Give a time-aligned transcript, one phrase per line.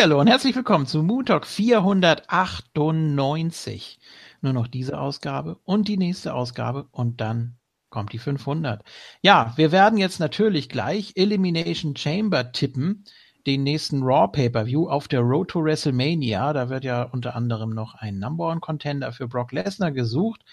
[0.00, 3.98] Hallihallo und herzlich willkommen zu Moon Talk 498.
[4.40, 7.58] Nur noch diese Ausgabe und die nächste Ausgabe und dann
[7.90, 8.82] kommt die 500.
[9.20, 13.04] Ja, wir werden jetzt natürlich gleich Elimination Chamber tippen,
[13.46, 16.54] den nächsten Raw Pay-Per-View auf der Road to WrestleMania.
[16.54, 20.46] Da wird ja unter anderem noch ein Number One Contender für Brock Lesnar gesucht.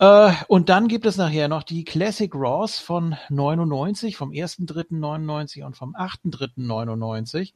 [0.00, 5.76] Äh, und dann gibt es nachher noch die Classic Raws von 99, vom 1.3.99 und
[5.76, 7.52] vom 8.3.99.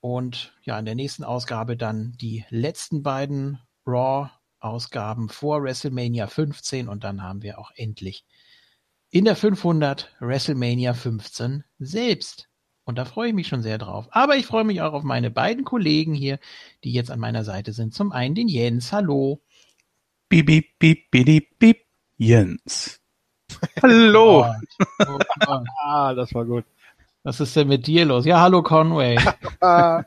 [0.00, 7.04] Und ja, in der nächsten Ausgabe dann die letzten beiden Raw-Ausgaben vor WrestleMania 15 und
[7.04, 8.24] dann haben wir auch endlich
[9.10, 12.48] in der 500 WrestleMania 15 selbst.
[12.84, 14.06] Und da freue ich mich schon sehr drauf.
[14.10, 16.38] Aber ich freue mich auch auf meine beiden Kollegen hier,
[16.84, 17.94] die jetzt an meiner Seite sind.
[17.94, 18.92] Zum einen den Jens.
[18.92, 19.42] Hallo.
[20.28, 21.86] Bip, bip, bip, bip, bip.
[22.16, 23.00] Jens.
[23.82, 24.46] Hallo.
[25.00, 26.64] Oh, oh, ah, das war gut.
[27.26, 28.24] Was ist denn mit dir los?
[28.24, 29.18] Ja, hallo Conway.
[29.60, 30.04] ja,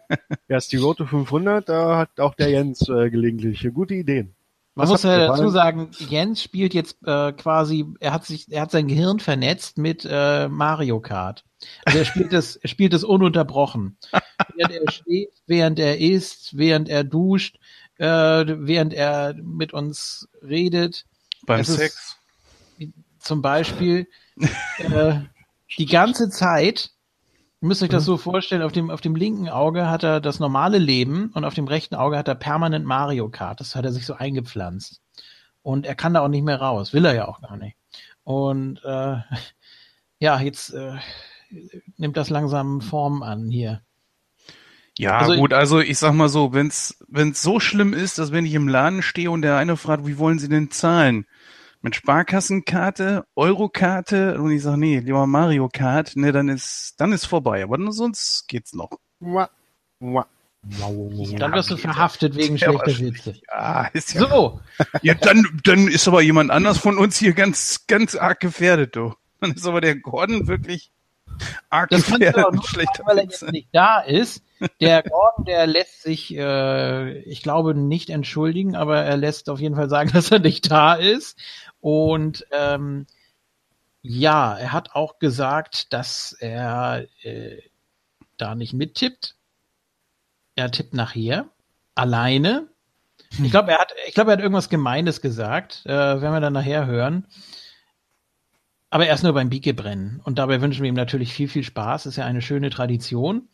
[0.48, 4.34] ist die Rote 500, da hat auch der Jens äh, gelegentlich gute Ideen.
[4.74, 8.72] Man muss ja dazu sagen, Jens spielt jetzt äh, quasi, er hat sich, er hat
[8.72, 11.44] sein Gehirn vernetzt mit äh, Mario Kart.
[11.84, 13.98] Also er spielt es, er spielt es ununterbrochen.
[14.56, 17.60] während er steht, während er isst, während er duscht,
[17.98, 21.06] äh, während er mit uns redet.
[21.46, 22.16] Beim Sex.
[23.20, 24.08] Zum Beispiel
[24.78, 25.16] äh,
[25.78, 26.92] die ganze Zeit
[27.62, 28.08] Ihr müsst euch das mhm.
[28.08, 31.54] so vorstellen, auf dem, auf dem linken Auge hat er das normale Leben und auf
[31.54, 33.60] dem rechten Auge hat er permanent Mario Kart.
[33.60, 35.02] Das hat er sich so eingepflanzt.
[35.62, 36.94] Und er kann da auch nicht mehr raus.
[36.94, 37.76] Will er ja auch gar nicht.
[38.24, 39.18] Und äh,
[40.20, 40.98] ja, jetzt äh,
[41.98, 43.82] nimmt das langsam Form an hier.
[44.98, 48.46] Ja, also gut, also ich sag mal so, wenn's wenn's so schlimm ist, dass wenn
[48.46, 51.26] ich im Laden stehe und der eine fragt, wie wollen Sie denn zahlen?
[51.82, 57.26] Mit Sparkassenkarte, Eurokarte und ich sage, nee, lieber Mario Kart, ne, dann ist, dann ist
[57.26, 57.64] vorbei.
[57.64, 58.92] Aber sonst geht's noch.
[59.20, 59.50] Mua,
[60.00, 60.28] mua.
[60.62, 63.34] Dann wirst du verhaftet wegen schlechter Witze.
[63.48, 64.28] Ja, ist ja.
[64.28, 64.60] So.
[65.02, 69.14] Ja, dann, dann ist aber jemand anders von uns hier ganz, ganz arg gefährdet, du.
[69.40, 70.92] Dann ist aber der Gordon wirklich
[71.70, 74.44] arg das gefährdet mit schlechter weil er jetzt nicht da ist.
[74.82, 79.76] Der Gordon, der lässt sich, äh, ich glaube, nicht entschuldigen, aber er lässt auf jeden
[79.76, 81.40] Fall sagen, dass er nicht da ist.
[81.82, 83.08] Und ähm,
[84.02, 87.62] ja, er hat auch gesagt, dass er äh,
[88.38, 89.36] da nicht mittippt.
[90.56, 91.50] Er tippt nachher
[91.96, 92.70] alleine.
[93.36, 93.46] Hm.
[93.46, 95.84] Ich glaube, er hat, ich glaube, er hat irgendwas Gemeines gesagt.
[95.86, 97.28] Äh, werden wir dann nachher hören.
[98.90, 100.20] Aber erst nur beim Biegebrennen.
[100.24, 102.08] Und dabei wünschen wir ihm natürlich viel, viel Spaß.
[102.08, 103.48] Ist ja eine schöne Tradition.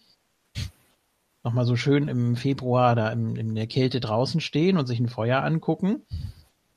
[1.43, 5.09] Nochmal so schön im Februar da in, in der Kälte draußen stehen und sich ein
[5.09, 6.01] Feuer angucken.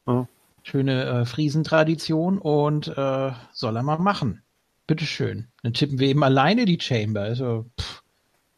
[0.06, 0.26] Oh.
[0.68, 4.42] Schöne äh, Friesentradition und äh, soll er mal machen.
[4.86, 5.48] Bitteschön.
[5.62, 7.22] Dann tippen wir eben alleine die Chamber.
[7.22, 8.02] Also, pff,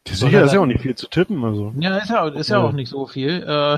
[0.09, 1.43] Sicher ist ja auch nicht viel zu tippen.
[1.43, 1.73] Also.
[1.79, 2.63] Ja, ist ja, ist ja, ja.
[2.65, 3.43] auch nicht so viel.
[3.43, 3.77] Äh,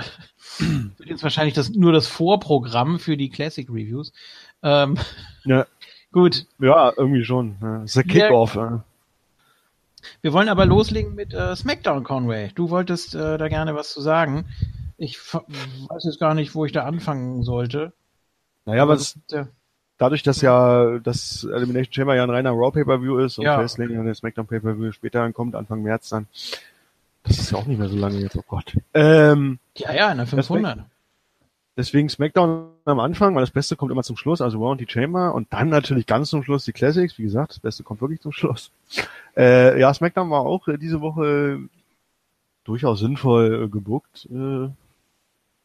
[0.98, 4.14] wird jetzt wahrscheinlich das, nur das Vorprogramm für die Classic Reviews.
[4.64, 4.98] Ähm,
[5.44, 5.68] ja.
[6.12, 6.46] Gut.
[6.60, 7.58] Ja, irgendwie schon.
[7.62, 7.80] Ja.
[7.80, 8.56] Das ist der Kickoff.
[8.56, 8.84] Ja.
[10.22, 12.50] Wir wollen aber loslegen mit äh, SmackDown, Conway.
[12.56, 14.46] Du wolltest äh, da gerne was zu sagen.
[14.98, 17.94] Ich weiß jetzt gar nicht, wo ich da anfangen sollte.
[18.66, 19.48] Naja, was, ja.
[19.98, 23.58] dadurch, dass ja das Elimination Chamber ja ein reiner Raw Pay-Per-View ist und ja.
[23.58, 26.28] Fastlane und der SmackDown Pay-Per-View später ankommt, Anfang März dann.
[27.24, 28.76] Das ist ja auch nicht mehr so lange jetzt, oh Gott.
[28.94, 30.80] Ähm, ja, ja, in der 500.
[31.76, 34.88] Deswegen SmackDown am Anfang, weil das Beste kommt immer zum Schluss, also Raw und die
[34.88, 37.18] Chamber und dann natürlich ganz zum Schluss die Classics.
[37.18, 38.72] Wie gesagt, das Beste kommt wirklich zum Schluss.
[39.36, 41.60] Äh, ja, SmackDown war auch äh, diese Woche
[42.64, 44.28] durchaus sinnvoll äh, gebuckt.
[44.32, 44.70] Äh,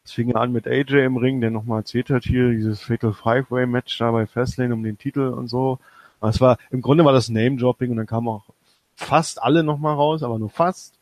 [0.03, 3.13] es fing ja an mit AJ im Ring, der nochmal erzählt hat hier, dieses Fatal
[3.13, 5.79] Five-Way Match da bei Fastlane um den Titel und so.
[6.21, 8.45] Es war, im Grunde war das Name-Dropping und dann kamen auch
[8.95, 10.93] fast alle nochmal raus, aber nur fast.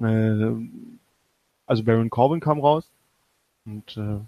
[0.00, 0.52] Äh,
[1.66, 2.90] also Baron Corbin kam raus
[3.64, 4.18] und äh,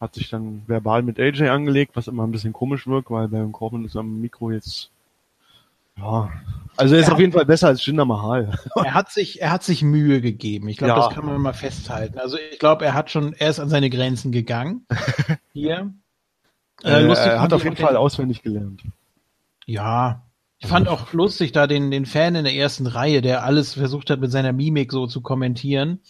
[0.00, 3.52] hat sich dann verbal mit AJ angelegt, was immer ein bisschen komisch wirkt, weil Baron
[3.52, 4.90] Corbin ist am Mikro jetzt
[5.98, 6.30] ja,
[6.76, 8.58] also er ist er auf jeden Fall besser als Jinder Mahal.
[8.74, 10.68] er hat sich, er hat sich Mühe gegeben.
[10.68, 11.06] Ich glaube, ja.
[11.06, 12.18] das kann man mal festhalten.
[12.18, 14.86] Also ich glaube, er hat schon, er ist an seine Grenzen gegangen.
[15.52, 15.92] Hier.
[16.82, 18.82] Äh, äh, er hat auf jeden Fall auswendig gelernt.
[19.66, 20.22] Ja.
[20.58, 24.10] Ich fand auch lustig da den, den Fan in der ersten Reihe, der alles versucht
[24.10, 26.00] hat, mit seiner Mimik so zu kommentieren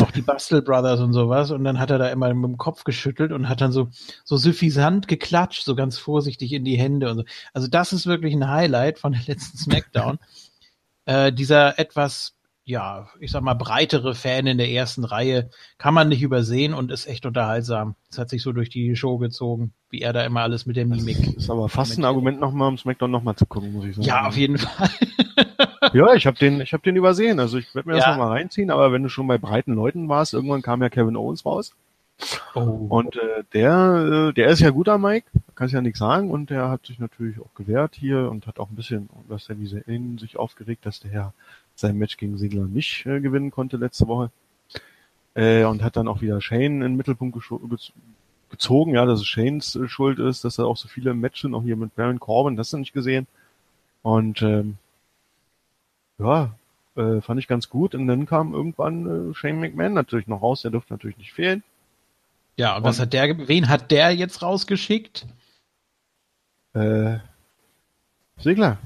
[0.00, 1.50] auch die Bastel Brothers und sowas.
[1.50, 3.88] Und dann hat er da immer mit dem Kopf geschüttelt und hat dann so,
[4.24, 7.24] so suffisant geklatscht, so ganz vorsichtig in die Hände und so.
[7.52, 10.18] Also das ist wirklich ein Highlight von der letzten Smackdown.
[11.06, 16.08] äh, dieser etwas, ja, ich sag mal, breitere Fan in der ersten Reihe kann man
[16.08, 17.96] nicht übersehen und ist echt unterhaltsam.
[18.10, 20.84] Es hat sich so durch die Show gezogen, wie er da immer alles mit der
[20.84, 21.16] Mimik.
[21.24, 24.06] Das ist aber fast ein Argument nochmal, um Smackdown nochmal zu gucken, muss ich sagen.
[24.06, 24.90] Ja, auf jeden Fall.
[25.92, 27.40] Ja, ich habe den, ich habe den übersehen.
[27.40, 28.00] Also ich werde mir ja.
[28.00, 28.70] das nochmal reinziehen.
[28.70, 31.74] Aber wenn du schon bei breiten Leuten warst, irgendwann kam ja Kevin Owens raus.
[32.54, 32.86] Oh.
[32.88, 36.30] Und äh, der, äh, der ist ja guter Mike, kannst ja nichts sagen.
[36.30, 39.54] Und der hat sich natürlich auch gewehrt hier und hat auch ein bisschen, was er
[39.54, 41.32] diese in sich aufgeregt, dass der Herr
[41.74, 44.30] sein Match gegen Segler nicht äh, gewinnen konnte letzte Woche.
[45.34, 47.38] Äh, und hat dann auch wieder Shane in den Mittelpunkt
[48.50, 51.62] gezogen, ja, dass es Shanes äh, Schuld ist, dass er auch so viele Matches auch
[51.62, 53.26] hier mit Baron Corbin, das hast du nicht gesehen.
[54.02, 54.78] Und ähm,
[56.18, 56.54] ja,
[56.96, 57.94] äh, fand ich ganz gut.
[57.94, 61.62] Und dann kam irgendwann äh, Shane McMahon natürlich noch raus, der durfte natürlich nicht fehlen.
[62.56, 65.26] Ja, und was hat der, wen hat der jetzt rausgeschickt?
[66.74, 67.18] Äh,
[68.38, 68.78] Segler.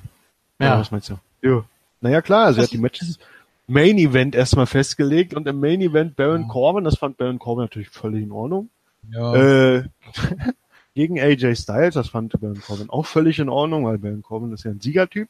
[0.60, 0.72] Ja.
[0.72, 1.18] Oder was meinst du?
[1.40, 1.64] Ja.
[2.00, 3.18] Naja, klar, also er hat die Matches
[3.66, 6.52] Main Event erstmal festgelegt und im Main Event Baron oh.
[6.52, 8.68] Corbin, das fand Baron Corbin natürlich völlig in Ordnung.
[9.10, 9.34] Ja.
[9.34, 9.84] Äh,
[10.94, 14.64] gegen AJ Styles, das fand Baron Corbin auch völlig in Ordnung, weil Baron Corbin ist
[14.64, 15.28] ja ein Siegertyp.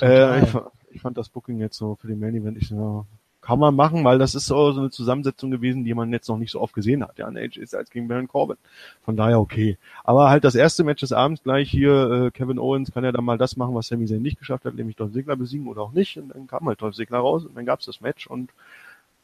[0.00, 0.54] Äh, ich,
[0.98, 3.06] ich, fand das Booking jetzt so für den Main Event, ich so,
[3.40, 6.36] kann man machen, weil das ist so, so eine Zusammensetzung gewesen, die man jetzt noch
[6.36, 7.18] nicht so oft gesehen hat.
[7.18, 8.56] Ja, ein AJ Styles gegen Baron Corbin.
[9.04, 9.78] Von daher okay.
[10.04, 13.24] Aber halt das erste Match des Abends gleich hier, äh, Kevin Owens kann ja dann
[13.24, 15.92] mal das machen, was Sami Zayn nicht geschafft hat, nämlich Dolph Ziggler besiegen oder auch
[15.92, 16.18] nicht.
[16.18, 18.50] Und dann kam halt Dolph Ziggler raus und dann gab's das Match und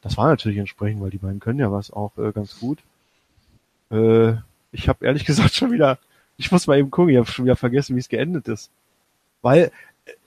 [0.01, 2.79] das war natürlich entsprechend, weil die beiden können ja was auch äh, ganz gut.
[3.91, 4.33] Äh,
[4.71, 5.99] ich habe ehrlich gesagt schon wieder,
[6.37, 8.71] ich muss mal eben gucken, ich habe schon wieder vergessen, wie es geendet ist.
[9.41, 9.71] Weil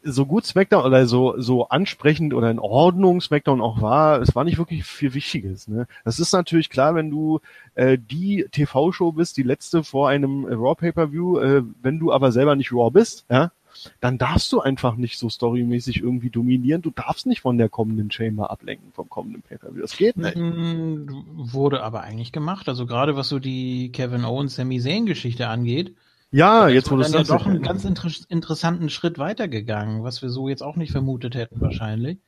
[0.02, 4.44] so gut SmackDown oder so, so ansprechend oder in Ordnung SmackDown auch war, es war
[4.44, 5.69] nicht wirklich viel Wichtiges.
[5.69, 5.86] Ne?
[6.04, 7.40] Das ist natürlich klar, wenn du
[7.75, 12.56] äh, die TV-Show bist, die letzte vor einem Raw Pay-Per-View, äh, wenn du aber selber
[12.56, 13.52] nicht Raw bist, ja,
[14.00, 16.82] dann darfst du einfach nicht so storymäßig irgendwie dominieren.
[16.82, 19.82] Du darfst nicht von der kommenden Chamber ablenken, vom kommenden Pay-Per-View.
[19.82, 20.36] Das geht nicht.
[20.36, 22.69] Mm, wurde aber eigentlich gemacht.
[22.69, 25.94] Also gerade was so die Kevin Owens, Sami Zayn Geschichte angeht,
[26.30, 27.30] ja, jetzt wo du sagst.
[27.30, 31.34] Ja doch einen ganz inter interessanten Schritt weitergegangen, was wir so jetzt auch nicht vermutet
[31.34, 32.19] hätten wahrscheinlich.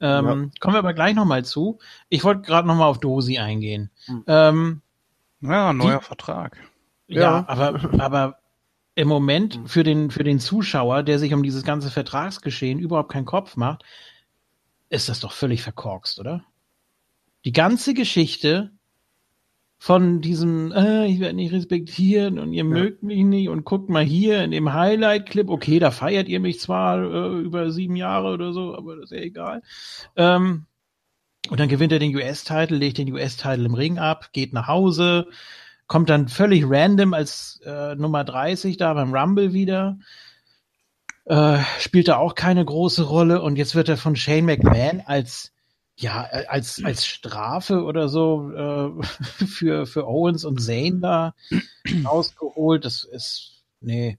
[0.00, 0.50] Ähm, ja.
[0.60, 1.78] Kommen wir aber gleich nochmal zu.
[2.08, 3.90] Ich wollte gerade nochmal auf Dosi eingehen.
[4.06, 4.24] Hm.
[4.26, 4.82] Ähm,
[5.40, 6.56] ja, neuer die, Vertrag.
[7.06, 8.38] Ja, ja, aber, aber
[8.94, 9.66] im Moment hm.
[9.66, 13.84] für den, für den Zuschauer, der sich um dieses ganze Vertragsgeschehen überhaupt keinen Kopf macht,
[14.88, 16.44] ist das doch völlig verkorkst, oder?
[17.44, 18.72] Die ganze Geschichte
[19.78, 22.70] von diesem, äh, ich werde nicht respektieren und ihr ja.
[22.70, 26.60] mögt mich nicht und guckt mal hier in dem Highlight-Clip, okay, da feiert ihr mich
[26.60, 29.62] zwar äh, über sieben Jahre oder so, aber das ist ja egal.
[30.16, 30.66] Ähm,
[31.50, 35.28] und dann gewinnt er den US-Titel, legt den US-Titel im Ring ab, geht nach Hause,
[35.86, 39.98] kommt dann völlig random als äh, Nummer 30 da beim Rumble wieder.
[41.26, 45.52] Äh, spielt da auch keine große Rolle und jetzt wird er von Shane McMahon als
[45.98, 49.02] ja, äh, als, als Strafe oder so äh,
[49.46, 51.34] für, für Owens und Zane da
[52.04, 52.84] rausgeholt.
[52.84, 54.18] Das ist, nee.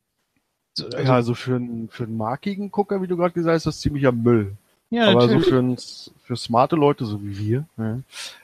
[0.80, 3.68] Also, ja, also für einen, für einen markigen Gucker, wie du gerade gesagt hast, ist
[3.68, 4.58] das ziemlicher Müll.
[4.90, 5.46] Ja, Aber natürlich.
[5.46, 5.78] so für, ein,
[6.24, 8.00] für smarte Leute, so wie wir, ja,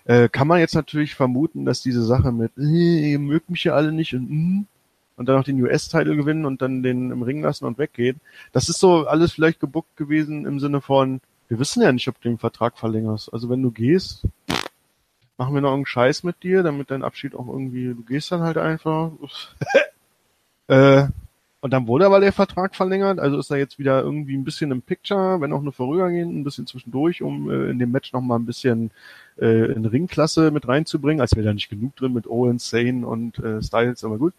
[0.05, 3.73] äh, kann man jetzt natürlich vermuten, dass diese Sache mit, äh, ihr mögt mich ja
[3.75, 4.65] alle nicht und, mm,
[5.15, 8.19] und dann noch den US-Titel gewinnen und dann den im Ring lassen und weggehen.
[8.51, 12.19] Das ist so alles vielleicht gebuckt gewesen im Sinne von, wir wissen ja nicht, ob
[12.21, 13.31] du den Vertrag verlängerst.
[13.33, 14.25] Also wenn du gehst,
[15.37, 18.41] machen wir noch einen Scheiß mit dir, damit dein Abschied auch irgendwie, du gehst dann
[18.41, 19.11] halt einfach.
[20.67, 21.07] äh,
[21.61, 24.71] und dann wurde aber der Vertrag verlängert, also ist er jetzt wieder irgendwie ein bisschen
[24.71, 28.37] im Picture, wenn auch nur vorübergehend, ein bisschen zwischendurch, um äh, in dem Match nochmal
[28.37, 28.91] ein bisschen
[29.39, 33.39] äh, in Ringklasse mit reinzubringen, als wäre da nicht genug drin mit Owens, Sane und
[33.39, 34.33] äh, Styles, aber gut.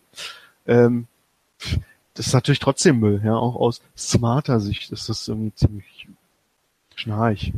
[0.67, 1.07] Ähm,
[2.13, 6.09] das ist natürlich trotzdem Müll, ja, auch aus smarter Sicht ist das irgendwie ziemlich
[6.97, 7.53] Schnarch.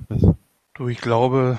[0.75, 1.59] Du, ich glaube,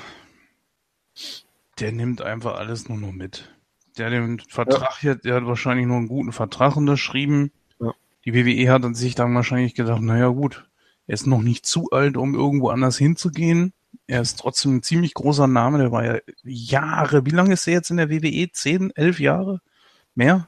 [1.79, 3.53] der nimmt einfach alles nur noch mit.
[3.97, 4.99] Der hat den Vertrag ja.
[4.99, 7.51] hier, der hat wahrscheinlich nur einen guten Vertrag unterschrieben.
[7.79, 7.93] Ja.
[8.25, 10.67] Die WWE hat sich dann wahrscheinlich gedacht, naja gut,
[11.07, 13.73] er ist noch nicht zu alt, um irgendwo anders hinzugehen.
[14.05, 17.73] Er ist trotzdem ein ziemlich großer Name, der war ja Jahre, wie lange ist er
[17.73, 18.51] jetzt in der WWE?
[18.51, 19.61] Zehn, elf Jahre?
[20.15, 20.47] Mehr?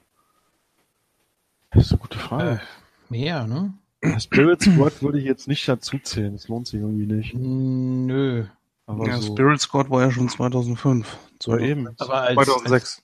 [1.72, 2.52] Das ist eine gute Frage.
[2.52, 3.74] Äh, mehr, ne?
[4.20, 6.34] Spirit Squad würde ich jetzt nicht dazu zählen.
[6.34, 7.34] Das lohnt sich irgendwie nicht.
[7.36, 8.46] Nö.
[8.86, 9.34] Aber ja, so.
[9.34, 11.18] Spirit Squad war ja schon 2005.
[11.42, 11.90] So eben.
[12.00, 13.04] Aber als, 2006.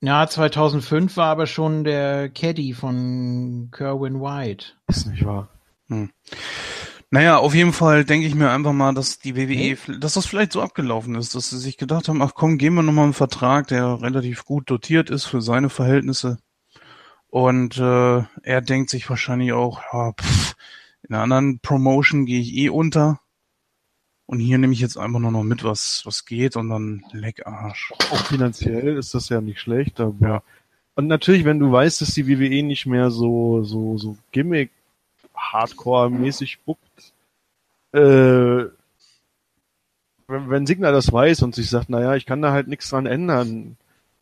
[0.00, 4.66] ja, 2005 war aber schon der Caddy von Kerwin White.
[4.88, 5.48] Ist nicht wahr.
[5.88, 6.10] Hm.
[7.10, 10.00] Naja, auf jeden Fall denke ich mir einfach mal, dass die WWE, hm?
[10.00, 12.82] dass das vielleicht so abgelaufen ist, dass sie sich gedacht haben, ach komm, gehen wir
[12.82, 16.38] nochmal einen Vertrag, der relativ gut dotiert ist für seine Verhältnisse.
[17.30, 20.56] Und äh, er denkt sich wahrscheinlich auch, ja, pff,
[21.02, 23.20] in einer anderen Promotion gehe ich eh unter.
[24.26, 27.46] Und hier nehme ich jetzt einfach nur noch mit, was, was geht und dann leck
[27.46, 27.92] Arsch.
[28.10, 30.28] Auch finanziell ist das ja nicht schlecht, aber.
[30.28, 30.42] Ja.
[30.96, 34.70] Und natürlich, wenn du weißt, dass die WWE nicht mehr so, so, so Gimmick
[35.36, 37.12] Hardcore-mäßig buckt,
[37.92, 38.64] äh,
[40.28, 43.06] wenn, wenn Signer das weiß und sich sagt, naja, ich kann da halt nichts dran
[43.06, 43.76] ändern,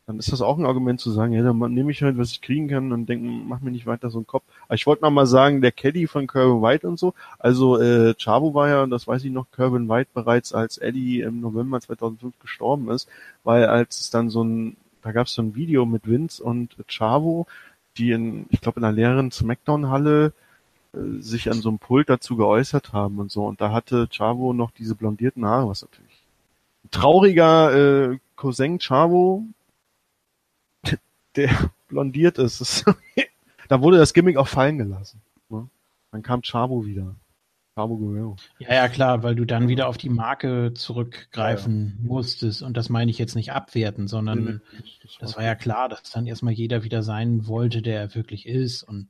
[0.07, 2.43] dann ist das auch ein Argument zu sagen, ja, dann nehme ich halt, was ich
[2.43, 4.45] kriegen kann und denke, mach mir nicht weiter so einen Kopf.
[4.67, 8.15] Aber ich wollte noch mal sagen, der Caddy von Kerwin White und so, also äh,
[8.15, 12.39] Chavo war ja, das weiß ich noch, Kerwin White bereits als Eddie im November 2005
[12.39, 13.09] gestorben ist,
[13.45, 16.77] weil als es dann so ein, da gab es so ein Video mit Vince und
[16.87, 17.47] Chavo,
[17.97, 20.35] die in, ich glaube in einer leeren Smackdown-Halle
[20.93, 23.47] äh, sich an so einem Pult dazu geäußert haben und so.
[23.47, 26.25] Und da hatte Chavo noch diese blondierten Haare, was natürlich
[26.85, 29.45] ein trauriger äh, Cousin Chavo,
[31.37, 31.51] der
[31.89, 32.85] blondiert ist.
[33.69, 35.21] da wurde das Gimmick auch fallen gelassen.
[35.49, 35.69] Ne?
[36.11, 37.17] Dann kam Chavo wieder.
[37.77, 38.37] Chavo Guerrero.
[38.61, 42.09] Ja, ja, klar, weil du dann wieder auf die Marke zurückgreifen ja, ja.
[42.09, 42.63] musstest.
[42.63, 44.61] Und das meine ich jetzt nicht abwerten, sondern nee,
[45.03, 48.47] das, das war ja klar, dass dann erstmal jeder wieder sein wollte, der er wirklich
[48.47, 48.85] ist.
[48.85, 49.09] Und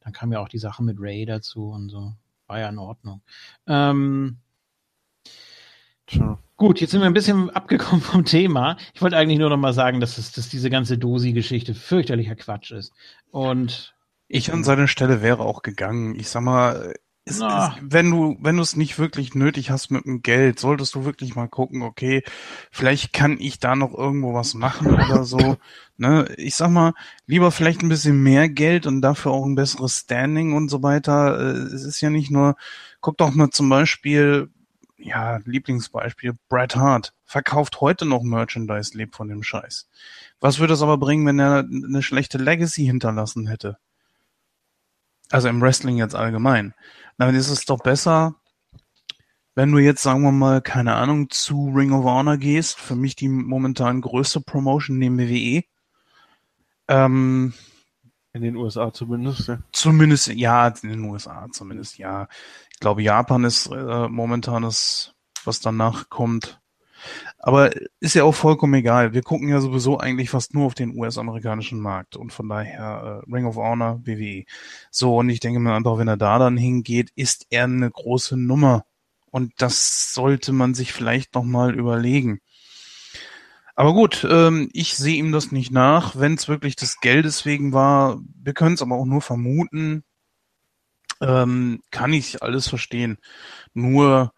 [0.00, 2.12] dann kam ja auch die Sache mit Ray dazu und so.
[2.48, 3.22] War ja in Ordnung.
[3.66, 4.36] Ähm,
[6.56, 8.76] Gut, jetzt sind wir ein bisschen abgekommen vom Thema.
[8.94, 12.70] Ich wollte eigentlich nur noch mal sagen, dass, es, dass diese ganze Dosi-Geschichte fürchterlicher Quatsch
[12.70, 12.92] ist.
[13.30, 13.94] Und
[14.28, 16.14] ich an seiner Stelle wäre auch gegangen.
[16.14, 20.04] Ich sag mal, ist, ist, wenn du wenn du es nicht wirklich nötig hast mit
[20.04, 22.22] dem Geld, solltest du wirklich mal gucken, okay,
[22.72, 25.56] vielleicht kann ich da noch irgendwo was machen oder so.
[25.98, 26.26] Ne?
[26.36, 26.94] Ich sag mal,
[27.26, 31.38] lieber vielleicht ein bisschen mehr Geld und dafür auch ein besseres Standing und so weiter.
[31.38, 32.56] Äh, es ist ja nicht nur,
[33.00, 34.50] guck doch mal zum Beispiel,
[35.02, 39.88] ja, Lieblingsbeispiel, Bret Hart verkauft heute noch Merchandise, lebt von dem Scheiß.
[40.40, 43.78] Was würde es aber bringen, wenn er eine schlechte Legacy hinterlassen hätte?
[45.30, 46.74] Also im Wrestling jetzt allgemein.
[47.18, 48.36] Dann ist es doch besser,
[49.54, 53.16] wenn du jetzt, sagen wir mal, keine Ahnung, zu Ring of Honor gehst, für mich
[53.16, 55.64] die momentan größte Promotion neben WWE.
[56.88, 57.52] Ähm,
[58.34, 59.58] in den USA zumindest, ja.
[59.72, 62.28] Zumindest, ja, in den USA zumindest, ja.
[62.82, 66.60] Ich glaube, Japan ist äh, momentan das, was danach kommt.
[67.38, 67.70] Aber
[68.00, 69.14] ist ja auch vollkommen egal.
[69.14, 73.32] Wir gucken ja sowieso eigentlich fast nur auf den US-amerikanischen Markt und von daher äh,
[73.32, 74.46] Ring of Honor, WWE.
[74.90, 78.36] So, und ich denke mir einfach, wenn er da dann hingeht, ist er eine große
[78.36, 78.84] Nummer.
[79.30, 82.40] Und das sollte man sich vielleicht nochmal überlegen.
[83.76, 87.72] Aber gut, ähm, ich sehe ihm das nicht nach, wenn es wirklich des Geldes wegen
[87.72, 88.20] war.
[88.42, 90.02] Wir können es aber auch nur vermuten.
[91.22, 93.16] Ähm, kann ich alles verstehen.
[93.72, 94.32] Nur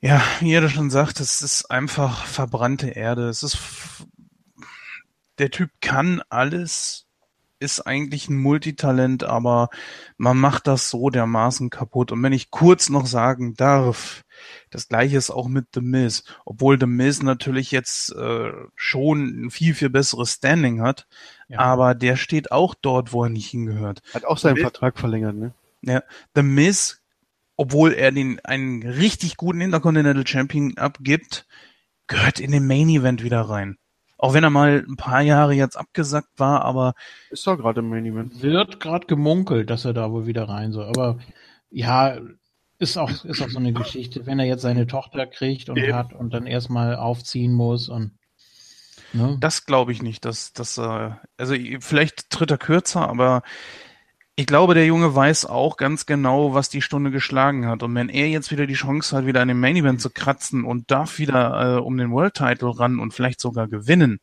[0.00, 3.28] ja, wie das schon sagt, es ist einfach verbrannte Erde.
[3.28, 3.58] Es ist,
[5.38, 7.06] der Typ kann alles,
[7.58, 9.70] ist eigentlich ein Multitalent, aber
[10.16, 12.12] man macht das so dermaßen kaputt.
[12.12, 14.22] Und wenn ich kurz noch sagen darf,
[14.70, 16.22] das gleiche ist auch mit The Miz.
[16.44, 21.08] Obwohl The Miz natürlich jetzt äh, schon ein viel, viel besseres Standing hat,
[21.48, 21.58] ja.
[21.58, 24.02] aber der steht auch dort, wo er nicht hingehört.
[24.14, 25.52] Hat auch seinen Vertrag verlängert, ne?
[25.82, 26.02] Ja,
[26.34, 27.00] The Miz
[27.58, 31.44] obwohl er den einen richtig guten Intercontinental Champion abgibt,
[32.06, 33.76] gehört in den Main Event wieder rein.
[34.16, 36.94] Auch wenn er mal ein paar Jahre jetzt abgesackt war, aber
[37.30, 38.40] ist doch gerade im Main Event.
[38.42, 40.86] Wird gerade gemunkelt, dass er da wohl wieder rein soll.
[40.86, 41.18] Aber
[41.68, 42.18] ja,
[42.78, 45.94] ist auch ist auch so eine Geschichte, wenn er jetzt seine Tochter kriegt und Eben.
[45.94, 48.17] hat und dann erstmal aufziehen muss und
[49.12, 49.36] ne?
[49.40, 53.42] Das glaube ich nicht, dass dass äh, also vielleicht tritt er kürzer, aber
[54.38, 57.82] ich glaube, der Junge weiß auch ganz genau, was die Stunde geschlagen hat.
[57.82, 60.62] Und wenn er jetzt wieder die Chance hat, wieder an dem Main Event zu kratzen
[60.62, 64.20] und darf wieder äh, um den World Title ran und vielleicht sogar gewinnen,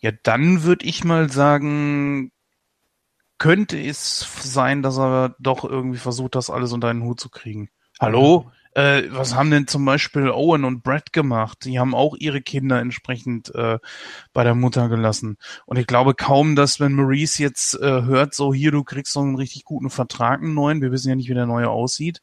[0.00, 2.32] ja, dann würde ich mal sagen,
[3.38, 7.70] könnte es sein, dass er doch irgendwie versucht, das alles unter einen Hut zu kriegen.
[8.00, 8.50] Hallo?
[8.74, 11.64] Äh, was haben denn zum Beispiel Owen und Brad gemacht?
[11.64, 13.78] Die haben auch ihre Kinder entsprechend äh,
[14.32, 15.36] bei der Mutter gelassen.
[15.66, 19.20] Und ich glaube kaum, dass wenn Maurice jetzt äh, hört, so hier, du kriegst so
[19.20, 22.22] einen richtig guten Vertrag, einen neuen, wir wissen ja nicht, wie der neue aussieht,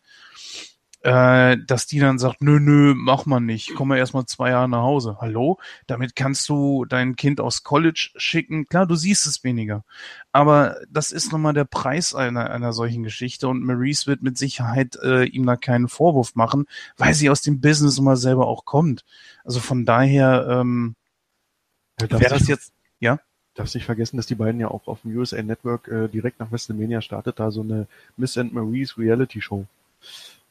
[1.01, 4.68] äh, dass die dann sagt, nö, nö, mach mal nicht, komm mal erstmal zwei Jahre
[4.68, 5.18] nach Hause.
[5.22, 5.58] Hallo?
[5.88, 8.68] Damit kannst du dein Kind aus College schicken.
[8.68, 9.86] Klar, du siehst es weniger.
[10.34, 14.98] Aber das ist nochmal der Preis einer, einer solchen Geschichte und Maurice wird mit Sicherheit
[15.01, 19.06] äh, ihm da keinen Vorwurf machen, weil sie aus dem Business immer selber auch kommt.
[19.46, 20.96] Also von daher, ähm,
[22.01, 23.20] ja, wäre das jetzt, ja?
[23.56, 26.51] Darfst nicht vergessen, dass die beiden ja auch auf dem USA Network äh, direkt nach
[26.51, 29.65] WrestleMania startet, da so eine Miss and Maurice Reality Show.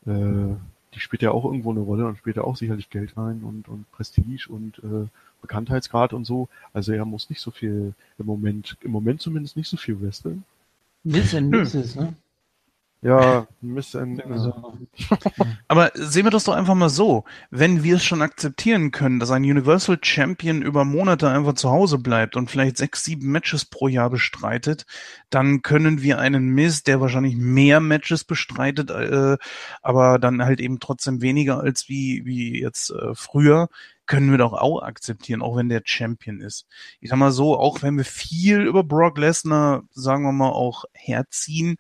[0.09, 0.57] Äh,
[0.95, 3.69] die spielt ja auch irgendwo eine Rolle und spielt ja auch sicherlich Geld rein und,
[3.69, 5.07] und Prestige und äh,
[5.43, 6.49] Bekanntheitsgrad und so.
[6.73, 10.45] Also er muss nicht so viel im Moment, im Moment zumindest nicht so viel wresteln.
[11.05, 12.15] Miss and Mrs, ne?
[13.01, 14.77] Ja, müsste ein, so.
[15.69, 17.25] Aber sehen wir das doch einfach mal so.
[17.51, 21.99] Wenn wir es schon akzeptieren können, dass ein Universal Champion über Monate einfach zu Hause
[21.99, 24.85] bleibt und vielleicht sechs, sieben Matches pro Jahr bestreitet,
[25.31, 29.37] dann können wir einen Miss, der wahrscheinlich mehr Matches bestreitet, äh,
[29.81, 33.69] aber dann halt eben trotzdem weniger als wie, wie jetzt äh, früher,
[34.07, 36.67] können wir doch auch akzeptieren, auch wenn der Champion ist.
[36.99, 40.85] Ich sag mal so, auch wenn wir viel über Brock Lesnar, sagen wir mal, auch
[40.95, 41.77] herziehen,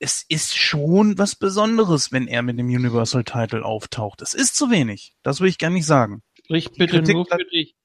[0.00, 4.22] es ist schon was Besonderes, wenn er mit dem Universal Title auftaucht.
[4.22, 5.14] Es ist zu wenig.
[5.22, 6.22] Das will ich gar nicht sagen.
[6.44, 7.76] Sprich bitte Kritik nur für dich.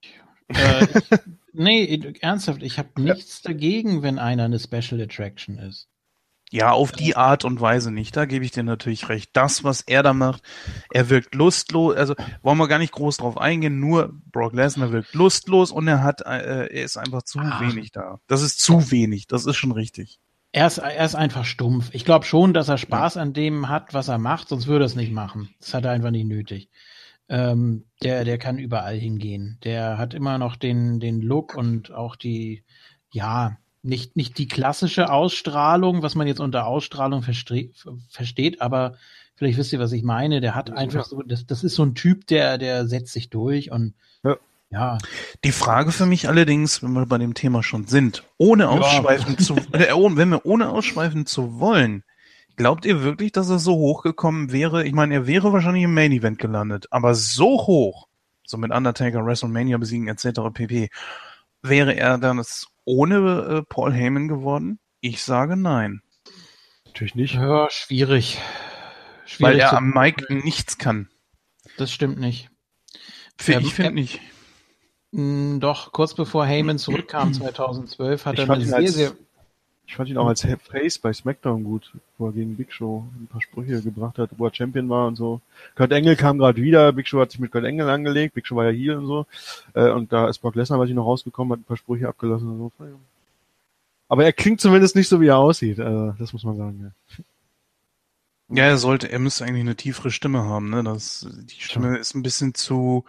[0.47, 1.19] äh, ich,
[1.53, 5.89] nee, ernsthaft, ich habe nichts dagegen, wenn einer eine Special Attraction ist.
[6.51, 8.15] Ja, auf die Art und Weise nicht.
[8.15, 9.31] Da gebe ich dir natürlich recht.
[9.33, 10.41] Das, was er da macht,
[10.91, 11.97] er wirkt lustlos.
[11.97, 13.79] Also wollen wir gar nicht groß drauf eingehen.
[13.79, 17.59] Nur Brock Lesnar wirkt lustlos und er hat, äh, er ist einfach zu Ach.
[17.59, 18.19] wenig da.
[18.27, 19.27] Das ist zu wenig.
[19.27, 20.19] Das ist schon richtig.
[20.55, 21.89] Er ist, er ist einfach stumpf.
[21.91, 24.87] Ich glaube schon, dass er Spaß an dem hat, was er macht, sonst würde er
[24.87, 25.49] es nicht machen.
[25.59, 26.69] Das hat er einfach nicht nötig.
[27.27, 29.57] Ähm, der, der kann überall hingehen.
[29.65, 32.63] Der hat immer noch den, den Look und auch die,
[33.11, 38.95] ja, nicht, nicht die klassische Ausstrahlung, was man jetzt unter Ausstrahlung versteht, aber
[39.35, 40.39] vielleicht wisst ihr, was ich meine.
[40.39, 43.71] Der hat einfach so, das, das ist so ein Typ, der, der setzt sich durch
[43.71, 44.37] und ja.
[44.75, 44.97] Ja.
[45.45, 49.45] Die Frage für mich allerdings, wenn wir bei dem Thema schon sind, ohne ausschweifen ja.
[49.45, 52.03] zu, äh, wenn wir ohne ausschweifen zu wollen,
[52.57, 54.85] glaubt ihr wirklich, dass er so hochgekommen wäre?
[54.85, 58.09] Ich meine, er wäre wahrscheinlich im Main Event gelandet, aber so hoch,
[58.45, 60.41] so mit Undertaker, WrestleMania besiegen etc.
[60.53, 60.89] pp.
[61.61, 62.43] Wäre er dann
[62.83, 64.79] ohne äh, Paul Heyman geworden?
[64.99, 66.01] Ich sage nein.
[66.85, 67.35] Natürlich nicht.
[67.35, 68.41] Ja, schwierig.
[69.25, 71.07] schwierig Weil er am Mike nichts kann.
[71.77, 72.49] Das stimmt nicht.
[73.39, 74.19] ich finde nicht.
[75.15, 79.11] Hm, doch, kurz bevor Heyman zurückkam 2012 hat ich er eine sehr, als, sehr...
[79.87, 83.27] Ich fand ihn auch als Face bei SmackDown gut, wo er gegen Big Show ein
[83.27, 85.39] paar Sprüche gebracht hat, wo er Champion war und so.
[85.75, 88.57] Kurt Engel kam gerade wieder, Big Show hat sich mit Kurt Engel angelegt, Big Show
[88.57, 89.25] war ja hier und so.
[89.73, 92.49] Äh, und da ist Brock Lesnar, weiß ich noch rausgekommen, hat ein paar Sprüche abgelassen
[92.49, 92.85] und so.
[94.09, 95.79] Aber er klingt zumindest nicht so, wie er aussieht.
[95.79, 97.23] Also, das muss man sagen, ja.
[98.49, 100.83] Ja, er sollte, er müsste eigentlich eine tiefere Stimme haben, ne?
[100.83, 103.05] Das, die Stimme ist ein bisschen zu,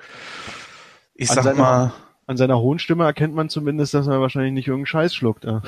[1.16, 1.92] ich sag seiner, mal.
[2.26, 5.44] An seiner hohen Stimme erkennt man zumindest, dass er wahrscheinlich nicht irgendeinen Scheiß schluckt.
[5.44, 5.62] Ja.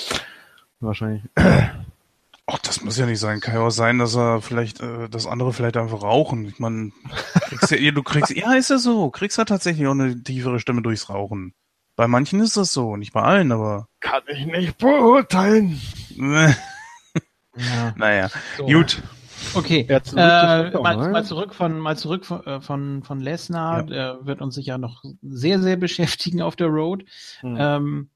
[0.80, 1.22] wahrscheinlich.
[2.46, 3.40] Ach, das muss ja nicht sein.
[3.40, 6.46] Kann ja auch sein, dass er vielleicht, äh, dass andere vielleicht einfach rauchen.
[6.46, 6.92] Ich meine,
[7.70, 9.10] ja, du kriegst, ja, ist ja so.
[9.10, 11.54] Kriegst ja tatsächlich auch eine tiefere Stimme durchs Rauchen.
[11.96, 13.88] Bei manchen ist das so, nicht bei allen, aber.
[14.00, 15.80] Kann ich nicht beurteilen.
[16.16, 17.94] ja.
[17.96, 18.66] Naja, so.
[18.66, 19.02] gut.
[19.54, 23.80] Okay, ja, zurück äh, mal, mal, zurück von mal zurück von äh, von, von Lesnar,
[23.80, 23.82] ja.
[23.82, 27.04] der wird uns sicher noch sehr sehr beschäftigen auf der Road.
[27.42, 27.56] Mhm.
[27.58, 28.08] Ähm,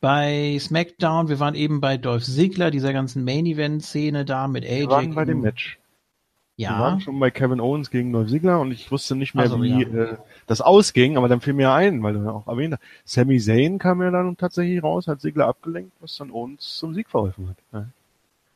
[0.00, 4.64] bei SmackDown, wir waren eben bei Dolph Ziggler, dieser ganzen Main Event Szene da mit
[4.64, 4.80] AJ.
[4.80, 5.78] Wir waren bei dem Match.
[6.56, 6.70] Ja.
[6.70, 9.62] Wir waren schon bei Kevin Owens gegen Dolph Ziggler und ich wusste nicht mehr, also,
[9.62, 9.88] wie ja.
[9.88, 12.82] äh, das ausging, aber dann fiel mir ein, weil du ja auch erwähnt hast.
[13.04, 17.08] Sami Zayn kam ja dann tatsächlich raus, hat Ziggler abgelenkt, was dann Owens zum Sieg
[17.10, 17.84] verholfen hat.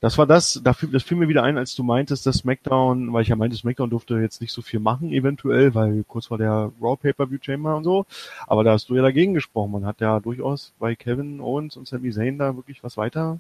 [0.03, 3.13] Das war das, da fiel, das fiel mir wieder ein, als du meintest, dass SmackDown,
[3.13, 6.39] weil ich ja meinte, SmackDown durfte jetzt nicht so viel machen, eventuell, weil kurz vor
[6.39, 8.05] der Raw Pay-Per-View Chamber und so.
[8.49, 9.71] Aber da hast du ja dagegen gesprochen.
[9.71, 13.39] Man hat ja durchaus bei Kevin Owens und Sami Zayn da wirklich was weiter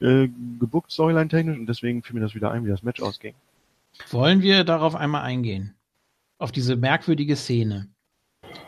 [0.00, 0.28] äh,
[0.60, 3.34] gebuckt, Storyline technisch, und deswegen fiel mir das wieder ein, wie das Match ausging.
[4.10, 5.74] Wollen wir darauf einmal eingehen?
[6.38, 7.88] Auf diese merkwürdige Szene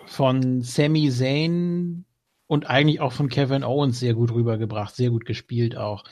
[0.07, 2.05] von Sami Zayn
[2.48, 6.03] und eigentlich auch von Kevin Owens sehr gut rübergebracht, sehr gut gespielt auch.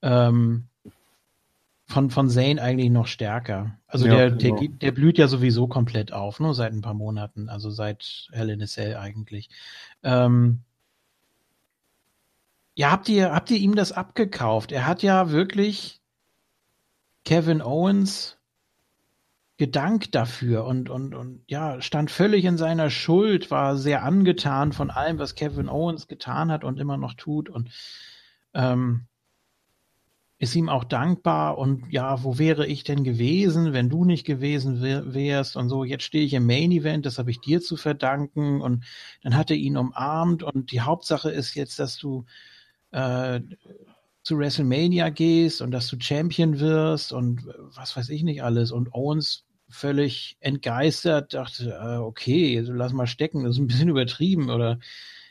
[0.00, 0.68] Ähm,
[1.86, 3.78] von, von Zane eigentlich noch stärker.
[3.86, 4.58] Also ja, der, genau.
[4.58, 8.50] der, der blüht ja sowieso komplett auf, nur seit ein paar Monaten, also seit Hell
[8.50, 9.48] in a Cell eigentlich.
[10.02, 10.60] Ähm,
[12.74, 14.72] ja, habt ihr, habt ihr ihm das abgekauft?
[14.72, 16.00] Er hat ja wirklich
[17.24, 18.36] Kevin Owens
[19.56, 24.90] gedankt dafür und, und, und ja, stand völlig in seiner Schuld, war sehr angetan von
[24.90, 27.70] allem, was Kevin Owens getan hat und immer noch tut und
[28.52, 29.06] ähm,
[30.38, 34.82] ist ihm auch dankbar und ja, wo wäre ich denn gewesen, wenn du nicht gewesen
[34.82, 38.60] wärst und so, jetzt stehe ich im Main Event, das habe ich dir zu verdanken
[38.60, 38.84] und
[39.22, 42.26] dann hat er ihn umarmt und die Hauptsache ist jetzt, dass du
[42.90, 43.40] äh,
[44.24, 48.92] zu WrestleMania gehst und dass du Champion wirst und was weiß ich nicht alles und
[48.92, 54.50] Owens völlig entgeistert dachte, äh, okay, also lass mal stecken, das ist ein bisschen übertrieben
[54.50, 54.78] oder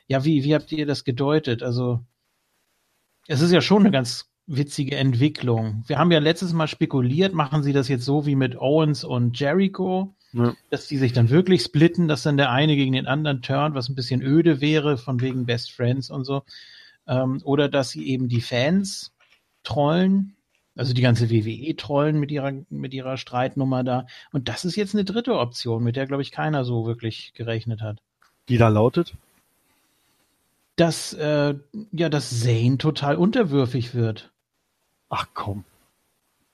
[0.08, 1.62] ja, wie, wie habt ihr das gedeutet?
[1.64, 2.04] Also
[3.28, 5.84] es ist ja schon eine ganz witzige Entwicklung.
[5.88, 9.40] Wir haben ja letztes Mal spekuliert, machen sie das jetzt so wie mit Owens und
[9.40, 10.54] Jericho, ja.
[10.70, 13.90] dass die sich dann wirklich splitten, dass dann der eine gegen den anderen turnt, was
[13.90, 16.44] ein bisschen öde wäre, von wegen Best Friends und so.
[17.08, 19.14] Ähm, oder dass sie eben die Fans
[19.64, 20.36] trollen.
[20.78, 24.08] Also die ganze WWE trollen mit ihrer, mit ihrer Streitnummer da.
[24.32, 27.82] Und das ist jetzt eine dritte Option, mit der, glaube ich, keiner so wirklich gerechnet
[27.82, 28.00] hat.
[28.50, 29.16] Die da lautet?
[30.76, 31.56] Dass, äh,
[31.94, 34.34] ja, dass Zane total unterwürfig wird.
[35.10, 35.64] Ach komm.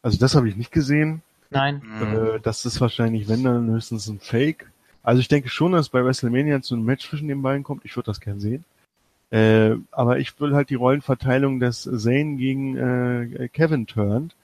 [0.02, 1.22] Also das habe ich nicht gesehen.
[1.50, 1.82] Nein.
[2.02, 4.72] Äh, das ist wahrscheinlich, wenn dann höchstens ein Fake.
[5.04, 7.86] Also ich denke schon, dass bei WrestleMania zu einem Match zwischen den beiden kommt.
[7.86, 8.64] Ich würde das gern sehen.
[9.32, 14.36] Äh, aber ich will halt die Rollenverteilung, dass Zane gegen äh, Kevin turnt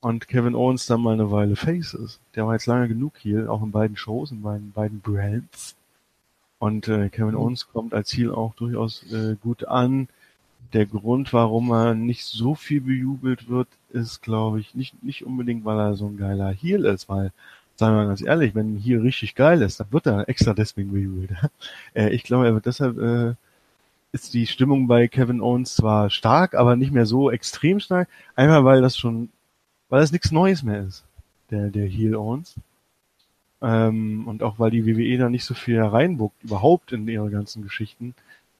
[0.00, 2.20] und Kevin Owens dann mal eine Weile Face ist.
[2.34, 5.76] Der war jetzt lange genug hier, auch in beiden Shows, in beiden, beiden Brands.
[6.58, 7.40] Und äh, Kevin mhm.
[7.40, 10.08] Owens kommt als Ziel auch durchaus äh, gut an.
[10.72, 15.64] Der Grund, warum er nicht so viel bejubelt wird, ist, glaube ich, nicht, nicht unbedingt,
[15.64, 17.32] weil er so ein geiler Heel ist, weil,
[17.76, 20.54] sagen wir mal ganz ehrlich, wenn ein Heel richtig geil ist, dann wird er extra
[20.54, 21.30] deswegen bejubelt.
[21.94, 23.34] äh, ich glaube, er wird deshalb äh,
[24.12, 28.08] ist die Stimmung bei Kevin Owens zwar stark, aber nicht mehr so extrem stark.
[28.34, 29.30] Einmal, weil das schon,
[29.88, 31.04] weil das nichts Neues mehr ist,
[31.50, 32.54] der, der Heel Owens.
[33.62, 37.62] Ähm, und auch weil die WWE da nicht so viel reinbuckt, überhaupt in ihre ganzen
[37.62, 38.14] Geschichten,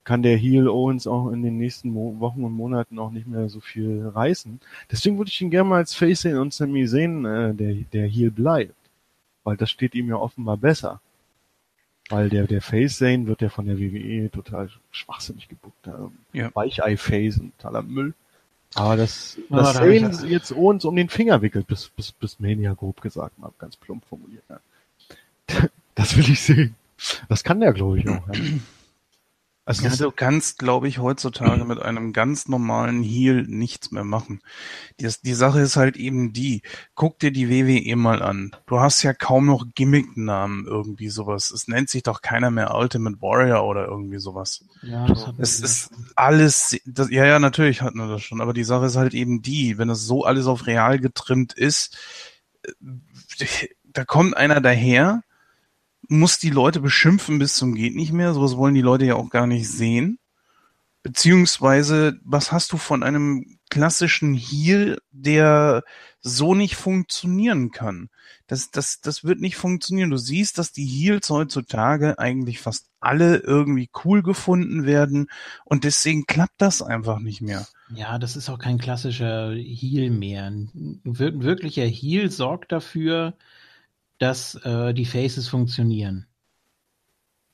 [0.04, 3.48] kann der Heel Owens auch in den nächsten Mo Wochen und Monaten auch nicht mehr
[3.48, 4.60] so viel reißen.
[4.90, 8.06] Deswegen würde ich ihn gerne mal als Face sehen und Sammy sehen, äh, der, der
[8.06, 8.74] Heel bleibt.
[9.44, 11.00] Weil das steht ihm ja offenbar besser.
[12.08, 15.86] Weil der, der Face Zane wird ja von der WWE total schwachsinnig gebuckt.
[15.86, 16.50] Ähm, ja.
[16.54, 18.14] Weichei-Face und totaler Müll.
[18.74, 22.40] Aber das, das ja, Zane da jetzt uns um den Finger wickelt, bis, bis, bis
[22.40, 24.44] Mania grob gesagt, mal ganz plump formuliert.
[24.48, 24.60] Ja.
[25.96, 26.76] Das will ich sehen.
[27.28, 28.26] Das kann der, glaube ich, auch.
[28.28, 28.40] Ja.
[29.70, 34.40] Also ja, du kannst, glaube ich, heutzutage mit einem ganz normalen Heal nichts mehr machen.
[34.98, 36.62] Die, die Sache ist halt eben die,
[36.96, 38.50] guck dir die WWE mal an.
[38.66, 41.52] Du hast ja kaum noch Gimmick-Namen irgendwie sowas.
[41.52, 44.64] Es nennt sich doch keiner mehr Ultimate Warrior oder irgendwie sowas.
[44.82, 48.52] Ja, das hat Es ist alles, das, ja, ja, natürlich hatten wir das schon, aber
[48.52, 51.96] die Sache ist halt eben die, wenn das so alles auf real getrimmt ist,
[52.64, 52.72] äh,
[53.84, 55.22] da kommt einer daher,
[56.10, 58.34] muss die Leute beschimpfen bis zum geht nicht mehr.
[58.34, 60.18] Sowas wollen die Leute ja auch gar nicht sehen.
[61.02, 65.82] Beziehungsweise, was hast du von einem klassischen Heal, der
[66.20, 68.10] so nicht funktionieren kann?
[68.48, 70.10] Das, das, das wird nicht funktionieren.
[70.10, 75.30] Du siehst, dass die Heals heutzutage eigentlich fast alle irgendwie cool gefunden werden
[75.64, 77.66] und deswegen klappt das einfach nicht mehr.
[77.94, 80.46] Ja, das ist auch kein klassischer Heal mehr.
[80.46, 83.34] Ein wirklicher Heal sorgt dafür,
[84.20, 86.26] dass äh, die Faces funktionieren.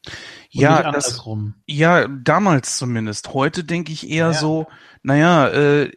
[0.05, 0.13] Und
[0.61, 1.23] ja, das,
[1.67, 3.33] ja, damals zumindest.
[3.35, 4.33] Heute denke ich eher ja.
[4.33, 4.67] so,
[5.03, 5.93] naja, äh,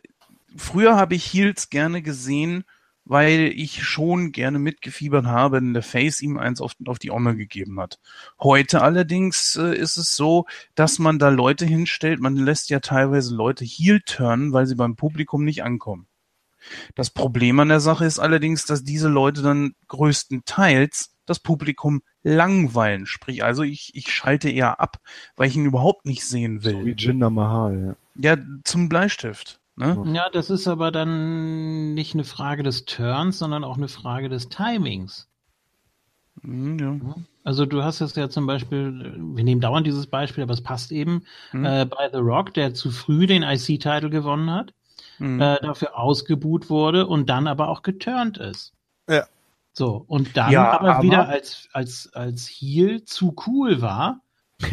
[0.55, 2.65] früher habe ich Heels gerne gesehen,
[3.03, 7.35] weil ich schon gerne mitgefiebert habe, wenn der Face ihm eins auf, auf die Omme
[7.35, 7.99] gegeben hat.
[8.39, 13.33] Heute allerdings äh, ist es so, dass man da Leute hinstellt, man lässt ja teilweise
[13.33, 16.08] Leute heel turnen, weil sie beim Publikum nicht ankommen.
[16.95, 23.05] Das Problem an der Sache ist allerdings, dass diese Leute dann größtenteils das Publikum langweilen.
[23.05, 24.97] Sprich, also ich, ich schalte eher ab,
[25.35, 26.73] weil ich ihn überhaupt nicht sehen will.
[26.73, 28.35] So wie Jinder Mahal, ja.
[28.35, 29.59] Ja, zum Bleistift.
[29.75, 30.03] Ne?
[30.13, 34.49] Ja, das ist aber dann nicht eine Frage des Turns, sondern auch eine Frage des
[34.49, 35.29] Timings.
[36.41, 37.15] Mhm, ja.
[37.43, 40.91] Also du hast es ja zum Beispiel, wir nehmen dauernd dieses Beispiel, aber es passt
[40.91, 41.65] eben, mhm.
[41.65, 44.73] äh, bei The Rock, der zu früh den IC-Title gewonnen hat
[45.19, 45.41] mhm.
[45.41, 48.73] äh, dafür ausgebuht wurde und dann aber auch geturnt ist.
[49.09, 49.25] Ja.
[49.73, 54.21] So, und dann ja, aber, aber, wieder als, als, als Heel zu cool war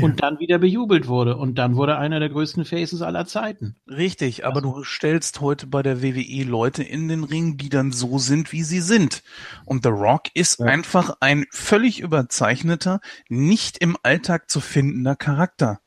[0.00, 1.36] und dann wieder bejubelt wurde.
[1.36, 3.76] Und dann wurde einer der größten Faces aller Zeiten.
[3.86, 4.76] Richtig, aber also.
[4.76, 8.62] du stellst heute bei der WWE Leute in den Ring, die dann so sind, wie
[8.62, 9.22] sie sind.
[9.64, 10.66] Und The Rock ist ja.
[10.66, 15.80] einfach ein völlig überzeichneter, nicht im Alltag zu findender Charakter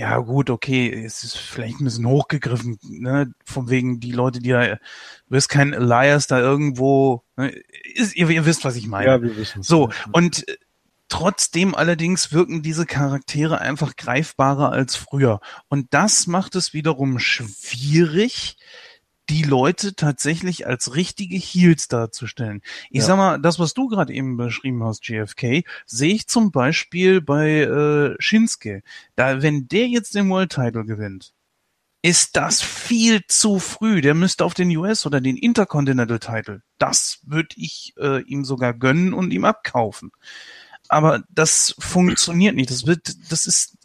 [0.00, 4.48] ja gut, okay, es ist vielleicht ein bisschen hochgegriffen, ne, von wegen die Leute, die
[4.48, 4.78] da, du
[5.28, 7.52] wirst kein Elias da irgendwo, ne,
[7.94, 9.06] ist, ihr, ihr wisst, was ich meine.
[9.06, 10.56] Ja, wir wissen So, und äh,
[11.08, 15.40] trotzdem allerdings wirken diese Charaktere einfach greifbarer als früher.
[15.68, 18.56] Und das macht es wiederum schwierig,
[19.30, 22.62] die Leute tatsächlich als richtige Heels darzustellen.
[22.90, 23.06] Ich ja.
[23.06, 27.60] sag mal, das, was du gerade eben beschrieben hast, GFK, sehe ich zum Beispiel bei
[27.60, 28.82] äh, Shinsuke.
[29.14, 31.32] Da, wenn der jetzt den World Title gewinnt,
[32.02, 34.00] ist das viel zu früh.
[34.00, 36.62] Der müsste auf den US oder den Intercontinental Title.
[36.78, 40.10] Das würde ich äh, ihm sogar gönnen und ihm abkaufen.
[40.88, 42.70] Aber das funktioniert nicht.
[42.70, 43.76] Das wird, das ist,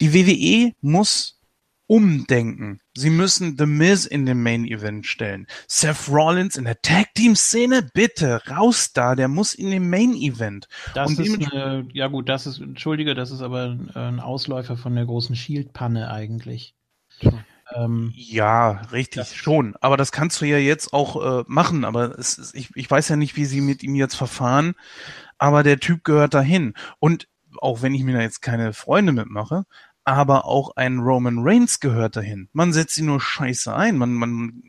[0.00, 1.40] die WWE muss
[1.88, 2.80] umdenken.
[2.96, 5.46] Sie müssen The Miz in den Main Event stellen.
[5.68, 10.14] Seth Rollins in der Tag Team Szene, bitte raus da, der muss in den Main
[10.14, 10.66] Event.
[10.94, 14.94] Das Und ist eine, ja gut, das ist, entschuldige, das ist aber ein Ausläufer von
[14.94, 16.74] der großen Shield Panne eigentlich.
[17.74, 19.74] Ähm, ja, richtig, schon.
[19.80, 21.84] Aber das kannst du ja jetzt auch äh, machen.
[21.84, 24.74] Aber es, es, ich, ich weiß ja nicht, wie sie mit ihm jetzt verfahren.
[25.38, 26.74] Aber der Typ gehört dahin.
[26.98, 27.28] Und
[27.58, 29.64] auch wenn ich mir da jetzt keine Freunde mitmache,
[30.06, 32.48] aber auch ein Roman Reigns gehört dahin.
[32.52, 33.98] Man setzt ihn nur scheiße ein.
[33.98, 34.62] Man, man,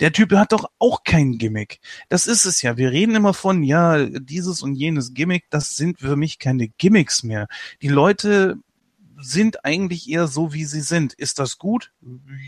[0.00, 1.80] der Typ hat doch auch kein Gimmick.
[2.08, 2.78] Das ist es ja.
[2.78, 5.44] Wir reden immer von, ja, dieses und jenes Gimmick.
[5.50, 7.48] Das sind für mich keine Gimmicks mehr.
[7.82, 8.56] Die Leute
[9.18, 11.12] sind eigentlich eher so, wie sie sind.
[11.12, 11.92] Ist das gut?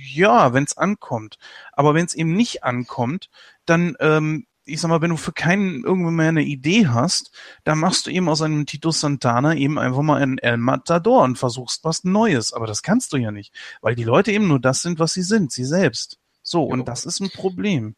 [0.06, 1.36] Ja, wenn es ankommt.
[1.72, 3.28] Aber wenn es eben nicht ankommt,
[3.66, 7.30] dann, ähm, ich sag mal, wenn du für keinen irgendwann mehr eine Idee hast,
[7.64, 11.36] dann machst du eben aus einem Tito Santana eben einfach mal einen El Matador und
[11.36, 12.52] versuchst was Neues.
[12.52, 15.22] Aber das kannst du ja nicht, weil die Leute eben nur das sind, was sie
[15.22, 16.18] sind, sie selbst.
[16.42, 16.72] So, ja.
[16.72, 17.94] und das ist ein Problem.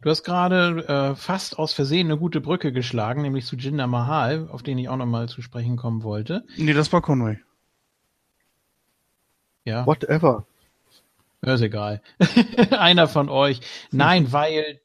[0.00, 4.48] Du hast gerade äh, fast aus Versehen eine gute Brücke geschlagen, nämlich zu Jinder Mahal,
[4.50, 6.44] auf den ich auch nochmal zu sprechen kommen wollte.
[6.56, 7.38] Nee, das war Conway.
[9.64, 9.86] Ja.
[9.86, 10.46] Whatever.
[11.42, 12.00] Ist egal.
[12.70, 13.60] Einer von euch.
[13.90, 14.80] Nein, weil,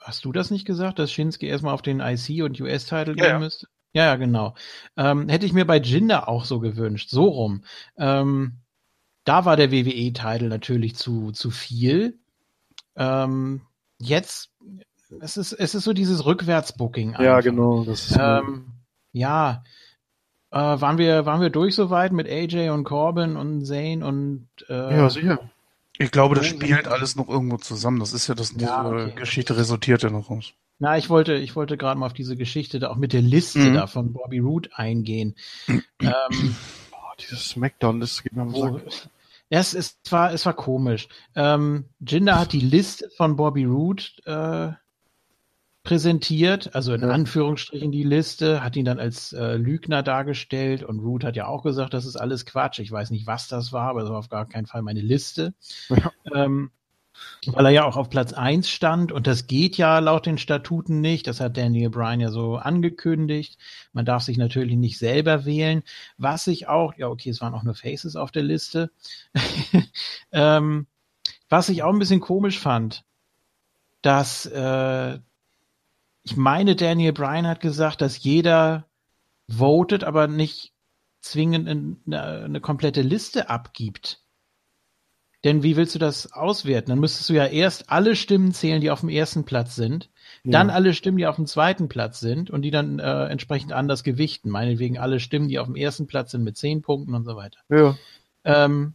[0.00, 3.32] hast du das nicht gesagt, dass Shinsuke erstmal auf den IC und US-Title ja, gehen
[3.32, 3.38] ja.
[3.38, 3.66] müsste?
[3.92, 4.54] Ja, ja, genau.
[4.96, 7.64] Ähm, hätte ich mir bei Jinder auch so gewünscht, so rum.
[7.96, 8.58] Ähm,
[9.24, 12.18] da war der WWE-Title natürlich zu, zu viel.
[12.96, 13.62] Ähm,
[13.98, 14.52] jetzt,
[15.20, 17.16] es ist, es ist so dieses Rückwärts-Booking.
[17.18, 17.84] Ja, genau.
[17.84, 18.66] Das ist ähm,
[19.12, 19.64] ja,
[20.50, 24.96] äh, waren wir, waren wir durch soweit mit AJ und Corbin und Zane und äh,
[24.96, 25.50] Ja, sicher.
[26.00, 28.00] Ich glaube, das spielt alles noch irgendwo zusammen.
[28.00, 29.12] Das ist ja das, ja, diese okay.
[29.16, 30.54] Geschichte resultiert ja noch aus.
[30.78, 33.58] Na, ich wollte, ich wollte gerade mal auf diese Geschichte da auch mit der Liste
[33.58, 33.74] mhm.
[33.74, 35.36] da von Bobby Root eingehen.
[35.68, 36.56] ähm,
[36.92, 38.80] oh, dieses Smackdown, das geht mir am Sack.
[39.50, 41.06] Es, es, war, es war komisch.
[41.36, 44.70] Ähm, Jinder hat die Liste von Bobby Root äh,
[45.82, 47.08] präsentiert, also in ja.
[47.08, 51.62] Anführungsstrichen die Liste, hat ihn dann als äh, Lügner dargestellt und Root hat ja auch
[51.62, 52.78] gesagt, das ist alles Quatsch.
[52.80, 55.54] Ich weiß nicht, was das war, aber das war auf gar keinen Fall meine Liste.
[55.88, 56.12] Ja.
[56.34, 56.70] Ähm,
[57.46, 61.00] weil er ja auch auf Platz eins stand und das geht ja laut den Statuten
[61.00, 61.26] nicht.
[61.26, 63.58] Das hat Daniel Bryan ja so angekündigt.
[63.92, 65.82] Man darf sich natürlich nicht selber wählen.
[66.18, 68.90] Was ich auch, ja okay, es waren auch nur Faces auf der Liste.
[70.32, 70.86] ähm,
[71.48, 73.04] was ich auch ein bisschen komisch fand,
[74.02, 75.18] dass äh,
[76.22, 78.86] ich meine, Daniel Bryan hat gesagt, dass jeder
[79.48, 80.72] votet, aber nicht
[81.20, 84.22] zwingend eine, eine komplette Liste abgibt.
[85.44, 86.90] Denn wie willst du das auswerten?
[86.90, 90.10] Dann müsstest du ja erst alle Stimmen zählen, die auf dem ersten Platz sind,
[90.44, 90.52] ja.
[90.52, 94.04] dann alle Stimmen, die auf dem zweiten Platz sind und die dann äh, entsprechend anders
[94.04, 94.50] gewichten.
[94.50, 97.58] Meinetwegen alle Stimmen, die auf dem ersten Platz sind mit zehn Punkten und so weiter.
[97.70, 97.96] Ja.
[98.44, 98.94] Ähm,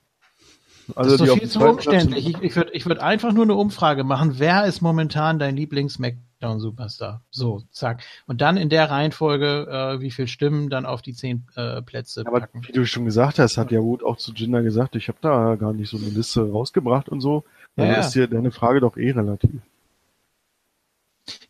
[0.95, 2.29] also das ist so viel zu umständlich.
[2.29, 4.35] Ich, ich würde ich würd einfach nur eine Umfrage machen.
[4.37, 7.21] Wer ist momentan dein Lieblings-Mac Smackdown Superstar.
[7.31, 8.03] So, zack.
[8.27, 12.23] Und dann in der Reihenfolge, äh, wie viel Stimmen dann auf die zehn äh, Plätze
[12.25, 12.61] Aber packen.
[12.67, 15.55] wie du schon gesagt hast, hat ja Wood auch zu Jinder gesagt, ich habe da
[15.55, 17.43] gar nicht so eine Liste rausgebracht und so.
[17.75, 19.61] Dann ja, ist dir deine Frage doch eh relativ.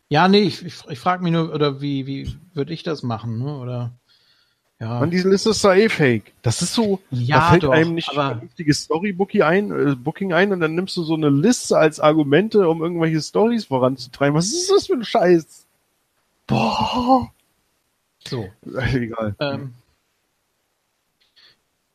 [0.08, 3.38] Ja, nee, ich, ich, ich frage mich nur, oder wie, wie würde ich das machen,
[3.38, 3.58] ne?
[3.58, 3.92] Oder
[4.78, 4.98] ja.
[4.98, 6.34] Und diese Liste ist doch eh fake.
[6.42, 8.30] Das ist so, ja, da fällt doch, einem nicht aber...
[8.32, 12.68] vernünftiges Storybooking ein, äh, Booking ein und dann nimmst du so eine Liste als Argumente,
[12.68, 14.34] um irgendwelche Stories voranzutreiben.
[14.34, 15.66] Was ist das für ein Scheiß?
[16.46, 17.32] Boah.
[18.26, 18.48] So.
[18.92, 19.34] Egal.
[19.40, 19.74] Ähm,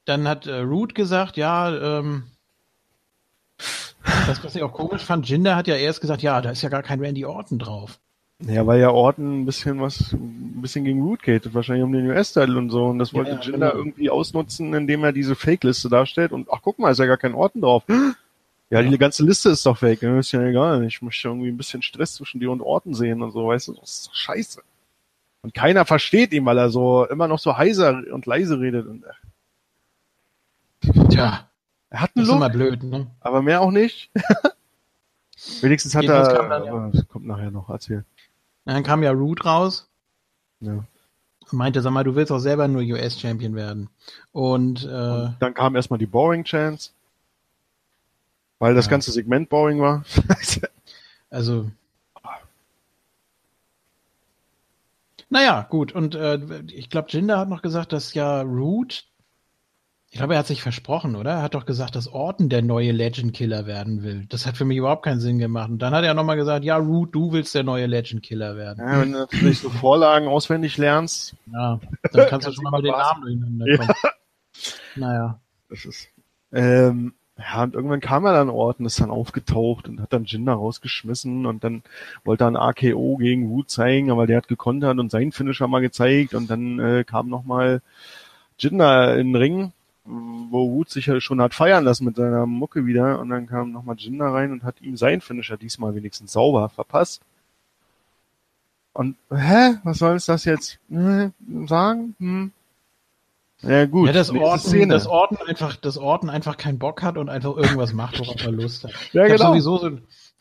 [0.05, 2.23] dann hat äh, Root gesagt, ja, ähm,
[4.27, 6.69] das, was ich auch komisch fand, Jinder hat ja erst gesagt, ja, da ist ja
[6.69, 7.99] gar kein Randy Orton drauf.
[8.47, 12.07] Ja, weil ja Orton ein bisschen was, ein bisschen gegen Root geht, wahrscheinlich um den
[12.07, 12.85] US-Titel und so.
[12.85, 13.83] Und das wollte ja, Jinder genau.
[13.83, 16.31] irgendwie ausnutzen, indem er diese Fake-Liste darstellt.
[16.31, 17.83] Und ach, guck mal, ist ja gar kein Orton drauf.
[18.71, 20.01] Ja, die ganze Liste ist doch fake.
[20.01, 20.85] Mir ist ja egal.
[20.85, 23.73] Ich möchte irgendwie ein bisschen Stress zwischen dir und Orton sehen und so, weißt du?
[23.73, 24.61] Das ist doch scheiße.
[25.43, 28.87] Und keiner versteht ihn, weil er so immer noch so heiser und leise redet.
[28.87, 29.03] Und,
[31.09, 31.47] Tja.
[31.89, 33.07] Er hat einen das Look, ist immer blöd, ne?
[33.19, 34.09] aber mehr auch nicht.
[35.61, 36.89] Wenigstens hat Jedenfalls er, dann, ja.
[36.93, 38.05] das kommt nachher noch, erzählt.
[38.65, 39.87] Dann kam ja Root raus.
[40.59, 40.73] Ja.
[40.73, 43.89] Und meinte, sag mal, du willst auch selber nur US-Champion werden.
[44.31, 46.91] Und, äh, Und dann kam erstmal die Boring Chance.
[48.59, 48.91] Weil das ja.
[48.91, 50.05] ganze Segment boring war.
[51.31, 51.71] also.
[55.29, 55.93] Naja, gut.
[55.93, 59.05] Und äh, ich glaube, Jinder hat noch gesagt, dass ja Root
[60.11, 61.31] ich glaube, er hat sich versprochen, oder?
[61.31, 64.25] Er hat doch gesagt, dass Orton der neue Legend Killer werden will.
[64.27, 65.69] Das hat für mich überhaupt keinen Sinn gemacht.
[65.69, 68.85] Und dann hat er nochmal gesagt, ja, Root, du willst der neue Legend Killer werden.
[68.85, 71.35] Ja, wenn du natürlich so Vorlagen auswendig lernst.
[71.53, 71.79] Ja,
[72.11, 73.89] dann kannst du schon mal den Namen durcheinander kommen.
[74.03, 74.09] Ja.
[74.97, 75.39] Naja.
[75.69, 76.09] Das ist,
[76.51, 80.53] ähm, ja, und irgendwann kam er dann Orton, ist dann aufgetaucht und hat dann Jinder
[80.53, 81.83] rausgeschmissen und dann
[82.25, 85.79] wollte er ein AKO gegen Root zeigen, aber der hat gekontert und seinen Finisher mal
[85.79, 87.81] gezeigt und dann äh, kam nochmal
[88.59, 92.85] Jinder in den Ring wo Wood sich ja schon hat feiern lassen mit seiner Mucke
[92.85, 96.69] wieder und dann kam nochmal Jinder rein und hat ihm sein Finisher diesmal wenigstens sauber
[96.69, 97.21] verpasst.
[98.93, 99.77] Und, hä?
[99.83, 101.29] Was soll es das jetzt äh,
[101.67, 102.15] sagen?
[102.19, 102.51] Hm.
[103.61, 104.07] Ja gut.
[104.07, 107.93] Ja, das Orten, das Orten einfach, das Orten einfach keinen Bock hat und einfach irgendwas
[107.93, 108.93] macht, worauf er Lust hat.
[109.13, 109.51] Ja, ich genau.
[109.51, 109.85] sowieso so,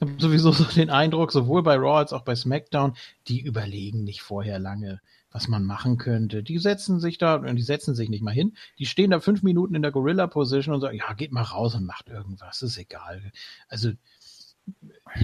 [0.00, 2.94] habe sowieso so den Eindruck, sowohl bei Raw als auch bei SmackDown,
[3.28, 5.00] die überlegen nicht vorher lange,
[5.32, 6.42] was man machen könnte.
[6.42, 9.74] Die setzen sich da, die setzen sich nicht mal hin, die stehen da fünf Minuten
[9.74, 13.32] in der Gorilla-Position und sagen, ja, geht mal raus und macht irgendwas, ist egal.
[13.68, 13.92] Also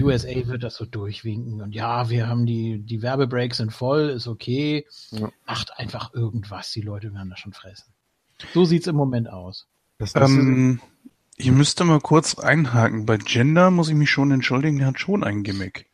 [0.01, 4.29] USA wird das so durchwinken und ja, wir haben die, die Werbebreaks sind voll, ist
[4.29, 4.87] okay.
[5.11, 5.31] Ja.
[5.47, 7.93] Macht einfach irgendwas, die Leute werden das schon fressen.
[8.53, 9.67] So sieht's im Moment aus.
[9.99, 10.81] Das, das ähm,
[11.37, 13.07] ich müsste mal kurz einhaken.
[13.07, 15.87] Bei Gender muss ich mich schon entschuldigen, der hat schon ein Gimmick.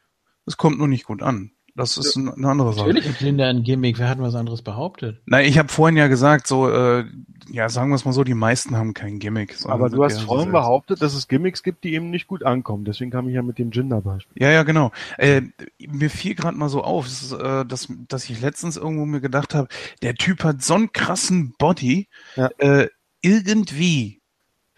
[0.45, 1.53] Das kommt nur nicht gut an.
[1.75, 2.33] Das ist ja.
[2.33, 2.89] eine andere Sache.
[2.89, 3.99] Natürlich Gender ein Gimmick.
[3.99, 5.23] Wer hat was anderes behauptet?
[5.25, 7.05] Nein, ich habe vorhin ja gesagt, so, äh,
[7.51, 9.57] ja, sagen wir es mal so, die meisten haben kein Gimmick.
[9.65, 10.53] Aber du hast vorhin selbst.
[10.53, 12.85] behauptet, dass es Gimmicks gibt, die eben nicht gut ankommen.
[12.85, 14.43] Deswegen kam ich ja mit dem Gender-Beispiel.
[14.43, 14.93] Ja, ja, genau.
[15.17, 15.43] Äh,
[15.79, 19.55] mir fiel gerade mal so auf, dass, äh, dass, dass ich letztens irgendwo mir gedacht
[19.55, 19.69] habe,
[20.03, 22.09] der Typ hat so einen krassen Body.
[22.37, 22.51] Ja.
[22.59, 22.89] Äh,
[23.23, 24.22] irgendwie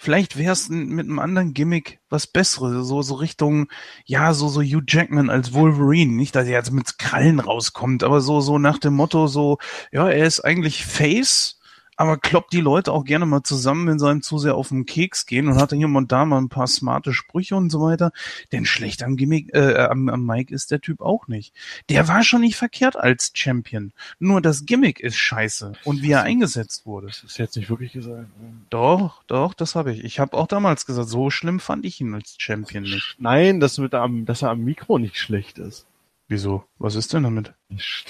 [0.05, 3.69] Vielleicht wäre es mit einem anderen Gimmick was Besseres, so, so Richtung,
[4.05, 6.13] ja, so, so Hugh Jackman als Wolverine.
[6.13, 9.57] Nicht, dass er jetzt mit Krallen rauskommt, aber so, so nach dem Motto, so,
[9.93, 11.59] ja, er ist eigentlich Face,
[11.97, 14.87] aber kloppt die Leute auch gerne mal zusammen, wenn sie einem zu sehr auf den
[14.87, 17.81] Keks gehen und hat dann hier und da mal ein paar smarte Sprüche und so
[17.81, 18.13] weiter.
[18.53, 21.55] Denn schlecht am Gimmick, äh, am, am Mike ist der Typ auch nicht.
[21.89, 23.93] Der war schon nicht verkehrt als Champion.
[24.19, 27.07] Nur das Gimmick ist scheiße und wie er eingesetzt wurde.
[27.09, 28.27] Das ist jetzt nicht wirklich gesagt.
[28.71, 30.05] Doch, doch, das habe ich.
[30.05, 33.17] Ich habe auch damals gesagt, so schlimm fand ich ihn als Champion nicht.
[33.19, 35.87] Nein, dass, mit am, dass er am Mikro nicht schlecht ist.
[36.29, 36.65] Wieso?
[36.79, 37.53] Was ist denn damit?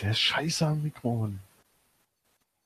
[0.00, 1.30] Der ist scheiße am Mikro.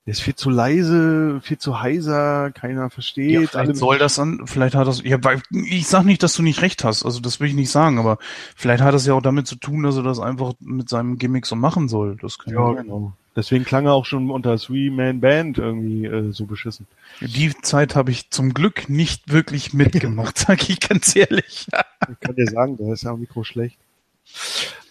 [0.09, 3.31] Der ist viel zu leise, viel zu heiser, keiner versteht.
[3.31, 5.19] Ja, vielleicht soll das an, vielleicht hat das, ja,
[5.51, 8.17] ich sag nicht, dass du nicht recht hast, also das will ich nicht sagen, aber
[8.57, 11.45] vielleicht hat es ja auch damit zu tun, dass er das einfach mit seinem Gimmick
[11.45, 12.17] so machen soll.
[12.23, 13.13] Das kann ja, genau.
[13.37, 16.87] Deswegen klang er auch schon unter Three-Man-Band irgendwie äh, so beschissen.
[17.21, 21.67] Die Zeit habe ich zum Glück nicht wirklich mitgemacht, sag ich ganz ehrlich.
[22.11, 23.77] ich kann dir sagen, da ist ja am Mikro schlecht.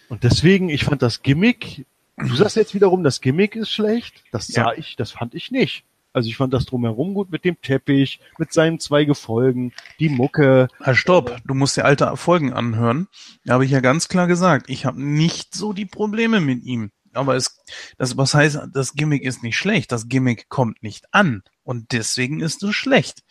[0.10, 4.24] Und deswegen, ich fand das Gimmick Du sagst jetzt wiederum, das Gimmick ist schlecht.
[4.32, 4.74] Das sah ja.
[4.74, 5.86] ich, das fand ich nicht.
[6.14, 10.68] Also ich fand das drumherum gut mit dem Teppich, mit seinen zwei Gefolgen, die Mucke.
[10.82, 13.08] Herr Stopp, du musst dir alte Folgen anhören.
[13.46, 16.92] Da habe ich ja ganz klar gesagt, ich habe nicht so die Probleme mit ihm.
[17.14, 17.64] Aber es,
[17.98, 19.92] das, was heißt, das Gimmick ist nicht schlecht.
[19.92, 21.44] Das Gimmick kommt nicht an.
[21.64, 23.24] Und deswegen ist es schlecht.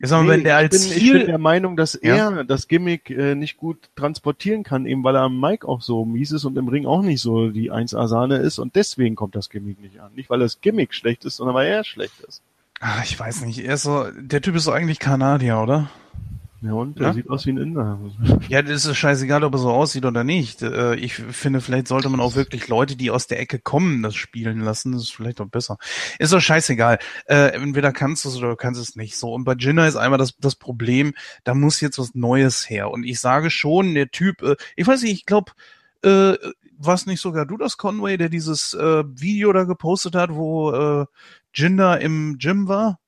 [0.00, 1.06] Mal, nee, wenn der als ich bin, Ziel...
[1.06, 2.44] ich bin der Meinung, dass er ja.
[2.44, 6.30] das Gimmick äh, nicht gut transportieren kann, eben weil er am Mic auch so mies
[6.30, 9.80] ist und im Ring auch nicht so die 1A-Sahne ist und deswegen kommt das Gimmick
[9.80, 10.12] nicht an.
[10.14, 12.42] Nicht weil das Gimmick schlecht ist, sondern weil er schlecht ist.
[12.80, 13.58] Ach, ich weiß nicht.
[13.58, 15.90] Er ist so, der Typ ist so eigentlich Kanadier, oder?
[16.60, 17.12] Ja, und der ja?
[17.12, 18.00] sieht aus wie ein Inder.
[18.48, 20.62] Ja, das ist scheißegal, ob er so aussieht oder nicht.
[20.62, 24.16] Äh, ich finde, vielleicht sollte man auch wirklich Leute, die aus der Ecke kommen, das
[24.16, 24.92] spielen lassen.
[24.92, 25.78] Das ist vielleicht auch besser.
[26.18, 26.98] Ist doch scheißegal.
[27.26, 29.16] Äh, entweder kannst du es oder du kannst es nicht.
[29.16, 29.32] So.
[29.32, 32.90] Und bei Jinner ist einmal das, das Problem, da muss jetzt was Neues her.
[32.90, 35.52] Und ich sage schon, der Typ, äh, ich weiß nicht, ich glaube,
[36.02, 36.34] äh,
[36.76, 41.06] was nicht sogar du das, Conway, der dieses äh, Video da gepostet hat, wo äh,
[41.54, 42.98] Jinder im Gym war?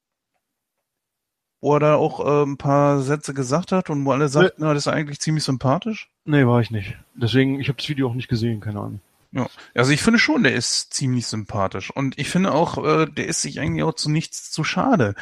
[1.61, 4.66] Wo er da auch äh, ein paar Sätze gesagt hat und wo alle sagten, nee.
[4.66, 6.08] na, das ist eigentlich ziemlich sympathisch?
[6.24, 6.96] Nee, war ich nicht.
[7.14, 9.00] Deswegen, ich habe das Video auch nicht gesehen, keine Ahnung.
[9.32, 13.28] Ja, also ich finde schon, der ist ziemlich sympathisch und ich finde auch, äh, der
[13.28, 15.14] ist sich eigentlich auch zu nichts zu schade.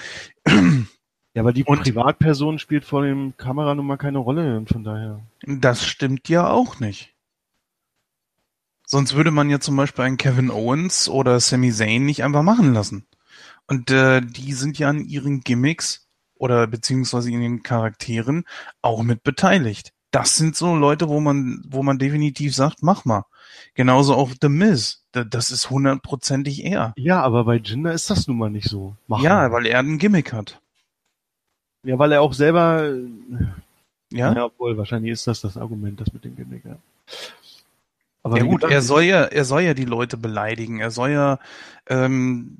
[1.34, 4.82] Ja, aber die und, Privatperson spielt vor dem Kamera nun mal keine Rolle und von
[4.82, 5.20] daher.
[5.46, 7.14] Das stimmt ja auch nicht.
[8.84, 12.72] Sonst würde man ja zum Beispiel einen Kevin Owens oder Sami Zayn nicht einfach machen
[12.74, 13.06] lassen.
[13.68, 16.07] Und äh, die sind ja an ihren Gimmicks
[16.38, 18.44] oder beziehungsweise in den Charakteren
[18.82, 19.92] auch mit beteiligt.
[20.10, 23.24] Das sind so Leute, wo man, wo man definitiv sagt, mach mal.
[23.74, 25.04] Genauso auch The Miz.
[25.12, 26.94] Das ist hundertprozentig er.
[26.96, 28.96] Ja, aber bei Jinder ist das nun mal nicht so.
[29.06, 29.52] Mach ja, mal.
[29.52, 30.60] weil er ein Gimmick hat.
[31.82, 32.90] Ja, weil er auch selber,
[34.10, 36.76] ja, ja obwohl, wahrscheinlich ist das das Argument, das mit dem Gimmick, ja.
[38.22, 40.80] Aber ja gut, er soll ja, er soll ja die Leute beleidigen.
[40.80, 41.38] Er soll ja
[41.86, 42.58] ähm,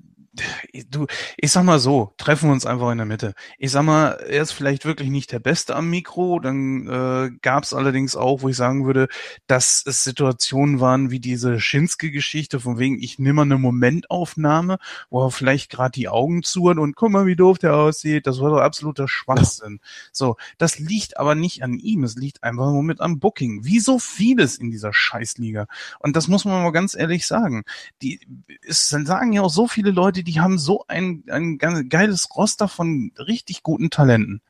[0.90, 3.34] du, ich sag mal so, treffen wir uns einfach in der Mitte.
[3.58, 6.40] Ich sag mal, er ist vielleicht wirklich nicht der Beste am Mikro.
[6.40, 9.08] Dann äh, gab es allerdings auch, wo ich sagen würde,
[9.46, 14.78] dass es Situationen waren wie diese Schinske-Geschichte, von wegen, ich nehme eine Momentaufnahme,
[15.10, 18.26] wo er vielleicht gerade die Augen zu hat und guck mal, wie doof der aussieht.
[18.26, 19.80] Das war doch absoluter Schwachsinn.
[20.12, 23.64] So, das liegt aber nicht an ihm, es liegt einfach nur mit am Booking.
[23.64, 25.66] Wie so vieles in dieser Scheißliga.
[26.00, 27.64] Und das muss man mal ganz ehrlich sagen.
[28.02, 28.20] Die,
[28.66, 33.12] es sagen ja auch so viele Leute, die haben so ein, ein geiles Roster von
[33.18, 34.42] richtig guten Talenten.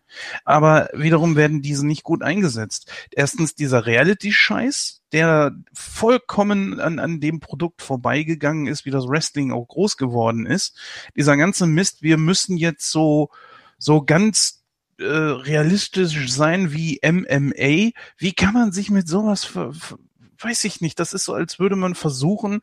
[0.44, 2.90] Aber wiederum werden diese nicht gut eingesetzt.
[3.12, 9.68] Erstens dieser Reality-Scheiß, der vollkommen an, an dem Produkt vorbeigegangen ist, wie das Wrestling auch
[9.68, 10.76] groß geworden ist.
[11.16, 13.30] Dieser ganze Mist, wir müssen jetzt so,
[13.78, 14.64] so ganz
[14.98, 17.92] äh, realistisch sein wie MMA.
[18.16, 21.94] Wie kann man sich mit sowas, weiß ich nicht, das ist so, als würde man
[21.94, 22.62] versuchen,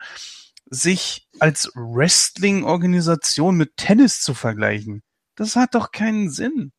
[0.70, 5.04] sich als Wrestling-Organisation mit Tennis zu vergleichen.
[5.36, 6.72] Das hat doch keinen Sinn.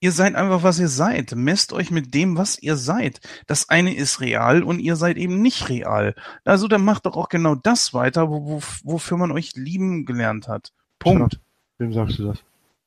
[0.00, 1.34] Ihr seid einfach, was ihr seid.
[1.34, 3.20] Messt euch mit dem, was ihr seid.
[3.46, 6.14] Das eine ist real und ihr seid eben nicht real.
[6.44, 10.46] Also dann macht doch auch genau das weiter, wo, wo, wofür man euch lieben gelernt
[10.46, 10.72] hat.
[11.00, 11.34] Punkt.
[11.34, 11.40] Ja,
[11.78, 12.38] wem sagst du das?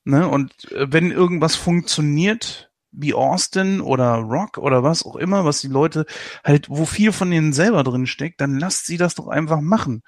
[0.05, 0.27] Ne?
[0.27, 5.67] Und äh, wenn irgendwas funktioniert, wie Austin oder Rock oder was auch immer, was die
[5.67, 6.05] Leute
[6.43, 10.03] halt, wo viel von denen selber drin steckt, dann lasst sie das doch einfach machen.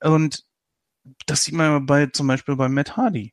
[0.00, 0.44] Und
[1.26, 3.32] das sieht man bei, zum Beispiel bei Matt Hardy.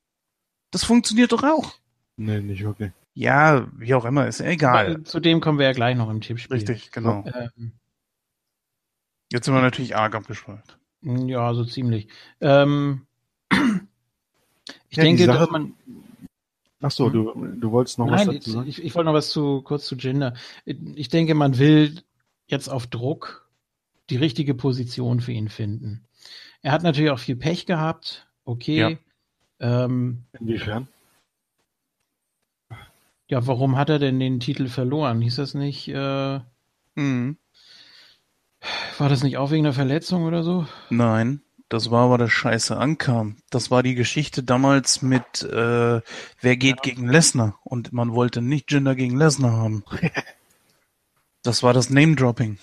[0.71, 1.73] Das funktioniert doch auch.
[2.17, 2.91] Nee, nicht wirklich.
[3.13, 5.03] Ja, wie auch immer, ist ja egal.
[5.03, 6.57] Zu dem kommen wir ja gleich noch im Tippspiel.
[6.57, 7.23] Richtig, genau.
[7.25, 7.71] Ähm,
[9.31, 10.77] Jetzt sind wir natürlich arg abgeschweift.
[11.01, 12.07] Ja, so ziemlich.
[12.41, 13.05] Ähm,
[14.89, 15.73] ich ja, denke, Sache, dass man.
[16.85, 18.69] Ach so, du, du wolltest noch Nein, was dazu sagen?
[18.69, 20.35] Ich, ich wollte noch was zu, kurz zu Gender.
[20.65, 22.03] Ich denke, man will
[22.45, 23.49] jetzt auf Druck
[24.11, 26.05] die richtige Position für ihn finden.
[26.61, 28.27] Er hat natürlich auch viel Pech gehabt.
[28.43, 28.99] Okay.
[29.59, 29.85] Ja.
[29.85, 30.87] Ähm, Inwiefern?
[33.29, 35.21] Ja, warum hat er denn den Titel verloren?
[35.21, 35.87] Hieß das nicht?
[35.87, 36.39] Äh,
[36.93, 37.37] mhm.
[38.99, 40.67] War das nicht auch wegen einer Verletzung oder so?
[40.91, 43.37] Nein, das war, weil der Scheiße ankam.
[43.49, 46.01] Das war die Geschichte damals mit äh,
[46.41, 46.81] Wer geht ja.
[46.83, 49.83] gegen Lesnar und man wollte nicht Jinder gegen Lesnar haben.
[51.43, 52.59] das war das Name-Dropping.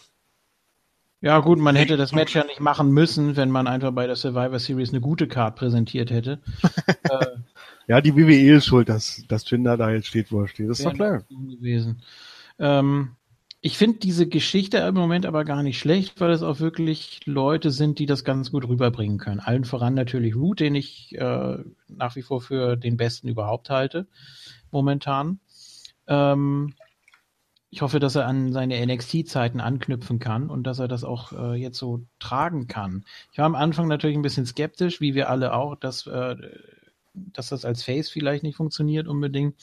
[1.21, 4.17] Ja gut, man hätte das Match ja nicht machen müssen, wenn man einfach bei der
[4.17, 6.41] Survivor Series eine gute Card präsentiert hätte.
[7.05, 7.27] äh,
[7.89, 10.69] ja, die WWE ist schuld, dass, dass Jinder da jetzt steht, wo er steht.
[10.69, 11.23] Das ist doch klar.
[11.29, 12.03] Gewesen.
[12.59, 13.17] Ähm,
[13.65, 17.71] ich finde diese Geschichte im Moment aber gar nicht schlecht, weil es auch wirklich Leute
[17.71, 19.39] sind, die das ganz gut rüberbringen können.
[19.39, 24.09] Allen voran natürlich Root, den ich äh, nach wie vor für den besten überhaupt halte,
[24.73, 25.39] momentan.
[26.09, 26.75] Ähm,
[27.71, 31.55] ich hoffe, dass er an seine NXT-Zeiten anknüpfen kann und dass er das auch äh,
[31.55, 33.05] jetzt so tragen kann.
[33.31, 36.35] Ich war am Anfang natürlich ein bisschen skeptisch, wie wir alle auch, dass äh,
[37.15, 39.55] dass das als Face vielleicht nicht funktioniert unbedingt.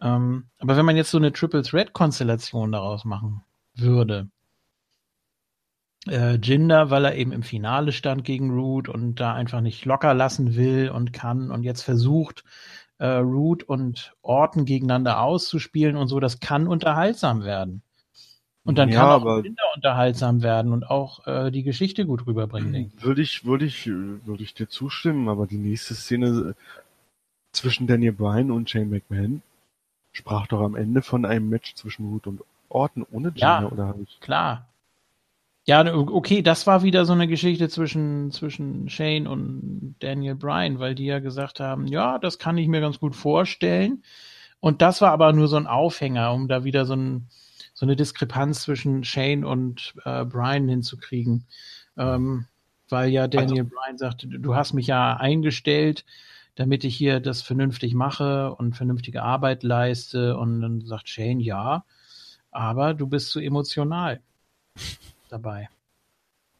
[0.00, 3.42] Ähm, aber wenn man jetzt so eine Triple Threat Konstellation daraus machen
[3.74, 4.28] würde,
[6.08, 10.14] äh, Jinder, weil er eben im Finale stand gegen Root und da einfach nicht locker
[10.14, 12.44] lassen will und kann und jetzt versucht,
[12.98, 17.82] äh, Root und Orton gegeneinander auszuspielen und so, das kann unterhaltsam werden.
[18.62, 22.92] Und dann ja, kann auch Kinder unterhaltsam werden und auch äh, die Geschichte gut rüberbringen.
[23.00, 26.54] Würde ich, würde ich, würde ich dir zustimmen, aber die nächste Szene
[27.52, 29.42] zwischen Daniel Bryan und Shane McMahon
[30.12, 33.86] sprach doch am Ende von einem Match zwischen Root und Orton ohne Gina, ja, oder
[33.86, 34.20] habe ich?
[34.20, 34.66] Klar.
[35.66, 40.94] Ja, okay, das war wieder so eine Geschichte zwischen, zwischen Shane und Daniel Bryan, weil
[40.94, 44.02] die ja gesagt haben, ja, das kann ich mir ganz gut vorstellen.
[44.58, 47.28] Und das war aber nur so ein Aufhänger, um da wieder so ein,
[47.74, 51.44] so eine Diskrepanz zwischen Shane und äh, Brian hinzukriegen.
[51.96, 52.46] Ähm,
[52.88, 56.04] weil ja Daniel also, Bryan sagte, du hast mich ja eingestellt,
[56.60, 60.36] damit ich hier das vernünftig mache und vernünftige Arbeit leiste.
[60.36, 61.84] Und dann sagt Shane, ja,
[62.50, 64.20] aber du bist zu emotional
[65.30, 65.70] dabei.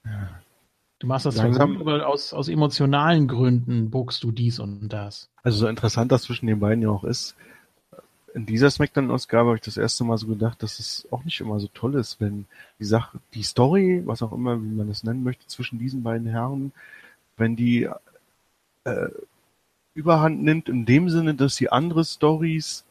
[0.07, 0.31] Ja.
[1.01, 5.29] Du machst das Langsam, gut, aber aus, aus emotionalen Gründen buchst du dies und das.
[5.43, 7.37] Also so interessant das zwischen den beiden ja auch ist,
[8.33, 11.61] in dieser Smackdown-Ausgabe habe ich das erste Mal so gedacht, dass es auch nicht immer
[11.61, 12.47] so toll ist, wenn
[12.79, 16.27] die Sache, die Story, was auch immer, wie man das nennen möchte, zwischen diesen beiden
[16.27, 16.73] Herren,
[17.37, 17.91] wenn die
[18.85, 19.09] äh,
[19.95, 22.85] Überhand nimmt, in dem Sinne, dass sie andere Stories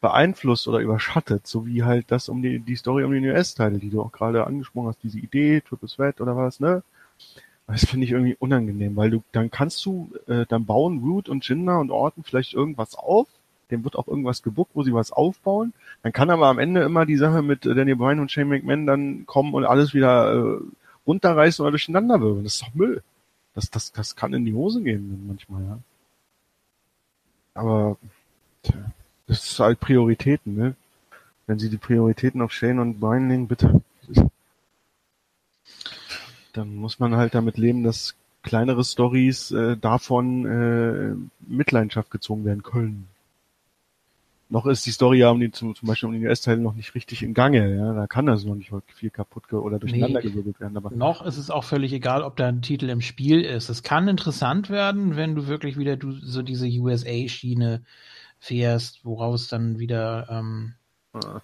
[0.00, 3.90] beeinflusst oder überschattet, so wie halt das um die, die Story um den US-Teil, die
[3.90, 6.82] du auch gerade angesprochen hast, diese Idee, Triple Threat oder was, ne?
[7.66, 11.46] Das finde ich irgendwie unangenehm, weil du, dann kannst du, äh, dann bauen Root und
[11.46, 13.28] Jinder und Orton vielleicht irgendwas auf,
[13.70, 15.74] dem wird auch irgendwas gebuckt, wo sie was aufbauen.
[16.02, 19.26] Dann kann aber am Ende immer die Sache mit Daniel Bryan und Shane McMahon dann
[19.26, 20.60] kommen und alles wieder äh,
[21.06, 22.44] runterreißen oder durcheinander wirbeln.
[22.44, 23.02] Das ist doch Müll.
[23.54, 25.78] Das, das, das kann in die Hose gehen manchmal, ja.
[27.54, 27.96] Aber
[28.62, 28.92] tja,
[29.26, 30.76] das ist halt Prioritäten, ne?
[31.46, 33.80] Wenn sie die Prioritäten auf Shane und Bryan legen, bitte.
[36.52, 42.62] Dann muss man halt damit leben, dass kleinere Stories äh, davon äh, Mitleidenschaft gezogen werden
[42.62, 43.08] können.
[44.50, 46.94] Noch ist die Story ja um den, zum, zum Beispiel um den US-Teil noch nicht
[46.94, 47.76] richtig in Gange.
[47.76, 47.92] Ja?
[47.92, 50.76] Da kann das noch nicht viel kaputt oder durcheinander nee, gewirbelt werden.
[50.76, 53.68] Aber noch ist es auch völlig egal, ob da ein Titel im Spiel ist.
[53.68, 57.82] Es kann interessant werden, wenn du wirklich wieder du, so diese USA-Schiene
[58.38, 60.74] fährst, woraus dann wieder ähm,
[61.12, 61.40] ah.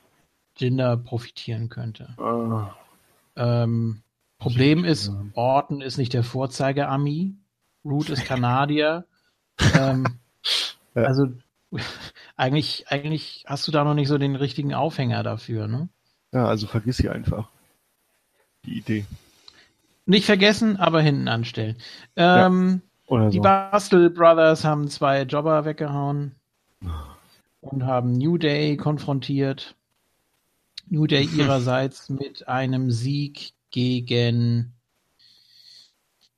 [0.56, 2.14] Jinder profitieren könnte.
[2.18, 2.74] Ah.
[3.36, 4.02] Ähm,
[4.38, 7.34] Problem ist, Orton ist nicht der Vorzeige-Ami.
[7.84, 9.04] Root ist Kanadier.
[9.74, 10.06] ähm,
[10.94, 11.02] ja.
[11.02, 11.28] Also
[12.36, 15.88] eigentlich, eigentlich hast du da noch nicht so den richtigen Aufhänger dafür, ne?
[16.32, 17.48] Ja, also vergiss sie einfach.
[18.64, 19.06] Die Idee.
[20.06, 21.76] Nicht vergessen, aber hinten anstellen.
[22.16, 23.42] Ähm, ja, die so.
[23.42, 26.34] Bastel Brothers haben zwei Jobber weggehauen
[27.60, 29.74] und haben New Day konfrontiert.
[30.88, 34.74] New Day ihrerseits mit einem Sieg gegen.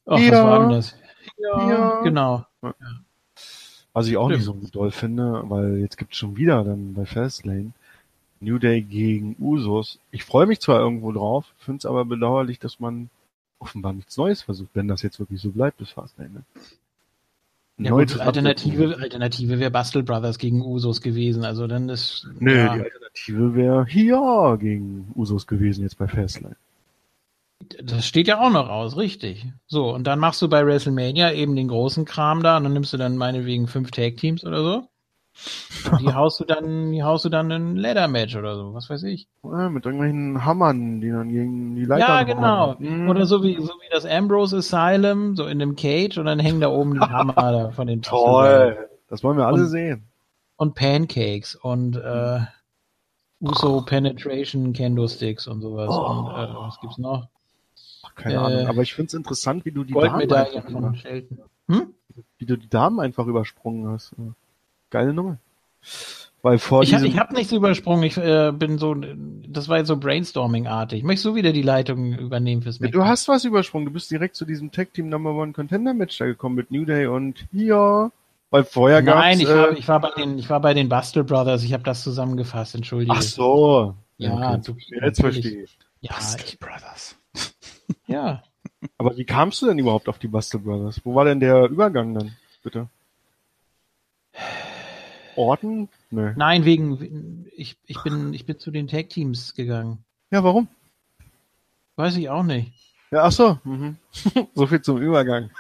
[0.07, 0.33] Ach, ja.
[0.33, 0.97] was war denn das?
[1.39, 2.01] Ja, ja.
[2.03, 2.47] genau.
[2.63, 2.75] Ja.
[3.97, 4.59] Was ich auch Stimmt.
[4.59, 7.73] nicht so doll finde, weil jetzt gibt es schon wieder dann bei Fastlane
[8.41, 10.01] New Day gegen Usos.
[10.11, 13.09] Ich freue mich zwar irgendwo drauf, finde es aber bedauerlich, dass man
[13.59, 16.45] offenbar nichts Neues versucht, wenn das jetzt wirklich so bleibt bis Fastlane.
[17.79, 17.87] Ne?
[17.87, 22.29] Ja, gut, Alternative, Alternative wäre Bastel Brothers gegen Usos gewesen, also dann ist.
[22.39, 22.75] Nö, ja.
[22.75, 26.57] die Alternative wäre hier gegen Usos gewesen, jetzt bei Fastlane.
[27.83, 29.47] Das steht ja auch noch aus, richtig.
[29.67, 32.93] So, und dann machst du bei WrestleMania eben den großen Kram da und dann nimmst
[32.93, 34.89] du dann meinetwegen fünf Tag-Teams oder so.
[35.91, 39.03] Und die haust du dann, die haust du dann in Leather-Match oder so, was weiß
[39.05, 39.29] ich.
[39.43, 42.77] Ja, mit irgendwelchen Hammern, die dann gegen die Leiter Ja, genau.
[42.79, 43.09] Mhm.
[43.09, 46.61] Oder so wie, so wie das Ambrose Asylum, so in dem Cage und dann hängen
[46.61, 48.89] da oben die Hammer da von den Toll.
[49.09, 50.09] Das wollen wir alle und, sehen.
[50.57, 52.41] Und Pancakes und, äh,
[53.41, 55.91] Uso Penetration Kendo Sticks und sowas.
[55.91, 56.07] Oh.
[56.07, 57.29] Und, äh, was gibt's noch?
[58.17, 58.67] Keine äh, Ahnung.
[58.67, 60.93] Aber ich finde es interessant, wie du die Damen einfach,
[61.69, 61.95] hm?
[62.39, 64.15] wie du die Damen einfach übersprungen hast.
[64.91, 65.39] Geile Nummer.
[66.43, 68.05] Weil vor ich habe hab nichts übersprungen.
[68.05, 71.03] Ich äh, bin so, das war jetzt so Brainstorming-artig.
[71.03, 72.95] Möchtest du wieder die Leitung übernehmen fürs Match?
[72.95, 73.87] Ja, du hast was übersprungen.
[73.87, 76.85] Du bist direkt zu diesem Tag Team Number One Contender Match da gekommen mit New
[76.85, 78.13] Day und hier.
[78.51, 80.89] Weil vorher gab Nein, ich, äh, war, ich war bei den, ich war bei den
[80.89, 81.65] Bustle Brothers.
[81.65, 82.77] Ich habe das zusammengefasst.
[82.77, 83.13] Entschuldige.
[83.17, 83.95] Ach so.
[84.19, 84.61] Ja, okay.
[84.65, 85.79] du, jetzt verstehe ich.
[86.01, 86.15] Ja,
[86.45, 87.17] ich, Brothers.
[88.07, 88.43] Ja.
[88.99, 91.01] Aber wie kamst du denn überhaupt auf die Bustle Brothers?
[91.05, 92.89] Wo war denn der Übergang dann, bitte?
[95.37, 95.89] Orten?
[96.11, 96.33] Nö.
[96.37, 99.99] Nein, wegen, ich, ich bin, ich bin zu den Tag Teams gegangen.
[100.31, 100.69] Ja, warum?
[101.97, 102.73] Weiß ich auch nicht.
[103.11, 103.59] Ja, ach so.
[103.65, 103.97] Mhm.
[104.55, 105.51] so viel zum Übergang.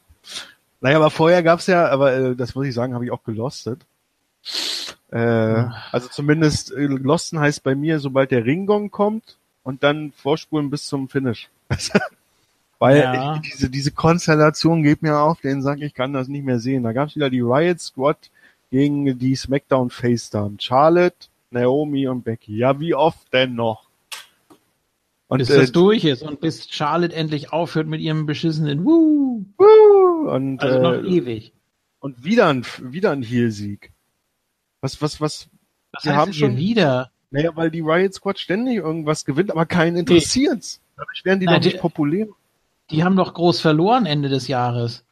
[0.80, 3.86] naja, aber vorher gab's ja, aber äh, das muss ich sagen, habe ich auch gelostet.
[5.10, 10.70] Äh, also zumindest äh, losten heißt bei mir, sobald der Ringgong kommt, und dann vorspulen
[10.70, 11.48] bis zum Finish.
[12.78, 13.36] Weil ja.
[13.36, 16.82] ich, diese, diese Konstellation geht mir auf, den Sack, ich kann das nicht mehr sehen.
[16.82, 18.18] Da gab es wieder die Riot Squad
[18.70, 20.58] gegen die SmackDown Face Damen.
[20.58, 22.56] Charlotte, Naomi und Becky.
[22.56, 23.88] Ja, wie oft denn noch?
[25.28, 29.44] Und, bis äh, das durch ist und bis Charlotte endlich aufhört mit ihrem beschissenen Woo.
[29.56, 30.28] Woo.
[30.28, 31.52] Und, also noch äh, ewig.
[32.00, 33.92] Und wieder ein, wieder ein Heel-Sieg.
[34.80, 35.48] Was, was, was?
[35.92, 37.11] Was wir haben schon wieder.
[37.32, 40.80] Naja, weil die Riot Squad ständig irgendwas gewinnt, aber keinen interessiert's.
[40.96, 42.26] Dadurch werden die Nein, doch nicht die, populär.
[42.90, 45.02] Die haben doch groß verloren Ende des Jahres.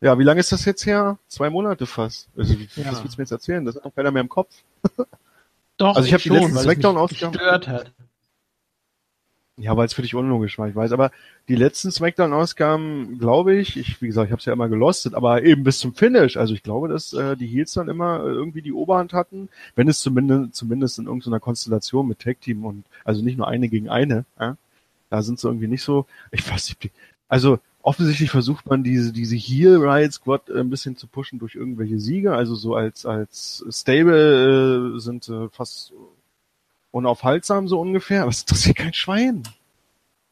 [0.00, 1.18] Ja, wie lange ist das jetzt her?
[1.28, 2.28] Zwei Monate fast.
[2.36, 2.90] Also, ja.
[2.90, 3.64] Was willst du mir jetzt erzählen?
[3.64, 4.52] Das hat doch keiner mehr im Kopf.
[5.76, 7.92] Doch, also ich habe die letzten Smackdown ausgestört hat.
[9.56, 10.90] Ja, weil es für dich unlogisch war, ich weiß.
[10.90, 11.12] Aber
[11.48, 15.44] die letzten Smackdown-Ausgaben, glaube ich, ich, wie gesagt, ich habe es ja immer gelostet, aber
[15.44, 16.36] eben bis zum Finish.
[16.36, 19.86] Also ich glaube, dass äh, die Heels dann immer äh, irgendwie die Oberhand hatten, wenn
[19.86, 23.88] es zumindest zumindest in irgendeiner Konstellation mit Tag Team und also nicht nur eine gegen
[23.88, 24.24] eine.
[24.40, 24.56] Ja?
[25.10, 26.06] Da sind sie irgendwie nicht so.
[26.32, 26.92] Ich weiß nicht.
[27.28, 31.54] Also offensichtlich versucht man diese diese Heel Riot Squad äh, ein bisschen zu pushen durch
[31.54, 32.34] irgendwelche Siege.
[32.34, 35.92] Also so als als Stable äh, sind äh, fast
[36.94, 39.42] unaufhaltsam so ungefähr, aber es interessiert kein Schwein.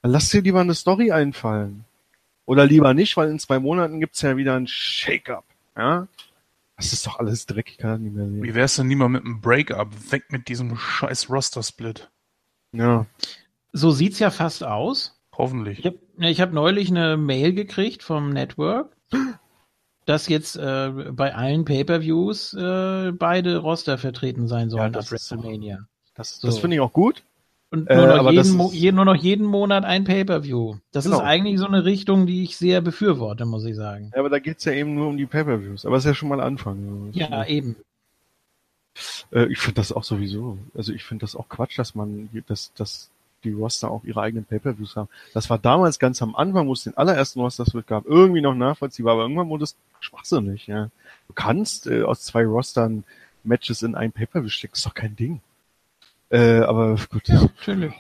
[0.00, 1.84] Dann lass dir lieber eine Story einfallen.
[2.46, 5.44] Oder lieber nicht, weil in zwei Monaten gibt's ja wieder ein Shake-up.
[5.76, 6.06] Ja?
[6.76, 8.42] Das ist doch alles dreckig, kann ich nicht mehr sehen.
[8.42, 9.88] Wie wär's denn lieber mit einem Break-up?
[10.12, 12.10] Weg mit diesem scheiß Roster-Split.
[12.72, 13.06] Ja.
[13.72, 15.20] So sieht's ja fast aus.
[15.36, 15.80] Hoffentlich.
[15.80, 18.96] Ich habe ich hab neulich eine Mail gekriegt vom Network,
[20.04, 25.86] dass jetzt äh, bei allen Pay-per-Views äh, beide Roster vertreten sein sollen ja, ab WrestleMania.
[26.14, 26.48] Das, so.
[26.48, 27.22] das finde ich auch gut.
[27.70, 30.76] Und nur, äh, noch jeden, ist, je, nur noch jeden Monat ein Pay-Per-View.
[30.92, 31.16] Das genau.
[31.16, 34.10] ist eigentlich so eine Richtung, die ich sehr befürworte, muss ich sagen.
[34.12, 35.86] Ja, aber da geht's ja eben nur um die Pay-Per-Views.
[35.86, 37.08] Aber es ist ja schon mal ein Anfang.
[37.12, 37.76] Ja, eben.
[39.32, 40.58] Äh, ich finde das auch sowieso.
[40.74, 43.08] Also ich finde das auch Quatsch, dass man, dass, dass
[43.42, 45.08] die Roster auch ihre eigenen Pay-Per-Views haben.
[45.34, 49.14] Das war damals ganz am Anfang, wo es den allerersten Roster gab, irgendwie noch nachvollziehbar,
[49.14, 50.90] aber irgendwann wurde es schwachsinnig, ja.
[51.26, 53.04] Du kannst äh, aus zwei Rostern
[53.44, 55.40] Matches in ein Pay-Per-View steckst, ist doch kein Ding.
[56.32, 57.28] Äh, aber gut.
[57.28, 57.92] Ja, natürlich.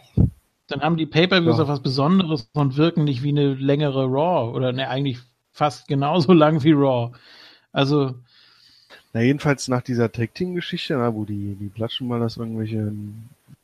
[0.66, 1.64] Dann haben die Pay-Per-Views ja.
[1.64, 5.18] auch was Besonderes und wirken nicht wie eine längere Raw oder ne, eigentlich
[5.52, 7.12] fast genauso lang wie Raw.
[7.72, 8.14] Also.
[9.12, 12.90] Na, jedenfalls nach dieser Tag-Team-Geschichte, wo die, die Platschen mal das irgendwelche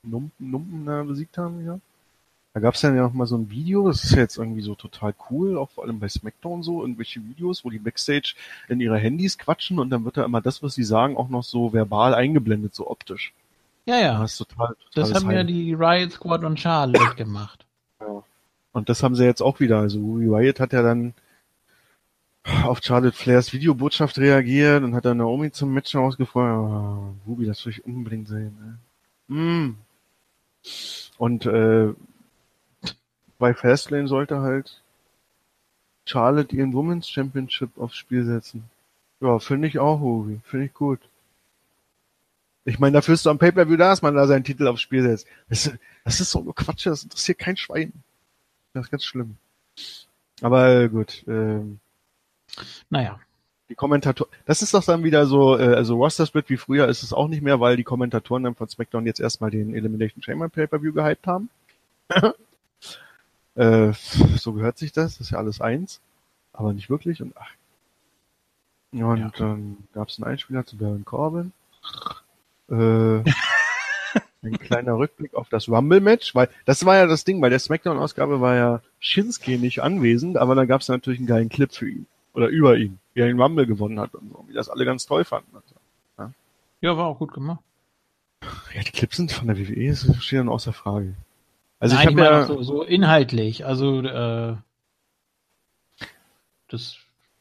[0.03, 1.81] Numpen, Numpen da besiegt haben, ja.
[2.53, 4.75] Da gab's dann ja noch mal so ein Video, das ist ja jetzt irgendwie so
[4.75, 8.35] total cool, auch vor allem bei SmackDown so, irgendwelche Videos, wo die Backstage
[8.69, 11.45] in ihre Handys quatschen und dann wird da immer das, was sie sagen, auch noch
[11.45, 13.33] so verbal eingeblendet, so optisch.
[13.89, 14.21] Ja, ja.
[14.21, 17.65] Das, total, das haben ja die Riot Squad und Charlotte gemacht.
[18.01, 18.23] Ja.
[18.73, 19.79] Und das haben sie jetzt auch wieder.
[19.79, 21.15] Also Riot hat ja dann
[22.65, 26.59] auf Charlotte Flairs Videobotschaft reagiert und hat dann Naomi zum Match rausgefordert.
[26.59, 28.79] Oh, Ruby, das will ich unbedingt sehen.
[29.29, 29.35] Ne?
[29.35, 29.77] Mm.
[31.17, 31.95] Und äh,
[33.39, 34.83] bei Fastlane sollte halt
[36.05, 38.65] Charlotte ihren Women's Championship aufs Spiel setzen.
[39.23, 40.41] Ja, finde ich auch, Ruby.
[40.45, 41.01] Finde ich gut.
[42.69, 45.03] Ich meine, dafür ist du am Pay-Per-View da, dass man da seinen Titel aufs Spiel
[45.03, 45.27] setzt.
[45.49, 45.73] Das,
[46.05, 47.93] das ist so nur Quatsch, das interessiert kein Schwein.
[48.75, 49.37] Das ist ganz schlimm.
[50.43, 51.25] Aber gut.
[51.27, 51.81] Ähm,
[52.91, 53.19] naja.
[53.71, 57.13] Die Kommentatoren, das ist doch dann wieder so, äh, also Roster-Split wie früher ist es
[57.13, 60.93] auch nicht mehr, weil die Kommentatoren dann von SmackDown jetzt erstmal den Elimination Chamber Pay-Per-View
[60.93, 61.49] gehypt haben.
[63.55, 63.93] äh,
[64.37, 66.01] so gehört sich das, das ist ja alles eins,
[66.53, 67.51] aber nicht wirklich und ach.
[68.93, 69.31] Und ja.
[69.37, 71.53] dann gab es einen Einspieler zu Baron Corbin.
[72.71, 73.25] Äh,
[74.43, 78.41] ein kleiner Rückblick auf das Rumble-Match, weil das war ja das Ding, bei der Smackdown-Ausgabe
[78.41, 82.07] war ja Shinsuke nicht anwesend, aber da gab es natürlich einen geilen Clip für ihn
[82.35, 85.07] oder über ihn, wie er den Rumble gewonnen hat und so, wie das alle ganz
[85.07, 85.55] toll fanden.
[85.55, 85.75] Also,
[86.19, 86.33] ja.
[86.81, 87.61] ja, war auch gut gemacht.
[88.75, 91.15] Ja, die Clips sind von der WWE, das steht dann außer Frage.
[91.81, 94.57] Also Nein, ich habe ja so, so inhaltlich, also äh,
[96.69, 96.97] das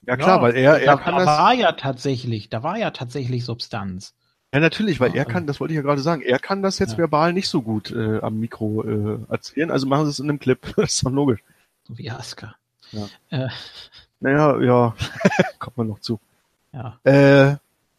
[0.05, 2.77] ja klar, ja, weil er er da, kann da das war ja tatsächlich, da war
[2.77, 4.15] ja tatsächlich Substanz.
[4.57, 6.93] Ja, natürlich, weil er kann, das wollte ich ja gerade sagen, er kann das jetzt
[6.93, 6.97] ja.
[6.97, 10.39] verbal nicht so gut äh, am Mikro äh, erzählen, also machen sie es in einem
[10.39, 10.59] Clip.
[10.75, 11.43] das ist doch logisch.
[11.87, 12.55] So wie Asuka.
[12.91, 13.07] Ja.
[13.29, 13.49] Äh.
[14.19, 14.95] Naja, ja,
[15.59, 16.19] kommt man noch zu.
[16.73, 16.99] Ja.
[17.03, 17.57] Äh,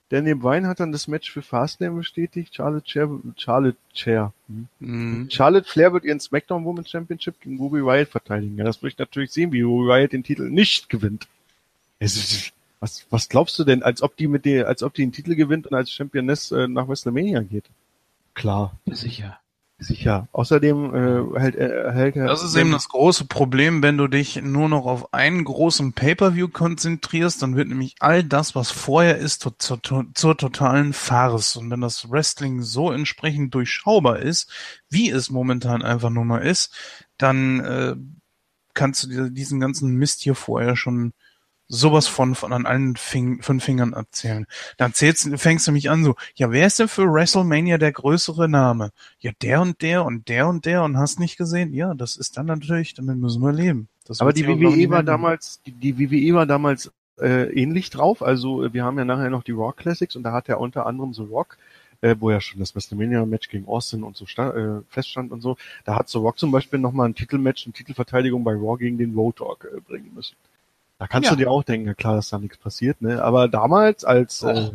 [0.09, 2.57] Daniel Bryan hat dann das Match für Fastlane bestätigt.
[2.57, 4.33] Charlotte Chair, Charlotte Chair.
[4.49, 4.67] Hm?
[4.81, 5.31] Mhm.
[5.31, 8.59] Charlotte Flair wird ihren SmackDown Women's Championship gegen Ruby Riot verteidigen.
[8.59, 11.29] Ja, das würde ich natürlich sehen, wie Ruby Riot den Titel nicht gewinnt.
[12.01, 15.03] Es ist, was, was glaubst du denn, als ob die mit der, als ob die
[15.03, 17.65] den Titel gewinnt und als Championess äh, nach WrestleMania geht?
[18.35, 18.79] Klar.
[18.87, 19.39] Sicher.
[19.81, 20.27] Sicher.
[20.33, 22.27] Außerdem äh, hält, äh, hält er.
[22.27, 26.49] Das ist eben das große Problem, wenn du dich nur noch auf einen großen Pay-per-View
[26.49, 31.57] konzentrierst, dann wird nämlich all das, was vorher ist, zur, zur, zur totalen Farce.
[31.57, 34.51] Und wenn das Wrestling so entsprechend durchschaubar ist,
[34.91, 36.75] wie es momentan einfach nur mal ist,
[37.17, 37.95] dann äh,
[38.75, 41.13] kannst du dir diesen ganzen Mist hier vorher schon
[41.69, 44.47] sowas von, von an allen Fing fünf Fingern erzählen.
[44.77, 48.49] Dann zählst, fängst du mich an so, ja, wer ist denn für WrestleMania der größere
[48.49, 48.91] Name?
[49.21, 51.73] Ja, der und der und der und der und hast nicht gesehen?
[51.75, 53.89] Ja, das ist dann natürlich, damit müssen wir leben.
[54.07, 56.91] Das Aber die WWE war damals, die, die WWE war damals
[57.21, 58.23] äh, ähnlich drauf.
[58.23, 61.13] Also wir haben ja nachher noch die Rock Classics und da hat er unter anderem
[61.13, 61.59] so Rock
[62.01, 65.57] äh, wo ja schon das WrestleMania-Match gegen Austin und so stand, äh, feststand und so,
[65.85, 69.15] da hat so Rock zum Beispiel nochmal ein Titelmatch, eine Titelverteidigung bei Raw gegen den
[69.15, 70.37] Road Dogg äh, bringen müssen.
[70.99, 71.37] Da kannst ja.
[71.37, 73.23] du dir auch denken, ja klar, dass da nichts passiert, ne?
[73.23, 74.49] Aber damals als oh.
[74.49, 74.71] äh,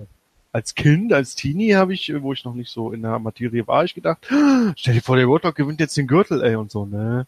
[0.54, 3.84] als Kind, als Teenie habe ich, wo ich noch nicht so in der Materie war,
[3.84, 4.28] ich gedacht,
[4.76, 7.26] stell dir vor, der Roadhog gewinnt jetzt den Gürtel, ey, und so, ne?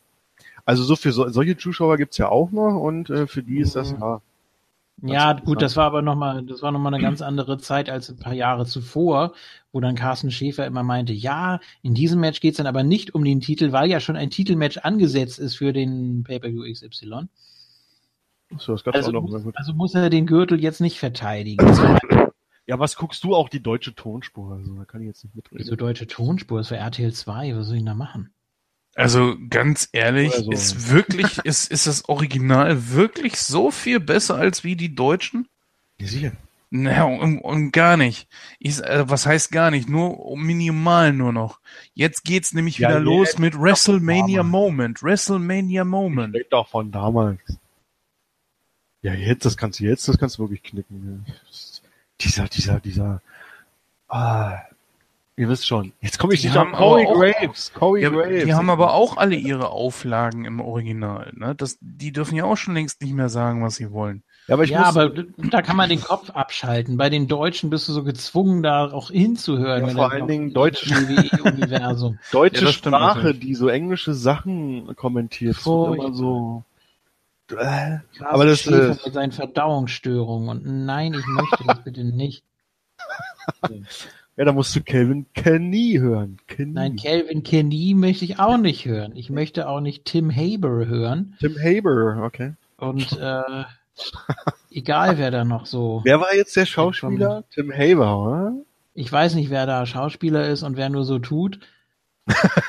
[0.64, 3.76] Also so für so, solche Zuschauer gibt's ja auch noch und äh, für die ist
[3.76, 4.00] das mhm.
[4.00, 4.22] ja.
[5.02, 8.18] Ja, gut, das war aber nochmal, das war nochmal eine ganz andere Zeit als ein
[8.18, 9.34] paar Jahre zuvor,
[9.74, 13.26] wo dann Carsten Schäfer immer meinte, ja, in diesem Match geht's dann aber nicht um
[13.26, 17.28] den Titel, weil ja schon ein Titelmatch angesetzt ist für den Pay-Per-View XY.
[18.58, 21.66] So, das also, auch noch muss, also muss er den Gürtel jetzt nicht verteidigen.
[22.68, 24.54] ja, was guckst du auch die deutsche Tonspur?
[24.54, 25.60] Also da kann ich jetzt nicht mitreden.
[25.60, 26.60] Wieso deutsche Tonspur?
[26.60, 27.56] Das war RTL 2.
[27.56, 28.32] Was soll ich denn da machen?
[28.96, 30.52] Also ganz ehrlich, so.
[30.52, 35.48] ist wirklich, ist, ist das Original wirklich so viel besser als wie die Deutschen?
[36.00, 36.32] Ja, sicher.
[36.72, 38.28] Naja, und, und gar nicht.
[38.60, 39.88] Ich, äh, was heißt gar nicht?
[39.88, 41.60] Nur minimal nur noch.
[41.93, 45.04] Jetzt geht's nämlich ja, wieder los mit WrestleMania Moment.
[45.04, 46.36] WrestleMania Moment.
[46.36, 47.39] Ich doch von damals.
[49.06, 51.24] Ja, jetzt, das kannst du jetzt, das kannst du wirklich knicken.
[51.28, 51.34] Ja.
[52.22, 53.22] Dieser, dieser, dieser,
[54.10, 54.58] ah,
[55.36, 55.91] ihr wisst schon.
[56.01, 57.72] Jetzt komme ich die nicht auf Corey Graves.
[57.76, 58.45] Corey ja, Graves.
[58.45, 61.32] Die haben aber auch alle ihre Auflagen im Original.
[61.36, 61.53] Ne?
[61.53, 64.24] Das, die dürfen ja auch schon längst nicht mehr sagen, was sie wollen.
[64.47, 66.97] Ja, aber, ich ja, muss, aber da kann man den Kopf abschalten.
[66.97, 69.86] Bei den Deutschen bist du so gezwungen, da auch hinzuhören.
[69.86, 70.95] Ja, vor allen Dingen deutsche,
[71.43, 72.18] Universum.
[72.32, 75.58] deutsche ja, Sprache, die so englische Sachen kommentiert.
[75.68, 76.64] Oh, immer so.
[77.52, 82.43] Äh, aber das äh, mit seinen Verdauungsstörungen und nein, ich möchte das bitte nicht.
[84.38, 86.39] Ja, da musst du Calvin Kenny hören.
[86.48, 86.74] Kenny.
[86.74, 89.16] Nein, Calvin Kenny möchte ich auch nicht hören.
[89.16, 91.38] Ich möchte auch nicht Tim Haber hören.
[91.39, 92.54] Tim Haber, okay.
[92.76, 93.64] Und äh,
[94.72, 96.02] egal wer da noch so.
[96.04, 97.46] Wer war jetzt der Schauspieler?
[97.50, 98.54] Tim Haber, oder?
[98.93, 101.60] Ich weiß nicht, wer da Schauspieler ist und wer nur so tut.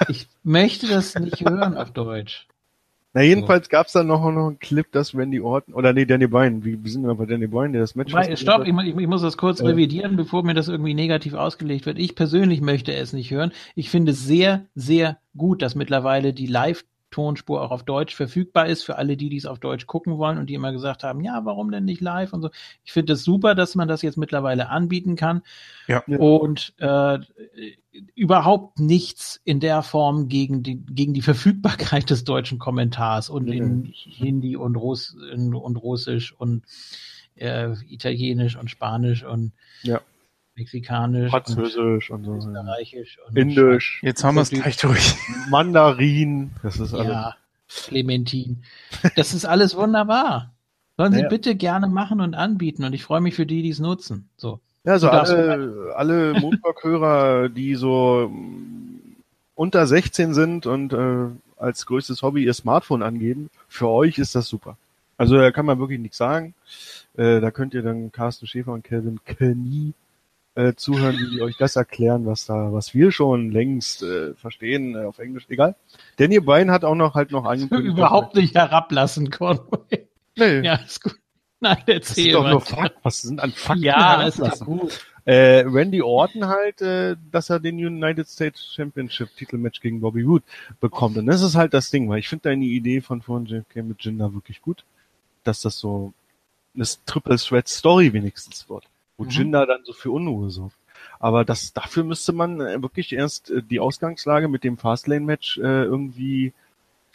[0.09, 2.47] ich möchte das nicht hören auf Deutsch.
[3.17, 6.27] Na, jedenfalls gab es dann noch, noch einen Clip, dass Randy Orton, oder nee, Danny
[6.27, 8.95] Bryan, wie, wie sind wir bei Danny Bryan, der das Match Weil, Stopp, ich, ich,
[8.95, 9.69] ich, muss das kurz äh.
[9.69, 11.99] revidieren, bevor mir das irgendwie negativ ausgelegt wird.
[11.99, 13.53] Ich persönlich möchte es nicht hören.
[13.75, 16.85] Ich finde es sehr, sehr gut, dass mittlerweile die Live-
[17.17, 20.51] Tonspur auch auf Deutsch verfügbar ist für alle, die dies auf Deutsch gucken wollen und
[20.51, 22.51] die immer gesagt haben, ja, warum denn nicht live und so.
[22.85, 25.41] Ich finde es das super, dass man das jetzt mittlerweile anbieten kann.
[25.87, 26.05] Ja.
[26.05, 27.19] Und äh,
[28.15, 33.91] überhaupt nichts in der Form gegen die, gegen die Verfügbarkeit des deutschen Kommentars und in
[33.95, 36.65] Hindi und, Russ, und Russisch und
[37.37, 39.53] äh, Italienisch und Spanisch und
[39.83, 40.03] ja.
[40.57, 42.49] Mexikanisch, Französisch und, und so.
[42.49, 44.01] Österreichisch und Indisch.
[44.03, 45.15] Jetzt haben wir es gleich durch.
[45.51, 47.13] Mandarin, das ist alles.
[47.13, 47.37] Ja,
[47.69, 48.63] Clementin.
[49.17, 50.55] Das ist alles wunderbar.
[50.97, 51.29] Sollen Sie ja.
[51.29, 54.31] bitte gerne machen und anbieten und ich freue mich für die, die es nutzen.
[54.39, 54.61] So.
[54.85, 58.31] Ja, so alle, alle Moontalk-Hörer, die so
[59.55, 61.27] unter 16 sind und äh,
[61.59, 64.79] als größtes Hobby ihr Smartphone angeben, für euch ist das super.
[65.19, 66.55] Also da kann man wirklich nichts sagen.
[67.17, 69.93] Äh, da könnt ihr dann Carsten Schäfer und Kevin Kenny
[70.57, 74.95] äh, zuhören, wie die euch das erklären, was da, was wir schon längst äh, verstehen
[74.95, 75.45] äh, auf Englisch.
[75.49, 75.77] Egal.
[76.17, 77.97] Daniel Bryan hat auch noch halt noch angekündigt.
[77.97, 80.07] Überhaupt nicht herablassen, Conway.
[80.35, 80.61] Nee.
[80.63, 81.17] Ja, ist gut.
[81.61, 82.97] Nein, erzähl das ist doch nur Fakt.
[83.03, 83.83] Was sind an Fakten?
[83.83, 84.99] Ja, ist doch gut.
[85.25, 90.43] Äh, Randy Orton halt, äh, dass er den United States Championship Titelmatch gegen Bobby Wood
[90.81, 91.17] bekommt.
[91.17, 94.03] Und das ist halt das Ding, weil ich finde deine Idee von vorhin JFK mit
[94.03, 94.85] Jinder wirklich gut,
[95.45, 96.13] dass das so
[96.75, 98.85] eine Triple Threat Story wenigstens wird
[99.17, 99.31] wo mhm.
[99.31, 100.77] Jinder dann so für Unruhe sorgt.
[101.19, 105.85] Aber das, dafür müsste man äh, wirklich erst äh, die Ausgangslage mit dem Fastlane-Match äh,
[105.85, 106.53] irgendwie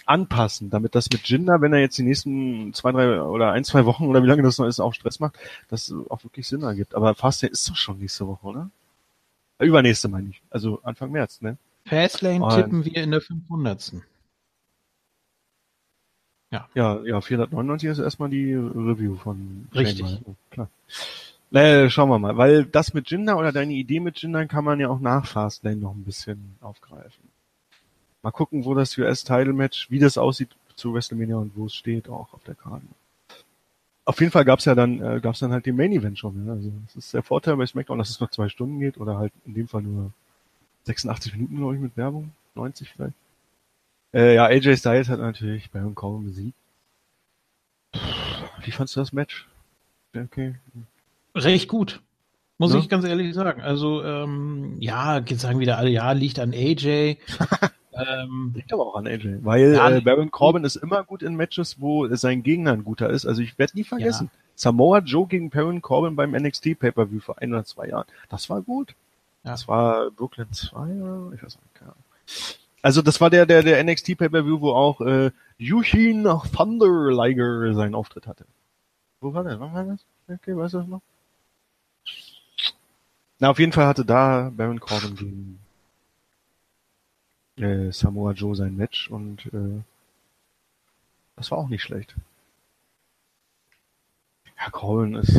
[0.06, 3.86] anpassen, damit das mit Jinder, wenn er jetzt die nächsten zwei, drei oder ein, zwei
[3.86, 5.38] Wochen oder wie lange das noch ist, auch Stress macht,
[5.70, 6.96] das auch wirklich Sinn ergibt.
[6.96, 8.70] Aber Fastlane ist doch schon nächste Woche, oder?
[9.60, 10.42] Übernächste meine ich.
[10.50, 11.58] Also Anfang März, ne?
[11.86, 13.94] Fastlane Und, tippen wir in der 500.
[16.52, 16.68] Ja.
[16.74, 20.06] Ja, ja, 499 ist erstmal die Review von Richtig.
[20.08, 20.70] Shane, klar.
[21.54, 24.80] Naja, schauen wir mal, weil das mit Jinder oder deine Idee mit Jinder kann man
[24.80, 27.30] ja auch nach Fastlane noch ein bisschen aufgreifen.
[28.24, 32.34] Mal gucken, wo das US-Title-Match, wie das aussieht zu WrestleMania und wo es steht, auch
[32.34, 32.86] auf der Karte.
[34.06, 36.46] Auf jeden Fall gab's ja dann, äh, gab's dann halt den Main Event schon.
[36.46, 36.54] Ja?
[36.54, 39.34] Also das ist der Vorteil bei SmackDown, dass es noch zwei Stunden geht oder halt
[39.46, 40.14] in dem Fall nur
[40.86, 43.14] 86 Minuten, glaube ich, mit Werbung, 90 vielleicht.
[44.14, 46.58] Äh, ja, AJ Styles hat natürlich Baron Corbin besiegt.
[48.64, 49.48] Wie fandst du das Match?
[50.16, 50.56] Okay.
[51.36, 52.02] Recht gut.
[52.58, 52.80] Muss ne?
[52.80, 53.62] ich ganz ehrlich sagen.
[53.62, 57.18] Also, ähm, ja, jetzt sagen wieder alle, ja, liegt an AJ.
[57.94, 59.40] ähm, liegt aber auch an AJ.
[59.42, 63.10] Weil ja, äh, Baron Corbin ist immer gut in Matches, wo sein Gegner ein guter
[63.10, 63.26] ist.
[63.26, 64.30] Also ich werde nie vergessen.
[64.32, 64.40] Ja.
[64.56, 68.06] Samoa Joe gegen Baron Corbin beim NXT Pay-Per-View vor ein oder zwei Jahren.
[68.30, 68.94] Das war gut.
[69.44, 69.52] Ja.
[69.52, 72.04] Das war Brooklyn 2 oder ich weiß nicht, keine Ahnung.
[72.84, 77.96] Also das war der, der, der NXT Pay-Per-View, wo auch äh, Yushin Thunder Liger seinen
[77.96, 78.46] Auftritt hatte.
[79.20, 79.60] Wo war der?
[79.60, 80.06] Wann war das?
[80.28, 81.02] Okay, weißt du das noch?
[83.42, 85.60] Na, auf jeden Fall hatte da Baron Corbin gegen
[87.58, 89.82] äh, Samoa Joe sein Match und äh,
[91.36, 92.14] das war auch nicht schlecht.
[94.60, 95.36] Ja, Corbin ist,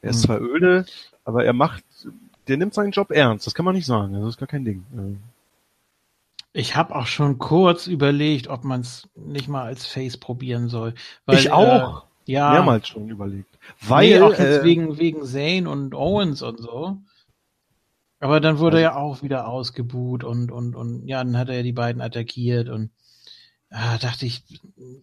[0.00, 0.22] er ist hm.
[0.22, 0.86] zwar öde,
[1.26, 1.84] aber er macht,
[2.48, 3.46] der nimmt seinen Job ernst.
[3.46, 4.14] Das kann man nicht sagen.
[4.14, 4.86] Das ist gar kein Ding.
[4.96, 6.58] Äh.
[6.58, 10.94] Ich habe auch schon kurz überlegt, ob man es nicht mal als Face probieren soll.
[11.26, 12.04] Weil, ich auch.
[12.26, 12.50] Äh, ja.
[12.52, 13.58] Mehrmals schon überlegt.
[13.82, 16.96] Weil nee, auch jetzt äh, wegen wegen Zane und Owens und so.
[18.22, 21.56] Aber dann wurde also, er auch wieder ausgebuht und, und, und ja, dann hat er
[21.56, 22.90] ja die beiden attackiert und
[23.68, 24.44] ah, dachte ich,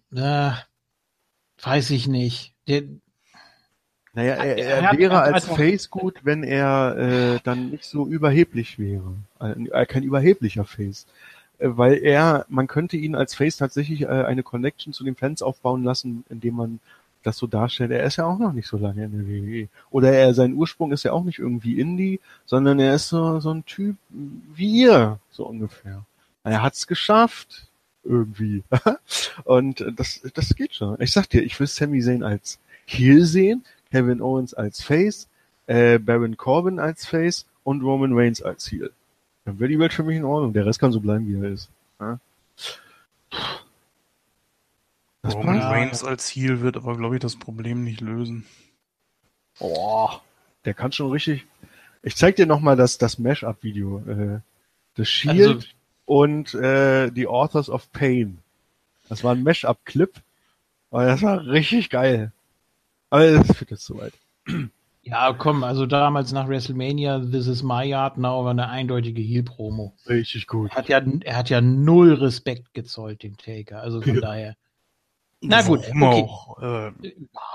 [0.09, 0.57] na,
[1.61, 2.53] weiß ich nicht.
[2.69, 2.83] Der,
[4.13, 6.95] naja, er, er, er wäre als Face gut, wenn er
[7.35, 9.15] äh, dann nicht so überheblich wäre.
[9.41, 11.05] Äh, kein überheblicher Face.
[11.57, 15.41] Äh, weil er, man könnte ihn als Face tatsächlich äh, eine Connection zu den Fans
[15.41, 16.79] aufbauen lassen, indem man
[17.23, 19.67] das so darstellt, er ist ja auch noch nicht so lange in der WWE.
[19.89, 23.51] Oder er, sein Ursprung ist ja auch nicht irgendwie Indie, sondern er ist so, so
[23.51, 26.05] ein Typ wie ihr, so ungefähr.
[26.43, 27.65] Er hat's geschafft.
[28.03, 28.63] Irgendwie.
[29.43, 30.99] Und das, das geht schon.
[30.99, 35.27] Ich sag dir, ich will Sami Zayn als Heel sehen, Kevin Owens als Face,
[35.67, 38.91] äh, Baron Corbin als Face und Roman Reigns als Heel.
[39.45, 40.53] Dann wäre die Welt für mich in Ordnung.
[40.53, 41.69] Der Rest kann so bleiben, wie er ist.
[41.99, 42.19] Ja?
[45.21, 45.69] Das Roman ja.
[45.69, 48.45] Reigns als Heal wird aber, glaube ich, das Problem nicht lösen.
[49.59, 50.09] Oh,
[50.65, 51.45] der kann schon richtig,
[52.03, 53.99] Ich zeig dir nochmal das, das Mash-Up-Video.
[54.07, 54.39] Äh,
[54.95, 55.67] The Shield also,
[56.05, 58.39] und äh, The Authors of Pain.
[59.09, 60.13] Das war ein Mash-Up-Clip.
[60.91, 62.31] Aber das war richtig geil.
[63.09, 64.13] Aber das führt jetzt zu weit.
[65.01, 69.93] Ja, komm, also damals nach WrestleMania, This is my yard now, war eine eindeutige Heel-Promo.
[70.07, 70.71] Richtig gut.
[70.71, 73.81] Er hat, ja, er hat ja null Respekt gezollt, dem Taker.
[73.81, 74.21] Also von ja.
[74.21, 74.55] daher.
[75.41, 76.03] Na gut, okay.
[76.03, 76.91] Auch, äh,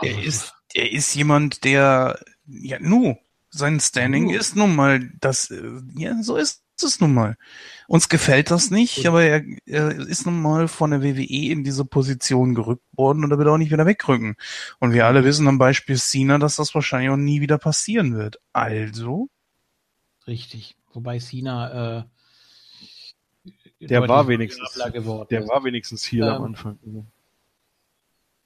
[0.02, 3.16] er, ist, er ist jemand, der, ja, nu,
[3.50, 4.32] sein Standing nu.
[4.32, 7.36] ist nun mal, das, äh, ja, so ist es nun mal.
[7.86, 11.84] Uns gefällt das nicht, aber er, er ist nun mal von der WWE in diese
[11.84, 14.36] Position gerückt worden und er wird auch nicht wieder wegrücken.
[14.80, 18.40] Und wir alle wissen am Beispiel Cena, dass das wahrscheinlich auch nie wieder passieren wird.
[18.52, 19.28] Also.
[20.26, 20.76] Richtig.
[20.92, 22.04] Wobei Cena, äh,
[23.80, 26.78] der war wenigstens, der war wenigstens hier ähm, am Anfang.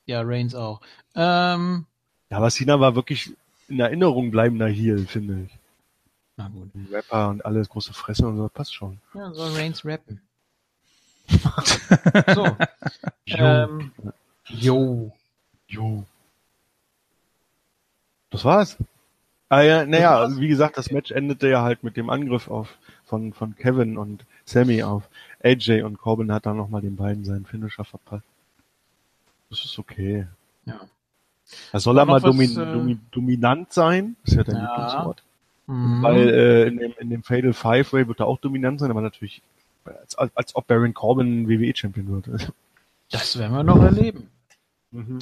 [0.08, 0.80] Ja, Reigns auch.
[1.14, 1.84] Ähm,
[2.30, 3.30] ja, aber Cena war wirklich
[3.68, 5.58] in Erinnerung bleibender Heel, finde ich.
[6.38, 6.70] Na gut.
[6.90, 8.98] Rapper und alles, große Fresse und so, passt schon.
[9.12, 10.22] Ja, soll Reigns rappen.
[12.34, 12.46] so.
[13.26, 13.36] jo.
[13.36, 13.92] Ähm,
[14.46, 15.12] jo.
[15.66, 16.04] Jo.
[18.30, 18.78] Das war's.
[19.50, 23.34] Ah ja, naja, wie gesagt, das Match endete ja halt mit dem Angriff auf von,
[23.34, 25.02] von Kevin und Sammy auf
[25.44, 28.24] AJ und Corbin hat dann nochmal den beiden seinen Finisher verpasst.
[29.50, 30.26] Das ist okay.
[30.66, 30.80] Ja.
[31.72, 32.72] Da soll er mal domin, was, äh...
[32.72, 34.16] domin, dominant sein.
[34.24, 34.70] Das ist ja dein ja.
[34.70, 35.22] Lieblingswort.
[35.66, 36.02] Mhm.
[36.02, 39.00] Weil äh, in, dem, in dem Fatal Five Way wird er auch dominant sein, aber
[39.00, 39.42] natürlich
[39.84, 42.52] als, als, als ob Baron Corbin WWE-Champion wird.
[43.10, 44.28] Das werden wir noch erleben.
[44.90, 45.18] Mhm.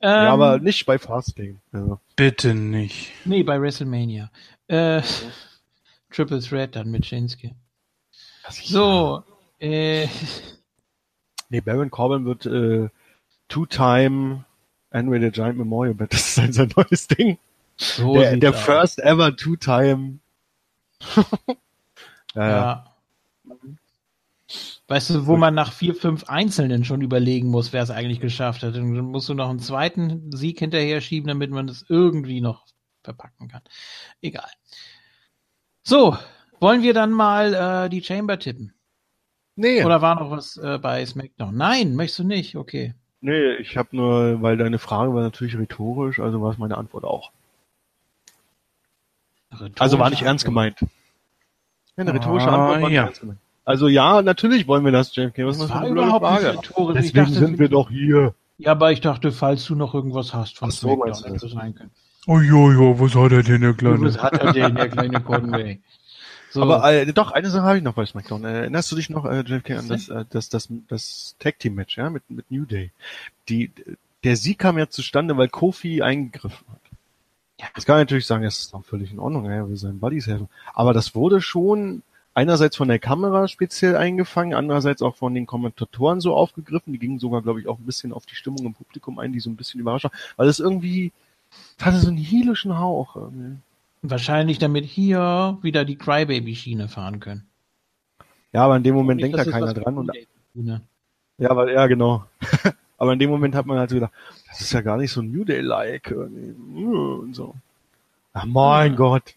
[0.00, 1.60] Ähm, ja, aber nicht bei Fastlane.
[1.72, 2.00] Ja.
[2.16, 3.12] Bitte nicht.
[3.24, 4.28] Nee, bei WrestleMania.
[4.66, 5.02] Äh,
[6.10, 7.54] Triple Threat dann mit Shinsuke.
[8.50, 9.22] So,
[9.60, 10.08] äh,
[11.48, 12.88] Nee, Baron Corbin wird äh,
[13.48, 14.44] Two-Time
[14.90, 16.10] Henry the Giant Memorial Bet.
[16.12, 17.38] Das ist sein, sein neues Ding.
[17.76, 20.18] So der der first ever two-time.
[22.34, 22.84] ja, ja.
[24.88, 28.62] Weißt du, wo man nach vier, fünf Einzelnen schon überlegen muss, wer es eigentlich geschafft
[28.62, 28.74] hat.
[28.74, 32.64] Dann musst du noch einen zweiten Sieg hinterher schieben, damit man es irgendwie noch
[33.04, 33.60] verpacken kann.
[34.22, 34.48] Egal.
[35.82, 36.16] So,
[36.58, 38.72] wollen wir dann mal äh, die Chamber tippen?
[39.56, 39.84] Nee.
[39.84, 41.54] Oder war noch was äh, bei SmackDown?
[41.54, 42.56] Nein, möchtest du nicht?
[42.56, 42.94] Okay.
[43.20, 47.04] Nee, ich habe nur, weil deine Frage war natürlich rhetorisch, also war es meine Antwort
[47.04, 47.32] auch.
[49.50, 50.80] Rhetorische also war nicht ernst gemeint.
[50.80, 50.88] Ja,
[51.96, 53.04] eine rhetorische ah, Antwort war ja.
[53.04, 53.40] ernst gemeint.
[53.64, 55.44] Also ja, natürlich wollen wir das, JFK.
[55.44, 56.54] Was ist das für eine überhaupt Frage?
[56.54, 58.34] Nicht Deswegen dachte, sind wir doch hier.
[58.56, 61.74] Ja, aber ich dachte, falls du noch irgendwas hast von Ach so, Smackdown, das sein
[61.74, 61.90] können.
[62.26, 64.00] Oh jo, jo, was hat er denn, der kleine?
[64.00, 65.80] Was hat er denn, der kleine Conway?
[66.50, 66.62] So.
[66.62, 68.44] Aber äh, doch, eine Sache habe ich noch bei SmackDown.
[68.44, 71.74] Äh, erinnerst du dich noch, äh, JFK, an das, äh, das, das, das Tag Team
[71.74, 72.90] Match, ja, mit, mit New Day?
[73.48, 73.70] Die,
[74.24, 76.80] der Sieg kam ja zustande, weil Kofi eingegriffen hat.
[77.60, 77.66] Ja.
[77.74, 80.26] Das kann man natürlich sagen, das ist auch völlig in Ordnung, ja, wir seinen Buddies
[80.26, 80.48] helfen.
[80.74, 82.02] Aber das wurde schon
[82.34, 86.92] einerseits von der Kamera speziell eingefangen, andererseits auch von den Kommentatoren so aufgegriffen.
[86.92, 89.40] Die gingen sogar, glaube ich, auch ein bisschen auf die Stimmung im Publikum ein, die
[89.40, 91.12] so ein bisschen überrascht war, weil es irgendwie
[91.80, 93.16] hatte so einen hielischen Hauch.
[93.16, 93.56] Irgendwie.
[94.02, 97.46] Wahrscheinlich damit hier wieder die Crybaby-Schiene fahren können.
[98.52, 99.98] Ja, aber in dem Moment denkt da keiner dran.
[99.98, 100.12] Und,
[100.54, 102.24] ja, aber, ja, genau.
[102.98, 104.12] aber in dem Moment hat man halt so gedacht,
[104.48, 106.12] das ist ja gar nicht so New Day-like.
[106.12, 107.54] Und so.
[108.32, 108.96] Ach mein ja.
[108.96, 109.34] Gott.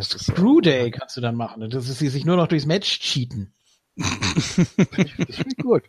[0.00, 1.68] Screw Day kannst du dann machen.
[1.68, 3.52] Das ist sich nur noch durchs Match cheaten.
[3.96, 4.54] das
[4.90, 5.82] finde ich gut.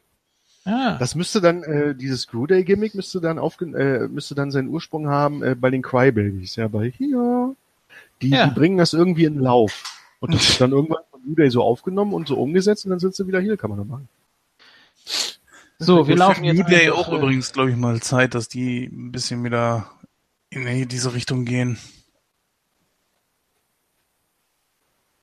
[0.65, 0.97] Ah.
[0.99, 4.69] Das müsste dann, äh, dieses Screw Day Gimmick müsste dann aufge äh, müsste dann seinen
[4.69, 7.55] Ursprung haben äh, bei den Crybabies, ja, bei hier.
[8.21, 8.47] Die, ja.
[8.47, 9.83] die bringen das irgendwie in Lauf.
[10.19, 12.99] Und das ist dann irgendwann von New Day so aufgenommen und so umgesetzt und dann
[12.99, 14.07] sind sie wieder hier, kann man noch machen.
[15.79, 16.57] So, wir laufen jetzt.
[16.57, 19.89] New Day auch äh, übrigens, glaube ich, mal Zeit, dass die ein bisschen wieder
[20.51, 21.79] in diese Richtung gehen.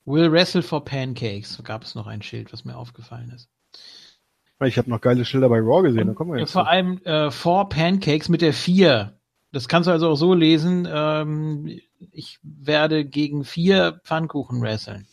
[0.05, 1.61] Will wrestle for pancakes.
[1.63, 3.47] gab es noch ein Schild, was mir aufgefallen ist.
[4.65, 6.07] Ich habe noch geile Schilder bei Raw gesehen.
[6.07, 6.69] da kommen wir jetzt vor zu.
[6.69, 9.18] allem äh, for pancakes mit der 4.
[9.51, 10.87] Das kannst du also auch so lesen.
[10.91, 11.79] Ähm,
[12.11, 15.07] ich werde gegen vier Pfannkuchen wresteln.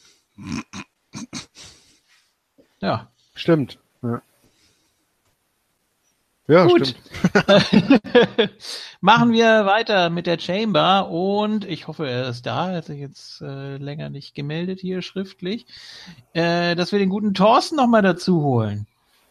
[2.81, 3.11] Ja.
[3.35, 3.79] Stimmt.
[4.03, 4.23] Ja.
[6.49, 6.87] Ja, Gut.
[6.87, 7.01] stimmt.
[9.01, 12.71] Machen wir weiter mit der Chamber und ich hoffe, er ist da.
[12.71, 15.67] Er hat sich jetzt äh, länger nicht gemeldet hier schriftlich,
[16.35, 18.87] äh, dass wir den guten Thorsten nochmal dazu holen.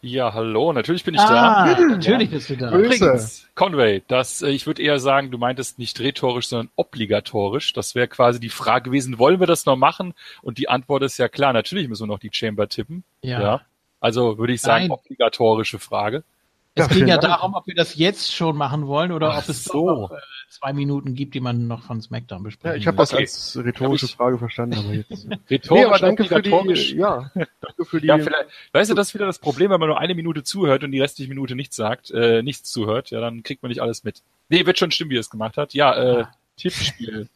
[0.06, 1.86] Ja, hallo, natürlich bin ich ah, da.
[1.86, 2.70] Natürlich bist du da.
[2.70, 7.72] Übrigens, Conway, das, äh, ich würde eher sagen, du meintest nicht rhetorisch, sondern obligatorisch.
[7.72, 10.14] Das wäre quasi die Frage gewesen, wollen wir das noch machen?
[10.42, 13.02] Und die Antwort ist ja klar, natürlich müssen wir noch die Chamber tippen.
[13.22, 13.40] Ja.
[13.40, 13.60] ja.
[13.98, 14.92] Also würde ich sagen, Nein.
[14.92, 16.22] obligatorische Frage.
[16.78, 19.64] Es ging ja darum, ob wir das jetzt schon machen wollen oder Ach ob es
[19.64, 19.86] so.
[19.86, 20.16] noch äh,
[20.50, 24.08] zwei Minuten gibt, die man noch von SmackDown besprechen Ja, ich habe das als rhetorische
[24.08, 25.26] Frage verstanden, aber jetzt.
[25.50, 26.50] Rhetorisch, Nee, aber danke für die,
[26.96, 29.88] ja, danke für die, Ja, vielleicht, weißt du, das ist wieder das Problem, wenn man
[29.88, 33.42] nur eine Minute zuhört und die restliche Minute nichts sagt, äh, nichts zuhört, ja, dann
[33.42, 34.22] kriegt man nicht alles mit.
[34.50, 35.72] Nee, wird schon stimmen, wie er es gemacht hat.
[35.72, 36.24] Ja, äh,
[36.58, 37.28] Tippspiel.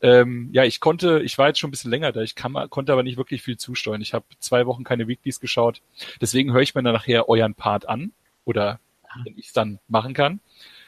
[0.00, 2.92] ähm, ja, ich konnte, ich war jetzt schon ein bisschen länger da, ich kann, konnte
[2.92, 4.00] aber nicht wirklich viel zusteuern.
[4.00, 5.82] Ich habe zwei Wochen keine Weeklies geschaut,
[6.22, 8.12] deswegen höre ich mir dann nachher euren Part an
[8.46, 8.80] oder
[9.24, 10.40] wenn ich es dann machen kann.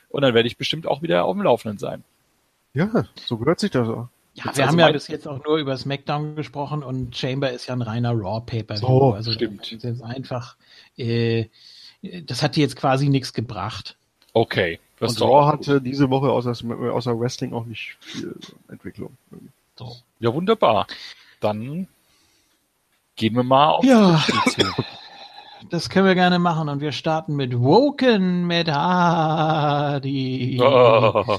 [0.08, 2.02] Und dann werde ich bestimmt auch wieder auf dem Laufenden sein.
[2.72, 4.08] ja, so gehört sich das auch.
[4.34, 7.50] Ja, Jetzt wir also haben ja bis jetzt auch nur über SmackDown gesprochen und Chamber
[7.50, 8.76] ist ja ein reiner Raw-Paper.
[8.76, 9.62] So, also stimmt.
[9.62, 10.56] Das ist jetzt einfach,
[10.96, 11.46] äh,
[12.24, 13.96] das hat dir jetzt quasi nichts gebracht.
[14.32, 14.78] Okay.
[15.00, 18.34] Das Und Raw auch hatte diese Woche außer, Sm- außer Wrestling auch nicht viel
[18.68, 19.16] Entwicklung.
[19.76, 19.96] So.
[20.20, 20.86] Ja, wunderbar.
[21.40, 21.88] Dann
[23.16, 24.24] gehen wir mal auf Ja.
[25.70, 30.60] Das können wir gerne machen und wir starten mit Woken mit Hardy.
[30.70, 31.38] Oh.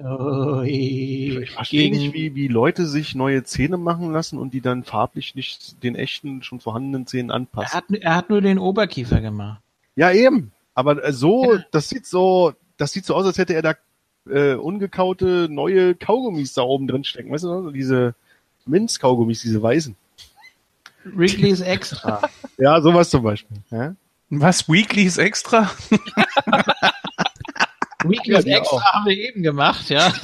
[0.00, 4.84] Oh, Ich verstehe nicht, wie, wie Leute sich neue Zähne machen lassen und die dann
[4.84, 7.74] farblich nicht den echten, schon vorhandenen Zähnen er, anpassen.
[7.74, 9.60] hat, er hat nur den Oberkiefer gemacht.
[9.96, 10.52] Ja, eben.
[10.74, 13.74] Aber äh, so, das sieht so, das sieht so aus, als hätte er da
[14.30, 17.32] äh, ungekaute neue Kaugummis da oben drin stecken.
[17.32, 17.72] Weißt du, noch?
[17.72, 18.14] diese
[18.66, 19.96] Minz-Kaugummis, diese weißen.
[21.14, 22.22] Wrigley's Extra.
[22.60, 23.58] Ja, sowas zum Beispiel.
[23.70, 23.94] Ja?
[24.30, 24.68] Was?
[24.68, 25.70] Weeklies extra?
[28.04, 28.82] Wrigley's die Extra auch.
[28.84, 30.12] haben wir eben gemacht, ja.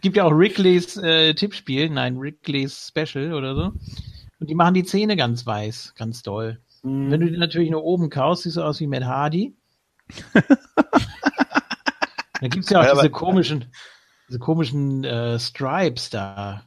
[0.00, 3.72] Gibt ja auch Wrigley's äh, Tippspiel, nein, Wrigley's Special oder so.
[4.40, 6.58] Und die machen die Zähne ganz weiß, ganz doll.
[6.82, 7.10] Hm.
[7.10, 9.54] Wenn du die natürlich nur oben kaust, siehst du aus wie Matt Hardy.
[12.40, 13.66] da gibt's ja auch Ja, diese aber- komischen,
[14.28, 16.62] diese komischen äh, Stripes da.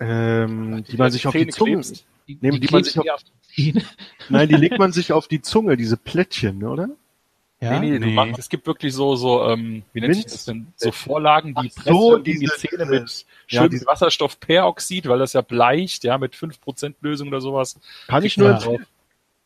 [0.00, 2.04] Ähm, die man sich auf die Zunge, klebst.
[2.28, 3.22] Die, Nee, die, die man sich auf
[3.56, 3.84] die Zähne.
[4.28, 6.88] nein, die legt man sich auf die Zunge, diese Plättchen, ne, oder?
[7.60, 7.80] Ja?
[7.80, 8.12] Nee, nee, du Nee.
[8.12, 10.68] machst, es gibt wirklich so, so, ähm, wie nennt sich das denn?
[10.76, 13.86] So Vorlagen, die Ach so, man gegen die diese- Zähne diese- mit ja, schönem diese-
[13.86, 17.76] Wasserstoffperoxid, weil das ja bleicht, ja, mit 5% Lösung oder sowas.
[18.06, 18.86] Kann ich nur empfehlen.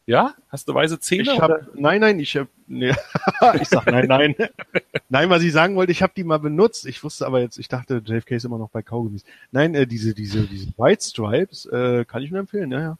[0.07, 0.35] Ja?
[0.49, 1.23] Hast du weiße Zähne?
[1.23, 2.93] Ich hab, nein, nein, ich hab, nee,
[3.61, 4.35] ich sag nein, nein.
[5.09, 6.87] Nein, was ich sagen wollte, ich habe die mal benutzt.
[6.87, 9.25] Ich wusste aber jetzt, ich dachte, JFK ist immer noch bei Kaugummis.
[9.51, 12.99] Nein, äh, diese, diese, diese White Stripes, äh, kann ich nur empfehlen, ja, ja.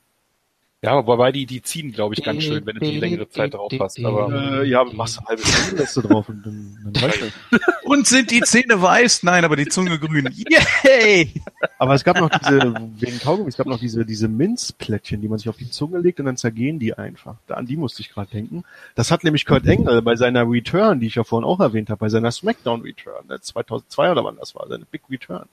[0.85, 3.73] Ja, wobei die, die ziehen, glaube ich, ganz schön, wenn du die längere Zeit drauf
[3.79, 4.05] hast.
[4.05, 7.61] Aber Äh, ja, machst du halbe Stunde lässt du drauf und dann, dann reicht das.
[7.85, 9.23] Und sind die Zähne weiß?
[9.23, 10.29] Nein, aber die Zunge grün.
[10.33, 11.31] Yay!
[11.79, 15.39] Aber es gab noch diese, wegen Kaugummi, es gab noch diese, diese Minzplättchen, die man
[15.39, 17.37] sich auf die Zunge legt und dann zergehen die einfach.
[17.47, 18.65] Da, an die musste ich gerade denken.
[18.95, 21.99] Das hat nämlich Kurt Engel bei seiner Return, die ich ja vorhin auch erwähnt habe,
[22.01, 25.47] bei seiner Smackdown Return, äh, 2002 oder wann das war, seine Big Return.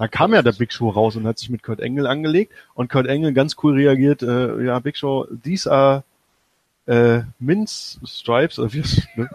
[0.00, 2.90] Da kam ja der Big Show raus und hat sich mit Kurt Engel angelegt und
[2.90, 6.04] Kurt Engel ganz cool reagiert, äh, ja, Big Show, these are
[6.86, 9.28] äh, Minz Stripes, oder wie ist, ne?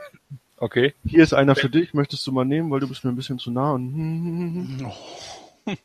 [0.57, 0.95] okay.
[1.05, 3.37] hier ist einer für dich, möchtest du mal nehmen, weil du bist mir ein bisschen
[3.37, 4.87] zu nah und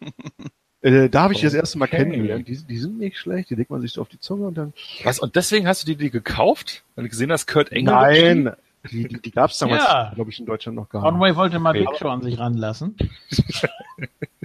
[0.81, 1.99] äh, da habe ich die das erste Mal Okay.
[1.99, 2.49] kennengelernt.
[2.49, 4.73] Die, die sind nicht schlecht, die legt man sich so auf die Zunge und dann.
[5.05, 5.19] Was?
[5.19, 6.85] Und deswegen hast du die, die gekauft?
[6.95, 7.93] Weil du gesehen hast, Kurt Engel.
[7.93, 8.53] Nein,
[8.91, 10.13] die, die, die gab es damals, Ja.
[10.15, 11.11] glaube ich, in Deutschland noch gar nicht.
[11.11, 11.85] Conway wollte mal Okay.
[11.87, 12.97] Big Show an sich ranlassen.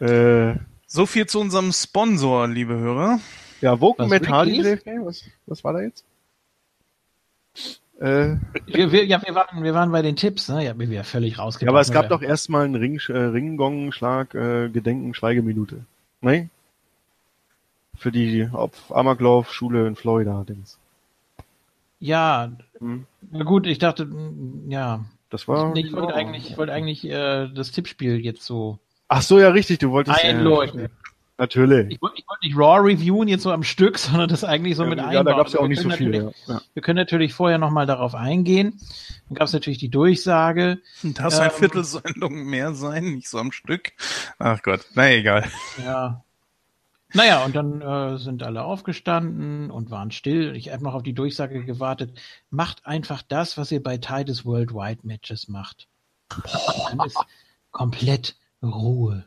[0.00, 0.54] Äh,
[0.86, 3.20] So viel zu unserem Sponsor, liebe Hörer.
[3.60, 4.08] ja, Woken?
[4.10, 6.04] JFK, was, was war da jetzt?
[7.98, 10.64] Äh, Wir, wir, ja, wir waren, wir waren bei den Tipps, ne?
[10.64, 11.70] Ja, wir wir völlig ja, rausgekommen.
[11.74, 15.84] aber es gab doch erstmal einen Ring, äh, Ringgong-Schlag, äh, Gedenken, Schweigeminute.
[16.20, 16.50] Nein?
[17.96, 20.78] Für die auf Amoklauf-Schule in Florida, Dings.
[21.98, 23.06] Ja, Hm.
[23.30, 25.04] na gut, ich dachte, mm, ja.
[25.30, 25.72] Das war.
[25.72, 29.48] Nee, ich wollte eigentlich, ich wollte eigentlich äh, das Tippspiel jetzt so Ach so, ja,
[29.50, 30.22] richtig, du wolltest.
[30.22, 30.88] äh, einläuten.
[31.38, 31.92] Natürlich.
[31.92, 34.84] Ich wollte ich wollte nicht Raw reviewen jetzt so am Stück, sondern das eigentlich so
[34.86, 35.26] mit ja, einbauen.
[35.26, 36.08] da gab es ja auch Wir nicht so können viel.
[36.10, 36.54] natürlich- Ja.
[36.54, 36.60] Ja.
[36.72, 38.80] Wir können natürlich vorher nochmal darauf eingehen.
[39.28, 40.78] Dann gab es natürlich die Durchsage.
[41.02, 41.56] Darf ein Ähm.
[41.56, 43.92] Viertelsendung mehr sein, nicht so am Stück.
[44.38, 45.44] Ach Gott, na egal.
[45.84, 46.22] Ja.
[47.16, 50.54] Naja, und dann äh, sind alle aufgestanden und waren still.
[50.54, 52.20] Ich habe noch auf die Durchsage gewartet.
[52.50, 55.88] Macht einfach das, was ihr bei Titus Worldwide Matches macht.
[56.28, 57.16] Dann ist
[57.70, 59.24] komplett Ruhe.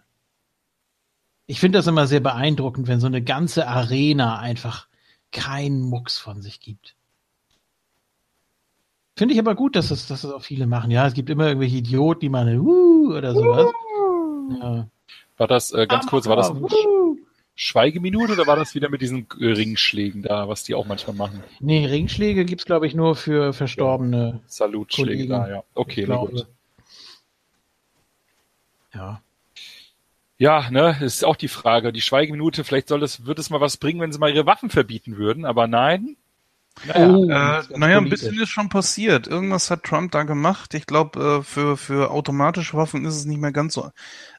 [1.48, 4.88] Ich finde das immer sehr beeindruckend, wenn so eine ganze Arena einfach
[5.32, 6.96] keinen Mucks von sich gibt.
[9.16, 10.92] Finde ich aber gut, dass das, dass das auch viele machen.
[10.92, 13.72] Ja, es gibt immer irgendwelche Idioten, die machen uh, oder sowas.
[14.62, 14.88] Ja.
[15.38, 17.18] War das, äh, ganz kurz, war das eine Uh.
[17.62, 21.44] Schweigeminute oder war das wieder mit diesen äh, Ringschlägen da, was die auch manchmal machen?
[21.60, 24.40] Nee, Ringschläge gibt's glaube ich, nur für Verstorbene.
[24.48, 25.64] Salutschläge Kollegen, da, ja.
[25.74, 26.48] Okay, na gut.
[28.94, 29.22] Ja.
[30.38, 31.92] Ja, ne, ist auch die Frage.
[31.92, 34.70] Die Schweigeminute, vielleicht soll es, wird es mal was bringen, wenn sie mal ihre Waffen
[34.70, 36.16] verbieten würden, aber nein.
[36.86, 39.28] Naja, oh, äh, naja ein bisschen ist schon passiert.
[39.28, 40.74] Irgendwas hat Trump da gemacht.
[40.76, 43.92] Ich glaube, äh, für, für automatische Waffen ist es nicht mehr ganz so.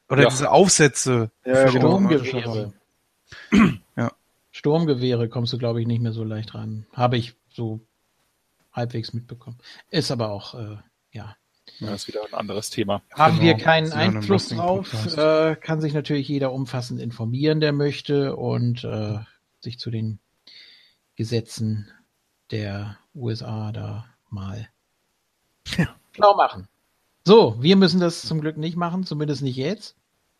[0.08, 0.30] Oder ja.
[0.30, 1.30] diese Aufsätze.
[1.44, 2.72] Ja, Sturmgewehre.
[3.96, 4.12] ja.
[4.50, 6.86] Sturmgewehre kommst du, glaube ich, nicht mehr so leicht ran.
[6.92, 7.80] Habe ich so
[8.72, 9.58] halbwegs mitbekommen.
[9.90, 10.76] Ist aber auch, äh,
[11.12, 11.36] ja.
[11.78, 13.02] Ja, ist wieder ein anderes Thema.
[13.14, 13.46] Haben genau.
[13.46, 19.18] wir keinen Einfluss drauf, äh, kann sich natürlich jeder umfassend informieren, der möchte und äh,
[19.60, 20.18] sich zu den
[21.16, 21.90] Gesetzen
[22.50, 24.68] der USA da mal
[25.76, 25.94] ja.
[26.12, 26.68] schlau machen.
[27.24, 29.96] So, wir müssen das zum Glück nicht machen, zumindest nicht jetzt.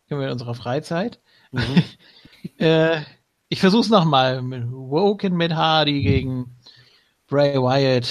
[0.09, 1.21] Können wir in unserer Freizeit.
[1.53, 1.83] Mhm.
[2.59, 3.01] äh,
[3.49, 4.43] ich versuch's nochmal.
[4.43, 6.57] Woken mit Hardy gegen
[7.29, 8.09] Bray Wyatt.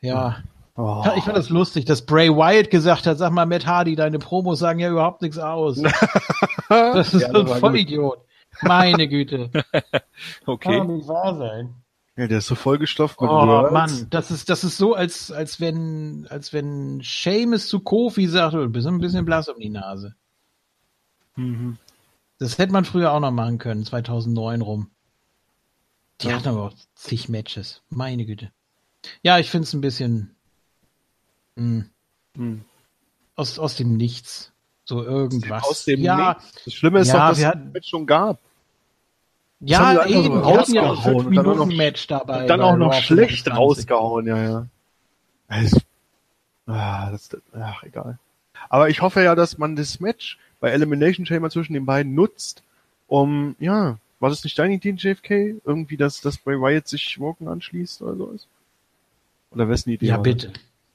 [0.00, 0.42] Ja.
[0.76, 1.04] Oh.
[1.16, 4.58] Ich fand das lustig, dass Bray Wyatt gesagt hat, sag mal, Matt Hardy, deine Promos
[4.58, 5.82] sagen ja überhaupt nichts aus.
[6.68, 8.18] das ist ja, ein Vollidiot.
[8.62, 9.50] Meine Güte.
[10.46, 10.78] okay.
[10.78, 11.74] Kann doch nicht wahr sein.
[12.16, 13.72] Ja, der ist so vollgestopft mit Oh Words.
[13.72, 18.54] Mann, das ist, das ist so, als, als wenn, als wenn Seamus zu Kofi sagt,
[18.54, 20.14] du bist ein bisschen blass um die Nase.
[21.36, 21.78] Mhm.
[22.42, 24.90] Das hätte man früher auch noch machen können, 2009 rum.
[26.20, 26.34] Die ja.
[26.34, 27.82] hatten aber auch zig Matches.
[27.88, 28.50] Meine Güte.
[29.22, 30.34] Ja, ich finde es ein bisschen
[31.54, 31.84] mh,
[32.36, 32.64] hm.
[33.36, 34.50] aus, aus dem Nichts.
[34.84, 35.62] So irgendwas.
[35.62, 36.64] Aus dem ja, Nichts.
[36.64, 38.40] Das Schlimme ist ja, doch, dass es hatten, Match schon gab.
[39.60, 40.42] Ja, eben.
[40.42, 42.46] So hatten ja auch Minuten Match dabei.
[42.46, 44.66] Dann auch noch schlecht rausgehauen, ja, ja.
[45.46, 45.78] Also,
[46.66, 48.18] ah, das, ach, egal.
[48.68, 52.62] Aber ich hoffe ja, dass man das Match bei Elimination Chamber zwischen den beiden nutzt,
[53.08, 55.60] um, ja, war das nicht deine Idee, JFK?
[55.64, 58.46] Irgendwie, dass, dass Bray Wyatt sich Woken anschließt oder sowas?
[59.50, 60.06] Oder wessen Idee?
[60.06, 60.52] Ja, bitte.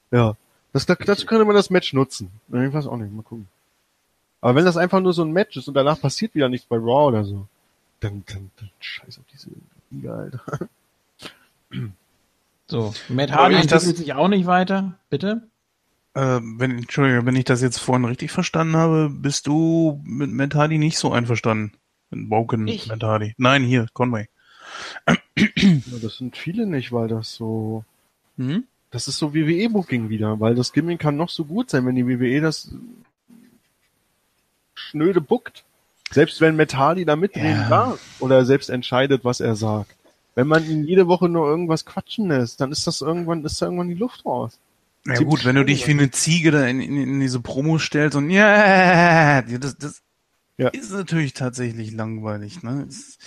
[0.09, 0.38] Ja.
[0.72, 2.32] Das, dazu könnte man das Match nutzen.
[2.47, 3.49] Ich weiß auch nicht, mal gucken.
[4.39, 6.78] Aber wenn das einfach nur so ein Match ist und danach passiert wieder nichts bei
[6.78, 7.45] Raw oder so,
[7.99, 9.49] dann, dann, dann scheiß auf diese
[9.91, 10.70] Liga, Alter.
[12.68, 15.41] So, Matt Hardy entwickelt sich auch nicht weiter, bitte?
[16.18, 20.55] Äh, wenn, Entschuldigung, wenn ich das jetzt vorhin richtig verstanden habe, bist du mit Matt
[20.55, 21.74] Hardy nicht so einverstanden.
[22.09, 22.88] Mit Woken ich?
[22.88, 23.36] Matt Hardy.
[23.38, 24.28] Nein, hier, Conway.
[25.38, 27.84] Ja, das sind viele nicht, weil das so,
[28.38, 28.63] hm?
[28.89, 32.07] das ist so WWE-Booking wieder, weil das Gimmick kann noch so gut sein, wenn die
[32.07, 32.72] WWE das
[34.74, 35.63] schnöde buckt.
[36.09, 37.70] Selbst wenn Metali da mitreden ja.
[37.70, 39.95] darf oder selbst entscheidet, was er sagt.
[40.34, 43.68] Wenn man ihn jede Woche nur irgendwas quatschen lässt, dann ist das irgendwann, ist da
[43.68, 44.57] irgendwann die Luft raus.
[45.07, 48.17] Ja gut, wenn du dich wie eine Ziege da in, in, in diese Promo stellst
[48.17, 50.03] und ja, das, das
[50.57, 50.67] ja.
[50.69, 52.63] ist natürlich tatsächlich langweilig.
[52.63, 52.85] Ne?
[52.87, 53.17] Das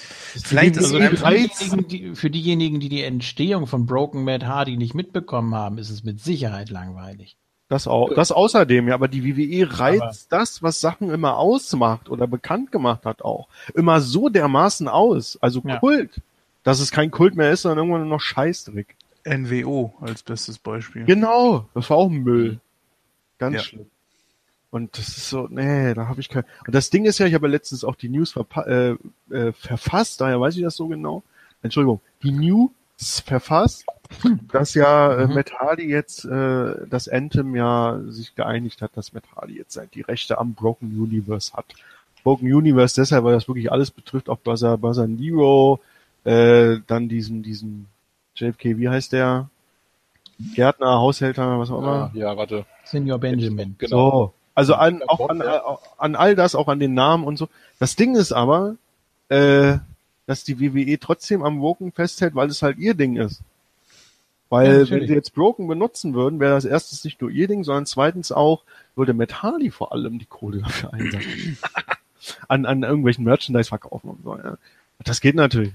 [0.45, 4.77] vielleicht ist also für, diejenigen, die, für diejenigen, die die Entstehung von Broken Mad Hardy
[4.77, 7.37] nicht mitbekommen haben, ist es mit Sicherheit langweilig.
[7.69, 12.11] Das auch, das außerdem, ja, aber die WWE reizt aber das, was Sachen immer ausmacht
[12.11, 15.79] oder bekannt gemacht hat auch, immer so dermaßen aus, also ja.
[15.79, 16.21] Kult,
[16.65, 18.97] dass es kein Kult mehr ist, sondern irgendwann nur noch Scheißdreck.
[19.25, 21.05] NWO als bestes Beispiel.
[21.05, 22.61] Genau, das war auch Müll.
[23.39, 23.63] Ganz ja.
[23.63, 23.87] schlimm.
[24.71, 26.45] Und das ist so, nee, da habe ich kein.
[26.67, 28.95] Und das Ding ist ja, ich habe ja letztens auch die News äh,
[29.31, 31.25] äh, verfasst, daher weiß ich das so genau.
[31.63, 33.85] Entschuldigung, die News verfasst,
[34.53, 35.35] dass ja äh, mhm.
[35.35, 40.03] Matt Hardy jetzt äh, das Anthem ja sich geeinigt hat, dass Matt Hardy jetzt die
[40.03, 41.67] Rechte am Broken Universe hat.
[42.23, 45.81] Broken Universe deshalb, weil das wirklich alles betrifft, auch Buzzer, Buzzer Nero,
[46.25, 47.87] äh, dann diesen, diesen
[48.41, 49.49] JFK, wie heißt der?
[50.55, 52.11] Gärtner, Haushälter, was auch immer.
[52.15, 52.65] Ja, ja warte.
[52.85, 53.77] Senior Benjamin.
[53.79, 54.11] Genau.
[54.11, 54.35] So.
[54.55, 55.43] Also an, auch an,
[55.99, 57.49] an all das, auch an den Namen und so.
[57.79, 58.77] Das Ding ist aber,
[59.29, 59.77] äh,
[60.27, 63.43] dass die WWE trotzdem am Woken festhält, weil es halt ihr Ding ist.
[64.49, 67.63] Weil ja, wenn sie jetzt Broken benutzen würden, wäre das erstens nicht nur ihr Ding,
[67.63, 68.63] sondern zweitens auch,
[68.97, 71.59] würde Matt Hardy vor allem die Kohle dafür einsetzen.
[72.49, 74.37] an, an irgendwelchen Merchandise verkaufen und so.
[74.37, 74.57] Ja.
[75.05, 75.73] Das geht natürlich.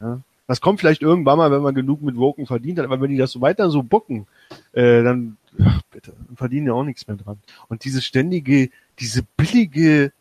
[0.00, 0.20] Ja.
[0.50, 3.16] Das kommt vielleicht irgendwann mal, wenn man genug mit Woken verdient hat, aber wenn die
[3.16, 4.26] das so weiter so bucken,
[4.72, 7.38] äh, dann, ach, bitte, verdienen ja auch nichts mehr dran.
[7.68, 10.12] Und diese ständige, diese billige,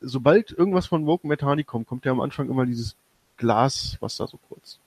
[0.00, 2.96] sobald irgendwas von Woken Hardy kommt, kommt ja am Anfang immer dieses
[3.36, 4.78] Glas, was da so kurz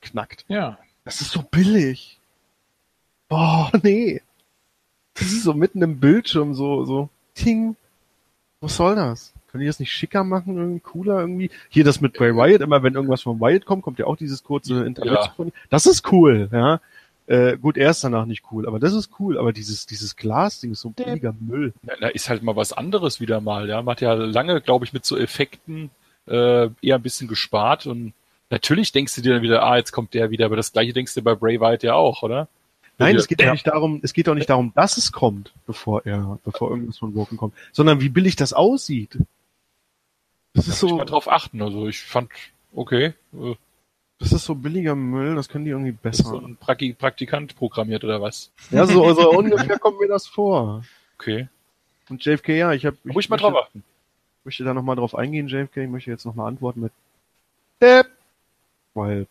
[0.00, 0.46] knackt.
[0.48, 0.78] Ja.
[1.04, 2.18] Das ist so billig.
[3.28, 4.22] Boah, nee.
[5.12, 7.76] Das ist so mitten im Bildschirm, so, so, ting.
[8.62, 9.34] Was soll das?
[9.52, 11.50] Können die das nicht schicker machen, irgendwie cooler irgendwie?
[11.68, 14.42] Hier das mit Bray Wyatt, immer wenn irgendwas von Wyatt kommt, kommt ja auch dieses
[14.42, 15.46] kurze Internet ja.
[15.68, 16.80] Das ist cool, ja.
[17.26, 19.38] Äh, gut, er ist danach nicht cool, aber das ist cool.
[19.38, 21.74] Aber dieses, dieses Glasding ist so ein billiger Müll.
[22.00, 23.82] Da ist halt mal was anderes wieder mal, ja.
[23.82, 25.90] Man hat ja lange, glaube ich, mit so Effekten
[26.26, 28.14] äh, eher ein bisschen gespart und
[28.48, 31.14] natürlich denkst du dir dann wieder, ah, jetzt kommt der wieder, aber das gleiche denkst
[31.14, 32.48] du bei Bray Wyatt ja auch, oder?
[32.98, 36.04] Nein, es geht ja nicht darum, es geht auch nicht darum, dass es kommt, bevor
[36.06, 39.18] er, bevor irgendwas von Woken kommt, sondern wie billig das aussieht.
[40.54, 40.86] Das ist so.
[40.88, 42.30] Ich mal drauf achten, also ich fand,
[42.74, 43.14] okay.
[43.32, 43.54] Äh,
[44.18, 46.24] Das ist so billiger Müll, das können die irgendwie besser.
[46.24, 48.50] So ein Praktik Praktikant programmiert oder was?
[48.70, 50.84] Ja, so, so ungefähr kommt mir das vor.
[51.18, 51.48] Okay.
[52.08, 52.96] Und JFK, ja, ich habe.
[53.04, 53.82] Muss ich mal drauf achten.
[54.44, 55.78] möchte da nochmal drauf eingehen, JFK.
[55.78, 56.92] Ich möchte jetzt nochmal antworten mit
[57.80, 58.08] Depp.
[58.94, 59.26] Weil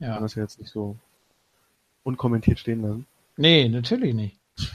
[0.00, 0.14] ja.
[0.14, 0.96] kann das ja jetzt nicht so
[2.02, 3.06] unkommentiert stehen lassen.
[3.36, 4.36] Nee, natürlich nicht.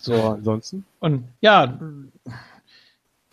[0.00, 0.84] So, ansonsten?
[0.98, 1.78] Und ja,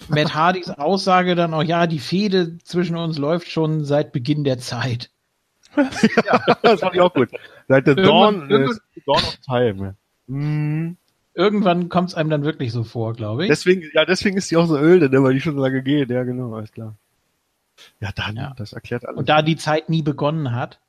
[0.10, 4.60] Matt Hardys Aussage dann auch, ja, die Fehde zwischen uns läuft schon seit Beginn der
[4.60, 5.10] Zeit.
[5.76, 7.30] ja, das fand ich auch gut.
[7.68, 9.96] Seit der Dawn, irgendwann, Dawn of Time.
[10.28, 10.98] Mhm.
[11.34, 13.50] Irgendwann kommt es einem dann wirklich so vor, glaube ich.
[13.50, 16.10] Deswegen, ja, deswegen ist die auch so öde, ne, weil die schon so lange geht.
[16.10, 16.96] Ja, genau, alles klar.
[18.00, 18.54] Ja, dann, ja.
[18.58, 19.18] das erklärt alles.
[19.18, 20.80] Und da die Zeit nie begonnen hat.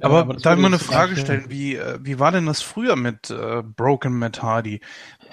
[0.00, 2.96] Aber, aber darf ich mal eine Frage stellen, wie, äh, wie war denn das früher
[2.96, 4.80] mit äh, Broken Matt Hardy?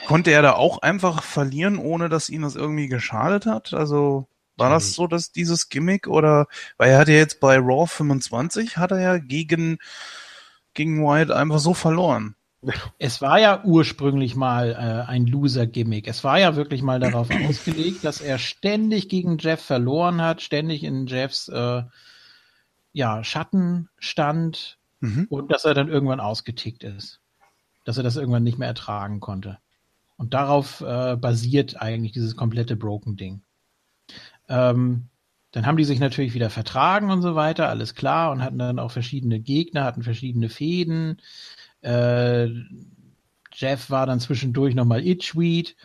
[0.08, 3.74] Konnte er da auch einfach verlieren, ohne dass ihn das irgendwie geschadet hat?
[3.74, 4.28] Also
[4.58, 6.48] war das so, dass dieses Gimmick oder
[6.78, 9.78] weil er hat ja jetzt bei Raw 25 hat er ja gegen
[10.74, 12.36] gegen Wyatt einfach so verloren.
[12.98, 16.08] Es war ja ursprünglich mal äh, ein Loser-Gimmick.
[16.08, 20.84] Es war ja wirklich mal darauf ausgelegt, dass er ständig gegen Jeff verloren hat, ständig
[20.84, 21.84] in Jeffs äh,
[22.92, 25.28] ja, Schatten stand mhm.
[25.30, 27.22] und dass er dann irgendwann ausgetickt ist.
[27.86, 29.58] Dass er das irgendwann nicht mehr ertragen konnte.
[30.18, 33.42] Und darauf äh, basiert eigentlich dieses komplette Broken-Ding.
[34.50, 35.08] Ähm,
[35.52, 38.80] dann haben die sich natürlich wieder vertragen und so weiter, alles klar, und hatten dann
[38.80, 41.22] auch verschiedene Gegner, hatten verschiedene Fäden.
[41.82, 42.50] Äh,
[43.54, 45.76] Jeff war dann zwischendurch nochmal Itchweed.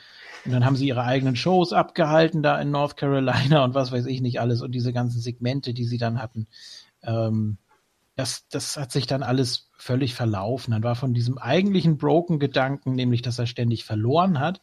[0.45, 4.05] Und dann haben sie ihre eigenen Shows abgehalten da in North Carolina und was weiß
[4.07, 6.47] ich nicht alles und diese ganzen Segmente, die sie dann hatten.
[7.05, 7.59] Ähm,
[8.17, 10.73] das, das hat sich dann alles völlig verlaufen.
[10.73, 14.61] Dann war von diesem eigentlichen Broken-Gedanken, nämlich dass er ständig verloren hat,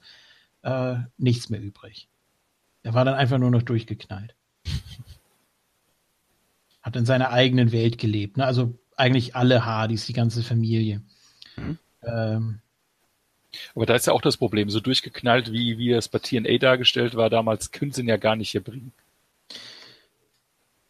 [0.63, 2.07] äh, nichts mehr übrig.
[2.84, 4.35] Er war dann einfach nur noch durchgeknallt.
[6.81, 8.38] Hat in seiner eigenen Welt gelebt.
[8.38, 8.45] Ne?
[8.45, 11.01] Also eigentlich alle Hardys, die ganze Familie.
[11.57, 11.77] Mhm.
[12.03, 12.61] Ähm,
[13.76, 17.15] aber da ist ja auch das Problem, so durchgeknallt, wie, wie es bei TNA dargestellt
[17.15, 18.93] war, damals können sie ihn ja gar nicht hier bringen.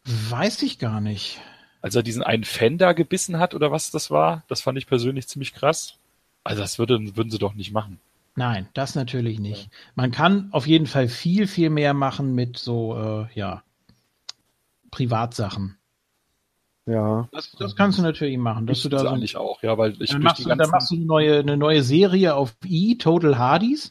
[0.04, 1.40] Weiß ich gar nicht
[1.82, 4.44] als er diesen einen Fan da gebissen hat oder was das war.
[4.48, 5.98] Das fand ich persönlich ziemlich krass.
[6.44, 7.98] Also das würde, würden sie doch nicht machen.
[8.34, 9.68] Nein, das natürlich nicht.
[9.94, 13.62] Man kann auf jeden Fall viel, viel mehr machen mit so, äh, ja,
[14.90, 15.76] Privatsachen.
[16.86, 17.28] Ja.
[17.32, 18.66] Das, das kannst du natürlich machen.
[18.66, 20.90] Dass ich du da so eigentlich auch, ja, weil ich dann machst, du, dann machst
[20.90, 23.90] du eine neue, eine neue Serie auf E, Total Hardys.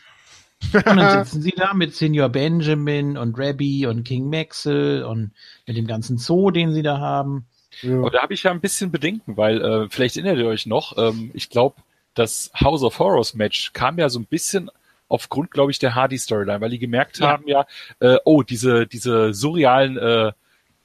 [0.73, 5.31] Und dann sitzen sie da mit Senior Benjamin und Rabbi und King Maxwell und
[5.67, 7.45] mit dem ganzen Zoo, den sie da haben.
[7.81, 7.97] Ja.
[7.97, 10.97] Aber da habe ich ja ein bisschen Bedenken, weil äh, vielleicht erinnert ihr euch noch,
[10.97, 11.77] ähm, ich glaube,
[12.13, 14.69] das House of Horrors Match kam ja so ein bisschen
[15.07, 17.27] aufgrund, glaube ich, der Hardy-Storyline, weil die gemerkt ja.
[17.27, 17.65] haben ja,
[17.99, 20.31] äh, oh, diese, diese surrealen, äh,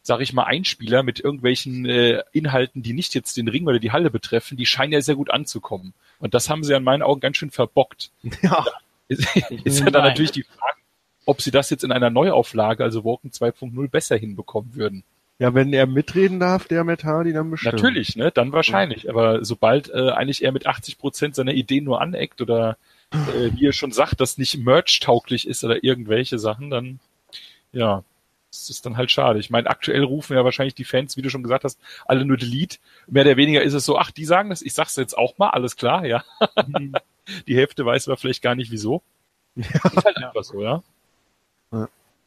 [0.03, 3.93] sag ich mal, Einspieler mit irgendwelchen äh, Inhalten, die nicht jetzt den Ring oder die
[3.93, 5.95] Halle betreffen, die scheinen ja sehr gut anzukommen.
[6.19, 8.11] Und das haben sie in meinen Augen ganz schön verbockt.
[8.43, 8.65] Ja.
[9.09, 9.27] Ist,
[9.65, 10.79] ist ja dann natürlich die Frage,
[11.27, 15.05] ob sie das jetzt in einer Neuauflage, also Woken 2.0, besser hinbekommen würden.
[15.39, 17.75] Ja, wenn er mitreden darf, der mit Hardy, dann bestimmt.
[17.75, 18.31] Natürlich, ne?
[18.31, 19.11] Dann wahrscheinlich.
[19.11, 22.79] Aber sobald äh, eigentlich er mit 80 Prozent seiner Ideen nur aneckt oder
[23.13, 27.01] äh, wie er schon sagt, das nicht merch-tauglich ist oder irgendwelche Sachen, dann
[27.73, 28.03] ja,
[28.57, 29.39] das ist dann halt schade.
[29.39, 32.37] Ich meine, aktuell rufen ja wahrscheinlich die Fans, wie du schon gesagt hast, alle nur
[32.37, 32.79] Delete.
[33.07, 35.51] Mehr oder weniger ist es so, ach, die sagen das, ich sag's jetzt auch mal,
[35.51, 36.25] alles klar, ja.
[36.67, 36.95] Mhm.
[37.47, 39.03] die Hälfte weiß aber vielleicht gar nicht wieso.
[39.55, 39.65] Ja.
[39.67, 40.83] Ist halt einfach so, ja.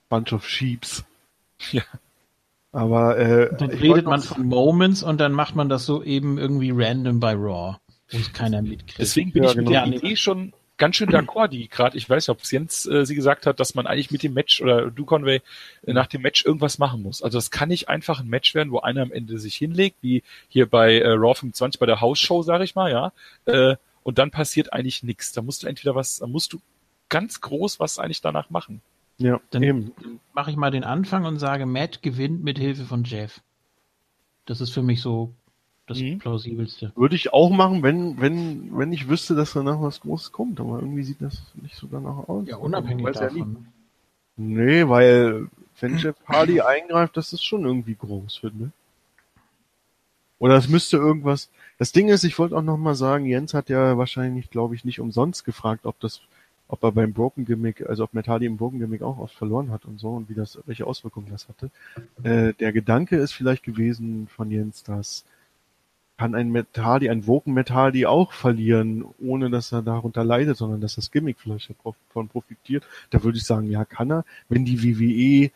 [0.10, 1.06] Bunch of Sheeps.
[1.72, 1.84] Ja.
[2.72, 6.72] Aber äh, dann redet man von Moments und dann macht man das so eben irgendwie
[6.72, 7.78] random bei Raw,
[8.12, 9.00] wo es keiner mitkriegt.
[9.00, 9.86] Deswegen bin ja, ich mit genau.
[9.86, 13.06] der Idee schon ganz schön d'accord, die gerade, ich weiß nicht, ob es Jens äh,
[13.06, 15.42] sie gesagt hat, dass man eigentlich mit dem Match oder du Conway
[15.86, 17.22] äh, nach dem Match irgendwas machen muss.
[17.22, 20.24] Also das kann nicht einfach ein Match werden, wo einer am Ende sich hinlegt, wie
[20.48, 23.12] hier bei äh, Raw 25 bei der Hausshow, sage ich mal, ja.
[23.46, 25.34] Äh, und dann passiert eigentlich nichts.
[25.34, 26.62] Da musst du entweder was, da musst du
[27.10, 28.82] ganz groß was eigentlich danach machen.
[29.18, 29.92] Ja, dann eben.
[30.34, 33.42] mache ich mal den Anfang und sage, Matt gewinnt mit Hilfe von Jeff.
[34.46, 35.34] Das ist für mich so
[35.90, 36.20] das mhm.
[36.20, 36.92] plausibelste.
[36.96, 40.80] Würde ich auch machen, wenn, wenn, wenn ich wüsste, dass danach was Großes kommt, aber
[40.80, 42.48] irgendwie sieht das nicht so danach aus.
[42.48, 43.38] Ja, unabhängig davon.
[43.38, 43.56] Ja ne?
[44.38, 45.48] nee, weil
[45.80, 48.72] wenn Jeff Hardy eingreift, das ist schon irgendwie groß, finde
[50.38, 51.50] Oder es müsste irgendwas.
[51.78, 54.86] Das Ding ist, ich wollte auch noch mal sagen, Jens hat ja wahrscheinlich, glaube ich,
[54.86, 56.22] nicht umsonst gefragt, ob das
[56.72, 59.86] ob er beim Broken Gimmick, also ob Metali im Broken Gimmick auch oft verloren hat
[59.86, 61.72] und so und wie das, welche Auswirkungen das hatte.
[62.22, 65.26] Äh, der Gedanke ist vielleicht gewesen von Jens, dass
[66.20, 70.96] kann ein Metali, ein Woken Metali auch verlieren, ohne dass er darunter leidet, sondern dass
[70.96, 72.84] das Gimmick vielleicht davon profitiert.
[73.10, 74.26] Da würde ich sagen, ja, kann er.
[74.50, 75.50] Wenn die WWE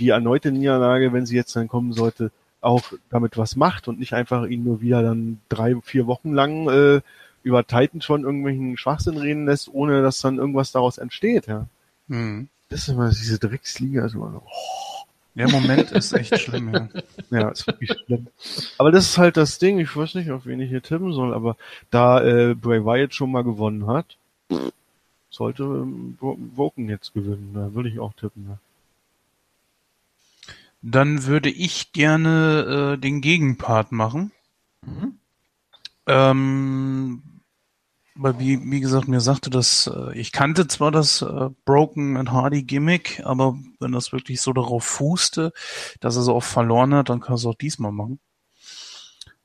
[0.00, 4.12] die erneute Niederlage, wenn sie jetzt dann kommen sollte, auch damit was macht und nicht
[4.12, 7.02] einfach ihn nur wieder dann drei, vier Wochen lang äh,
[7.44, 11.68] über Titan schon irgendwelchen Schwachsinn reden lässt, ohne dass dann irgendwas daraus entsteht, ja.
[12.08, 12.48] Mhm.
[12.68, 14.42] Das ist immer diese Drecksliga, also immer
[15.34, 16.88] Der Moment ist echt schlimm, ja.
[17.30, 18.26] Ja, ist wirklich schlimm.
[18.78, 21.32] Aber das ist halt das Ding, ich weiß nicht, auf wen ich hier tippen soll,
[21.32, 21.56] aber
[21.90, 24.16] da äh, Bray Wyatt schon mal gewonnen hat,
[25.30, 28.46] sollte ähm, Woken jetzt gewinnen, da würde ich auch tippen.
[28.48, 28.58] Ja.
[30.82, 34.32] Dann würde ich gerne äh, den Gegenpart machen.
[34.84, 35.14] Mhm.
[36.06, 37.22] Ähm,
[38.22, 42.30] weil wie, wie gesagt, mir sagte das, äh, ich kannte zwar das äh, Broken and
[42.30, 45.52] Hardy Gimmick, aber wenn das wirklich so darauf fußte,
[46.00, 48.20] dass er so oft verloren hat, dann kann er es auch diesmal machen.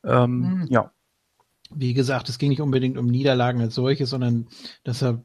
[0.03, 0.67] Ähm, mhm.
[0.69, 0.91] Ja.
[1.71, 4.47] Wie gesagt, es ging nicht unbedingt um Niederlagen als solche, sondern
[4.83, 5.23] dass er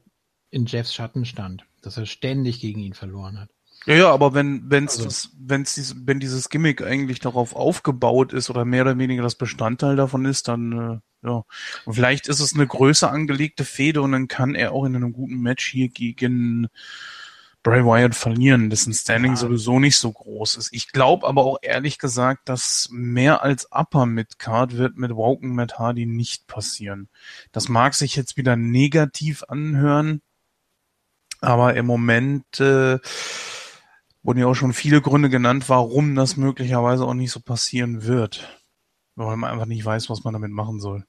[0.49, 3.49] in Jeffs Schatten stand, dass er ständig gegen ihn verloren hat.
[3.85, 5.05] Ja, ja, aber wenn wenn's also.
[5.05, 9.35] das, wenn's dies, wenn dieses Gimmick eigentlich darauf aufgebaut ist oder mehr oder weniger das
[9.35, 11.43] Bestandteil davon ist, dann äh, ja.
[11.85, 15.13] Und vielleicht ist es eine größer angelegte Fehde und dann kann er auch in einem
[15.13, 16.67] guten Match hier gegen
[17.63, 19.37] Bray Wyatt verlieren, dessen Standing ja.
[19.37, 20.73] sowieso nicht so groß ist.
[20.73, 25.53] Ich glaube aber auch ehrlich gesagt, dass mehr als Upper mit Card wird mit Woken
[25.53, 27.07] Matt Hardy nicht passieren.
[27.51, 30.21] Das mag sich jetzt wieder negativ anhören,
[31.39, 32.97] aber im Moment äh,
[34.23, 38.61] wurden ja auch schon viele Gründe genannt, warum das möglicherweise auch nicht so passieren wird.
[39.15, 41.05] Weil man einfach nicht weiß, was man damit machen soll.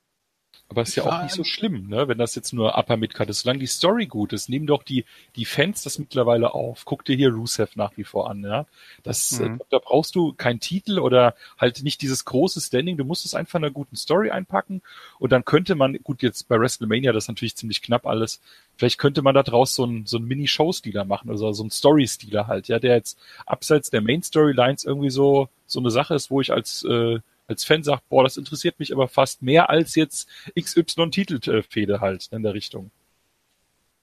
[0.73, 2.09] Aber ist ja auch nicht so schlimm, ne?
[2.09, 3.41] wenn das jetzt nur Upper Midcard ist.
[3.41, 5.05] Solange die Story gut ist, nehmen doch die,
[5.37, 6.85] die Fans das mittlerweile auf.
[6.87, 8.43] Guck dir hier Rusev nach wie vor an.
[8.43, 8.67] Ja?
[9.03, 9.61] Das, mhm.
[9.69, 12.97] Da brauchst du keinen Titel oder halt nicht dieses große Standing.
[12.97, 14.81] Du musst es einfach in einer guten Story einpacken.
[15.19, 18.41] Und dann könnte man, gut, jetzt bei WrestleMania, das ist natürlich ziemlich knapp alles,
[18.77, 22.47] vielleicht könnte man da draus so einen so ein Mini-Show-Stealer machen, also so ein Story-Stealer
[22.47, 26.53] halt, ja, der jetzt abseits der Main-Storylines irgendwie so, so eine Sache ist, wo ich
[26.53, 30.29] als äh, als Fan sagt, boah, das interessiert mich aber fast mehr als jetzt
[30.59, 32.91] XY-Titelfehde halt in der Richtung.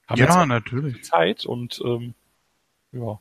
[0.06, 1.04] Haben ja, natürlich.
[1.04, 2.14] Zeit und ähm,
[2.92, 3.20] ja.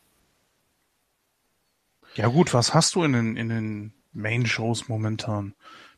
[2.16, 5.54] Ja gut, was hast du in den, in den Main-Shows momentan?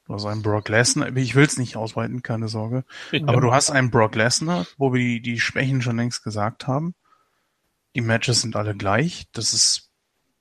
[0.06, 2.84] Du hast einen Brock Lesnar, ich will es nicht ausweiten, keine Sorge.
[3.12, 3.22] Ja.
[3.28, 6.96] Aber du hast einen Brock Lesnar, wo wir die, die Schwächen schon längst gesagt haben.
[7.96, 9.28] Die Matches sind alle gleich.
[9.32, 9.91] Das ist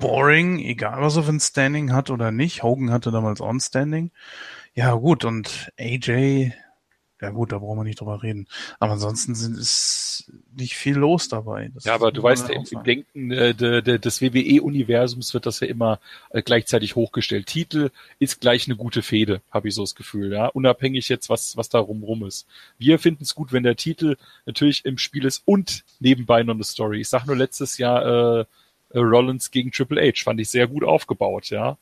[0.01, 2.63] boring, egal was er für ein Standing hat oder nicht.
[2.63, 4.11] Hogan hatte damals On-Standing.
[4.75, 6.53] Ja, gut, und AJ,
[7.21, 8.49] ja gut, da brauchen wir nicht drüber reden.
[8.79, 11.71] Aber ansonsten sind, ist nicht viel los dabei.
[11.75, 15.61] Das ja, aber du weißt, im, im Denken äh, de, de, des WWE-Universums wird das
[15.61, 16.01] ja immer
[16.31, 17.47] äh, gleichzeitig hochgestellt.
[17.47, 20.47] Titel ist gleich eine gute Fehde, habe ich so das Gefühl, ja.
[20.47, 22.47] Unabhängig jetzt, was, was da rum ist.
[22.79, 24.17] Wir finden es gut, wenn der Titel
[24.47, 27.01] natürlich im Spiel ist und nebenbei noch eine Story.
[27.01, 28.45] Ich sag nur letztes Jahr, äh,
[28.95, 30.23] Rollins gegen Triple H.
[30.25, 31.79] Fand ich sehr gut aufgebaut, ja.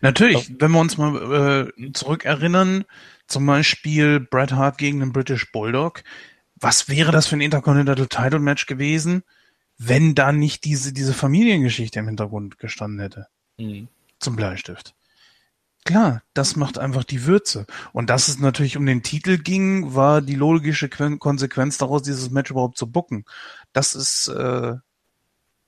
[0.00, 2.84] Natürlich, wenn wir uns mal äh, zurückerinnern,
[3.26, 6.02] zum Beispiel Bret Hart gegen den British Bulldog,
[6.56, 9.22] was wäre das für ein Intercontinental Title Match gewesen,
[9.76, 13.26] wenn da nicht diese, diese Familiengeschichte im Hintergrund gestanden hätte?
[13.58, 13.88] Mhm.
[14.18, 14.94] Zum Bleistift.
[15.84, 17.66] Klar, das macht einfach die Würze.
[17.92, 22.50] Und dass es natürlich um den Titel ging, war die logische Konsequenz daraus, dieses Match
[22.50, 23.24] überhaupt zu bucken.
[23.72, 24.74] Das ist, äh,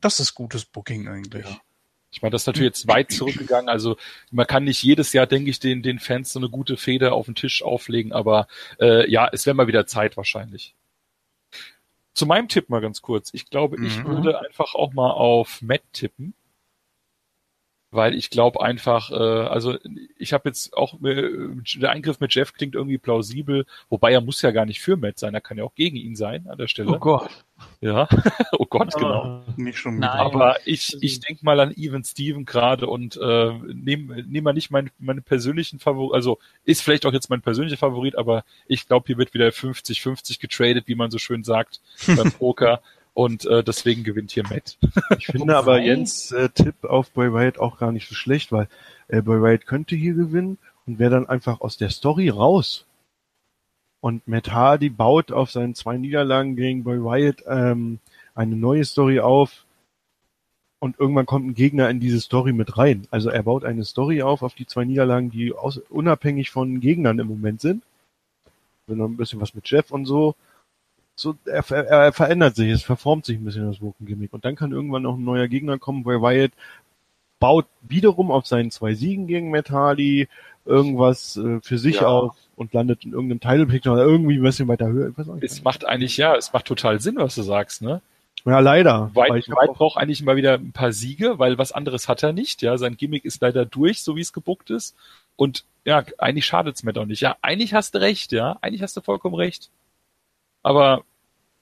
[0.00, 1.46] das ist gutes Booking eigentlich.
[1.46, 1.60] Ja.
[2.12, 3.68] Ich meine, das ist natürlich jetzt weit zurückgegangen.
[3.68, 3.96] Also
[4.32, 7.26] man kann nicht jedes Jahr, denke ich, den, den Fans so eine gute Feder auf
[7.26, 8.48] den Tisch auflegen, aber
[8.80, 10.74] äh, ja, es wäre mal wieder Zeit wahrscheinlich.
[12.12, 13.30] Zu meinem Tipp mal ganz kurz.
[13.32, 14.06] Ich glaube, ich mhm.
[14.08, 16.34] würde einfach auch mal auf Matt tippen
[17.90, 19.76] weil ich glaube einfach, äh, also
[20.16, 21.30] ich habe jetzt auch, äh,
[21.76, 25.18] der Eingriff mit Jeff klingt irgendwie plausibel, wobei er muss ja gar nicht für Matt
[25.18, 26.90] sein, er kann ja auch gegen ihn sein an der Stelle.
[26.90, 27.30] Oh Gott.
[27.80, 28.08] Ja,
[28.52, 29.42] oh Gott, genau.
[29.56, 30.18] Nicht schon Nein.
[30.18, 34.70] Aber ich, ich denke mal an Even Steven gerade und äh, nehme nehm mal nicht
[34.70, 39.06] mein, meine persönlichen Favorit, also ist vielleicht auch jetzt mein persönlicher Favorit, aber ich glaube,
[39.08, 42.80] hier wird wieder 50-50 getradet, wie man so schön sagt beim Poker.
[43.12, 44.78] Und äh, deswegen gewinnt hier Matt.
[45.18, 48.68] Ich finde aber Jens äh, Tipp auf Bray Wyatt auch gar nicht so schlecht, weil
[49.08, 52.86] äh, Bray Wyatt könnte hier gewinnen und wäre dann einfach aus der Story raus.
[54.00, 57.98] Und Matt Hardy baut auf seinen zwei Niederlagen gegen Bray Wyatt ähm,
[58.34, 59.66] eine neue Story auf.
[60.78, 63.06] Und irgendwann kommt ein Gegner in diese Story mit rein.
[63.10, 67.18] Also er baut eine Story auf, auf die zwei Niederlagen, die aus, unabhängig von Gegnern
[67.18, 67.82] im Moment sind.
[68.86, 70.34] Wenn noch ein bisschen was mit Jeff und so
[71.14, 74.32] so, er, er, er verändert sich, es verformt sich ein bisschen das Woken-Gimmick.
[74.32, 76.52] Und dann kann irgendwann noch ein neuer Gegner kommen, weil Wyatt
[77.38, 80.28] baut wiederum auf seinen zwei Siegen gegen Hardy
[80.66, 82.06] irgendwas äh, für sich ja.
[82.06, 85.12] auf und landet in irgendeinem Title Picture oder irgendwie ein bisschen weiter höher.
[85.40, 88.02] es macht eigentlich, ja, es macht total Sinn, was du sagst, ne?
[88.44, 89.10] Ja, leider.
[89.14, 92.62] White, White braucht eigentlich mal wieder ein paar Siege, weil was anderes hat er nicht.
[92.62, 94.96] Ja, sein Gimmick ist leider durch, so wie es gebuckt ist.
[95.36, 97.20] Und ja, eigentlich schadet's mir doch nicht.
[97.20, 98.56] Ja, eigentlich hast du recht, ja.
[98.62, 99.70] Eigentlich hast du vollkommen recht.
[100.62, 101.04] Aber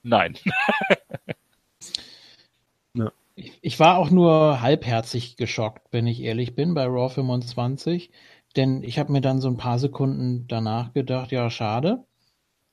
[0.03, 0.37] nein.
[2.93, 3.11] ja.
[3.35, 8.11] ich, ich war auch nur halbherzig geschockt, wenn ich ehrlich bin, bei Raw 25.
[8.55, 12.05] Denn ich habe mir dann so ein paar Sekunden danach gedacht, ja, schade.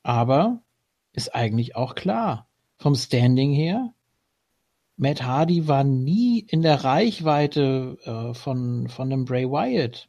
[0.02, 0.62] Aber
[1.12, 2.48] ist eigentlich auch klar.
[2.78, 3.94] Vom Standing her,
[4.96, 10.08] Matt Hardy war nie in der Reichweite äh, von, von dem Bray Wyatt,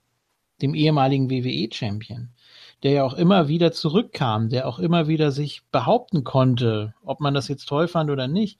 [0.61, 2.30] dem ehemaligen WWE-Champion,
[2.83, 7.33] der ja auch immer wieder zurückkam, der auch immer wieder sich behaupten konnte, ob man
[7.33, 8.59] das jetzt toll fand oder nicht.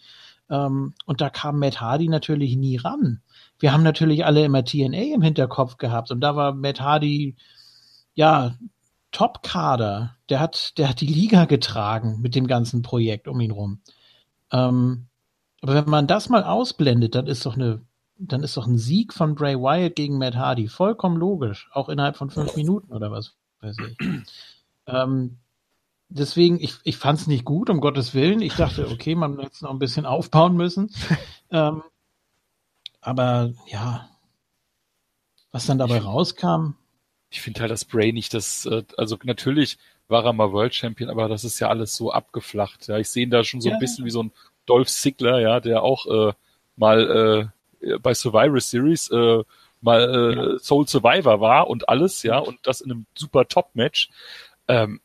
[0.49, 3.22] Ähm, und da kam Matt Hardy natürlich nie ran.
[3.60, 7.35] Wir haben natürlich alle immer TNA im Hinterkopf gehabt und da war Matt Hardy,
[8.14, 8.56] ja,
[9.11, 10.15] Top-Kader.
[10.30, 13.81] Der hat, der hat die Liga getragen mit dem ganzen Projekt um ihn rum.
[14.52, 15.07] Ähm,
[15.61, 17.81] aber wenn man das mal ausblendet, dann ist doch eine,
[18.18, 22.18] dann ist doch ein Sieg von Bray Wyatt gegen Matt Hardy vollkommen logisch, auch innerhalb
[22.18, 23.98] von fünf Minuten oder was weiß ich.
[24.88, 25.38] ähm,
[26.10, 28.42] deswegen, ich, ich fand es nicht gut, um Gottes Willen.
[28.42, 30.92] Ich dachte, okay, man hätte es noch ein bisschen aufbauen müssen.
[31.52, 31.84] ähm,
[33.02, 34.10] aber ja,
[35.52, 36.76] was dann dabei rauskam.
[37.30, 39.78] Ich finde halt, dass Bray nicht das, äh, also natürlich
[40.08, 42.88] war er mal World Champion, aber das ist ja alles so abgeflacht.
[42.88, 43.76] Ja, ich sehe ihn da schon so ja.
[43.76, 44.32] ein bisschen wie so ein
[44.66, 46.34] Dolph Ziggler, ja, der auch äh,
[46.76, 47.52] mal
[47.82, 49.44] äh, bei Survivor Series äh,
[49.82, 50.60] mal äh.
[50.60, 54.10] Soul Survivor war und alles, ja, und das in einem super Top-Match.
[54.68, 55.02] Ähm,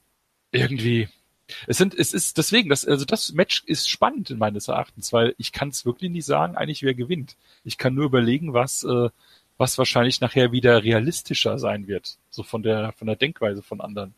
[0.51, 1.09] irgendwie,
[1.66, 5.35] es sind, es ist deswegen, das, also das Match ist spannend in meines Erachtens, weil
[5.39, 7.36] ich kann es wirklich nicht sagen, eigentlich wer gewinnt.
[7.65, 9.11] Ich kann nur überlegen, was, äh,
[9.59, 14.15] was wahrscheinlich nachher wieder realistischer sein wird, so von der, von der Denkweise von anderen.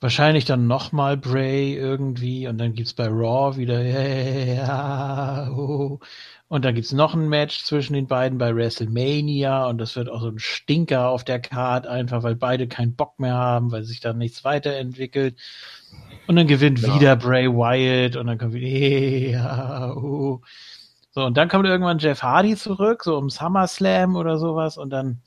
[0.00, 3.82] Wahrscheinlich dann nochmal Bray irgendwie und dann gibt's bei Raw wieder
[4.54, 5.98] ja, oh.
[6.48, 10.20] und dann gibt's noch ein Match zwischen den beiden bei WrestleMania und das wird auch
[10.20, 14.00] so ein Stinker auf der Card einfach, weil beide keinen Bock mehr haben, weil sich
[14.00, 15.38] da nichts weiterentwickelt.
[16.26, 16.94] Und dann gewinnt ja.
[16.94, 18.68] wieder Bray Wyatt und dann kommt wieder
[19.30, 20.40] ja, oh.
[21.10, 25.20] So und dann kommt irgendwann Jeff Hardy zurück, so um SummerSlam oder sowas und dann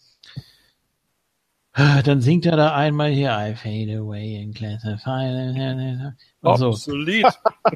[2.04, 6.14] dann singt er da einmal hier I fade away in classify.
[6.41, 7.26] Obsolet.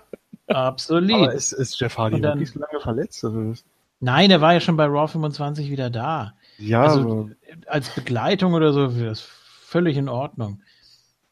[0.47, 1.11] Absolut.
[1.11, 3.23] Aber ist, ist Jeff Hardy dann, wirklich so lange verletzt?
[3.23, 3.53] Also
[3.99, 6.33] nein, er war ja schon bei Raw 25 wieder da.
[6.57, 6.83] Ja.
[6.83, 7.29] Also,
[7.67, 10.61] als Begleitung oder so ist das völlig in Ordnung.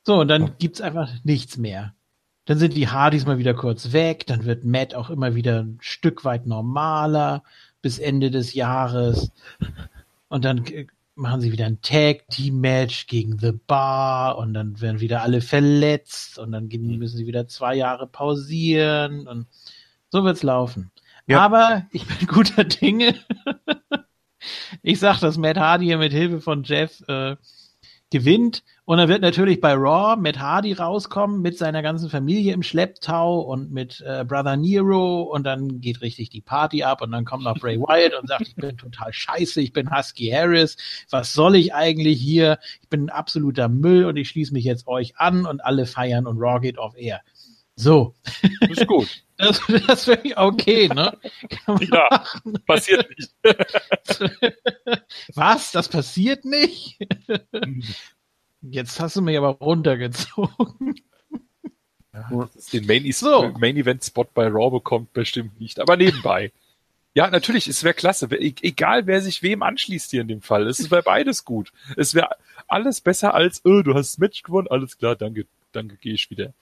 [0.03, 1.93] So, und dann gibt's einfach nichts mehr.
[2.45, 5.77] Dann sind die Hardys mal wieder kurz weg, dann wird Matt auch immer wieder ein
[5.81, 7.43] Stück weit normaler
[7.81, 9.31] bis Ende des Jahres.
[10.29, 10.63] Und dann
[11.19, 16.51] machen sie wieder ein Tag-Team-Match gegen The Bar und dann werden wieder alle verletzt und
[16.51, 19.47] dann müssen sie wieder zwei Jahre pausieren und
[20.09, 20.91] so wird's laufen.
[21.27, 21.41] Ja.
[21.41, 23.15] Aber ich bin guter Dinge.
[24.81, 27.35] ich sag, dass Matt Hardy hier mit Hilfe von Jeff äh,
[28.09, 28.63] gewinnt.
[28.85, 33.39] Und dann wird natürlich bei Raw Matt Hardy rauskommen mit seiner ganzen Familie im Schlepptau
[33.41, 37.43] und mit äh, Brother Nero und dann geht richtig die Party ab und dann kommt
[37.43, 40.75] noch Bray Wyatt und sagt, ich bin total scheiße, ich bin Husky Harris,
[41.09, 42.57] was soll ich eigentlich hier?
[42.81, 46.25] Ich bin ein absoluter Müll und ich schließe mich jetzt euch an und alle feiern
[46.25, 47.21] und Raw geht off air.
[47.79, 48.13] So.
[48.69, 49.07] Ist gut.
[49.39, 51.17] Das, das wäre okay, ne?
[51.79, 52.61] ja, machen.
[52.67, 53.33] passiert nicht.
[55.33, 55.71] Was?
[55.71, 56.99] Das passiert nicht?
[58.61, 60.95] Jetzt hast du mich aber runtergezogen.
[62.11, 63.53] Ja, den Main, so.
[63.59, 66.51] Main Event Spot bei Raw bekommt, bestimmt nicht, aber nebenbei.
[67.13, 68.25] Ja, natürlich, es wäre klasse.
[68.25, 70.67] E-, egal, wer sich wem anschließt hier in dem Fall.
[70.67, 71.71] Es wäre beides gut.
[71.95, 72.35] Es wäre
[72.67, 76.29] alles besser als, oh, du hast das Match gewonnen, alles klar, danke, danke, gehe ich
[76.29, 76.53] wieder.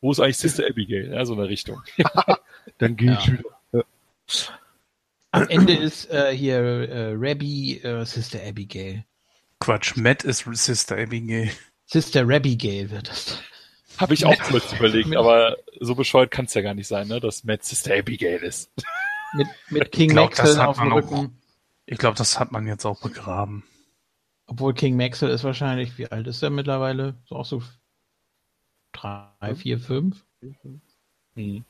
[0.00, 1.12] Wo ist eigentlich Sister Abigail?
[1.12, 1.82] Ja, so eine Richtung.
[2.78, 3.84] Dann gehe ich wieder.
[5.30, 9.04] Am Ende ist äh, hier äh, Rabbi äh, Sister Abigail.
[9.60, 11.50] Quatsch, Matt ist Sister Abigail.
[11.84, 13.40] Sister Abigail wird das.
[13.98, 17.20] Habe ich auch kurz überlegt, aber so bescheuert kann es ja gar nicht sein, ne,
[17.20, 18.70] dass Matt Sister Abigail ist.
[19.34, 21.14] Mit, mit King glaub, Maxwell auf dem Rücken.
[21.14, 21.28] Auch,
[21.86, 23.64] ich glaube, das hat man jetzt auch begraben.
[24.46, 27.14] Obwohl King Maxwell ist wahrscheinlich, wie alt ist er mittlerweile?
[27.26, 27.62] So auch so
[28.96, 30.24] drei, vier, fünf.
[31.34, 31.64] Hm.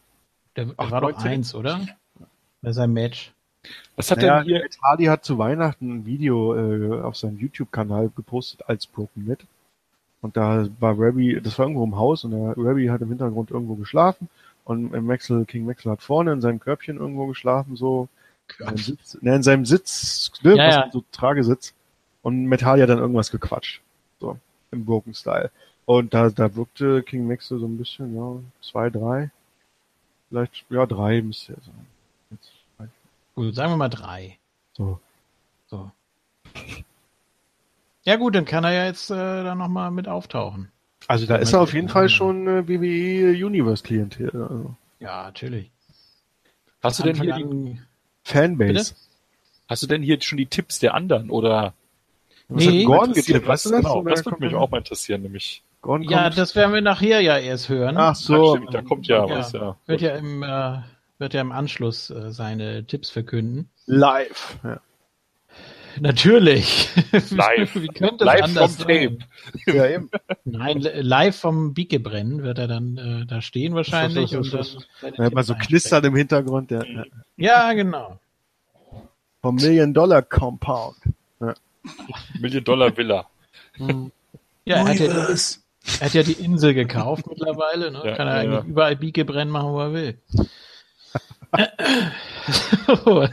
[0.57, 1.19] Der, der Ach, war 19.
[1.19, 1.87] doch eins, oder?
[2.63, 3.33] Bei seinem Match.
[3.97, 4.69] Was hat naja, denn hier?
[4.83, 9.41] Hardy hat zu Weihnachten ein Video äh, auf seinem YouTube-Kanal gepostet als Broken Net.
[10.23, 13.51] Und da war Rabbi, das war irgendwo im Haus und der Rabbi hat im Hintergrund
[13.51, 14.29] irgendwo geschlafen
[14.67, 18.09] und Maxwell, King Maxwell hat vorne in seinem Körbchen irgendwo geschlafen, so
[18.59, 20.91] in seinem Sitz, ne, in seinem Sitz ne, ja, ja.
[20.93, 21.73] so Tragesitz.
[22.23, 23.81] Und Hardy hat dann irgendwas gequatscht.
[24.19, 24.37] So,
[24.73, 25.53] im Broken Style.
[25.87, 29.31] Und da, da wirkte King Maxwell so ein bisschen, ja, zwei, drei.
[30.29, 31.87] Vielleicht, ja, drei müsste er sein.
[32.31, 32.51] Jetzt,
[33.35, 34.39] Gut, sagen wir mal drei.
[34.73, 34.99] so.
[35.69, 35.91] So.
[38.05, 40.71] Ja gut, dann kann er ja jetzt äh, da nochmal mit auftauchen.
[41.09, 44.31] Also da ist er auf jeden Fall schon äh, WWE Universe Klientel.
[44.31, 44.75] Also.
[45.01, 45.71] Ja, natürlich.
[46.83, 47.87] Hast du denn hier Anfang die, an-
[48.25, 48.73] Fanbase.
[48.73, 48.95] Bitte?
[49.69, 51.75] hast du denn hier schon die Tipps der anderen oder?
[52.49, 52.81] Was Nee.
[52.83, 53.47] hat Gordon getippt?
[53.47, 53.81] Weißt du das?
[53.81, 55.63] Genau, das würde mich auch mal interessieren, nämlich.
[55.83, 57.97] Gordon Ja, kommt- das werden wir nachher ja erst hören.
[57.97, 58.57] Ach so.
[58.57, 59.39] stimmt, da kommt ja, Ja.
[59.39, 59.77] was, ja.
[59.87, 60.79] Wird ja im, äh,
[61.19, 63.69] wird ja im Anschluss äh, seine Tipps verkünden.
[63.87, 64.59] Live.
[64.65, 64.81] Ja.
[66.01, 66.89] Natürlich.
[67.31, 67.75] Live.
[67.81, 69.19] Wie könnte es Live anders vom sein?
[69.65, 69.77] Tape.
[69.79, 70.11] ja, eben.
[70.45, 74.37] Nein, li- live vom Biegebrennen wird er dann äh, da stehen wahrscheinlich.
[74.37, 74.65] und dann
[75.01, 76.71] seine Da hat man Tipps so knistert im Hintergrund.
[76.71, 77.05] Der, ja.
[77.37, 78.19] Ja, genau.
[79.41, 80.97] Vom Million Dollar Compound.
[82.41, 83.27] Million Dollar Villa.
[83.79, 85.29] Ja, er hat ja.
[86.01, 87.91] Er hat ja die Insel gekauft mittlerweile.
[87.91, 88.03] Ne?
[88.05, 88.71] Ja, Kann er ja, eigentlich ja.
[88.71, 90.19] überall Biegebrennen machen, wo er will.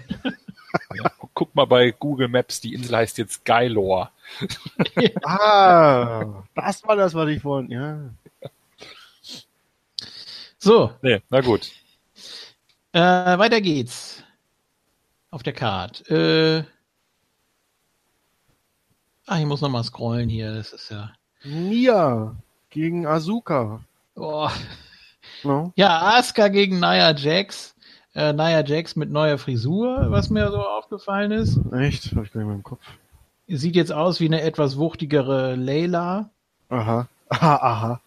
[1.34, 4.12] Guck mal bei Google Maps, die Insel heißt jetzt Gaylor.
[5.24, 7.74] Ah, das war das, was ich wollte.
[7.74, 8.00] Ja.
[10.58, 11.72] so, Nee, na gut.
[12.94, 14.24] Äh, weiter geht's.
[15.30, 16.10] Auf der Card.
[16.10, 16.64] Äh,
[19.26, 20.54] ach, ich muss noch mal scrollen hier.
[20.56, 21.12] Das ist ja.
[21.44, 22.36] Nia
[22.74, 23.80] gegen Azuka.
[24.16, 24.50] Oh.
[25.44, 25.72] No?
[25.76, 27.76] Ja, Asuka gegen Nia Jax.
[28.16, 31.60] Äh, Nia Jax mit neuer Frisur, was mir so aufgefallen ist.
[31.72, 32.16] Echt?
[32.16, 32.82] Hab ich gar nicht mehr im Kopf.
[33.48, 36.30] Sieht jetzt aus wie eine etwas wuchtigere Layla.
[36.70, 37.08] Aha.
[37.30, 38.02] Aha, aha.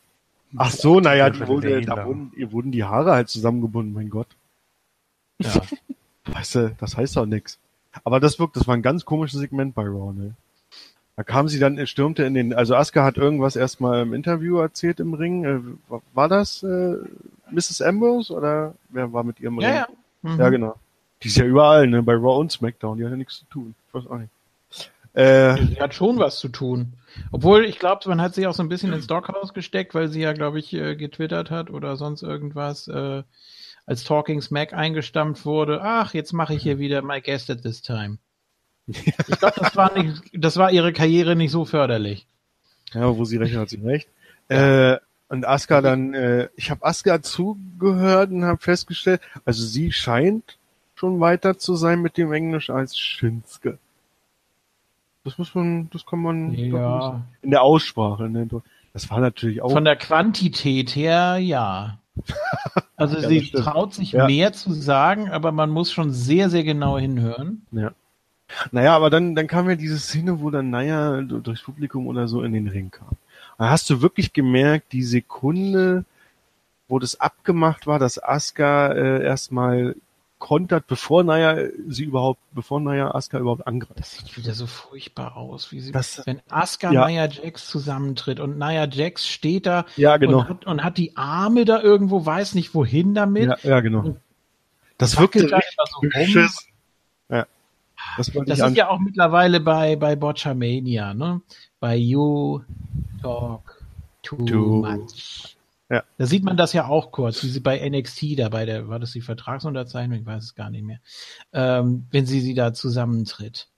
[0.57, 4.29] Ach so, naja, da wurden, ihr wurden die Haare halt zusammengebunden, mein Gott.
[5.43, 5.61] Ja.
[6.25, 7.59] Weißt du, das heißt doch nix.
[8.03, 10.35] Aber das wirkt, das war ein ganz komisches Segment bei Raw, ne?
[11.17, 15.01] Da kam sie dann, stürmte in den, also Asuka hat irgendwas erstmal im Interview erzählt
[15.01, 15.45] im Ring.
[15.45, 15.61] Äh,
[16.15, 16.97] war- das äh,
[17.51, 17.81] Mrs.
[17.81, 19.77] Ambrose oder wer war mit ihrem ja, Ring?
[19.77, 19.87] ja.
[20.23, 20.41] Mhm.
[20.41, 20.75] Ja, genau.
[21.23, 22.03] Die ist ja überall, ne?
[22.03, 23.75] Bei Raw und SmackDown, die hat ja nichts zu tun.
[23.89, 24.31] Ich weiß auch nicht.
[25.15, 26.93] Äh, Sie hat schon was zu tun.
[27.33, 30.21] Obwohl, ich glaube, man hat sie auch so ein bisschen ins Stockhaus gesteckt, weil sie
[30.21, 33.23] ja, glaube ich, äh, getwittert hat oder sonst irgendwas, äh,
[33.87, 35.81] als Talking Smack eingestampft wurde.
[35.83, 38.19] Ach, jetzt mache ich hier wieder My Guest at this time.
[38.87, 42.27] Ich glaube, das war nicht, das war ihre Karriere nicht so förderlich.
[42.93, 44.09] Ja, wo sie recht hat, sie recht.
[44.49, 44.97] Äh,
[45.29, 50.57] und Asuka dann, äh, ich habe Asuka zugehört und habe festgestellt, also sie scheint
[50.95, 53.79] schon weiter zu sein mit dem Englisch als Shinsuke.
[55.25, 57.23] Das muss man, das kann man Ja.
[57.43, 58.31] in der Aussprache.
[58.31, 58.49] Ne?
[58.93, 59.73] Das war natürlich auch.
[59.73, 61.99] Von der Quantität her, ja.
[62.97, 64.27] Also Ja, sie traut sich Ja.
[64.27, 67.67] mehr zu sagen, aber man muss schon sehr, sehr genau hinhören.
[67.73, 67.91] ja.
[68.71, 72.29] Naja, aber dann, dann kam ja diese Szene, wo dann Naya du- durchs Publikum oder
[72.29, 73.17] so in den Ring kam.
[73.59, 76.05] Da hast du wirklich gemerkt, die Sekunde,
[76.89, 79.97] wo das abgemacht war, dass Asuka äh, erstmal
[80.39, 83.99] kontert, bevor Naya sie überhaupt, bevor Naya Asuka überhaupt angreift.
[83.99, 87.07] Das sieht wieder so furchtbar aus, wie sie, Das- wenn Asuka Ja.
[87.09, 90.41] Nia Jax zusammentritt und Nia Jax steht da Ja, genau.
[90.41, 93.47] und, hat, und hat die Arme da irgendwo, weiß nicht wohin damit.
[93.49, 94.17] Ja, ja, genau.
[94.99, 95.59] Das wirkte da
[95.91, 96.11] so rum.
[97.31, 97.47] Ja.
[98.17, 101.43] Das Das ist ja auch mittlerweile bei, bei Botchamania, ne?
[101.81, 102.63] Bei You
[103.23, 103.83] Talk
[104.23, 105.57] Too, Too- Much.
[105.89, 106.03] Ja.
[106.19, 108.99] Da sieht man das ja auch kurz, wie sie bei NXT da bei der, war
[108.99, 110.19] das die Vertragsunterzeichnung?
[110.19, 110.99] Ich weiß es gar nicht mehr.
[111.53, 113.69] Ähm, wenn sie sie da zusammentritt.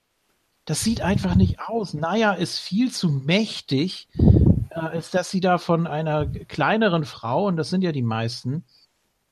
[0.65, 1.93] Das sieht einfach nicht aus.
[1.93, 4.07] Naya ist viel zu mächtig,
[4.71, 8.63] äh, als dass sie da von einer kleineren Frau, und das sind ja die meisten,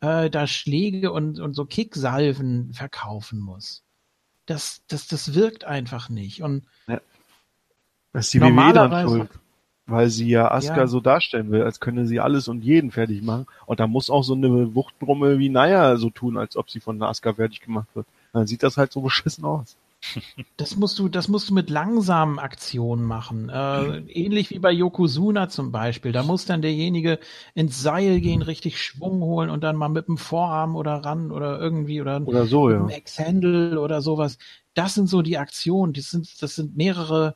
[0.01, 3.83] äh, da Schläge und, und so Kicksalven verkaufen muss.
[4.47, 6.41] Das, das, das wirkt einfach nicht.
[6.41, 6.63] Und
[8.13, 9.29] Das ist die WWE dann schuld.
[9.85, 10.87] Weil sie ja Asuka Ja.
[10.87, 13.45] so darstellen will, als könne sie alles und jeden fertig machen.
[13.65, 17.01] Und da muss auch so eine Wuchtbrumme wie Naya so tun, als ob sie von
[17.01, 18.05] Asuka fertig gemacht wird.
[18.33, 19.77] Dann sieht das halt so beschissen aus.
[20.57, 23.49] Das musst du, das musst du mit langsamen Aktionen machen.
[23.49, 26.11] Äh, ähnlich wie bei Yokozuna zum Beispiel.
[26.11, 27.19] Da muss dann derjenige
[27.55, 31.59] ins Seil gehen, richtig Schwung holen und dann mal mit dem Vorarm oder ran oder
[31.59, 32.87] irgendwie oder Oder so, ja.
[32.87, 34.37] Ex-Handle oder sowas.
[34.73, 35.93] Das sind so die Aktionen.
[35.93, 37.35] Das sind, das sind mehrere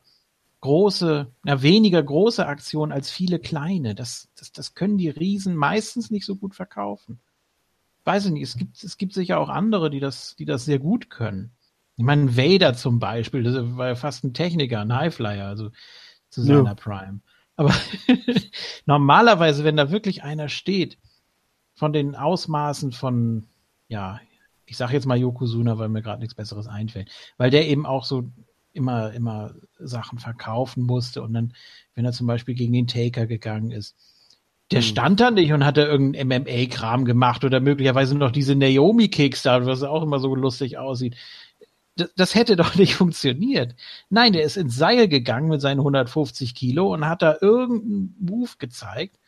[0.60, 3.94] große, na, weniger große Aktionen als viele kleine.
[3.94, 7.18] Das, das, das können die Riesen meistens nicht so gut verkaufen.
[8.04, 8.44] Weiß ich nicht.
[8.44, 11.50] Es gibt, es gibt sicher auch andere, die das, die das sehr gut können.
[11.96, 15.70] Ich meine, Vader zum Beispiel, das war ja fast ein Techniker, ein Highflyer, also
[16.30, 16.64] zu Ja.
[16.64, 17.20] seiner Prime.
[17.56, 17.72] Aber
[18.86, 20.98] normalerweise, wenn da wirklich einer steht,
[21.74, 23.46] von den Ausmaßen von,
[23.88, 24.20] ja,
[24.66, 28.04] ich sage jetzt mal Yokozuna, weil mir gerade nichts Besseres einfällt, weil der eben auch
[28.04, 28.30] so
[28.72, 31.54] immer, immer Sachen verkaufen musste und dann,
[31.94, 33.96] wenn er zum Beispiel gegen den Taker gegangen ist,
[34.70, 34.82] Der hm.
[34.82, 39.66] stand da nicht und hat da irgendeinen MMA-Kram gemacht oder möglicherweise noch diese Naomi-Keks da,
[39.66, 41.16] was auch immer so lustig aussieht.
[42.16, 43.74] Das, hätte doch nicht funktioniert.
[44.10, 48.50] Nein, der ist ins Seil gegangen mit seinen 150 Kilo und hat da irgendeinen Move
[48.58, 49.18] gezeigt,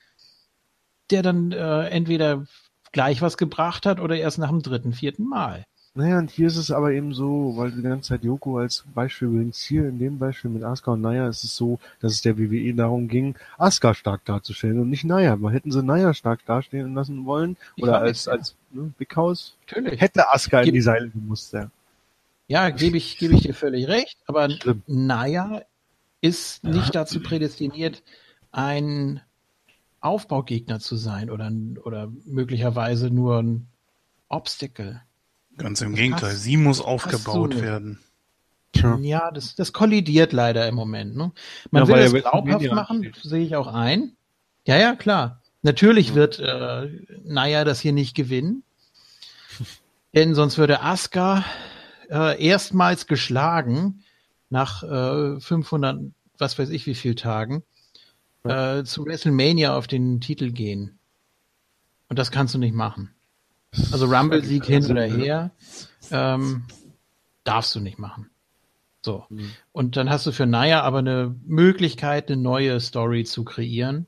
[1.11, 2.47] der dann äh, entweder
[2.93, 5.65] gleich was gebracht hat oder erst nach dem dritten, vierten Mal.
[5.97, 8.85] Naja, und hier ist es aber eben so, weil du die ganze Zeit Joko als
[8.95, 12.23] Beispiel bringst, hier in dem Beispiel mit Asuka und Naya ist es so, dass es
[12.23, 15.37] der WWE darum ging, Asuka stark darzustellen und nicht Naya.
[15.37, 20.01] Man hätten sie Naya stark dastehen lassen wollen oder als, als ne, Big House, Natürlich.
[20.01, 21.71] hätte Asuka in die Seile gemusst, ja.
[22.47, 24.83] Ja, gebe ich, gebe ich dir völlig recht, aber Schlimm.
[24.87, 25.63] Naya
[26.21, 28.03] ist nicht dazu prädestiniert,
[28.51, 29.21] ein
[30.01, 31.51] Aufbaugegner zu sein oder,
[31.83, 33.69] oder möglicherweise nur ein
[34.29, 35.01] Obstacle.
[35.57, 38.01] Ganz im das Gegenteil, passt, sie muss aufgebaut werden.
[38.73, 38.99] Tja.
[39.01, 41.17] Ja, das, das kollidiert leider im Moment.
[41.17, 41.33] Ne?
[41.71, 44.17] Man ja, will es glaubhaft machen, sehe ich auch ein.
[44.67, 45.41] Ja, ja, klar.
[45.63, 46.15] Natürlich ja.
[46.17, 46.89] wird äh,
[47.25, 48.65] Naya das hier nicht gewinnen.
[50.15, 51.45] Denn sonst würde Asuka
[52.15, 54.05] äh, erstmals geschlagen
[54.49, 56.01] nach äh, 500,
[56.39, 57.65] was weiß ich wie viel Tagen,
[58.45, 60.99] äh, zu WrestleMania auf den Titel gehen.
[62.09, 63.11] Und das kannst du nicht machen.
[63.91, 65.51] Also Rumble-Sieg hin oder her,
[66.13, 66.65] ähm,
[67.43, 68.31] darfst du nicht machen.
[69.05, 69.25] So.
[69.29, 69.51] Mhm.
[69.73, 74.07] Und dann hast du für Naya aber eine Möglichkeit, eine neue Story zu kreieren.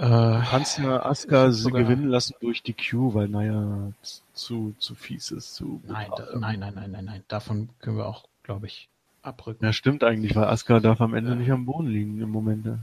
[0.00, 3.92] Äh, du kannst ja Asuka sie gewinnen lassen durch die Q, weil Naya
[4.32, 5.54] zu, zu fies ist.
[5.54, 7.24] Zu nein, da, nein, nein, nein, nein, nein.
[7.28, 8.88] Davon können wir auch, glaube ich,
[9.20, 9.62] abrücken.
[9.62, 11.36] Ja, stimmt eigentlich, weil Asuka darf am Ende ja.
[11.36, 12.64] nicht am Boden liegen im Moment.
[12.64, 12.78] Ja.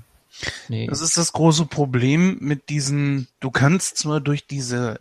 [0.68, 0.85] Nee.
[0.85, 4.99] Das ist das große Problem mit diesen, du kannst zwar durch diese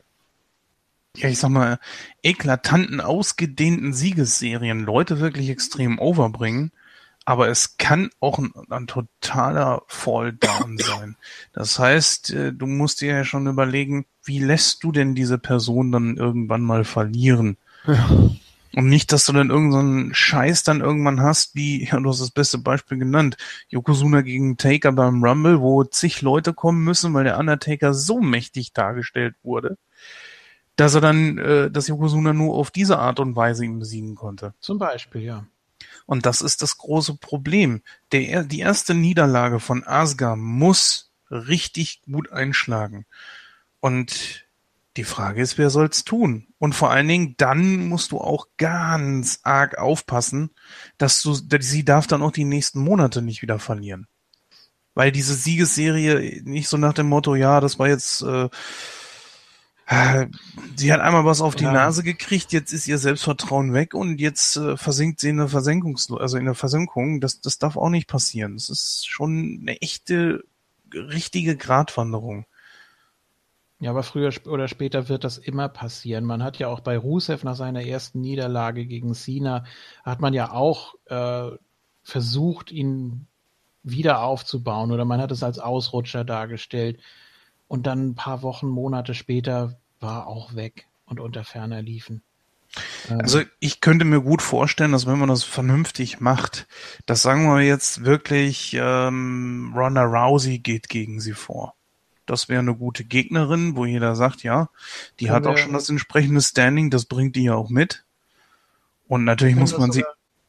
[1.16, 1.78] ja, ich sag mal,
[2.22, 6.72] eklatanten, ausgedehnten Siegesserien Leute wirklich extrem overbringen,
[7.26, 11.16] aber es kann auch ein, ein totaler Falldown sein.
[11.52, 15.92] Das heißt, äh, du musst dir ja schon überlegen, wie lässt du denn diese Person
[15.92, 17.58] dann irgendwann mal verlieren?
[17.86, 18.08] Ja.
[18.74, 22.20] Und nicht, dass du dann irgendeinen so Scheiß dann irgendwann hast, wie, ja, du hast
[22.20, 23.36] das beste Beispiel genannt,
[23.68, 28.72] Yokozuna gegen Taker beim Rumble, wo zig Leute kommen müssen, weil der Undertaker so mächtig
[28.72, 29.76] dargestellt wurde
[30.76, 34.52] dass er dann, äh, dass Yokozuna nur auf diese Art und Weise ihn besiegen konnte.
[34.60, 35.46] Zum Beispiel, ja.
[36.06, 37.82] Und das ist das große Problem.
[38.12, 43.06] Der, die erste Niederlage von Asgar muss richtig gut einschlagen.
[43.80, 44.46] Und
[44.96, 46.46] die Frage ist, wer soll's tun?
[46.58, 50.50] Und vor allen Dingen, dann musst du auch ganz arg aufpassen,
[50.96, 54.06] dass du, sie darf dann auch die nächsten Monate nicht wieder verlieren.
[54.94, 58.48] Weil diese Siegesserie nicht so nach dem Motto, ja, das war jetzt äh,
[60.74, 61.72] Sie hat einmal was auf die ja.
[61.72, 66.10] Nase gekriegt, jetzt ist ihr Selbstvertrauen weg und jetzt äh, versinkt sie in der Versenkungs
[66.10, 67.20] also in der Versenkung.
[67.20, 68.54] Das, das darf auch nicht passieren.
[68.54, 70.44] Das ist schon eine echte,
[70.92, 72.46] richtige Gratwanderung.
[73.78, 76.24] Ja, aber früher oder später wird das immer passieren.
[76.24, 79.64] Man hat ja auch bei Rusev nach seiner ersten Niederlage gegen Cena,
[80.02, 81.50] hat man ja auch äh,
[82.02, 83.26] versucht, ihn
[83.82, 86.98] wieder aufzubauen oder man hat es als Ausrutscher dargestellt.
[87.68, 92.22] Und dann ein paar Wochen, Monate später war auch weg und unter ferner liefen.
[93.09, 96.66] Ähm, also ich könnte mir gut vorstellen, dass wenn man das vernünftig macht,
[97.06, 101.74] dass sagen wir jetzt wirklich ähm, Ronda Rousey geht gegen sie vor.
[102.26, 104.68] Das wäre eine gute Gegnerin, wo jeder sagt, ja,
[105.20, 108.05] die hat auch schon das entsprechende Standing, das bringt die ja auch mit.
[109.06, 110.05] Und natürlich muss man sie.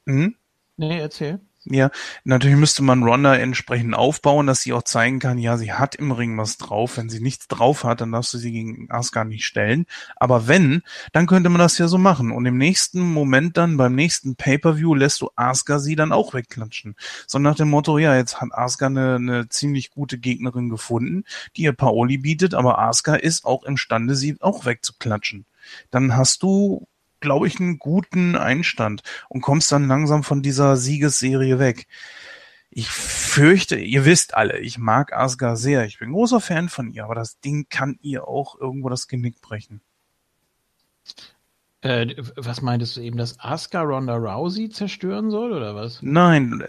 [0.07, 0.35] Hm?
[0.77, 1.39] Nee, erzähl.
[1.69, 1.91] Ja,
[2.23, 6.11] natürlich müsste man Ronda entsprechend aufbauen, dass sie auch zeigen kann, ja, sie hat im
[6.14, 6.95] Ring was drauf.
[6.95, 9.85] Wenn sie nichts drauf hat, dann darfst du sie gegen Asuka nicht stellen.
[10.15, 10.81] Aber wenn,
[11.11, 12.31] dann könnte man das ja so machen.
[12.31, 16.95] Und im nächsten Moment dann, beim nächsten Pay-Per-View, lässt du Asuka sie dann auch wegklatschen.
[17.26, 21.26] So nach dem Motto, ja, jetzt hat Asuka eine, eine ziemlich gute Gegnerin gefunden,
[21.57, 25.45] die ihr Paoli bietet, aber Asuka ist auch imstande, sie auch wegzuklatschen.
[25.91, 26.88] Dann hast du
[27.19, 31.88] glaube ich, einen guten Einstand und kommst dann langsam von dieser Siegesserie weg.
[32.69, 35.85] Ich fürchte, ihr wisst alle, ich mag Asuka sehr.
[35.85, 39.41] Ich bin großer Fan von ihr, aber das Ding kann ihr auch irgendwo das Genick
[39.41, 39.81] brechen.
[41.81, 46.02] Äh, was meintest du eben, dass Asuka Ronda Rousey zerstören soll oder was?
[46.02, 46.64] Nein.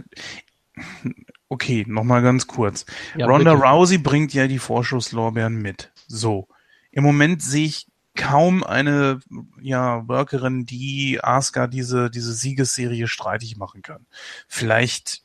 [1.48, 2.84] Okay, nochmal ganz kurz.
[3.16, 3.66] Ja, Ronda bitte.
[3.66, 5.90] Rousey bringt ja die Vorschusslorbeeren mit.
[6.06, 6.46] So.
[6.90, 7.87] Im Moment sehe ich
[8.18, 9.20] kaum eine
[9.62, 14.06] ja, Workerin, die Asuka diese, diese Siegesserie streitig machen kann.
[14.48, 15.22] Vielleicht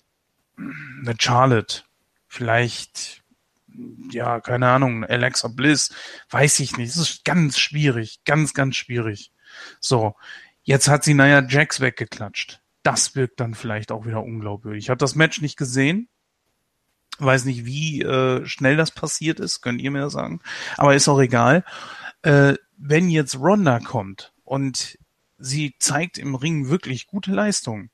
[0.56, 1.82] eine Charlotte,
[2.28, 3.24] vielleicht,
[4.12, 5.94] ja, keine Ahnung, Alexa Bliss,
[6.30, 6.90] weiß ich nicht.
[6.90, 9.32] Es ist ganz schwierig, ganz, ganz schwierig.
[9.80, 10.16] So,
[10.62, 12.62] jetzt hat sie Naya Jax weggeklatscht.
[12.84, 14.84] Das wirkt dann vielleicht auch wieder unglaubwürdig.
[14.84, 16.10] Ich habe das Match nicht gesehen,
[17.20, 20.42] Weiß nicht, wie äh, schnell das passiert ist, könnt ihr mir sagen.
[20.78, 21.64] Aber ist auch egal.
[22.24, 25.00] Äh, wenn jetzt Ronda kommt und
[25.38, 27.90] sie zeigt im Ring wirklich gute Leistung,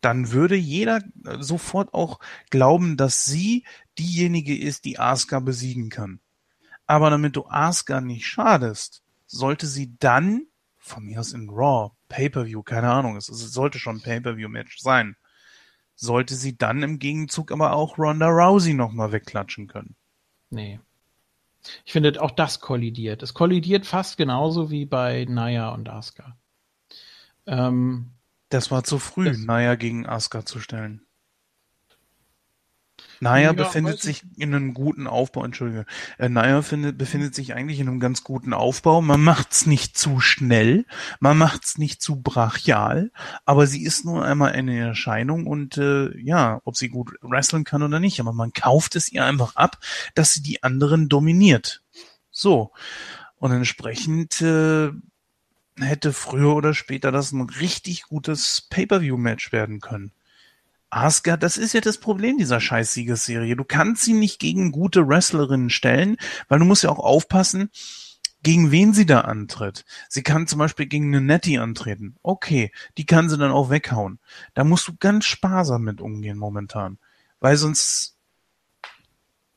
[0.00, 1.02] dann würde jeder
[1.40, 3.64] sofort auch glauben, dass sie
[3.98, 6.20] diejenige ist, die Asuka besiegen kann.
[6.86, 10.46] Aber damit du Asuka nicht schadest, sollte sie dann,
[10.78, 15.16] von mir aus in Raw, Pay-Per-View, keine Ahnung, es, es sollte schon ein Pay-Per-View-Match sein,
[15.96, 19.96] sollte sie dann im Gegenzug aber auch Ronda Rousey nochmal wegklatschen können.
[20.50, 20.78] Nee.
[21.84, 23.22] Ich finde, auch das kollidiert.
[23.22, 26.38] Es kollidiert fast genauso wie bei Naya und Asuka.
[27.46, 28.12] Ähm,
[28.48, 31.06] das war zu früh, Naya gegen Asuka zu stellen.
[33.20, 35.84] Naya ja, befindet sich in einem guten Aufbau, entschuldige.
[36.18, 39.02] Äh, Naya findet, befindet sich eigentlich in einem ganz guten Aufbau.
[39.02, 40.86] Man macht's nicht zu schnell,
[41.20, 43.12] man macht's nicht zu brachial,
[43.44, 47.82] aber sie ist nun einmal eine Erscheinung und äh, ja, ob sie gut wresteln kann
[47.82, 49.78] oder nicht, aber man kauft es ihr einfach ab,
[50.14, 51.82] dass sie die anderen dominiert.
[52.30, 52.72] So.
[53.36, 54.90] Und entsprechend äh,
[55.78, 60.12] hätte früher oder später das ein richtig gutes Pay-per-view-Match werden können.
[60.90, 63.56] Asuka, das ist ja das Problem dieser scheiß Siegesserie.
[63.56, 66.16] Du kannst sie nicht gegen gute Wrestlerinnen stellen,
[66.48, 67.70] weil du musst ja auch aufpassen,
[68.42, 69.84] gegen wen sie da antritt.
[70.08, 72.16] Sie kann zum Beispiel gegen eine Nettie antreten.
[72.22, 74.18] Okay, die kann sie dann auch weghauen.
[74.54, 76.98] Da musst du ganz sparsam mit umgehen momentan.
[77.38, 78.16] Weil sonst,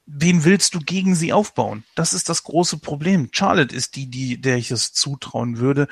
[0.06, 1.84] wen willst du gegen sie aufbauen?
[1.96, 3.30] Das ist das große Problem.
[3.32, 5.88] Charlotte ist die, die, der ich es zutrauen würde,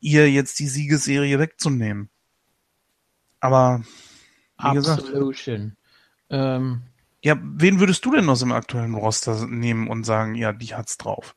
[0.00, 2.10] ihr jetzt die Siegesserie wegzunehmen.
[3.40, 3.82] Aber
[4.58, 5.76] wie Absolution.
[6.30, 6.82] Ähm,
[7.22, 10.96] ja, wen würdest du denn aus dem aktuellen Roster nehmen und sagen, ja, die hat's
[10.96, 11.34] drauf?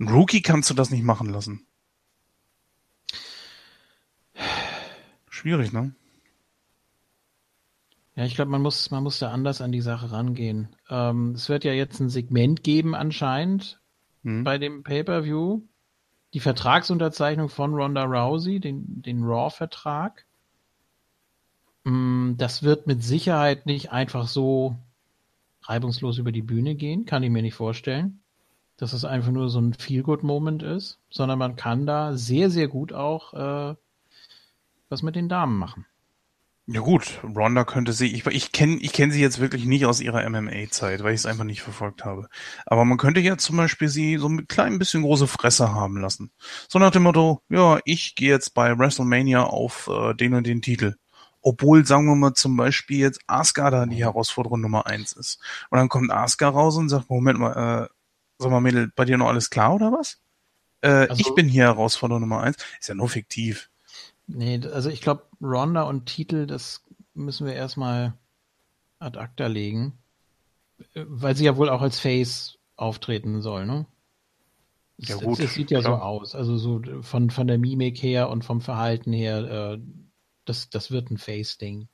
[0.00, 1.66] Ein Rookie kannst du das nicht machen lassen.
[5.28, 5.94] Schwierig, ne?
[8.14, 10.74] Ja, ich glaube, man muss, man muss da anders an die Sache rangehen.
[10.90, 13.80] Ähm, es wird ja jetzt ein Segment geben anscheinend
[14.24, 14.42] hm.
[14.42, 15.62] bei dem Pay-per-View.
[16.34, 20.26] Die Vertragsunterzeichnung von Ronda Rousey, den, den Raw-Vertrag.
[21.88, 24.76] Mm, das wird mit Sicherheit nicht einfach so
[25.62, 28.20] reibungslos über die Bühne gehen, kann ich mir nicht vorstellen.
[28.76, 32.92] Dass es einfach nur so ein Feel-Good-Moment ist, sondern man kann da sehr, sehr gut
[32.92, 33.74] auch äh,
[34.90, 35.86] was mit den Damen machen.
[36.70, 40.02] Ja gut, Ronda könnte sie, ich, ich kenne ich kenn sie jetzt wirklich nicht aus
[40.02, 42.28] ihrer MMA-Zeit, weil ich es einfach nicht verfolgt habe.
[42.66, 46.30] Aber man könnte ja zum Beispiel sie so ein klein bisschen große Fresse haben lassen.
[46.68, 50.60] So nach dem Motto, ja, ich gehe jetzt bei WrestleMania auf äh, den und den
[50.60, 50.96] Titel.
[51.48, 55.40] Obwohl, sagen wir mal, zum Beispiel jetzt Asuka da die Herausforderung Nummer eins ist.
[55.70, 57.88] Und dann kommt Asuka raus und sagt, Moment mal, äh,
[58.38, 60.18] sag mal, Mädel, bei dir noch alles klar oder was?
[60.82, 62.58] Äh, also, ich bin hier Herausforderung Nummer eins.
[62.78, 63.70] Ist ja nur fiktiv.
[64.26, 66.82] Nee, also ich glaube, Ronda und Titel, das
[67.14, 68.12] müssen wir erstmal
[68.98, 69.94] ad acta legen.
[70.94, 73.86] Weil sie ja wohl auch als Face auftreten soll, ne?
[74.98, 75.40] Ja, gut.
[75.40, 75.96] Es sieht ja klar.
[75.96, 76.34] so aus.
[76.34, 79.78] Also so von, von der Mimik her und vom Verhalten her, äh,
[80.48, 81.88] das, das wird ein Face-Ding.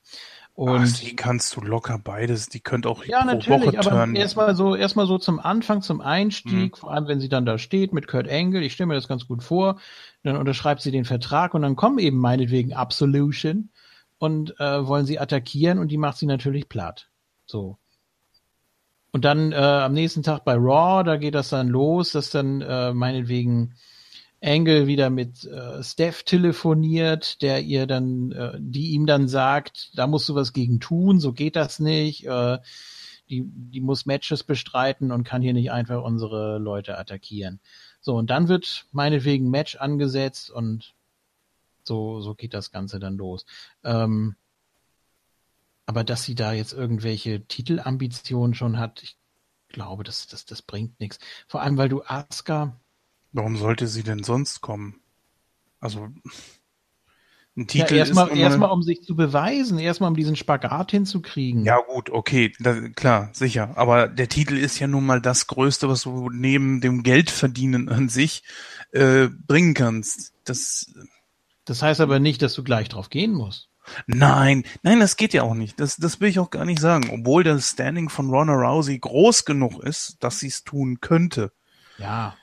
[0.53, 4.15] Und Ach, die kannst du locker beides, die könnt auch ja, pro natürlich, Woche aber
[4.15, 6.75] erstmal so, erstmal so zum Anfang, zum Einstieg, mhm.
[6.75, 9.27] vor allem wenn sie dann da steht mit Kurt Angle, ich stelle mir das ganz
[9.27, 9.79] gut vor,
[10.23, 13.69] dann unterschreibt sie den Vertrag und dann kommen eben meinetwegen Absolution
[14.17, 17.09] und äh, wollen sie attackieren und die macht sie natürlich platt.
[17.45, 17.77] So.
[19.11, 22.61] Und dann äh, am nächsten Tag bei Raw, da geht das dann los, dass dann
[22.61, 23.75] äh, meinetwegen
[24.45, 30.05] Angle wieder mit äh, Steph telefoniert, der ihr dann, äh, die ihm dann sagt, da
[30.07, 32.25] musst du was gegen tun, so geht das nicht.
[32.25, 32.59] Äh,
[33.27, 37.59] die, die muss Matches bestreiten und kann hier nicht einfach unsere Leute attackieren.
[37.99, 40.93] So, und dann wird meinetwegen Match angesetzt und
[41.83, 43.45] so, so geht das Ganze dann los.
[43.83, 44.35] Ähm,
[45.87, 49.17] aber dass sie da jetzt irgendwelche Titelambitionen schon hat, ich
[49.69, 51.19] glaube, das, das, das bringt nichts.
[51.47, 52.79] Vor allem, weil du Asuka,
[53.35, 55.01] Warum sollte sie denn sonst kommen?
[55.81, 56.07] Also
[57.57, 61.65] ein Titel ja, erstmal ist erstmal um sich zu beweisen, erstmal um diesen Spagat hinzukriegen.
[61.65, 63.73] Ja gut, okay, da, klar, sicher.
[63.75, 68.07] Aber der Titel ist ja nun mal das Größte, was du neben dem Geldverdienen an
[68.07, 68.43] sich
[68.91, 70.33] äh, bringen kannst.
[70.45, 70.93] Das.
[71.65, 73.67] Das heißt aber nicht, dass du gleich drauf gehen musst.
[74.07, 75.77] Nein, nein, das geht ja auch nicht.
[75.81, 77.09] Das, das will ich auch gar nicht sagen.
[77.11, 81.51] Obwohl das Standing von Ronda Rousey groß genug ist, dass sie es tun könnte.
[81.97, 82.37] Ja.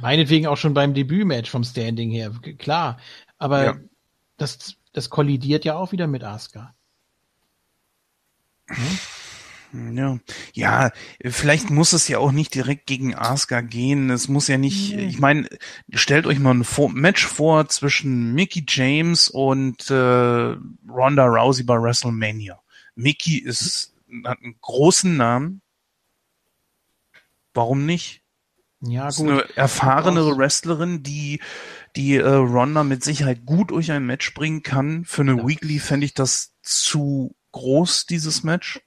[0.00, 2.98] Meinetwegen auch schon beim Debütmatch vom Standing her, klar.
[3.38, 3.76] Aber ja.
[4.36, 6.74] das, das kollidiert ja auch wieder mit Asuka.
[8.66, 8.98] Hm?
[9.92, 10.18] Ja,
[10.52, 10.92] ja,
[11.24, 14.08] vielleicht muss es ja auch nicht direkt gegen Asuka gehen.
[14.08, 15.06] Es muss ja nicht, nee.
[15.06, 15.48] ich meine,
[15.92, 19.94] stellt euch mal ein Match vor zwischen Mickey James und äh,
[20.88, 22.60] Ronda Rousey bei WrestleMania.
[22.94, 23.94] Mickey ist
[24.24, 25.62] hat einen großen Namen.
[27.52, 28.22] Warum nicht?
[28.86, 29.26] Ja, Das gut.
[29.26, 31.40] ist eine erfahrenere Wrestlerin, die
[31.96, 35.04] die äh, Ronda mit Sicherheit gut durch ein Match bringen kann.
[35.04, 35.46] Für eine Ja.
[35.46, 38.80] Weekly fände ich das zu groß, dieses Match.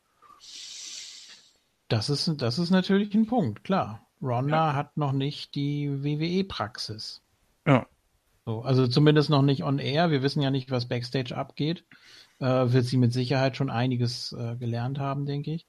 [1.87, 4.05] Das ist, das ist natürlich ein Punkt, klar.
[4.21, 7.21] Ronda hat noch nicht die WWE-Praxis.
[7.65, 7.85] Ja.
[8.45, 10.09] So, also zumindest noch nicht on air.
[10.11, 11.85] Wir wissen ja nicht, was Backstage abgeht.
[12.39, 15.65] Äh, wird sie mit Sicherheit schon einiges äh, gelernt haben, denke ich.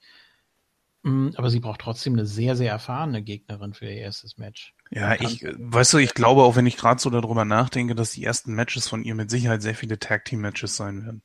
[1.02, 4.74] Mm, Aber sie braucht trotzdem eine sehr, sehr erfahrene Gegnerin für ihr erstes Match.
[4.90, 8.12] Ja, ich, äh, weißt du, ich glaube auch, wenn ich gerade so darüber nachdenke, dass
[8.12, 11.22] die ersten Matches von ihr mit Sicherheit sehr viele Tag Team Matches sein werden.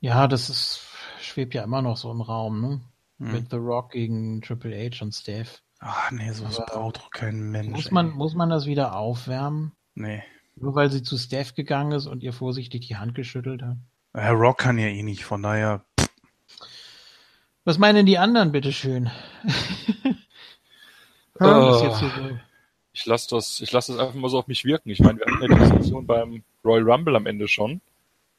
[0.00, 0.82] Ja, das ist,
[1.20, 2.80] schwebt ja immer noch so im Raum, ne?
[3.18, 3.32] Hm.
[3.32, 5.62] Mit The Rock gegen Triple H und Steph.
[5.80, 7.70] Ach nee, sowas Aber- braucht doch kein Mensch.
[7.70, 8.14] Muss man, ey.
[8.14, 9.72] muss man das wieder aufwärmen?
[9.94, 10.22] Nee.
[10.56, 13.76] Nur weil sie zu Steph gegangen ist und ihr vorsichtig die Hand geschüttelt hat?
[14.12, 15.84] Herr Rock kann ja eh nicht, von daher.
[17.64, 19.10] Was meinen die anderen, bitteschön?
[21.40, 21.72] Oh.
[21.92, 22.00] So-
[22.92, 24.90] Ich lasse das, ich lasse das einfach mal so auf mich wirken.
[24.90, 27.80] Ich meine, wir hatten ja die Diskussion beim Royal Rumble am Ende schon.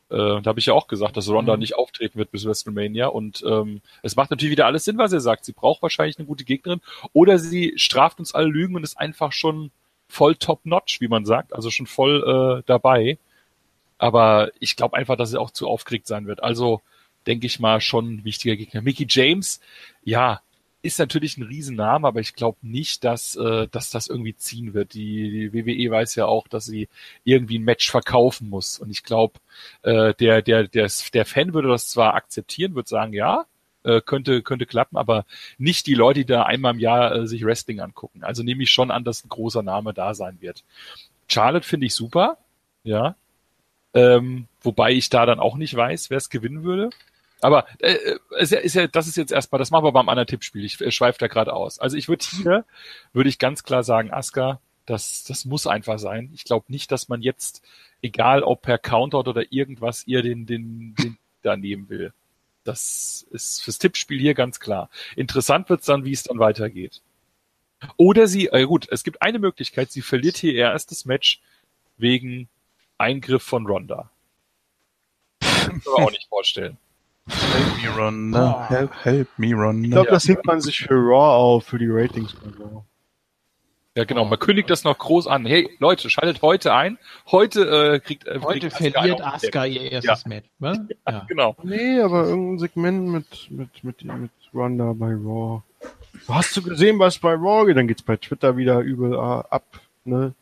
[0.09, 1.59] Äh, da habe ich ja auch gesagt, dass Ronda Mhm.
[1.59, 3.07] nicht auftreten wird bis WrestleMania.
[3.07, 5.43] Und ähm, es macht natürlich wieder alles Sinn, was er sagt.
[5.43, 6.79] Sie braucht wahrscheinlich eine gute Gegnerin.
[7.11, 9.71] Oder sie straft uns alle Lügen und ist einfach schon
[10.07, 11.51] voll top-notch, wie man sagt.
[11.53, 13.17] Also schon voll äh, dabei.
[13.97, 16.41] Aber ich glaube einfach, dass er auch zu aufgeregt sein wird.
[16.41, 16.81] Also
[17.27, 18.81] denke ich mal schon ein wichtiger Gegner.
[18.81, 19.59] Mickey James,
[20.03, 20.41] ja,
[20.85, 24.93] ist natürlich ein Riesenname, aber ich glaube nicht, dass, äh, dass das irgendwie ziehen wird.
[24.93, 26.87] Die, die WWE weiß ja auch, dass sie
[27.23, 28.77] irgendwie ein Match verkaufen muss.
[28.77, 29.39] Und ich glaube,
[29.81, 33.45] äh, der, der, der, der Fan würde das zwar akzeptieren, würde sagen, ja,
[33.83, 35.25] äh, könnte, könnte klappen, aber
[35.57, 38.23] nicht die Leute, die da einmal im Jahr äh, sich Wrestling angucken.
[38.23, 40.63] Also nehme ich schon an, dass ein großer Name da sein wird.
[41.27, 42.37] Charlotte finde ich super,
[42.83, 43.15] ja.
[43.93, 46.89] Ähm, wobei ich da dann auch nicht weiß, wer es gewinnen würde.
[47.41, 47.97] Aber äh,
[48.39, 50.63] ist ja, ist ja, das ist jetzt erstmal, das machen wir beim anderen Tippspiel.
[50.63, 51.79] Ich äh, schweife da gerade aus.
[51.79, 52.65] Also ich würde hier,
[53.13, 56.31] würde ich ganz klar sagen, Asuka, das, das muss einfach sein.
[56.33, 57.61] Ich glaube nicht, dass man jetzt,
[58.01, 62.13] egal ob per Countout oder irgendwas, ihr den, den, den da nehmen will.
[62.63, 64.89] Das ist fürs Tippspiel hier ganz klar.
[65.15, 67.01] Interessant wird's dann, wie es dann weitergeht.
[67.97, 71.41] Oder sie, äh gut, es gibt eine Möglichkeit, sie verliert hier ihr erstes Match
[71.97, 72.49] wegen
[72.97, 74.09] Eingriff von Ronda.
[75.41, 76.77] Kann ich mir aber auch nicht vorstellen.
[77.27, 78.39] Help me, Ronda.
[78.39, 78.69] Boah.
[78.69, 79.89] Help, help me, Ich Ronda.
[79.89, 82.83] glaube, das hebt man sich für Raw auf, für die Ratings bei Raw.
[83.97, 84.25] Ja, genau.
[84.25, 85.45] Man kündigt das noch groß an.
[85.45, 86.97] Hey, Leute, schaltet heute ein.
[87.31, 90.49] Heute äh, kriegt äh, Heute kriegt Asuka verliert Asuka ihr erstes Match.
[90.59, 90.79] Was?
[91.09, 91.25] Ja.
[91.29, 91.55] Genau.
[91.63, 95.61] Nee, aber irgendein Segment mit, mit, mit, mit Ronda bei Raw.
[96.27, 97.77] Hast du gesehen, was bei Raw geht?
[97.77, 99.63] Dann geht's bei Twitter wieder übel äh, ab,
[100.03, 100.33] ne?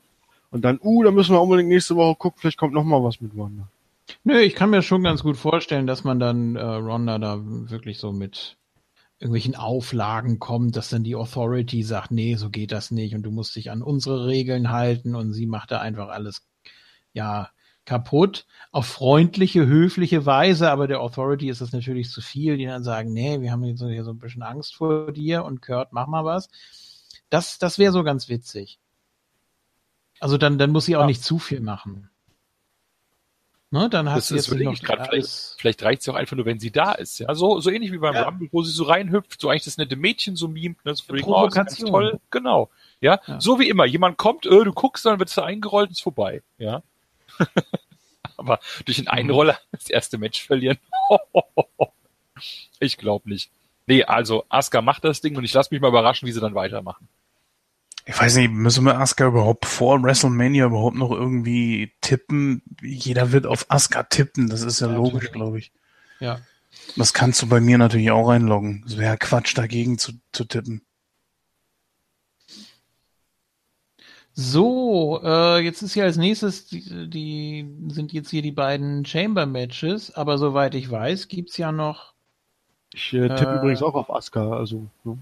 [0.49, 3.19] Und dann, uh, da müssen wir unbedingt nächste Woche gucken, vielleicht kommt noch mal was
[3.21, 3.67] mit Ronda.
[4.23, 7.99] Nö, ich kann mir schon ganz gut vorstellen, dass man dann äh, Ronda da wirklich
[7.99, 8.57] so mit
[9.19, 13.31] irgendwelchen Auflagen kommt, dass dann die Authority sagt, nee, so geht das nicht und du
[13.31, 16.47] musst dich an unsere Regeln halten und sie macht da einfach alles
[17.13, 17.49] ja
[17.85, 22.83] kaputt auf freundliche, höfliche Weise, aber der Authority ist das natürlich zu viel, die dann
[22.83, 25.93] sagen, nee, wir haben jetzt so, hier so ein bisschen Angst vor dir und Kurt,
[25.93, 26.49] mach mal was.
[27.29, 28.79] Das, das wäre so ganz witzig.
[30.19, 31.07] Also dann, dann muss sie auch Ja.
[31.07, 32.09] nicht zu viel machen.
[33.73, 35.05] Ne, dann hast Das du ist jetzt nicht noch gerade.
[35.09, 37.17] Vielleicht, vielleicht reicht es auch einfach nur, wenn sie da ist.
[37.17, 38.25] Ja, so, so ähnlich wie beim Ja.
[38.25, 41.23] Rumble, wo sie so reinhüpft, so eigentlich das nette Mädchen so mimt, ne, so wegen,
[41.23, 41.89] oh, Provokation.
[41.89, 42.19] toll.
[42.29, 42.69] Genau.
[43.01, 43.19] Ja?
[43.25, 43.41] Ja.
[43.41, 43.85] so wie immer.
[43.87, 46.43] Jemand kommt, äh, du guckst, dann wird es eingerollt und ist vorbei.
[46.59, 46.83] Ja.
[48.37, 50.77] Aber durch einen Einroller das erste Match verlieren.
[52.79, 53.49] ich glaube nicht.
[53.87, 56.53] Nee, also Asuka macht das Ding und ich lasse mich mal überraschen, wie sie dann
[56.53, 57.07] weitermachen.
[58.05, 62.61] Ich weiß nicht, müssen wir Asuka überhaupt vor WrestleMania überhaupt noch irgendwie tippen?
[62.81, 65.71] Jeder wird auf Asuka tippen, das ist ja, Ja, logisch, glaube ich.
[66.19, 66.41] Ja.
[66.97, 68.83] Das kannst du bei mir natürlich auch einloggen.
[68.87, 70.85] Es wäre Quatsch, dagegen zu, zu tippen.
[74.35, 79.45] So, äh, jetzt ist ja als nächstes, die, die sind jetzt hier die beiden Chamber
[79.45, 82.13] Matches, aber soweit ich weiß, gibt's ja noch,
[82.93, 83.55] Ich äh, tippe Äh.
[83.57, 85.17] übrigens auch auf Asuka, also, ne?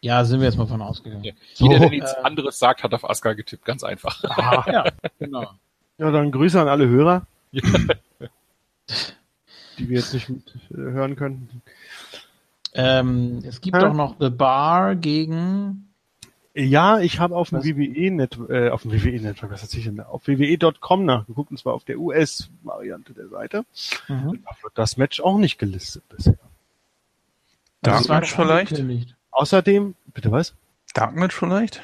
[0.00, 1.24] Ja, sind wir jetzt mal von ausgegangen.
[1.24, 1.32] Ja.
[1.54, 2.22] Jeder, der nichts Äh.
[2.22, 3.64] anderes sagt, hat auf Asuka getippt.
[3.64, 4.22] Ganz einfach.
[4.66, 4.84] Ja,
[5.18, 5.46] genau.
[5.98, 7.26] Ja, dann Grüße an alle Hörer.
[7.52, 7.62] die
[9.88, 11.62] wir jetzt nicht mit, äh, hören können.
[12.74, 15.88] Ähm, es gibt doch noch The Bar gegen,
[16.54, 17.64] Ja, ich habe auf dem Was?
[17.66, 20.00] WWE-Net, äh, auf dem WWE-Network, was ich denn?
[20.00, 23.64] Auf WWE.com nachgeguckt, und zwar auf der US-Variante der Seite.
[24.08, 24.42] mhm.
[24.44, 26.38] Da wird das Match auch nicht gelistet bisher.
[27.82, 28.82] Dark das Match vielleicht?
[29.30, 30.54] Außerdem, bitte was?
[30.94, 31.82] Dark Match vielleicht?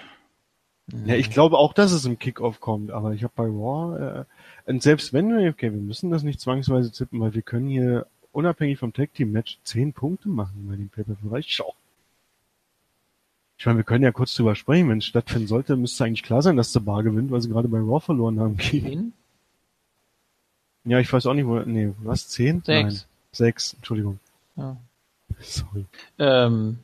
[1.05, 4.25] Ja, ich glaube auch, dass es im Kickoff kommt, aber ich habe bei Raw, äh,
[4.71, 8.07] und selbst wenn wir, okay, wir müssen das nicht zwangsweise tippen, weil wir können hier
[8.33, 11.31] unabhängig vom Tag Team Match zehn Punkte machen bei dem Pay-Per-View.
[11.31, 11.67] Reicht schon.
[13.59, 14.91] Ich meine, wir können ja kurz drüber sprechen.
[14.91, 17.69] Wenn es stattfinden sollte, müsste eigentlich klar sein, dass der Bar gewinnt, weil sie gerade
[17.69, 18.59] bei Raw verloren haben.
[18.59, 19.13] Zehn?
[20.85, 21.59] Ja, ich weiß auch nicht, wo.
[21.61, 22.29] Nee, was?
[22.29, 22.63] Zehn?
[22.63, 22.95] Sechs.
[22.95, 23.03] Nein.
[23.33, 24.19] Sechs, Entschuldigung.
[24.57, 24.77] Ja.
[25.41, 25.87] Sorry.
[26.19, 26.79] Ähm,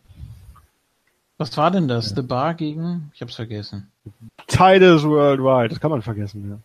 [1.42, 2.10] was war denn das?
[2.10, 3.10] The Bar gegen?
[3.14, 3.90] Ich hab's vergessen.
[4.46, 6.58] Titus Worldwide, das kann man vergessen, ja.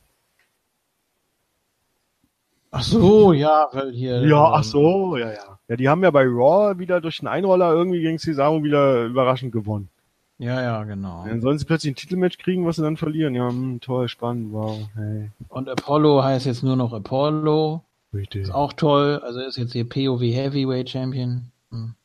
[2.69, 4.21] Ach so, ja, weil hier.
[4.27, 5.59] Ja, ähm, ach so, ja, ja.
[5.67, 9.51] Ja, die haben ja bei Raw wieder durch den Einroller irgendwie gegen Cesaro wieder überraschend
[9.51, 9.89] gewonnen.
[10.37, 11.25] Ja, ja, genau.
[11.27, 13.33] Dann sollen sie plötzlich ein Titelmatch kriegen, was sie dann verlieren.
[13.33, 15.31] Ja, hm, toll, spannend, wow, hey.
[15.49, 17.81] Und Apollo heißt jetzt nur noch Apollo.
[18.13, 18.43] Richtig.
[18.43, 19.19] Ist auch toll.
[19.23, 21.51] Also ist jetzt hier POV Heavyweight Champion.
[21.71, 21.95] Hm.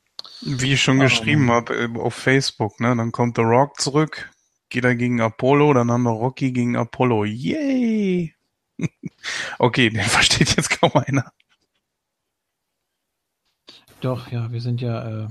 [0.41, 2.95] Wie ich schon geschrieben habe auf Facebook, ne?
[2.97, 4.31] Dann kommt The Rock zurück,
[4.69, 7.25] geht er gegen Apollo, dann haben wir Rocky gegen Apollo.
[7.25, 8.35] Yay!
[9.59, 11.33] okay, den versteht jetzt kaum einer.
[14.01, 15.27] Doch, ja, wir sind ja.
[15.27, 15.29] Äh,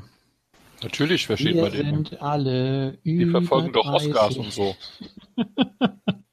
[0.82, 1.86] Natürlich versteht wir man den.
[1.86, 4.10] sind alle Die über verfolgen doch 30.
[4.10, 4.76] Oscars und so.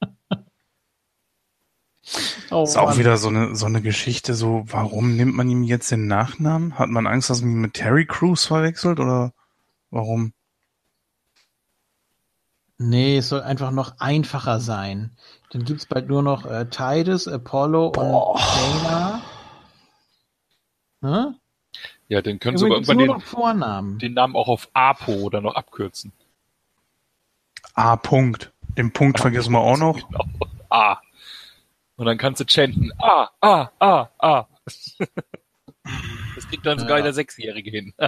[2.51, 2.99] Oh, Ist auch Mann.
[2.99, 6.79] wieder so eine, so eine Geschichte, so, warum nimmt man ihm jetzt den Nachnamen?
[6.79, 9.33] Hat man Angst, dass man ihn mit Terry Crews verwechselt oder
[9.91, 10.33] warum?
[12.79, 15.17] Nee, es soll einfach noch einfacher sein.
[15.51, 19.23] Dann gibt's bald nur noch äh, Titus, Apollo und Dana.
[21.01, 21.35] Ne?
[22.09, 25.55] Ja, dann können sie aber Übrigens irgendwann den, den Namen auch auf Apo oder noch
[25.55, 26.13] abkürzen.
[27.75, 27.97] A.
[27.97, 28.53] Punkt.
[28.77, 29.99] Den Punkt vergessen wir auch noch.
[30.09, 30.25] Genau.
[30.71, 31.01] A.
[31.99, 32.91] Und dann kannst du chanten.
[32.99, 34.47] A, A, A, A.
[36.35, 37.05] Das kriegt dann sogar Ja.
[37.05, 37.93] der Sechsjährige hin.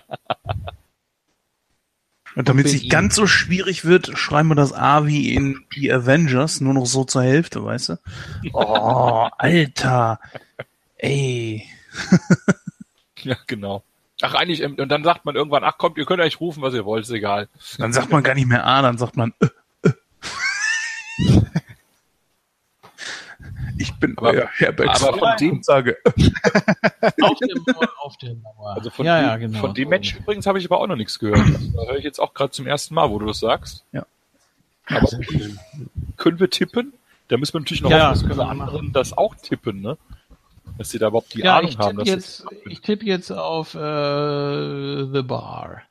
[2.36, 2.90] Und damit es nicht ihn.
[2.90, 7.02] ganz so schwierig wird, schreiben wir das A wie in die Avengers, nur noch so
[7.02, 7.96] zur Hälfte, weißt du?
[8.52, 10.20] Oh, Alter.
[10.96, 11.66] Ey.
[13.22, 13.82] Ja, genau.
[14.22, 16.74] Ach, eigentlich, ähm, und dann sagt man irgendwann, ach kommt, ihr könnt euch rufen, was
[16.74, 17.48] ihr wollt, ist egal.
[17.78, 19.48] Dann sagt man gar nicht mehr A, dann sagt man äh,
[23.80, 25.96] Ich bin Aber- euer Herbert aber von dem- sage.
[27.22, 28.74] Auf dem Mauer, auf der Mauer.
[28.76, 29.58] Also von, ja, dem, ja, genau.
[29.58, 31.40] von dem Match übrigens habe ich aber auch noch nichts gehört.
[31.74, 33.84] Das höre ich jetzt auch gerade zum ersten Mal, wo du das sagst.
[33.92, 34.04] Ja.
[34.86, 35.08] Aber
[36.18, 36.92] können wir tippen?
[37.28, 39.96] Da müssen wir natürlich noch Ja, hoffen, dass wir anderen das auch tippen, ne?
[40.76, 41.98] Dass sie da überhaupt die ja, Ahnung ich haben.
[41.98, 43.78] tippe dass jetzt, ich tippe jetzt auf äh,
[45.12, 45.82] The Bar.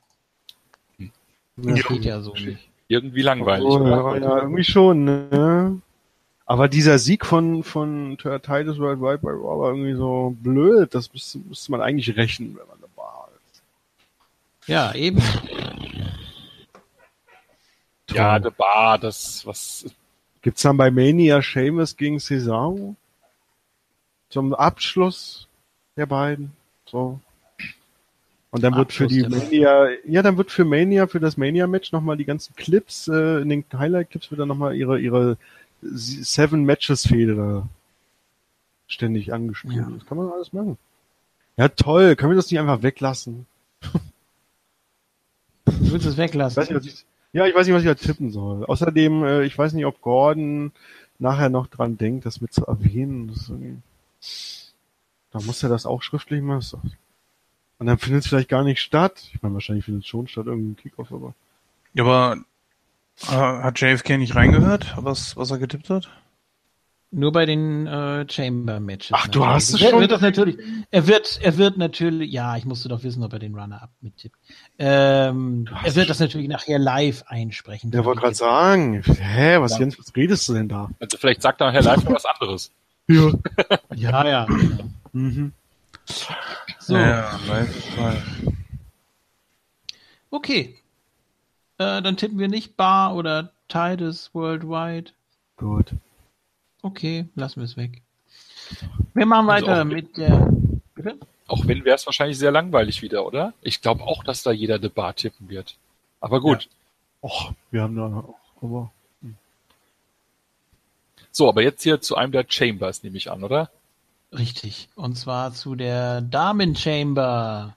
[1.56, 2.68] Das steht ja so nicht.
[2.88, 3.66] irgendwie langweilig.
[3.66, 3.90] Oh, oder?
[3.90, 5.80] ja, ja, irgendwie schon, ne?
[6.50, 10.92] Aber dieser Sieg von, von Titus Worldwide bei Raw war irgendwie so blöd.
[10.96, 13.28] Das müsste, müsste man eigentlich rächen, wenn man da war.
[14.66, 15.22] Ja, eben.
[18.10, 19.84] Ja, The Bar, das, was,
[20.42, 22.96] Gibt's dann bei Mania Sheamus gegen Cesaro?
[24.28, 25.46] Zum Abschluss
[25.96, 26.50] der beiden?
[26.84, 27.20] So.
[28.50, 32.16] Und dann wird für die Mania, ja, dann wird für Mania, für das Mania-Match nochmal
[32.16, 35.36] die ganzen Clips, äh, in den Highlight-Clips wird dann nochmal ihre, ihre
[35.82, 37.68] Seven Matches-Fehde da
[38.86, 39.76] ständig angespielt.
[39.76, 39.88] Ja.
[39.90, 40.76] Das kann man alles machen.
[41.56, 42.16] Ja, toll.
[42.16, 43.46] Können wir das nicht einfach weglassen?
[45.64, 46.56] Du willst es Ich weglassen.
[46.62, 48.64] weiß nicht, ich, ja, ich weiß nicht, was ich da tippen soll.
[48.64, 50.72] Außerdem, äh, ich weiß nicht, ob Gordon
[51.18, 53.82] nachher noch dran denkt, das mit zu erwähnen.
[55.30, 56.92] Da muss er das auch schriftlich machen.
[57.78, 59.30] Und dann findet es vielleicht gar nicht statt.
[59.32, 61.34] Ich meine, wahrscheinlich findet es schon statt, irgendwie ein Kickoff, aber.
[61.94, 62.42] Ja, aber
[63.28, 66.08] äh, hat JFK nicht reingehört, was, was er getippt hat?
[67.12, 69.10] Nur bei den äh, Chamber Matches.
[69.12, 70.56] Ach, du hast es er schon- Wird das natürlich,
[70.92, 74.36] er wird, er wird natürlich, ja, ich musste doch wissen, ob er den Runner-Up mittippt.
[74.78, 77.90] Ähm, er wird das natürlich nachher live einsprechen.
[77.90, 80.88] Der wollte gerade sagen, hä, was, Jens, was redest du denn da?
[81.00, 82.70] also vielleicht sagt dann Herr Leifert was anderes.
[83.08, 83.32] Ja.
[83.96, 84.44] Ja, ja.
[84.44, 84.84] genau.
[85.12, 85.52] Mhm.
[86.78, 88.22] So, Ja, live, live.
[90.30, 90.76] okay.
[91.80, 95.12] Äh, dann tippen wir nicht Bar oder Titus Worldwide.
[95.56, 95.92] Gut.
[96.82, 98.02] Okay, lassen wir es weg.
[99.14, 100.52] Wir machen Also weiter auch- mit der.
[100.94, 101.18] Bitte?
[101.48, 103.54] Auch wenn wäre es wahrscheinlich sehr langweilig wieder, oder?
[103.62, 105.76] Ich glaube auch, dass da jeder The Bar tippen wird.
[106.20, 106.68] Aber gut.
[107.22, 108.92] Och, wir haben da auch, aber.
[111.32, 113.70] So, aber jetzt hier zu einem der Chambers, nehme ich an, oder?
[114.32, 114.88] Richtig.
[114.96, 117.74] Und zwar zu der Damen Chamber.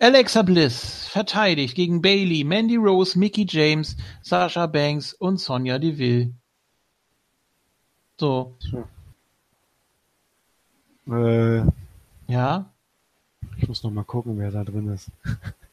[0.00, 6.32] Alexa Bliss verteidigt gegen Bailey, Mandy Rose, Mickey James, Sasha Banks und Sonja Deville.
[8.18, 8.56] So,
[11.06, 11.62] Äh,
[12.28, 12.70] ja.
[13.58, 15.10] ich muss noch mal gucken, wer da drin ist.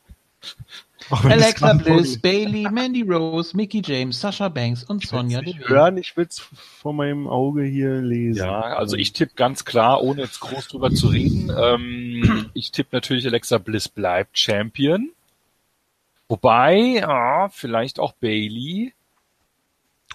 [1.10, 5.68] Alexa Bliss, Bailey, Mandy Rose, Mickey James, Sasha Banks und Sonja Deville.
[5.68, 8.38] Hören, ich will es vor meinem Auge hier lesen.
[8.40, 11.52] Ja, also ich tippe ganz klar, ohne jetzt groß drüber zu reden.
[11.58, 15.12] Ähm, ich tippe natürlich, Alexa Bliss bleibt Champion.
[16.30, 18.94] Wobei, ah, vielleicht auch Bailey.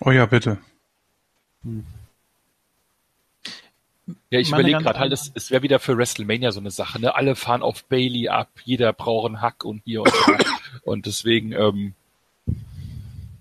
[0.01, 0.59] Oh ja, bitte.
[4.31, 7.15] Ja, ich überlege gerade halt, es, es wäre wieder für WrestleMania so eine Sache, ne?
[7.15, 10.39] Alle fahren auf Bailey ab, jeder braucht einen Hack und hier und da.
[10.85, 11.95] und deswegen, ähm,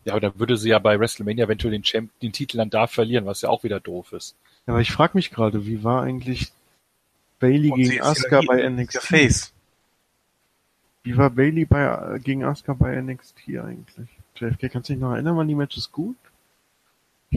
[0.06, 2.88] ja, aber dann würde sie ja bei WrestleMania eventuell den, Champ den Titel dann da
[2.88, 4.36] verlieren, was ja auch wieder doof ist.
[4.66, 6.52] Ja, aber ich frage mich gerade, wie war eigentlich
[7.40, 9.04] Bailey gegen Asuka bei NXT?
[9.04, 9.54] Face.
[11.04, 14.10] Wie war Bailey bei, gegen Asuka bei NXT eigentlich?
[14.36, 16.18] JFK, kannst du dich noch erinnern, waren die Matches gut?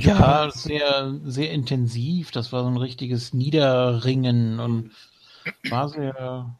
[0.04, 2.30] Ja, sehr, sehr intensiv.
[2.30, 4.90] Das war so ein richtiges Niederringen und
[5.70, 6.54] war sehr,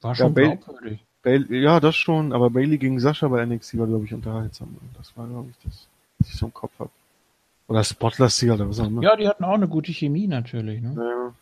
[0.00, 1.00] war schon ja, glaubwürdig.
[1.22, 4.76] Bailey, ja, das schon, aber Bailey gegen Sascha bei NXT war, glaube ich, unterhaltsam.
[4.96, 5.86] Das war, glaube ich, das,
[6.18, 6.90] was ich so im Kopf habe.
[7.66, 9.02] Oder Spotless oder was auch immer.
[9.02, 10.94] Ja, die hatten auch eine gute Chemie natürlich, ne?
[10.96, 11.34] Ja.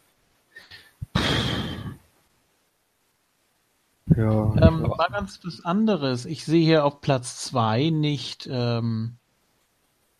[4.17, 4.55] Ja.
[4.61, 6.27] Ähm, war ganz was anderes.
[6.27, 9.17] Ich sehe hier auf Platz zwei nicht ähm,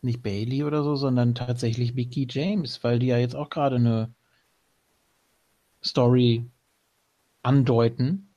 [0.07, 4.09] nicht Bailey oder so, sondern tatsächlich Mickey James, weil die ja jetzt auch gerade eine
[5.83, 6.45] Story
[7.43, 8.29] andeuten.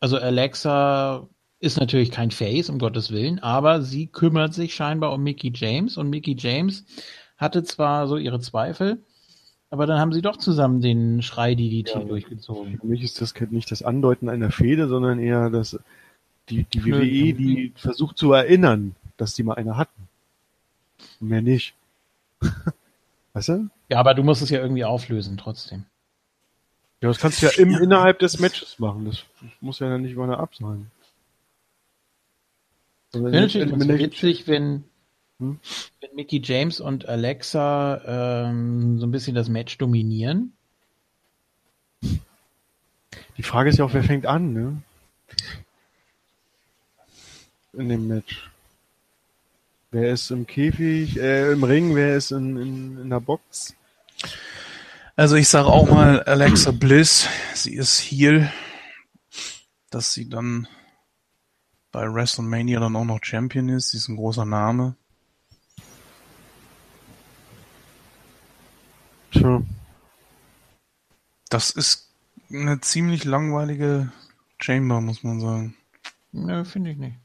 [0.00, 1.26] Also Alexa
[1.60, 5.96] ist natürlich kein Face, um Gottes Willen, aber sie kümmert sich scheinbar um Mickey James
[5.96, 6.84] und Mickey James
[7.38, 9.02] hatte zwar so ihre Zweifel,
[9.70, 12.78] aber dann haben sie doch zusammen den Schrei DDT ja, durchgezogen.
[12.78, 15.78] Für mich ist das nicht das Andeuten einer Fehde, sondern eher das,
[16.48, 20.03] die, die WWE, die versucht zu erinnern, dass die mal eine hatten.
[21.24, 21.74] Mehr nicht.
[23.32, 23.68] weißt du?
[23.88, 25.84] Ja, aber du musst es ja irgendwie auflösen trotzdem.
[27.00, 27.80] Ja, das kannst du ja im, ja.
[27.80, 29.04] innerhalb des Matches machen.
[29.04, 29.24] Das
[29.60, 30.90] muss ja dann nicht über eine Ab sein.
[33.12, 34.84] Also Wäre natürlich ganz witzig, wenn,
[35.38, 35.58] hm?
[36.00, 40.52] wenn Mickey James und Alexa ähm, so ein bisschen das Match dominieren.
[43.36, 44.82] Die Frage ist ja auch, wer fängt an, ne?
[47.72, 48.50] In dem Match.
[49.94, 53.76] Wer ist im Käfig, äh, im Ring, wer ist in, in, in der Box?
[55.14, 58.52] Also ich sage auch mal Alexa Bliss, sie ist Heel,
[59.90, 60.66] dass sie dann
[61.92, 64.96] bei WrestleMania dann auch noch Champion ist, sie ist ein großer Name.
[69.30, 69.62] Tja.
[71.50, 72.10] Das ist
[72.50, 74.10] eine ziemlich langweilige
[74.58, 75.76] Chamber, muss man sagen.
[76.32, 77.23] Nö, finde ich nicht.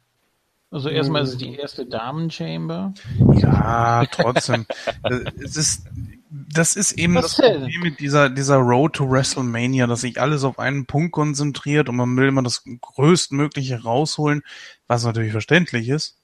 [0.72, 2.94] Also erstmal ist es die erste Damen-Chamber.
[3.36, 4.68] Ja, trotzdem.
[5.44, 5.88] es ist,
[6.30, 10.44] das ist eben Was das Problem mit dieser, dieser Road to WrestleMania, dass sich alles
[10.44, 14.44] auf einen Punkt konzentriert und man will immer das größtmögliche rausholen,
[14.88, 16.18] was natürlich verständlich ist.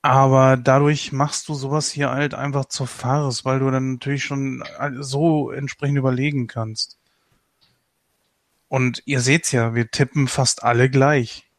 [0.00, 4.64] Aber dadurch machst du sowas hier halt einfach zur Farce, weil du dann natürlich schon
[5.00, 6.96] so entsprechend überlegen kannst.
[8.68, 11.49] Und ihr seht's ja, wir tippen fast alle gleich.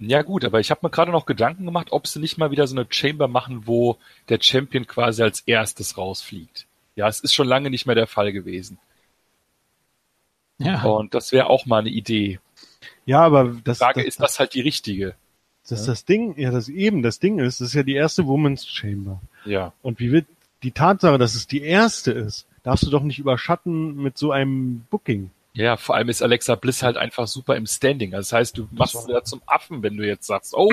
[0.00, 2.66] Ja gut, aber ich habe mir gerade noch Gedanken gemacht, ob sie nicht mal wieder
[2.66, 3.98] so eine Chamber machen, wo
[4.30, 6.66] der Champion quasi als erstes rausfliegt.
[6.96, 8.78] Ja, es ist schon lange nicht mehr der Fall gewesen.
[10.58, 10.82] Ja.
[10.84, 12.40] Und das wäre auch mal eine Idee.
[13.04, 15.14] Ja, aber das, die Frage das, ist das halt die richtige.
[15.68, 18.26] Das ist das Ding, ja, das eben das Ding ist, das ist ja die erste
[18.26, 19.20] Women's Chamber.
[19.44, 19.72] Ja.
[19.82, 20.26] Und wie wird
[20.62, 24.86] die Tatsache, dass es die erste ist, darfst du doch nicht überschatten mit so einem
[24.90, 25.30] Booking.
[25.52, 28.14] Ja, vor allem ist Alexa Bliss halt einfach super im Standing.
[28.14, 30.70] Also das heißt, du machst es ja zum Affen, wenn du jetzt sagst, oh,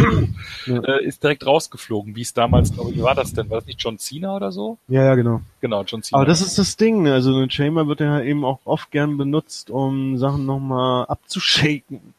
[0.67, 0.79] ja.
[0.83, 2.15] äh, ist direkt rausgeflogen.
[2.15, 3.49] Wie es damals, glaube ich, wie war das denn?
[3.49, 4.77] War das nicht John Cena oder so?
[4.87, 5.41] Ja, ja, genau.
[5.61, 6.19] Genau, John Cena.
[6.19, 7.01] Aber das ist das Ding.
[7.01, 7.13] Ne?
[7.13, 12.13] Also eine Chamber wird ja eben auch oft gern benutzt, um Sachen nochmal abzushaken.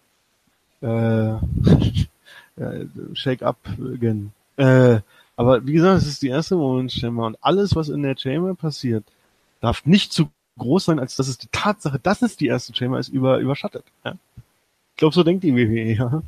[0.80, 1.34] Äh,
[3.14, 3.58] Shake up
[3.94, 4.32] again.
[4.56, 4.98] Äh,
[5.36, 8.54] aber wie gesagt, es ist die erste Moment Chamber und alles, was in der Chamber
[8.54, 9.04] passiert,
[9.60, 10.28] darf nicht zu
[10.58, 13.84] groß sein, als dass es die Tatsache, dass es die erste Chamber ist, über, überschattet.
[14.04, 14.14] Ja?
[14.92, 16.22] Ich glaube, so denkt die WWE, ja.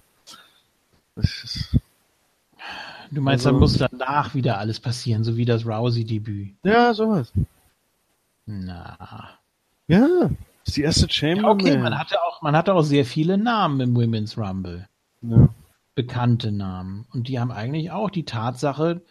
[3.11, 6.55] Du meinst, also, dann muss danach wieder alles passieren, so wie das Rousey-Debüt.
[6.63, 7.33] Ja, sowas.
[8.47, 9.39] Na.
[9.89, 10.31] Ja,
[10.65, 11.43] ist die erste Chamber.
[11.43, 14.89] Ja, okay, man hatte, auch, man hatte auch sehr viele Namen im Women's Rumble.
[15.23, 15.49] Ja.
[15.97, 17.07] Bekannte Namen.
[17.13, 19.03] Und die haben eigentlich auch die Tatsache,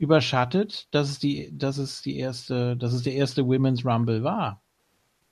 [0.00, 4.58] überschattet, dass es die, dass es die erste, dass es der erste Women's Rumble war.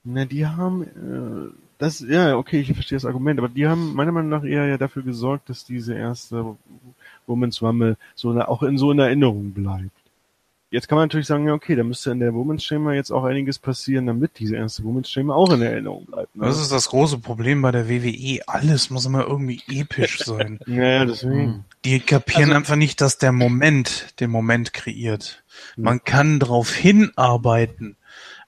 [0.05, 4.13] Na, die haben, äh, das, ja, okay, ich verstehe das Argument, aber die haben meiner
[4.13, 6.57] Meinung nach eher ja dafür gesorgt, dass diese erste
[7.27, 9.91] Women's Rumble so eine, auch in so in Erinnerung bleibt.
[10.71, 13.25] Jetzt kann man natürlich sagen, ja okay, da müsste in der Women's Chamber jetzt auch
[13.25, 16.37] einiges passieren, damit diese erste Women's Chamber auch in Erinnerung bleibt.
[16.37, 16.45] Ne?
[16.45, 18.43] Das ist das große Problem bei der WWE.
[18.47, 20.61] Alles muss immer irgendwie episch sein.
[20.67, 21.65] ja, deswegen.
[21.85, 21.91] Hm.
[21.91, 25.45] Die kapieren also, einfach nicht, dass der Moment den Moment kreiert.
[25.77, 27.97] Man kann drauf hinarbeiten,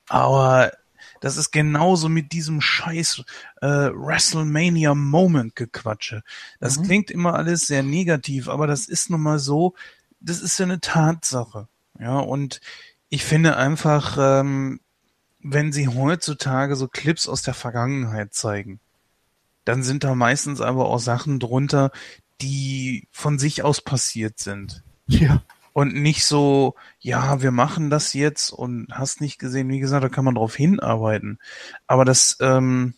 [0.09, 0.73] aber
[1.21, 3.23] das ist genauso mit diesem scheiß
[3.61, 6.23] äh, WrestleMania Moment Gequatsche.
[6.59, 6.83] Das mhm.
[6.85, 9.75] klingt immer alles sehr negativ, aber das ist nun mal so,
[10.21, 11.69] das ist ja eine Tatsache.
[11.99, 12.61] Ja, und
[13.11, 14.81] ich finde einfach, ähm,
[15.41, 18.81] wenn sie heutzutage so Clips aus der Vergangenheit zeigen,
[19.67, 21.91] dann sind da meistens aber auch Sachen drunter,
[22.41, 24.83] die von sich aus passiert sind.
[25.07, 25.43] Ja
[25.73, 30.09] und nicht so, ja, wir machen das jetzt und hast nicht gesehen, wie gesagt, da
[30.09, 31.39] kann man drauf hinarbeiten.
[31.87, 32.95] Aber das, ähm,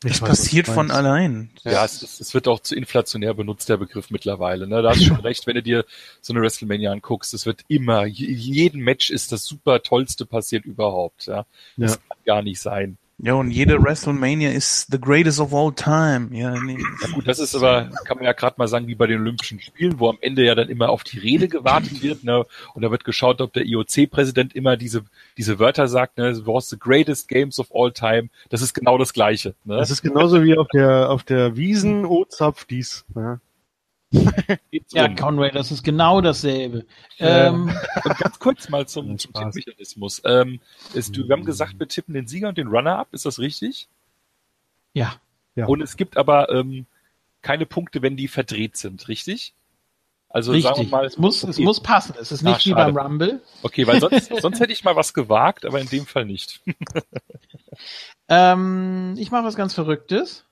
[0.00, 1.50] das weiß, passiert von allein.
[1.62, 4.66] Ja, es, es, wird auch zu inflationär benutzt, der Begriff mittlerweile.
[4.66, 4.82] Ne?
[4.82, 5.86] Da hast du schon recht, wenn du dir
[6.20, 11.26] so eine WrestleMania anguckst, es wird immer, jedem Match ist das super tollste passiert überhaupt.
[11.26, 11.46] Ja?
[11.76, 12.00] Das ja.
[12.08, 12.98] kann gar nicht sein.
[13.24, 16.28] Ja, und jede WrestleMania ist the greatest of all time.
[16.30, 16.76] Ja, nee.
[17.00, 19.60] ja gut, das ist aber, kann man ja gerade mal sagen, wie bei den Olympischen
[19.60, 22.44] Spielen, wo am Ende ja dann immer auf die Rede gewartet wird, ne?
[22.74, 25.06] Und da wird geschaut, ob der IOC-Präsident immer diese,
[25.38, 28.28] diese Wörter sagt, ne, was the greatest games of all time.
[28.50, 29.54] Das ist genau das Gleiche.
[29.64, 29.78] Ne?
[29.78, 33.06] Das ist genauso wie auf der, auf der Wiesen, O Zapf dies.
[34.14, 36.86] Ja ja, Conway, das ist genau dasselbe.
[37.18, 37.72] Ähm,
[38.18, 40.22] ganz kurz mal zum, zum Tippmechanismus.
[40.24, 40.60] Ähm,
[40.92, 43.88] ist, du, wir haben gesagt, wir tippen den Sieger und den Runner-up, ist das richtig?
[44.92, 45.14] Ja.
[45.56, 45.66] ja.
[45.66, 46.86] Und es gibt aber ähm,
[47.42, 49.54] keine Punkte, wenn die verdreht sind, richtig?
[50.34, 50.68] Also Richtig.
[50.68, 51.52] sagen wir mal, es muss, okay.
[51.52, 52.16] es muss passen.
[52.20, 53.40] Es ist nicht Ach, wie beim Rumble.
[53.62, 56.60] Okay, weil sonst, sonst hätte ich mal was gewagt, aber in dem Fall nicht.
[58.28, 60.44] ähm, ich mache was ganz Verrücktes.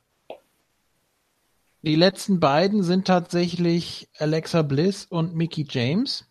[1.83, 6.25] Die letzten beiden sind tatsächlich Alexa Bliss und Mickey James.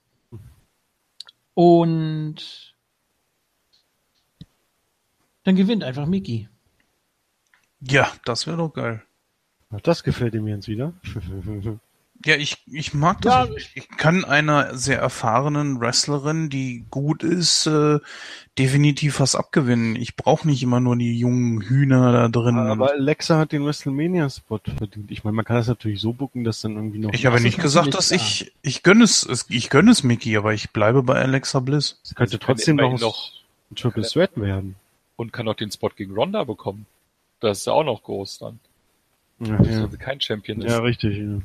[1.53, 2.73] Und
[5.43, 6.47] dann gewinnt einfach Mickey.
[7.81, 9.03] Ja, das wäre doch geil.
[9.83, 10.93] Das gefällt ihm jetzt wieder.
[12.25, 13.49] Ja, ich, ich mag das.
[13.49, 13.55] Ja.
[13.55, 17.99] Ich, ich kann einer sehr erfahrenen Wrestlerin, die gut ist, äh,
[18.57, 19.95] definitiv was abgewinnen.
[19.95, 22.57] Ich brauche nicht immer nur die jungen Hühner da drin.
[22.57, 25.09] Aber Alexa hat den WrestleMania-Spot verdient.
[25.09, 27.13] Ich meine, man kann das natürlich so bucken, dass dann irgendwie noch...
[27.13, 28.51] Ich habe nicht gesagt, dass ich...
[28.61, 31.99] Ich gönne es, ich gönne es Mickey, aber ich bleibe bei Alexa Bliss.
[32.03, 33.31] Es könnte also trotzdem noch, noch
[33.71, 34.75] ein Triple Threat werden.
[35.15, 36.85] Und kann auch den Spot gegen Ronda bekommen.
[37.39, 38.59] Das ist ja auch noch groß dann.
[39.39, 39.83] Ja, ja.
[39.83, 40.71] Also kein Champion ist.
[40.71, 41.17] Ja, richtig.
[41.17, 41.41] Ja.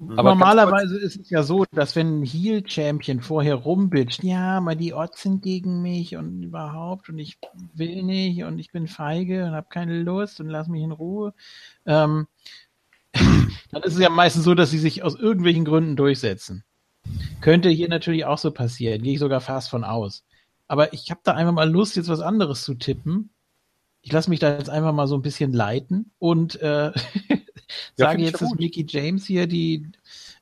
[0.00, 4.92] Aber Normalerweise ist es ja so, dass wenn ein Heel-Champion vorher rumbitcht, ja, mal die
[4.92, 7.38] Odds sind gegen mich und überhaupt und ich
[7.74, 11.32] will nicht und ich bin feige und habe keine Lust und lass mich in Ruhe,
[11.86, 12.26] ähm,
[13.12, 16.64] dann ist es ja meistens so, dass sie sich aus irgendwelchen Gründen durchsetzen.
[17.40, 20.24] Könnte hier natürlich auch so passieren, gehe ich sogar fast von aus.
[20.66, 23.30] Aber ich habe da einfach mal Lust, jetzt was anderes zu tippen.
[24.02, 26.92] Ich lasse mich da jetzt einfach mal so ein bisschen leiten und äh,
[27.96, 29.88] ja, sage jetzt, dass Mickey James hier die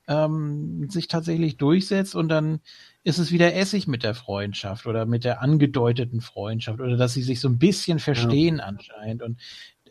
[0.07, 2.59] ähm, sich tatsächlich durchsetzt und dann
[3.03, 7.23] ist es wieder Essig mit der Freundschaft oder mit der angedeuteten Freundschaft oder dass sie
[7.23, 8.65] sich so ein bisschen verstehen ja.
[8.65, 9.39] anscheinend und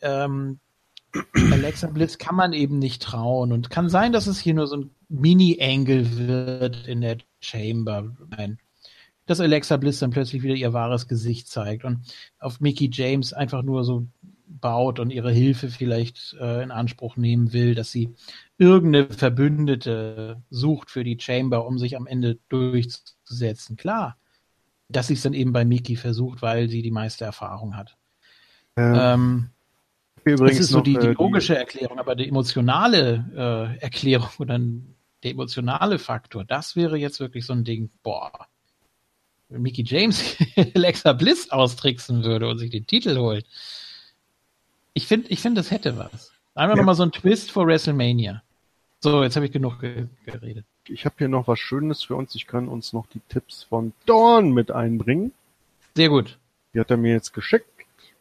[0.03, 0.61] ähm,
[1.53, 4.77] Alexa Blitz kann man eben nicht trauen und kann sein, dass es hier nur so
[4.77, 8.17] ein Mini-Angle wird in der Chamber.
[8.31, 8.59] Nein,
[9.27, 12.01] dass Alexa Bliss dann plötzlich wieder ihr wahres Gesicht zeigt und
[12.39, 14.07] auf Mickey James einfach nur so
[14.61, 18.15] baut und ihre Hilfe vielleicht äh, in Anspruch nehmen will, dass sie
[18.59, 23.77] irgendeine Verbündete sucht für die Chamber, um sich am Ende durchzusetzen.
[23.77, 24.17] Klar,
[24.89, 27.97] dass sie es dann eben bei Miki versucht, weil sie die meiste Erfahrung hat.
[28.77, 29.15] Ja.
[29.15, 29.51] Ähm,
[30.25, 34.59] Übrigens das ist so die, die, äh, logische Erklärung, aber die emotionale äh, Erklärung oder
[34.59, 38.31] der emotionale Faktor, das wäre jetzt wirklich so ein Ding, boah,
[39.49, 40.37] wenn Mickey James
[40.75, 43.47] Alexa Bliss austricksen würde und sich den Titel holt,
[44.95, 46.33] ich finde, ich finde, das hätte was.
[46.55, 46.81] Einfach ja.
[46.83, 48.43] nochmal so ein Twist vor WrestleMania.
[49.01, 50.65] So, jetzt habe ich genug ge geredet.
[50.89, 52.35] Ich habe hier noch was Schönes für uns.
[52.35, 55.33] Ich kann uns noch die Tipps von Dawn mit einbringen.
[55.95, 56.39] Sehr gut.
[56.75, 57.67] Die hat er mir jetzt geschickt.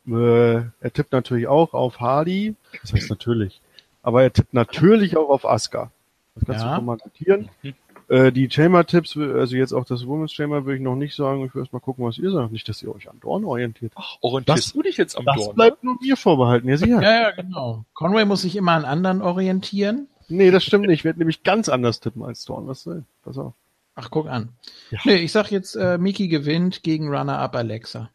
[0.08, 2.56] Äh, er tippt natürlich auch auf Hardy.
[2.82, 3.62] Das heißt natürlich.
[4.02, 5.92] Aber er tippt natürlich auch auf Asuka.
[6.36, 6.70] Das kannst ja.
[6.70, 7.50] du schon mal notieren.
[7.62, 7.74] Mhm.
[8.12, 11.46] Äh, die Chamber-Tipps, also jetzt auch das Women's Chamber, würde ich noch nicht sagen.
[11.46, 12.52] Ich will erst mal gucken, was ihr sagt.
[12.52, 13.94] Nicht, dass ihr euch an Dorn orientiert.
[13.96, 15.48] Ach, orientierst das, du dich jetzt am das Dorn?
[15.48, 16.68] Das bleibt nur mir vorbehalten.
[16.68, 17.02] Ja, sicher.
[17.02, 17.86] ja, ja, genau.
[17.94, 20.10] Conway muss sich immer an anderen orientieren.
[20.28, 21.00] Nee, das stimmt nicht.
[21.00, 22.68] Ich werde nämlich ganz anders tippen als Dorn.
[22.68, 23.06] Was soll?
[23.24, 23.54] Pass auf.
[23.96, 24.50] Ach, guck an.
[24.90, 25.00] Ja.
[25.06, 28.10] Nee, ich sag jetzt, äh, Miki gewinnt gegen Runner-Up Alexa.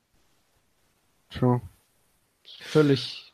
[1.31, 1.63] Schon.
[2.61, 3.33] Völlig.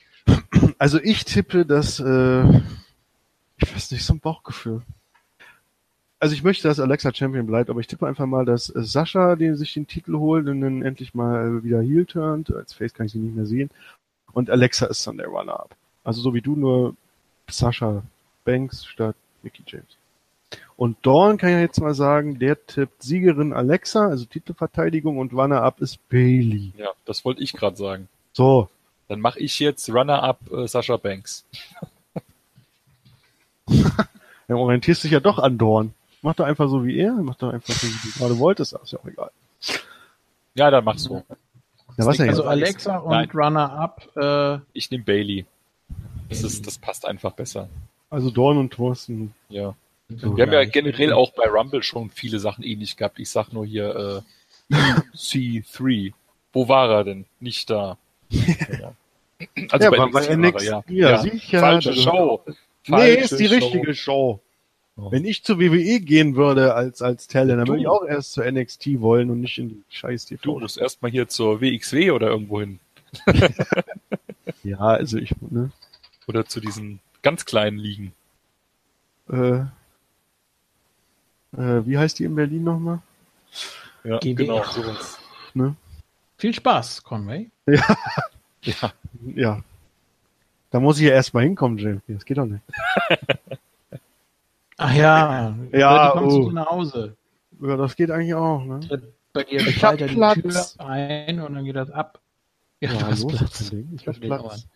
[0.79, 2.43] Also ich tippe, dass, äh,
[3.57, 4.83] ich weiß nicht, so ein Bauchgefühl.
[6.23, 9.35] Also ich möchte, dass Alexa Champion bleibt, aber ich tippe einfach mal, dass äh, Sascha
[9.35, 12.55] den sich den Titel holt und dann endlich mal wieder Heel turnt.
[12.55, 13.71] Als Face kann ich sie nicht mehr sehen.
[14.33, 15.75] Und Alexa ist dann der Runner-Up.
[16.05, 16.95] Also so wie du, nur
[17.51, 18.05] Sascha
[18.45, 19.97] Banks statt Mickey James.
[20.77, 25.81] Und Dawn kann ja jetzt mal sagen, der tippt Siegerin Alexa, also Titelverteidigung und Runner-Up
[25.81, 26.71] ist Bailey.
[26.77, 28.09] Ja, das wollte ich gerade sagen.
[28.33, 28.69] So.
[29.09, 31.45] Dann mache ich jetzt Runner-Up äh, Sascha Banks.
[33.67, 35.93] Dann orientierst dich ja doch an Dorn.
[36.23, 38.93] Mach doch einfach so wie er, mach doch einfach so, wie du gerade wolltest, ist
[38.93, 39.31] ja auch egal.
[40.55, 41.25] Ja, dann mach so.
[41.97, 44.09] Ja, was also Alexa und Runner-Up.
[44.17, 45.45] Äh, ich nehme Bailey.
[46.29, 47.69] Das, ist, das passt einfach besser.
[48.09, 49.35] Also Dorn und Thorsten.
[49.49, 49.75] Ja.
[50.09, 53.19] So Wir haben ja generell auch bei Rumble schon viele Sachen ähnlich gehabt.
[53.19, 54.23] Ich sag nur hier
[54.71, 54.75] äh,
[55.17, 56.13] C3.
[56.53, 57.25] Wo war er denn?
[57.41, 57.99] Nicht da.
[58.31, 58.93] Ja.
[59.71, 60.85] Also ja, bei, bei NXT, ja.
[60.89, 61.19] ja, ja.
[61.19, 61.59] sicher.
[61.59, 62.43] Falsche Show.
[62.85, 63.55] Falsche nee, ist die Show.
[63.55, 64.41] richtige Show.
[64.97, 68.51] Wenn ich zu WWE gehen würde als, als Talent, dann würde ich auch erst zur
[68.51, 70.43] NXT wollen und nicht in die scheiß TV.
[70.43, 72.79] Du musst erstmal hier zur WXW oder irgendwo hin.
[74.65, 75.71] ja, also ich, ne?
[76.29, 78.13] Oder zu diesen ganz kleinen Ligen.
[79.31, 79.61] Äh,
[81.57, 83.01] äh, wie heißt die in Berlin nochmal?
[84.05, 84.35] Ja, GW.
[84.35, 85.19] genau, sowas.
[85.55, 85.75] Ne?
[86.37, 87.51] Viel Spaß, Conway.
[87.67, 87.97] Ja.
[88.63, 88.93] ja.
[89.35, 89.65] Ja.
[90.71, 92.03] Da muss ich ja erstmal hinkommen, Jim.
[92.09, 92.63] Das geht doch nicht.
[94.85, 96.43] Ach ja, ja, die kommst oh.
[96.47, 97.17] du nach Hause.
[97.61, 98.81] Ja, das geht eigentlich auch, ne?
[99.33, 100.35] Bei dir ich hab Platz.
[100.35, 102.21] die Tür ein und dann geht das ab.
[102.81, 103.73] Ja, ja du hast los, Platz.
[103.95, 104.67] Ich hab Platz.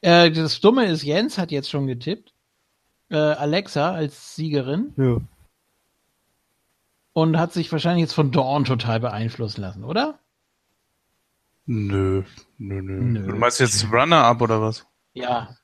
[0.00, 2.32] Äh, das Dumme ist, Jens hat jetzt schon getippt.
[3.08, 4.92] Äh, Alexa als Siegerin.
[4.96, 5.18] Ja.
[7.12, 10.18] Und hat sich wahrscheinlich jetzt von Dawn total beeinflussen lassen, oder?
[11.64, 12.24] Nö,
[12.58, 13.00] nö, nö.
[13.00, 13.26] nö.
[13.26, 14.84] Du meinst jetzt Runner-Up oder was?
[15.14, 15.56] Ja.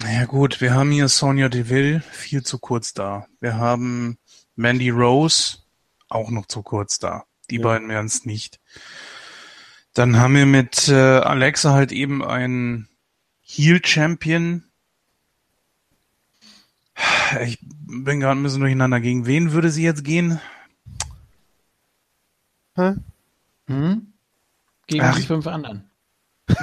[0.00, 3.26] Naja gut, wir haben hier Sonja Deville, viel zu kurz da.
[3.40, 4.18] Wir haben
[4.54, 5.58] Mandy Rose,
[6.08, 7.24] auch noch zu kurz da.
[7.50, 7.62] Die ja.
[7.62, 8.60] beiden wären es nicht.
[9.94, 12.88] Dann haben wir mit äh, Alexa halt eben einen
[13.42, 14.64] Heel-Champion.
[17.42, 19.00] Ich bin gerade ein bisschen durcheinander.
[19.00, 20.40] Gegen wen würde sie jetzt gehen?
[22.76, 22.94] Hä?
[23.66, 24.12] Hm?
[24.86, 25.87] Gegen Ach, die fünf anderen.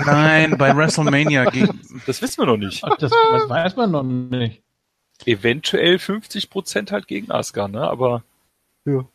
[0.06, 1.82] Nein, bei WrestleMania gegen.
[2.06, 2.84] Das wissen wir noch nicht.
[2.84, 4.62] Ach, das, das weiß man noch nicht.
[5.26, 7.82] Eventuell 50 Prozent halt gegen Asuka, ne?
[7.82, 8.24] Aber.
[8.86, 9.06] Ja.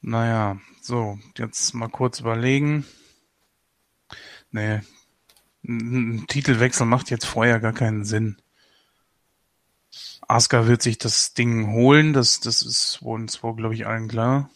[0.00, 2.84] Naja, so, jetzt mal kurz überlegen.
[4.50, 4.80] Nee.
[5.66, 8.36] Ein Titelwechsel macht jetzt vorher gar keinen Sinn.
[10.28, 14.50] Asuka wird sich das Ding holen, das, das ist uns wohl, glaube ich, allen klar.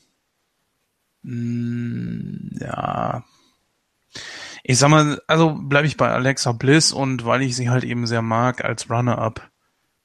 [1.25, 3.25] Hm, ja,
[4.63, 8.07] ich sag mal, also bleibe ich bei Alexa Bliss und weil ich sie halt eben
[8.07, 9.49] sehr mag als Runner-up,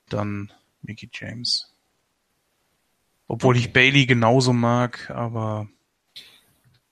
[0.09, 0.51] dann
[0.81, 1.71] Mickey James.
[3.27, 3.65] Obwohl okay.
[3.65, 5.67] ich Bailey genauso mag, aber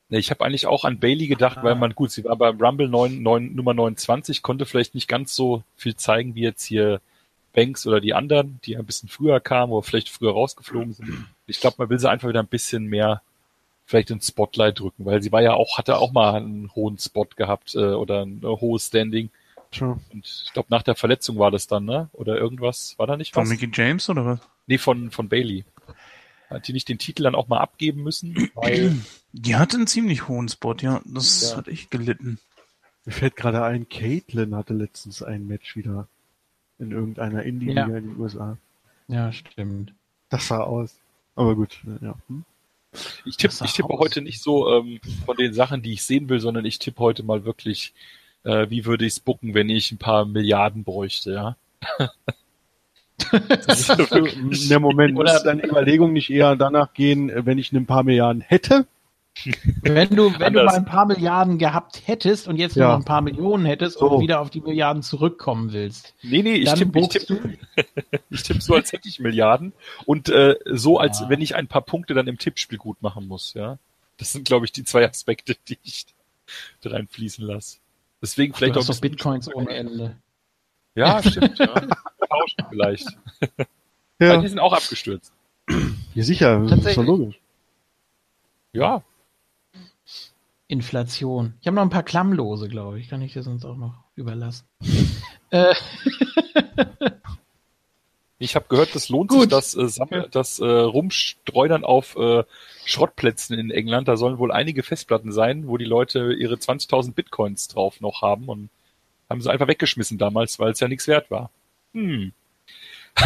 [0.09, 1.63] ich habe eigentlich auch an Bailey gedacht, ah.
[1.63, 5.35] weil man gut, sie war beim Rumble 9, 9, Nummer 29, konnte vielleicht nicht ganz
[5.35, 6.99] so viel zeigen wie jetzt hier
[7.53, 11.27] Banks oder die anderen, die ein bisschen früher kamen oder vielleicht früher rausgeflogen sind.
[11.47, 13.21] Ich glaube, man will sie einfach wieder ein bisschen mehr
[13.91, 17.27] vielleicht ins Spotlight drücken, weil sie war ja auch, hatte auch mal einen hohen Spot
[17.35, 19.30] gehabt äh, oder ein äh, hohes Standing.
[19.73, 19.99] Sure.
[20.11, 22.09] Und ich glaube, nach der Verletzung war das dann, ne?
[22.13, 23.47] Oder irgendwas, war da nicht was?
[23.47, 24.39] Von Mickey James oder was?
[24.68, 25.65] Nee, von, von Bailey.
[26.49, 28.49] Hat die nicht den Titel dann auch mal abgeben müssen?
[28.55, 28.97] Weil
[29.31, 31.01] die hatte einen ziemlich hohen Spot, ja.
[31.05, 31.57] Das ja.
[31.57, 32.39] hat echt gelitten.
[33.05, 36.07] Mir fällt gerade ein, Caitlin hatte letztens ein Match wieder
[36.80, 37.97] in irgendeiner Indie-Liga ja.
[37.97, 38.57] in den USA.
[39.07, 39.93] Ja, stimmt.
[40.30, 40.95] Das sah aus.
[41.35, 42.15] Aber gut, ja.
[42.27, 42.45] Hm?
[43.26, 46.39] Ich tippe ich tippe heute nicht so ähm, von den Sachen, die ich sehen will,
[46.39, 47.93] sondern ich tippe heute mal wirklich,
[48.43, 51.55] äh, wie würde ich es bucken, wenn ich ein paar Milliarden bräuchte, ja.
[54.69, 58.88] Der Moment, oder deine Überlegung nicht eher danach gehen, wenn ich ein paar Milliarden hätte?
[59.81, 62.89] Wenn du, wenn du mal ein paar Milliarden gehabt hättest und jetzt ja.
[62.89, 64.09] noch ein paar Millionen hättest so.
[64.09, 66.13] und wieder auf die Milliarden zurückkommen willst.
[66.21, 67.57] Nee, nee, ich tippe ich tipp,
[68.29, 69.73] ich tipp so, als hätte ich Milliarden
[70.05, 71.29] und äh, so, als ja.
[71.29, 73.77] wenn ich ein paar Punkte dann im Tippspiel gut machen muss, ja.
[74.17, 76.05] Das sind, glaube ich, die zwei Aspekte, die ich
[76.81, 77.77] da reinfließen lasse.
[78.21, 78.85] Deswegen vielleicht auch.
[78.85, 80.17] doch Bitcoins ohne Ende.
[80.93, 81.73] Ja, stimmt, ja.
[81.73, 83.07] Tauschen vielleicht.
[84.19, 84.29] Ja.
[84.29, 85.33] Weil die sind auch abgestürzt.
[86.13, 87.39] Ja, sicher, das ist doch logisch.
[88.73, 89.03] Ja,
[90.72, 91.53] Inflation.
[91.60, 93.10] Ich habe noch ein paar Klammlose, glaube ich.
[93.10, 94.65] Kann ich dir sonst auch noch überlassen.
[95.53, 95.76] Äh.
[98.39, 99.41] ich habe gehört, das lohnt Gut.
[99.41, 102.45] sich, das, äh, Sammel, das äh, Rumstreunern auf äh,
[102.85, 104.07] Schrottplätzen in England.
[104.07, 108.48] Da sollen wohl einige Festplatten sein, wo die Leute ihre 20.000 Bitcoins drauf noch haben
[108.48, 108.69] und
[109.30, 111.49] haben sie einfach weggeschmissen damals, weil es ja nichts wert war.
[111.93, 112.31] Hm.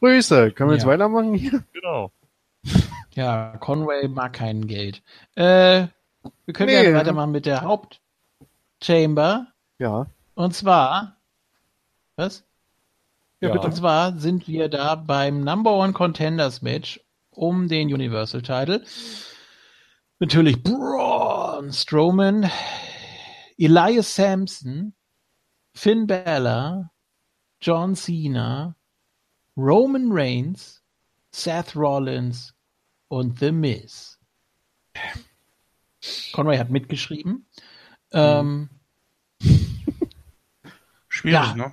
[0.00, 0.50] Grüße.
[0.50, 0.78] Können wir Ja.
[0.80, 1.62] jetzt weitermachen hier?
[1.72, 2.10] Genau.
[3.14, 5.00] Ja, Conway mag kein Geld.
[5.36, 5.86] Äh,
[6.44, 6.82] wir können Nee.
[6.82, 9.48] gerne weitermachen mit der Hauptchamber.
[9.78, 10.06] Ja.
[10.34, 11.16] Und zwar,
[12.16, 12.44] was?
[13.40, 13.54] Ja, Ja.
[13.54, 13.66] bitte.
[13.66, 18.84] Und zwar sind wir da beim Number One Contenders Match um den Universal Title.
[20.20, 22.50] Natürlich Braun Strowman,
[23.58, 24.94] Elias Sampson,
[25.74, 26.90] Finn Balor,
[27.60, 28.76] John Cena,
[29.56, 30.82] Roman Reigns,
[31.32, 32.54] Seth Rollins
[33.08, 34.18] und The Miz.
[36.32, 37.46] Conway hat mitgeschrieben.
[38.12, 38.68] Ähm,
[41.08, 41.54] Schwierig, Ja.
[41.54, 41.72] ne?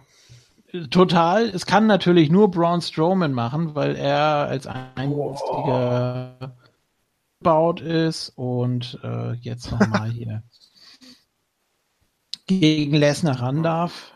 [0.89, 1.49] Total.
[1.49, 6.55] Es kann natürlich nur Braun Strowman machen, weil er als einziger
[7.39, 10.43] gebaut ist und äh, jetzt nochmal hier
[12.47, 14.13] gegen Lesnar ran darf.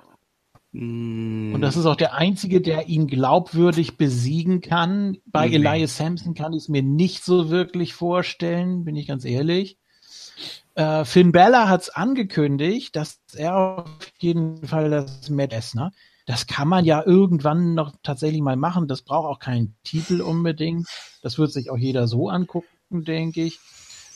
[0.71, 5.17] Mm, Und das ist auch der einzige, der ihn glaubwürdig besiegen kann.
[5.25, 5.55] Bei Nee.
[5.55, 9.77] Elias Sampson kann ich es mir nicht so wirklich vorstellen, bin ich ganz ehrlich.
[10.75, 15.91] Äh, Finn Bella hat es angekündigt, dass er auf jeden Fall das Matt Lesnar,
[16.25, 18.87] das kann man ja irgendwann noch tatsächlich mal machen.
[18.87, 20.87] Das braucht auch keinen Titel unbedingt.
[21.21, 22.67] Das wird sich auch jeder so angucken,
[23.05, 23.59] denke ich.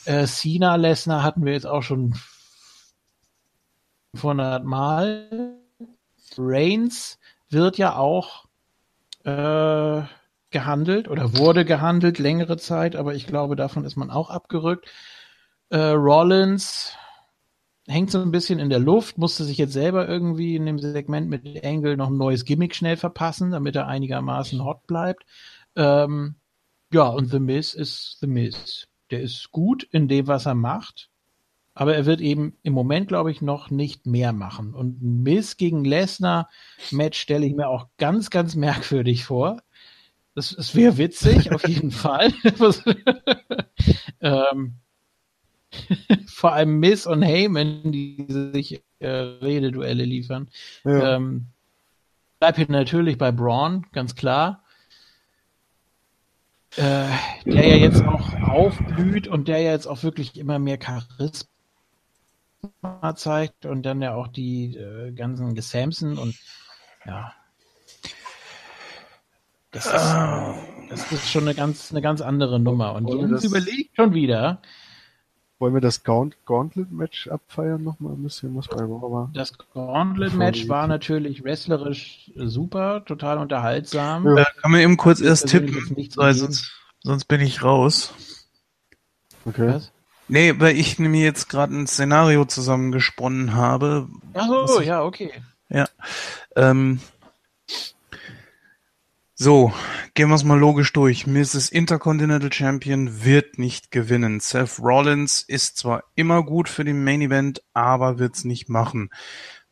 [0.06, 2.14] Äh, Cena Lesnar hatten wir jetzt auch schon
[4.14, 5.56] 500 Mal.
[6.36, 7.18] Reigns
[7.48, 8.46] wird ja auch
[9.24, 10.02] äh,
[10.50, 14.90] gehandelt oder wurde gehandelt längere Zeit, aber ich glaube, davon ist man auch abgerückt.
[15.70, 16.92] Äh, Rollins
[17.86, 21.28] hängt so ein bisschen in der Luft, musste sich jetzt selber irgendwie in dem Segment
[21.28, 25.24] mit Angle noch ein neues Gimmick schnell verpassen, damit er einigermaßen hot bleibt.
[25.76, 26.36] Ähm,
[26.92, 28.86] ja, und The Miz ist The Miz.
[29.10, 31.08] Der ist gut in dem, was er macht.
[31.74, 34.74] Aber er wird eben im Moment, glaube ich, noch nicht mehr machen.
[34.74, 36.48] Und ein Miz gegen Lesnar
[36.90, 39.62] Match stelle ich mir auch ganz, ganz merkwürdig vor.
[40.34, 42.32] Das, das wäre witzig, auf jeden Fall.
[44.22, 44.74] Ähm,
[46.26, 50.48] vor allem Miz und Heyman, die sich äh, Rededuelle liefern.
[50.84, 51.16] Ja.
[51.16, 51.46] Ähm,
[52.38, 54.64] bleib hier natürlich bei Braun, ganz klar.
[56.76, 57.08] Äh,
[57.46, 61.48] der ja jetzt auch aufblüht und der ja jetzt auch wirklich immer mehr Charisma
[63.16, 66.36] zeigt und dann ja auch die äh, ganzen Gesamson und
[67.04, 67.34] ja.
[69.72, 72.94] Das ist, äh, das ist schon eine ganz, eine ganz andere Nummer.
[72.94, 74.60] Und wir Jens überlegt schon wieder,
[75.60, 79.30] Wollen wir das Gaunt Gauntlet-Match abfeiern noch mal ein bisschen, was bei Raw war?
[79.34, 84.26] das Gauntlet-Match war natürlich wrestlerisch super, total unterhaltsam.
[84.26, 84.42] Ja.
[84.42, 86.72] Äh, kann man eben kurz erst persönlich tippen, weil sonst,
[87.02, 88.14] sonst bin ich raus.
[89.44, 89.74] Okay.
[89.74, 89.92] Was?
[90.28, 94.08] Nee, weil ich mir jetzt gerade ein Szenario zusammengesponnen habe.
[94.32, 95.30] Ach so, ja, okay.
[96.56, 97.00] Ähm,
[99.42, 99.72] so,
[100.12, 101.26] gehen wir es mal logisch durch.
[101.26, 101.70] Mrs.
[101.70, 104.38] Intercontinental Champion wird nicht gewinnen.
[104.38, 109.08] Seth Rollins ist zwar immer gut für den Main Event, aber wird es nicht machen,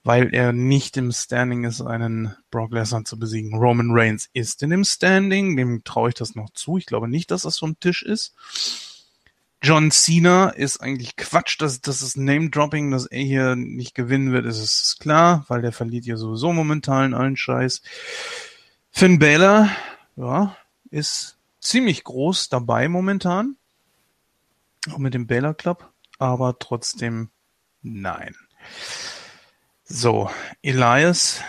[0.03, 3.59] weil er nicht im Standing ist, einen Brock Lesnar zu besiegen.
[3.59, 6.79] Roman Reigns ist in dem Standing, dem traue ich das noch zu.
[6.79, 8.35] Ich glaube nicht, dass das vom Tisch ist.
[9.61, 14.47] John Cena ist eigentlich Quatsch, das, das ist Name-Dropping, dass er hier nicht gewinnen wird,
[14.47, 17.83] ist es klar, weil der verliert ja sowieso momentan allen Scheiß.
[18.91, 19.71] Finn Balor,
[20.17, 20.57] ja,
[20.91, 23.57] ist ziemlich groß dabei momentan.
[24.91, 27.31] Auch mit dem Balor Club, aber trotzdem
[27.83, 28.35] nein.
[29.85, 30.31] So,
[30.63, 31.43] Elias,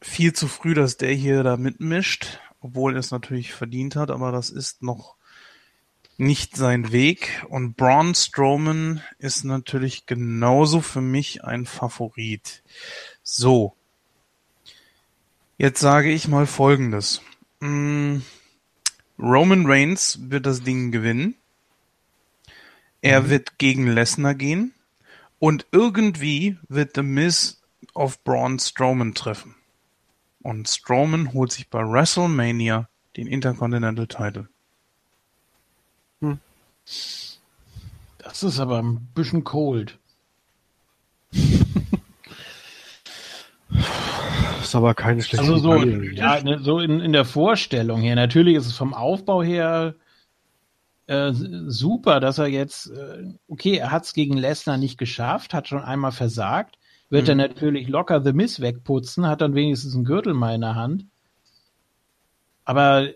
[0.00, 4.32] viel zu früh, dass der hier da mitmischt, obwohl er es natürlich verdient hat, aber
[4.32, 5.16] das ist noch
[6.18, 7.44] nicht sein Weg.
[7.48, 12.62] Und Braun Strowman ist natürlich genauso für mich ein Favorit.
[13.22, 13.77] So.
[15.58, 17.20] Jetzt sage ich mal Folgendes.
[17.58, 18.18] Mm,
[19.18, 21.34] Roman Reigns wird das Ding gewinnen.
[23.02, 24.72] Er wird gegen Lesnar gehen.
[25.40, 27.60] Und irgendwie wird The Miz
[27.92, 29.56] auf Braun Strowman treffen.
[30.42, 34.48] Und Strowman holt sich bei WrestleMania den Intercontinental Title.
[38.18, 39.98] Das ist aber ein bisschen cold.
[44.68, 46.14] ist aber keine schlechte Also so, Idee.
[46.14, 48.14] ja, ne, so in, in der Vorstellung her.
[48.16, 49.94] Natürlich ist es vom Aufbau her
[51.06, 55.68] äh, super, dass er jetzt, äh, okay, er hat es gegen Lesnar nicht geschafft, hat
[55.68, 56.78] schon einmal versagt,
[57.10, 57.28] wird Mhm.
[57.30, 61.06] er natürlich locker The Miss wegputzen, hat dann wenigstens einen Gürtel mal in der Hand.
[62.64, 63.08] Aber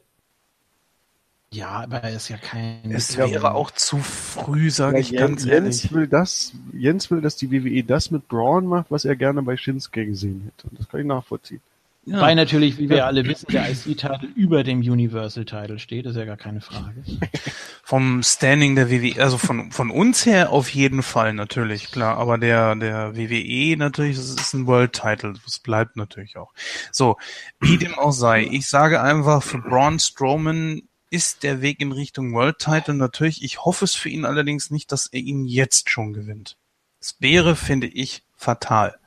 [1.52, 2.90] ja, aber er ist ja kein.
[2.90, 5.92] Es wäre auch zu früh, sage Ja, ich ganz Jens ehrlich.
[5.92, 9.56] will das, Jens will, dass die WWE das mit Braun macht, was er gerne bei
[9.56, 10.68] Shinsuke gesehen hätte.
[10.68, 11.60] Und das kann ich nachvollziehen.
[12.04, 12.20] Ja.
[12.20, 16.36] Weil natürlich, wie wir alle wissen, der IC-Titel über dem Universal-Titel steht, ist ja gar
[16.36, 17.04] keine Frage.
[17.84, 22.38] Vom Standing der WWE, also von, von uns her auf jeden Fall natürlich, klar, aber
[22.38, 26.52] der, der WWE natürlich, das ist ein World-Title, das bleibt natürlich auch.
[26.90, 27.18] So,
[27.60, 32.32] wie dem auch sei, ich sage einfach, für Braun Strowman ist der Weg in Richtung
[32.32, 36.56] World-Title natürlich, ich hoffe es für ihn allerdings nicht, dass er ihn jetzt schon gewinnt.
[37.00, 38.98] Es wäre, finde ich, fatal.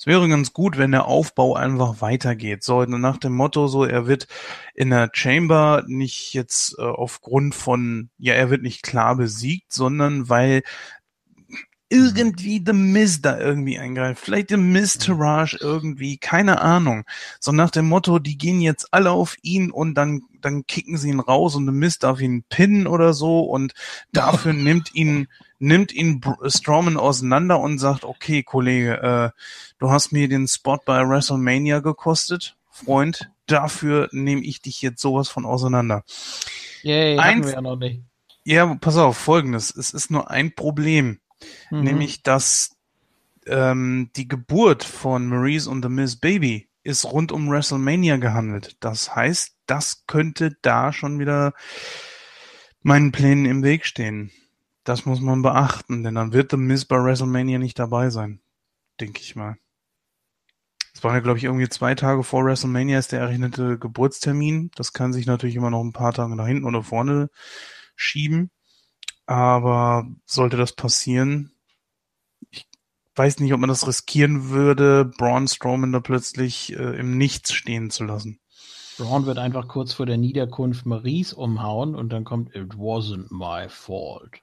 [0.00, 2.64] Es wäre ganz gut, wenn der Aufbau einfach weitergeht.
[2.64, 4.26] So nach dem Motto, so er wird
[4.74, 10.28] in der Chamber nicht jetzt äh, aufgrund von, ja, er wird nicht klar besiegt, sondern
[10.28, 10.62] weil
[11.90, 14.22] irgendwie The Miz da irgendwie eingreift.
[14.22, 17.04] Vielleicht The Miz Taraj irgendwie, keine Ahnung.
[17.40, 21.08] So nach dem Motto, die gehen jetzt alle auf ihn und dann, dann kicken sie
[21.08, 23.72] ihn raus und The Miz darf ihn pinnen oder so und
[24.12, 25.28] dafür nimmt ihn
[25.60, 29.40] nimmt ihn Strowman auseinander und sagt, okay, Kollege, äh,
[29.78, 35.28] du hast mir den Spot bei WrestleMania gekostet, Freund, dafür nehme ich dich jetzt sowas
[35.28, 36.04] von auseinander.
[36.82, 38.02] Yay, ein, wir ja noch nicht.
[38.44, 41.18] Ja, pass auf, folgendes, es ist nur ein Problem,
[41.70, 41.82] mhm.
[41.82, 42.76] nämlich, dass
[43.46, 48.76] ähm, die Geburt von Maurice und The Miss Baby ist rund um WrestleMania gehandelt.
[48.80, 51.52] Das heißt, das könnte da schon wieder
[52.82, 54.30] meinen Plänen im Weg stehen.
[54.84, 58.40] Das muss man beachten, denn dann wird The Miz bei WrestleMania nicht dabei sein.
[59.00, 59.58] Denke ich mal.
[60.94, 64.70] Es war ja, glaube ich, irgendwie zwei Tage vor WrestleMania ist der errechnete Geburtstermin.
[64.74, 67.30] Das kann sich natürlich immer noch ein paar Tage nach hinten oder vorne
[67.94, 68.50] schieben.
[69.28, 71.52] Aber sollte das passieren,
[72.48, 72.66] ich
[73.14, 77.90] weiß nicht, ob man das riskieren würde, Braun Strowman da plötzlich äh, im Nichts stehen
[77.90, 78.40] zu lassen.
[78.96, 83.68] Braun wird einfach kurz vor der Niederkunft Maries umhauen und dann kommt It wasn't my
[83.68, 84.40] fault.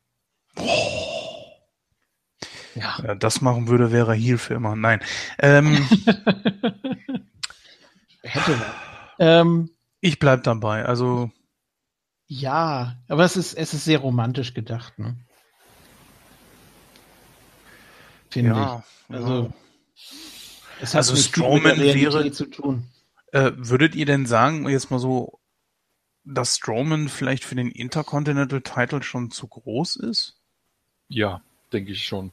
[0.55, 1.15] Oh.
[2.75, 2.99] Ja.
[3.03, 3.15] ja.
[3.15, 4.75] Das machen würde, wäre Heal für immer.
[4.75, 4.99] Nein.
[5.39, 5.77] Ähm,
[8.21, 8.61] Hätte.
[9.17, 10.85] Ähm, ich bleib dabei.
[10.85, 11.31] Also.
[12.27, 15.15] Ja, aber es ist, es ist sehr romantisch gedacht, ne?
[18.29, 19.15] Finde ja, ich.
[19.15, 19.53] Also, ja.
[20.81, 22.31] es hat also Strowman wäre.
[22.31, 22.87] Zu tun.
[23.31, 25.39] Äh, würdet ihr denn sagen, jetzt mal so,
[26.23, 30.37] dass Strowman vielleicht für den Intercontinental Title schon zu groß ist?
[31.07, 31.41] Ja,
[31.71, 32.31] denke ich schon.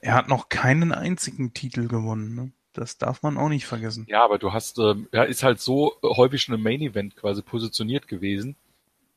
[0.00, 2.34] Er hat noch keinen einzigen Titel gewonnen.
[2.34, 2.52] Ne?
[2.72, 4.04] Das darf man auch nicht vergessen.
[4.08, 7.40] Ja, aber du hast, ähm, er ist halt so häufig schon im Main Event quasi
[7.40, 8.56] positioniert gewesen,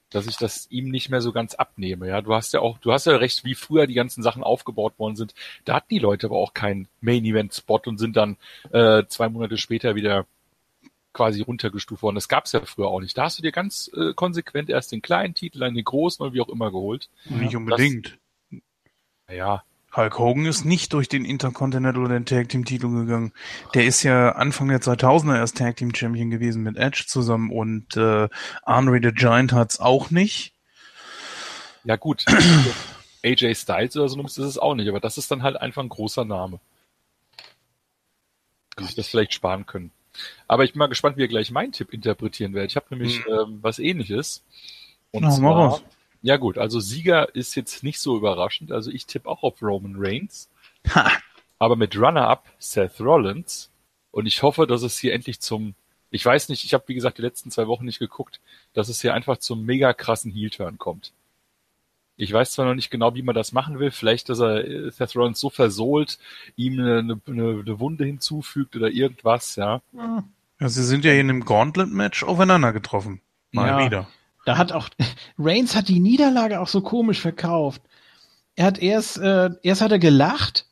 [0.09, 2.07] dass ich das ihm nicht mehr so ganz abnehme.
[2.07, 4.97] Ja, du hast ja auch, du hast ja recht, wie früher die ganzen Sachen aufgebaut
[4.97, 5.33] worden sind.
[5.65, 8.37] Da hatten die Leute aber auch keinen Main Event Spot und sind dann
[8.71, 10.25] äh, zwei Monate später wieder
[11.13, 12.15] quasi runtergestuft worden.
[12.15, 13.17] Das gab es ja früher auch nicht.
[13.17, 16.33] Da hast du dir ganz äh, konsequent erst den kleinen Titel, dann den großen und
[16.33, 17.09] wie auch immer geholt.
[17.25, 18.17] Nicht unbedingt.
[18.51, 19.63] Das, ja.
[19.95, 23.33] Hulk Hogan ist nicht durch den Intercontinental oder den Tag Team Titel gegangen.
[23.73, 27.97] Der ist ja Anfang der 2000er erst Tag Team Champion gewesen mit Edge zusammen und
[27.97, 28.27] äh,
[28.63, 30.53] Andre the Giant hat's auch nicht.
[31.83, 32.25] Ja gut,
[33.23, 35.89] AJ Styles oder so ist es auch nicht, aber das ist dann halt einfach ein
[35.89, 36.59] großer Name.
[38.77, 39.91] Die sich das vielleicht sparen können.
[40.47, 42.71] Aber ich bin mal gespannt, wie ihr gleich meinen Tipp interpretieren werdet.
[42.71, 43.33] Ich habe nämlich mhm.
[43.33, 44.43] ähm, was ähnliches.
[45.11, 45.81] Und no, zwar
[46.21, 48.71] ja gut, also Sieger ist jetzt nicht so überraschend.
[48.71, 50.49] Also ich tippe auch auf Roman Reigns.
[50.93, 51.11] Ha.
[51.59, 53.71] Aber mit Runner-up Seth Rollins.
[54.11, 55.75] Und ich hoffe, dass es hier endlich zum,
[56.11, 58.39] ich weiß nicht, ich habe wie gesagt die letzten zwei Wochen nicht geguckt,
[58.73, 61.13] dass es hier einfach zum mega krassen Heel-Turn kommt.
[62.15, 63.91] Ich weiß zwar noch nicht genau, wie man das machen will.
[63.91, 66.17] Vielleicht, dass er äh, Seth Rollins so versohlt,
[66.55, 69.81] ihm eine, eine, eine Wunde hinzufügt oder irgendwas, ja.
[70.59, 73.21] Ja, sie sind ja in einem Gauntlet-Match aufeinander getroffen.
[73.51, 73.85] Mal ja.
[73.85, 74.07] wieder.
[74.47, 74.87] Da hat auch
[75.37, 77.81] Reigns hat die Niederlage auch so komisch verkauft.
[78.55, 80.67] Er hat erst äh, erst hat er gelacht.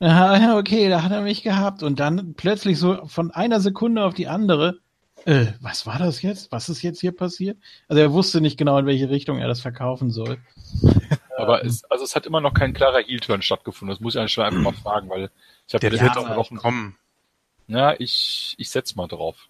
[0.00, 4.14] Ja, okay, da hat er mich gehabt und dann plötzlich so von einer Sekunde auf
[4.14, 4.78] die andere
[5.26, 6.52] äh, was war das jetzt?
[6.52, 7.58] Was ist jetzt hier passiert?
[7.88, 10.38] Also er wusste nicht genau, in welche Richtung er das verkaufen soll.
[11.36, 13.94] Aber es, also es hat immer noch kein klarer Heel-Turn stattgefunden.
[13.94, 15.30] Das muss ich eigentlich schon einfach mal fragen, weil
[15.66, 16.96] ich habe der wird auch Wochen kommen.
[17.66, 19.48] Ja, ich ich setz mal drauf.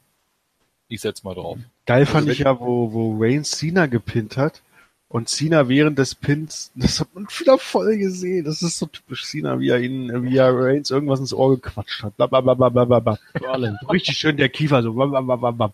[0.89, 1.59] Ich setz mal drauf.
[1.87, 4.63] Geil also fand ich ja, wo, wo Reigns Cena gepinnt hat.
[5.09, 8.45] Und Cena während des Pins, das hat man wieder voll gesehen.
[8.45, 12.03] Das ist so typisch Cena, wie er ihn, wie er Reigns irgendwas ins Ohr gequatscht
[12.03, 12.17] hat.
[12.17, 13.19] Blablabla.
[13.91, 14.93] Richtig schön der Kiefer so.
[14.93, 15.73] Blablabla.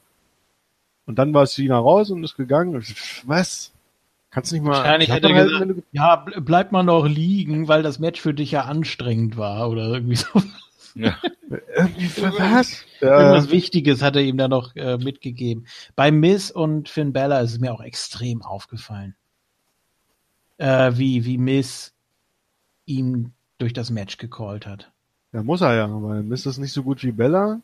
[1.07, 2.83] Und dann war Cena raus und ist gegangen.
[3.25, 3.73] Was?
[4.31, 4.79] Kannst du nicht mal.
[4.79, 8.53] Wahrscheinlich hätte er halt, gesagt, ja, bleib mal noch liegen, weil das Match für dich
[8.53, 10.43] ja anstrengend war oder irgendwie so.
[10.95, 11.17] Ja.
[12.39, 12.85] was?
[13.01, 13.21] Ja.
[13.21, 15.67] Irgendwas Wichtiges hat er ihm da noch äh, mitgegeben.
[15.97, 19.15] Bei Miss und Finn Bella ist es mir auch extrem aufgefallen.
[20.59, 21.93] Äh, wie, wie Miss
[22.87, 24.91] ihm durch das Match gecallt hat.
[25.33, 27.61] Ja, muss er ja, weil Miss ist nicht so gut wie Bella.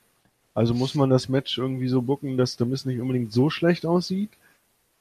[0.54, 3.86] Also muss man das Match irgendwie so bucken, dass The Miz nicht unbedingt so schlecht
[3.86, 4.30] aussieht.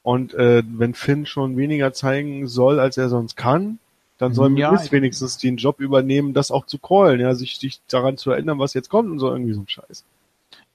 [0.02, 3.78] Und äh, wenn Finn schon weniger zeigen soll, als er sonst kann,
[4.18, 7.80] dann soll ja, Miz wenigstens den Job übernehmen, das auch zu callen, ja, sich, sich
[7.88, 10.04] daran zu erinnern, was jetzt kommt und so irgendwie so ein Scheiß.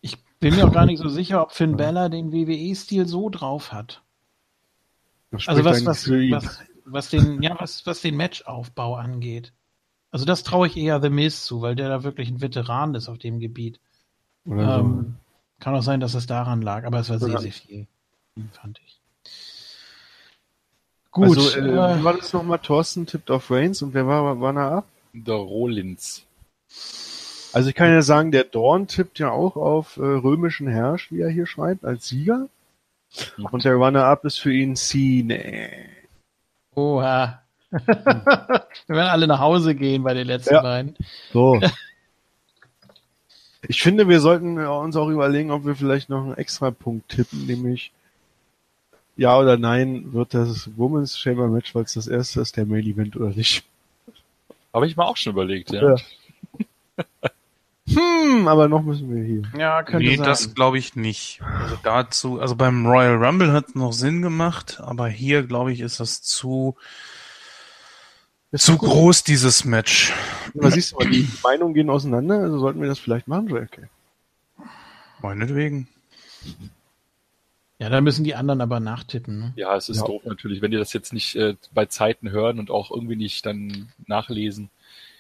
[0.02, 3.72] Ich bin mir auch gar nicht so sicher, ob Finn Bella den WWE-Stil so drauf
[3.72, 4.02] hat.
[5.46, 9.52] Also was, was, was, was, den, ja, was, was den Matchaufbau angeht.
[10.12, 13.10] Also das traue ich eher The Miz zu, weil der da wirklich ein Veteran ist
[13.10, 13.80] auf dem Gebiet.
[14.46, 15.16] Ähm,
[15.60, 17.88] kann auch sein, dass es daran lag, aber es war sehr, sehr viel,
[18.52, 19.00] fand ich.
[21.14, 21.38] Gut.
[21.38, 22.60] Also, äh, äh, wie war das nochmal?
[22.60, 24.86] Thorsten tippt auf Reigns und wer war, war da ab?
[25.14, 26.26] Der Rollins.
[27.54, 31.22] Also ich kann ja sagen, der Dorn tippt ja auch auf äh, römischen Herrsch, wie
[31.22, 32.50] er hier schreibt, als Sieger.
[33.52, 35.36] Und der Runner-Up ist für ihn Cena.
[36.74, 37.44] Oha.
[37.70, 40.62] Wir werden alle nach Hause gehen bei den letzten ja.
[40.62, 40.96] beiden.
[41.32, 41.62] So.
[43.70, 47.46] Ich finde, wir sollten uns auch überlegen, ob wir vielleicht noch einen extra Punkt tippen,
[47.46, 47.94] nämlich
[49.16, 52.86] ja oder nein, wird das Women's Chamber Match, weil es das erste ist, der Main
[52.86, 53.64] Event oder nicht.
[54.74, 55.96] Habe ich mir auch schon überlegt, ja.
[55.96, 55.96] ja.
[57.88, 59.44] hm, aber noch müssen wir hier.
[59.60, 60.26] Ja, könnte Nee, sein.
[60.26, 61.42] das glaube ich nicht.
[61.42, 65.82] Also dazu, also beim Royal Rumble hat es noch Sinn gemacht, aber hier glaube ich
[65.82, 66.76] ist das zu
[68.54, 70.14] ist zu groß, dieses Match.
[70.54, 73.88] Ja, siehst du mal, die Meinungen gehen auseinander, also sollten wir das vielleicht machen, okay.
[75.24, 75.88] Meinetwegen.
[77.84, 79.40] Ja, da müssen die anderen aber nachtippen.
[79.40, 79.54] Ne?
[79.58, 80.06] Ja, es ist ja.
[80.06, 83.46] doof natürlich, wenn die das jetzt nicht äh, bei Zeiten hören und auch irgendwie nicht
[83.46, 84.70] dann nachlesen.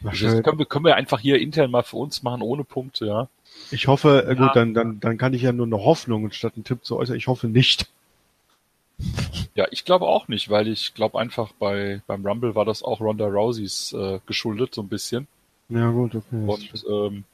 [0.02, 3.27] Das können wir, können wir einfach hier intern mal für uns machen, ohne Punkte, ja.
[3.72, 4.33] Ich hoffe, äh, ja.
[4.35, 7.17] gut, dann, dann, dann kann ich ja nur eine Hoffnung statt einen Tipp zu äußern.
[7.17, 7.90] Ich hoffe nicht.
[9.56, 13.01] Ja, ich glaube auch nicht, weil ich glaube einfach bei beim Rumble war das auch
[13.01, 15.27] Ronda Rouseys äh, geschuldet so ein bisschen.
[15.67, 16.45] Ja gut, okay.
[16.48, 17.25] Und ähm,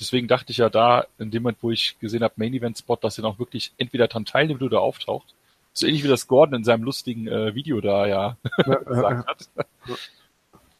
[0.00, 2.96] deswegen dachte ich ja da, in dem Moment, wo ich gesehen habe, Main Event Spot,
[2.96, 5.34] dass er noch wirklich entweder dran teilnimmt oder auftaucht.
[5.72, 9.48] So ähnlich wie das Gordon in seinem lustigen äh, Video da ja, ja gesagt hat.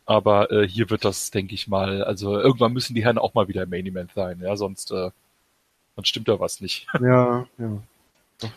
[0.07, 3.49] Aber äh, hier wird das, denke ich mal, also irgendwann müssen die Herren auch mal
[3.49, 5.11] wieder Main Event sein, ja, sonst, äh,
[5.97, 6.87] sonst stimmt da was nicht.
[7.01, 7.83] Ja, ja.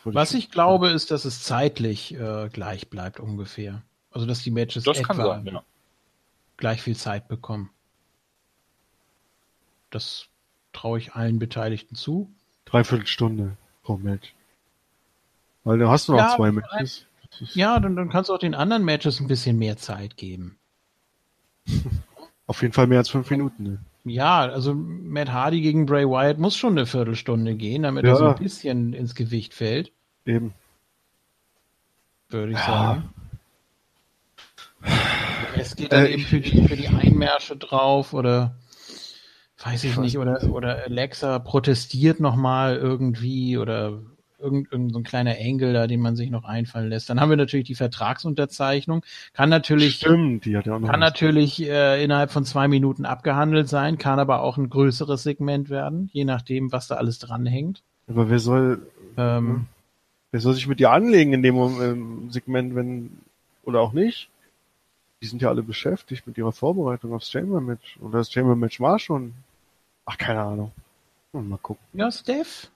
[0.04, 3.84] Was ich glaube, ist, dass es zeitlich äh, gleich bleibt ungefähr.
[4.12, 5.64] Also dass die Matches das etwa sein, ja.
[6.58, 7.70] gleich viel Zeit bekommen.
[9.90, 10.28] Das
[10.78, 12.30] traue ich allen Beteiligten zu.
[12.66, 14.34] Dreiviertel Stunde pro Match.
[15.64, 17.06] Weil du hast noch ja, zwei Matches.
[17.54, 20.58] Ja, dann, dann kannst du auch den anderen Matches ein bisschen mehr Zeit geben.
[22.48, 23.64] Auf jeden Fall mehr als fünf Minuten.
[23.64, 23.80] Ne?
[24.06, 28.12] Ja, also Matt Hardy gegen Bray Wyatt muss schon eine Viertelstunde gehen, damit ja.
[28.12, 29.92] er so ein bisschen ins Gewicht fällt.
[30.26, 30.54] Eben.
[32.30, 32.66] Würde ich ja.
[32.66, 33.10] sagen.
[35.56, 38.56] Es geht dann äh, eben für die, für die Einmärsche drauf oder
[39.64, 44.00] weiß ich, ich nicht, oder, oder Alexa protestiert nochmal irgendwie oder
[44.40, 47.10] irgendein irgend so ein kleiner Engel da, den man sich noch einfallen lässt.
[47.10, 49.04] Dann haben wir natürlich die Vertragsunterzeichnung.
[49.34, 53.06] Kann natürlich, Stimmt, die hat ja auch noch kann natürlich äh, innerhalb von zwei Minuten
[53.06, 57.82] abgehandelt sein, kann aber auch ein größeres Segment werden, je nachdem, was da alles dranhängt.
[58.08, 58.82] Aber wer soll,
[59.18, 59.66] ähm,
[60.32, 63.18] wer soll sich mit dir anlegen in dem ähm, Segment, wenn,
[63.64, 64.30] oder auch nicht?
[65.22, 67.98] Die sind ja alle beschäftigt mit ihrer Vorbereitung aufs Chamber-Match.
[68.02, 69.34] Oder das Chamber-Match war schon.
[70.08, 70.72] Ach, keine Ahnung.
[71.34, 71.86] Mal gucken.
[71.94, 72.72] Ja, Steph.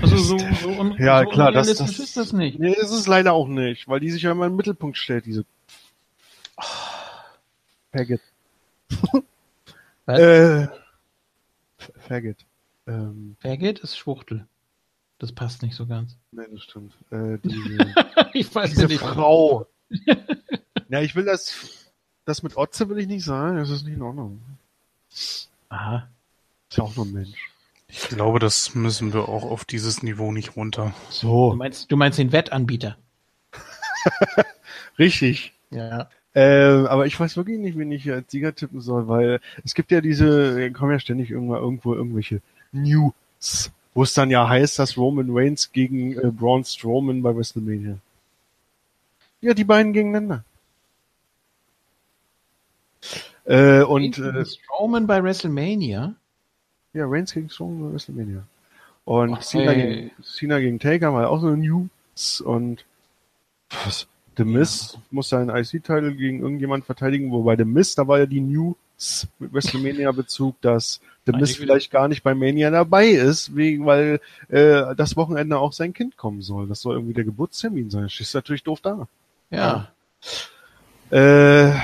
[0.00, 2.58] Also so, so, un ja, so klar, das, das, ist das nicht.
[2.58, 5.44] Nee, ist es leider auch nicht, weil die sich ja immer im Mittelpunkt stellt, diese
[6.56, 6.62] oh,
[7.92, 8.20] Faggot.
[10.06, 10.66] äh,
[12.08, 12.38] Faggot.
[12.86, 14.46] Ähm, Faggot ist Schwuchtel.
[15.18, 16.16] Das passt nicht so ganz.
[16.32, 16.94] Nein, das stimmt.
[17.10, 17.94] Äh, diese,
[18.32, 19.00] ich weiß diese nicht.
[19.00, 19.66] Frau.
[20.88, 21.92] ja, ich will das,
[22.24, 24.40] das mit Otze will ich nicht sagen, das ist nicht in Ordnung.
[25.68, 26.08] Aha.
[26.72, 27.50] Ist ja auch nur ein Mensch.
[27.86, 30.94] Ich glaube, das müssen wir auch auf dieses Niveau nicht runter.
[31.10, 31.50] So.
[31.50, 32.96] Du meinst, du meinst den Wettanbieter.
[34.98, 35.52] Richtig.
[35.70, 36.08] Ja.
[36.32, 39.90] Äh, aber ich weiß wirklich nicht, wen ich als Sieger tippen soll, weil es gibt
[39.90, 42.40] ja diese, kommen ja ständig irgendwann irgendwo irgendwelche
[42.72, 47.98] News, wo es dann ja heißt, dass Roman Reigns gegen äh, Braun Strowman bei WrestleMania.
[49.42, 50.42] Ja, die beiden gegeneinander.
[53.44, 56.14] Äh, und äh, Strowman bei WrestleMania?
[56.94, 58.44] Ja, Reigns gegen Strowman bei WrestleMania.
[59.04, 62.84] Und Ach, Cena, gegen, Cena gegen Taker war auch so News und
[63.84, 64.06] was?
[64.36, 65.02] The Miz ja.
[65.10, 69.52] muss seinen IC-Titel gegen irgendjemand verteidigen, wobei The Miz, da war ja die News mit
[69.52, 75.16] WrestleMania-Bezug, dass The Miz vielleicht gar nicht bei Mania dabei ist, wegen, weil äh, das
[75.16, 76.66] Wochenende auch sein Kind kommen soll.
[76.66, 78.04] Das soll irgendwie der Geburtstermin sein.
[78.04, 79.06] Das ist natürlich doof da.
[79.50, 79.92] Ja.
[81.10, 81.68] ja.
[81.70, 81.74] Äh,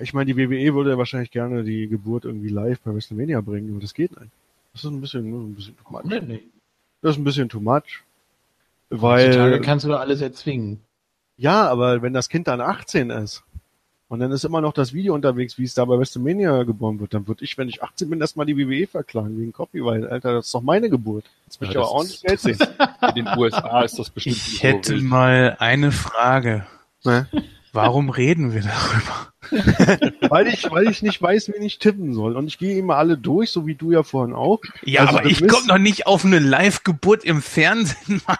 [0.00, 3.70] ich meine, die WWE würde ja wahrscheinlich gerne die Geburt irgendwie live bei WrestleMania bringen,
[3.70, 4.32] aber das geht nicht.
[4.82, 6.04] Das ist ein bisschen, ein bisschen too much.
[6.04, 6.42] Nee, nee.
[7.02, 8.02] Das ist ein bisschen too much.
[8.88, 9.26] Weil.
[9.28, 10.80] Heutzutage kannst du doch alles erzwingen.
[11.36, 13.42] Ja, aber wenn das Kind dann 18 ist
[14.08, 17.14] und dann ist immer noch das Video unterwegs, wie es da bei WrestleMania geboren wird,
[17.14, 20.04] dann würde ich, wenn ich 18 bin, erstmal die WWE verklagen wegen Copyright.
[20.04, 21.24] Alter, das ist doch meine Geburt.
[21.46, 22.58] Jetzt möchte Ja, ich aber auch nicht Geld sehen.
[23.14, 25.04] In den USA ist das bestimmt Ich nicht so hätte wild.
[25.04, 26.66] mal eine Frage.
[27.04, 27.26] Ne?
[27.72, 30.12] Warum reden wir darüber?
[30.30, 32.36] weil ich, weil ich nicht weiß, wen ich tippen soll.
[32.36, 34.60] Und ich gehe immer alle durch, so wie du ja vorhin auch.
[34.84, 38.38] Ja, Also, aber das ich komme noch nicht auf eine Live-Geburt im Fernsehen, Mann.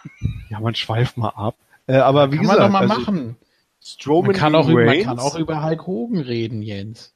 [0.49, 1.57] Ja, man schweift mal ab.
[1.86, 3.36] Äh, aber wie Kann gesagt, man doch mal also machen.
[3.83, 7.12] Strowman Man kann, auch gegen über, man kann auch über Hulk Hogan reden, Jens.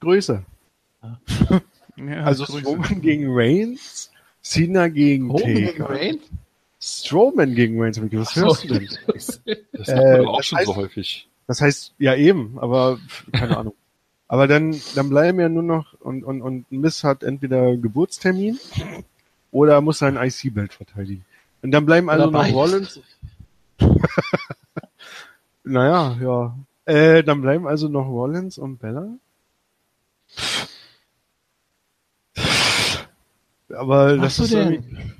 [0.00, 0.44] Größe.
[1.96, 2.60] Ja, Also Grüße.
[2.60, 4.10] Strowman gegen Reigns,
[4.42, 5.90] Cena gegen Hogan gegen Taker.
[5.90, 6.22] Reigns?
[6.80, 8.00] Strowman gegen Reigns.
[8.00, 8.40] Was So.
[8.42, 8.88] hörst du denn?
[9.72, 11.28] Das Äh, macht man aber auch das schon heißt- so häufig.
[11.46, 12.98] Das heißt, ja eben, aber
[13.32, 13.74] keine Ahnung.
[14.28, 18.60] Aber dann, dann bleiben ja nur noch, und, und, und Miss hat entweder Geburtstermin
[19.50, 21.24] oder muss sein IC-Belt verteidigen.
[21.62, 22.52] Und dann bleiben also noch.
[22.52, 23.00] Rollins.
[25.64, 26.56] naja, ja.
[26.84, 29.08] Äh, dann bleiben also noch Rollins und Bella.
[33.76, 35.14] Aber Was das ist denn?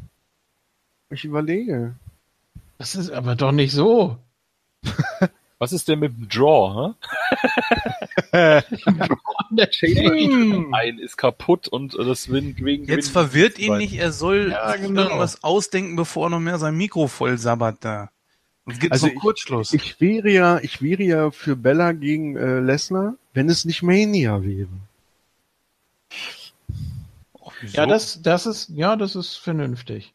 [1.10, 1.97] Ich überlege.
[2.78, 4.18] Das ist aber doch nicht so.
[5.60, 6.94] Was ist denn mit dem Draw?
[8.32, 8.62] Hä?
[9.50, 10.72] Hm.
[10.72, 15.02] Ein ist kaputt und das Win wegen Jetzt verwirrt ihn nicht, er soll Ja, genau.
[15.02, 18.10] irgendwas ausdenken, bevor er noch mehr sein Mikro voll sabbert da.
[18.66, 19.72] Gibt's Also ich- Kurzschluss.
[19.74, 24.42] Ich wäre ja, ich wäre ja für Bella gegen äh, Lesnar, wenn es nicht Mania
[24.42, 24.68] wäre.
[27.60, 27.76] Wieso?
[27.76, 30.14] Ja, das, das ist, ja, das ist vernünftig.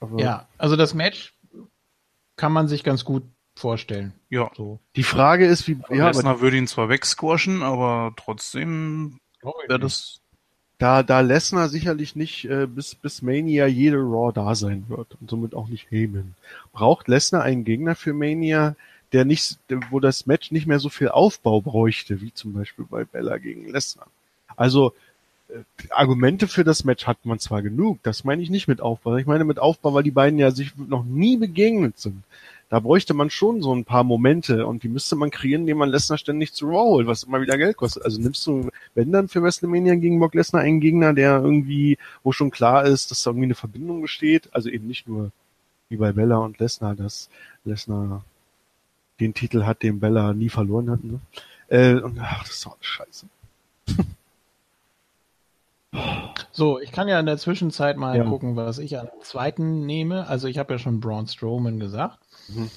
[0.00, 1.34] Aber Ja, also das Match
[2.36, 3.24] kann man sich ganz gut
[3.54, 4.12] vorstellen.
[4.30, 4.50] ja.
[4.56, 4.78] So.
[4.96, 9.20] Die Frage ist, wie, ja, aber Lesnar würde ihn zwar wegsquashen, aber trotzdem
[9.66, 10.22] wäre das
[10.82, 15.30] da, da Lesnar sicherlich nicht äh, bis, bis Mania jede Raw da sein wird und
[15.30, 16.34] somit auch nicht Heyman,
[16.72, 18.74] braucht Lesnar einen Gegner für Mania,
[19.12, 19.58] der nicht,
[19.90, 23.68] wo das Match nicht mehr so viel Aufbau bräuchte, wie zum Beispiel bei Bella gegen
[23.68, 24.08] Lesnar.
[24.56, 24.92] Also
[25.50, 29.16] äh, Argumente für das Match hat man zwar genug, das meine ich nicht mit Aufbau.
[29.18, 32.24] Ich meine mit Aufbau, weil die beiden ja sich noch nie begegnet sind.
[32.72, 35.90] Da bräuchte man schon so ein paar Momente und die müsste man kreieren, indem man
[35.90, 38.02] Lesnar ständig zu Raw holt, was immer wieder Geld kostet.
[38.02, 42.32] Also nimmst du, wenn dann für WrestleMania gegen Brock Lesnar einen Gegner, der irgendwie, wo
[42.32, 45.32] schon klar ist, dass da irgendwie eine Verbindung besteht, also eben nicht nur
[45.90, 47.28] wie bei Bella und Lesnar, dass
[47.66, 48.24] Lesnar
[49.20, 51.04] den Titel hat, den Bella nie verloren hat.
[51.04, 51.20] Ne?
[51.68, 53.26] Äh, und ach, das ist doch eine Scheiße.
[56.54, 58.24] So, ich kann ja in der Zwischenzeit mal Ja.
[58.24, 60.26] gucken, was ich an zweiten nehme.
[60.26, 62.18] Also ich habe ja schon Braun Strowman gesagt.
[62.48, 62.70] Mhm.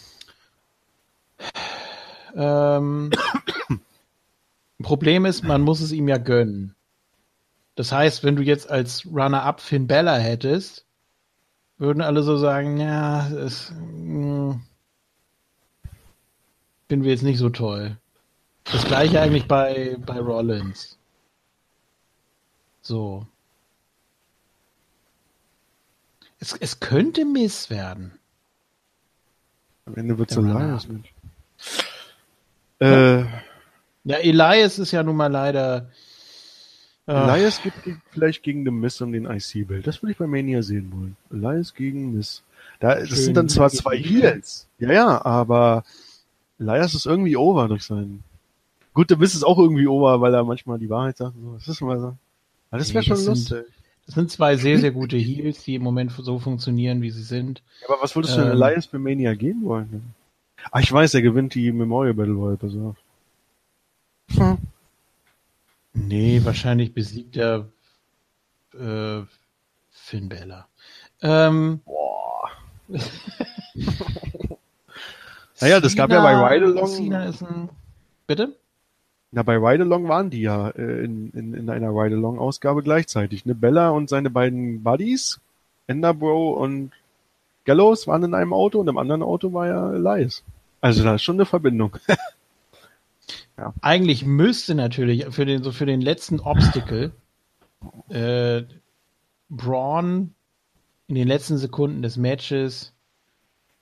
[2.35, 3.11] Ähm,
[4.81, 6.75] Problem ist, man muss es ihm ja gönnen.
[7.75, 10.85] Das heißt, wenn du jetzt als Runner-up Finn Bella hättest,
[11.77, 14.59] würden alle so sagen, ja, es mh,
[16.87, 17.97] finden wir jetzt nicht so toll.
[18.65, 20.97] Das gleiche eigentlich bei, bei Rollins.
[22.81, 23.25] So.
[26.39, 28.17] Es, es könnte Miss werden.
[29.85, 30.61] Am Ende so Runner-up.
[30.61, 31.13] Elias, Mensch.
[32.79, 33.19] Äh,
[34.03, 35.89] Ja, Elias ist ja nun mal leider.
[37.07, 37.71] äh, Elias ge-
[38.11, 39.85] vielleicht gegen den Miss um den IC-Belt.
[39.87, 41.15] Das würde ich bei Mania sehen wollen.
[41.31, 42.43] Elias gegen Miss.
[42.79, 43.17] Da, das Schön.
[43.17, 44.67] sind dann zwar zwei Heels.
[44.79, 45.83] Ja, ja, aber
[46.59, 48.23] Elias ist irgendwie over durch seinen.
[48.93, 51.35] Gut, der Miss ist auch irgendwie over, weil er manchmal die Wahrheit sagt.
[51.35, 51.53] und So.
[51.57, 52.15] Das ist immer so.
[52.71, 53.65] Aber das wäre Nee, schon das sind-
[54.05, 57.63] Das sind zwei sehr, sehr gute Heels, die im Moment so funktionieren, wie sie sind.
[57.87, 58.61] Aber was würdest du denn Ähm.
[58.61, 60.13] Elias für Mania gehen wollen?
[60.71, 62.95] Ah, ich weiß, er gewinnt die Memorial Battle Royale, pass auf.
[64.37, 64.57] Hm.
[65.93, 67.67] Nee, wahrscheinlich besiegt er
[68.73, 69.21] äh,
[69.91, 70.67] Finn Bella.
[71.21, 72.49] Ähm, Boah.
[75.61, 77.69] Naja, das gab ja bei Ride Along- Cena ist ein.
[78.27, 78.57] Bitte?
[79.35, 82.81] Na, bei Ride Along waren die ja äh, in, in, in einer Ride Along Ausgabe
[82.83, 83.45] gleichzeitig.
[83.45, 83.53] Ne?
[83.53, 85.41] Bella und seine beiden Buddies,
[85.87, 86.91] Enderbro und
[87.65, 90.41] Gallows waren in einem Auto und im anderen Auto war ja Elias.
[90.79, 91.97] Also da ist schon eine Verbindung.
[93.81, 97.11] Eigentlich müsste natürlich für den, so für den letzten Obstacle
[98.07, 98.63] äh,
[99.49, 100.33] Braun
[101.07, 102.93] in den letzten Sekunden des Matches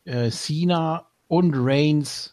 [0.06, 2.33] äh, Cena und Reigns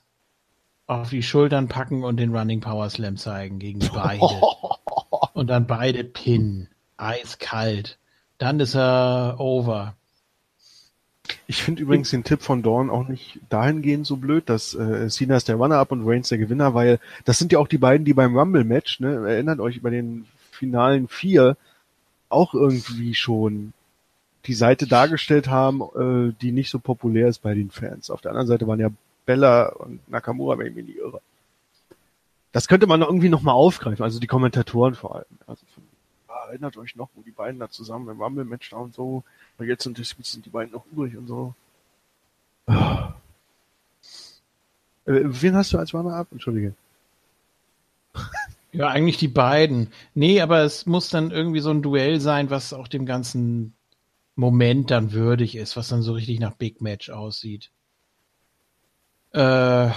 [0.90, 4.26] auf die Schultern packen und den Running Power Slam zeigen gegen beide.
[5.34, 6.68] und dann beide pinnen.
[6.96, 7.96] Eiskalt.
[8.38, 9.94] Dann ist er over.
[11.46, 15.36] Ich finde übrigens den Tipp von Dawn auch nicht dahingehend so blöd, dass äh, Cena
[15.36, 18.14] ist der Runner-Up und Reigns der Gewinner, weil das sind ja auch die beiden, die
[18.14, 21.56] beim Rumble-Match, ne, erinnert euch bei den finalen vier,
[22.28, 23.74] auch irgendwie schon
[24.46, 28.10] die Seite dargestellt haben, äh, die nicht so populär ist bei den Fans.
[28.10, 28.90] Auf der anderen Seite waren ja
[29.26, 31.20] Bella und Nakamura, wenn ich mich nicht irre.
[32.52, 35.39] Das könnte man irgendwie nochmal aufgreifen, also die Kommentatoren vor allem.
[35.47, 35.84] Also von,
[36.28, 39.23] ah, erinnert euch noch, wo die beiden da zusammen im Rumble-Match da und so,
[39.57, 41.55] weil jetzt sind, die beiden noch übrig und so.
[42.66, 43.15] Ah.
[45.05, 46.28] Äh, wen hast du als Runner-Up?
[46.32, 46.74] Entschuldige.
[48.73, 49.89] Ja, eigentlich die beiden.
[50.15, 53.74] Nee, aber es muss dann irgendwie so ein Duell sein, was auch dem ganzen
[54.36, 57.70] Moment dann würdig ist, was dann so richtig nach Big Match aussieht.
[59.33, 59.91] Äh,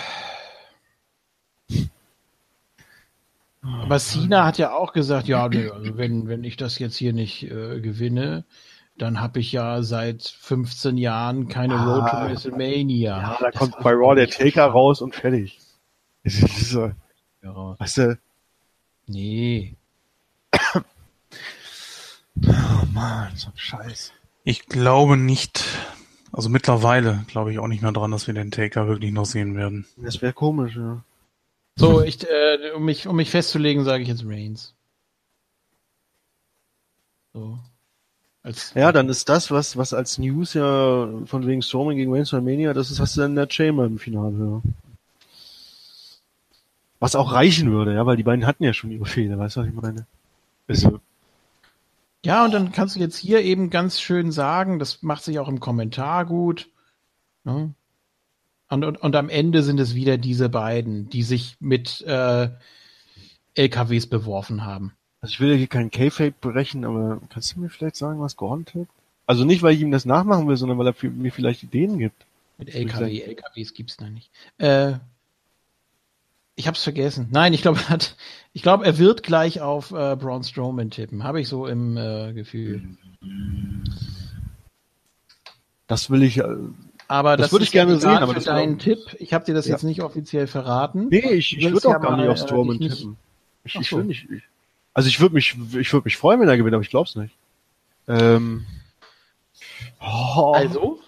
[3.64, 7.14] aber Cena hat ja auch gesagt, ja, nö, also wenn, wenn ich das jetzt hier
[7.14, 8.45] nicht äh, gewinne,
[8.98, 13.18] dann habe ich ja seit 15 Jahren keine ah, Road to WrestleMania.
[13.18, 15.60] Ja, da das kommt bei Raw der Taker raus und fertig.
[16.26, 16.92] so,
[17.42, 17.76] ja.
[17.80, 18.20] Weißt du?
[19.08, 19.76] Nee.
[20.76, 20.82] oh
[22.94, 24.14] Mann, so ein Scheiß.
[24.44, 25.66] Ich glaube nicht,
[26.34, 29.56] also mittlerweile glaube ich auch nicht mehr dran, dass wir den Taker wirklich noch sehen
[29.56, 29.86] werden.
[29.98, 31.03] Das wäre komisch, ja.
[31.76, 34.74] So, ich, äh, um mich, um mich festzulegen, sage ich jetzt Reigns.
[37.34, 37.58] So.
[38.44, 42.32] Als ja, dann ist das, was, was als News ja von wegen Storming gegen Reigns
[42.34, 44.62] Mania, das ist, hast du dann in der Chamber im Finale, ja.
[47.00, 49.62] Was auch reichen würde, ja, weil die beiden hatten ja schon ihre Fehler, weißt du,
[49.62, 50.06] was ich meine?
[50.68, 51.00] Also,
[52.26, 55.50] ja, und dann kannst du jetzt hier eben ganz schön sagen, das macht sich auch
[55.50, 56.69] im Kommentar gut.
[57.43, 57.74] Ne?
[58.69, 62.50] Und, und, und am Ende sind es wieder diese beiden, die sich mit äh,
[63.56, 64.93] LKWs beworfen haben.
[65.22, 68.35] Also ich will ja hier keinen K-Fake brechen, aber kannst du mir vielleicht sagen, was
[68.35, 68.92] Gordon tippt?
[69.26, 72.26] Also nicht, weil ich ihm das nachmachen will, sondern weil er mir vielleicht Ideen gibt.
[72.58, 74.30] Mit LKW, LKWs gibt's da nicht.
[74.58, 74.93] Äh,
[76.56, 77.27] ich hab's vergessen.
[77.32, 78.16] Nein, ich glaube, er hat,
[78.53, 81.23] ich glaube, er wird gleich auf äh, Braun Strowman tippen.
[81.23, 82.83] Habe ich so im äh, Gefühl.
[85.88, 86.38] Das will ich.
[86.38, 86.45] Äh,
[87.07, 88.09] aber das, das würde ich gerne sehen.
[88.11, 88.99] Aber das dein Tipp.
[89.19, 89.73] Ich habe dir das ja.
[89.73, 91.07] jetzt nicht offiziell verraten.
[91.09, 93.17] Nee, ich, ich würde auch gar nicht auf äh, Strowman äh, tippen.
[93.64, 94.30] Ich, ich will nicht.
[94.30, 94.43] Ich,
[94.93, 97.33] also ich würde mich, ich würde mich freuen, wenn er gewinnt, aber ich glaub's nicht.
[98.07, 98.65] Ähm,
[99.99, 100.99] oh, also?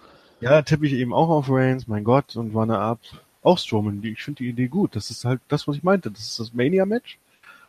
[0.42, 3.00] Ja, tippe ich eben auch auf Reigns, mein Gott, und Runner ab
[3.46, 4.04] auch Strowman.
[4.04, 4.96] Ich finde die Idee gut.
[4.96, 6.12] Das ist halt das, was ich meinte.
[6.12, 7.18] Das ist das Mania-Match,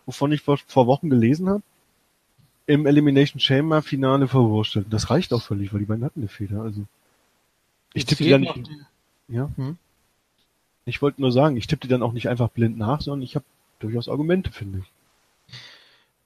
[0.07, 1.62] wovon ich vor, vor Wochen gelesen habe.
[2.67, 4.86] Im Elimination Chamber Finale verwurstelt.
[4.91, 6.62] Das reicht auch völlig, weil die beiden hatten eine Feder.
[6.62, 6.85] Also
[7.93, 8.70] ich tippe die dann nicht.
[9.28, 9.51] Ja.
[9.57, 9.76] Hm?
[10.85, 13.35] Ich wollte nur sagen, ich tippe die dann auch nicht einfach blind nach, sondern ich
[13.35, 13.44] habe
[13.78, 14.93] durchaus Argumente, finde ich.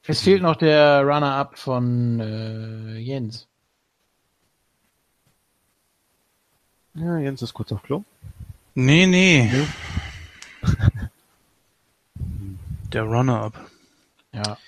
[0.07, 3.47] Es fehlt noch der Runner-up von äh, Jens.
[6.94, 8.02] Ja, Jens ist kurz auf Klo.
[8.75, 9.49] Nee, nee.
[9.52, 9.67] nee.
[12.92, 13.69] Der Runner-up.
[14.33, 14.59] Ja.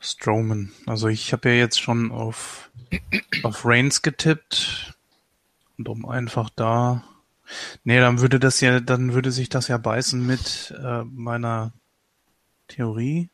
[0.00, 0.72] Strowman.
[0.86, 2.70] Also ich habe ja jetzt schon auf,
[3.42, 4.94] auf Reigns getippt.
[5.78, 7.04] Und um einfach da.
[7.84, 11.72] Nee, dann würde das ja, dann würde sich das ja beißen mit äh, meiner
[12.68, 13.28] Theorie.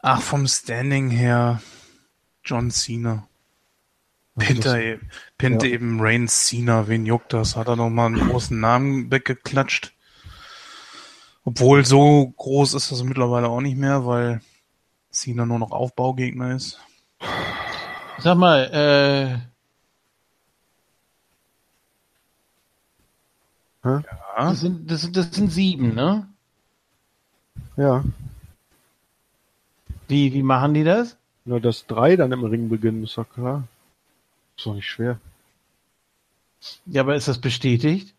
[0.00, 1.62] Ach, vom Standing her
[2.44, 3.26] John Cena.
[4.36, 4.98] Pinter, e-
[5.38, 5.74] Pinte ja.
[5.74, 7.56] eben Reigns Cena, wen juckt das?
[7.56, 9.94] Hat er nochmal einen großen Namen weggeklatscht?
[11.44, 14.40] Obwohl so groß ist das mittlerweile auch nicht mehr, weil
[15.10, 16.80] Cena nur noch Aufbaugegner ist.
[18.18, 19.38] Sag mal, äh.
[23.86, 24.02] Ja.
[24.36, 26.26] Das sind, das, das sind sieben, ne?
[27.76, 28.02] Ja.
[30.08, 31.16] Wie, wie machen die das?
[31.44, 33.68] Na, dass drei dann im Ring beginnen, ist doch klar.
[34.56, 35.18] Ist doch nicht schwer.
[36.86, 38.14] Ja, aber ist das bestätigt?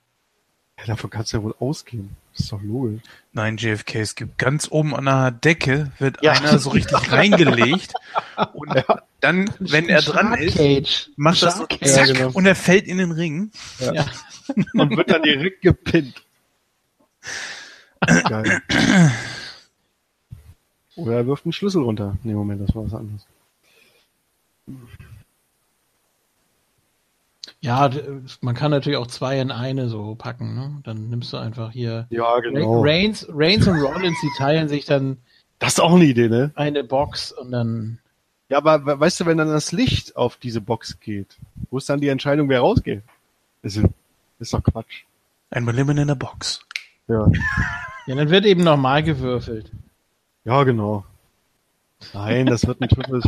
[0.78, 2.16] Ja, davon kannst du ja wohl ausgehen.
[2.36, 3.02] Das ist doch logisch.
[3.32, 6.34] Nein, JFK, es gibt ganz oben an der Decke wird ja.
[6.34, 7.94] einer so richtig reingelegt
[8.54, 9.02] und ja.
[9.22, 12.32] dann, wenn er dran ist, macht das so zack, ja, genau.
[12.32, 13.52] und er fällt in den Ring.
[13.80, 14.06] Ja.
[14.74, 16.22] und wird dann direkt gepinnt.
[18.02, 18.62] Geil.
[20.98, 22.18] Oder er wirft einen Schlüssel runter.
[22.24, 23.26] Nee, Moment, das war was anderes.
[27.66, 27.90] Ja,
[28.42, 30.82] man kann natürlich auch zwei in eine so packen, ne?
[30.84, 32.06] Dann nimmst du einfach hier.
[32.12, 32.84] Ja, genau.
[32.84, 35.18] Reigns, Reigns und Rollins, die teilen sich dann.
[35.58, 36.52] Das ist auch eine Idee, ne?
[36.54, 37.98] Eine Box und dann.
[38.50, 41.38] Ja, aber weißt du, wenn dann das Licht auf diese Box geht,
[41.72, 43.02] wo ist dann die Entscheidung, wer rausgeht?
[43.64, 43.82] Ist,
[44.38, 45.06] ist doch Quatsch.
[45.50, 46.64] Ein Lemon in a Box.
[47.08, 47.28] Ja.
[48.06, 49.72] ja, dann wird eben nochmal gewürfelt.
[50.44, 51.04] Ja, genau.
[52.14, 53.22] Nein, das wird ein Triple,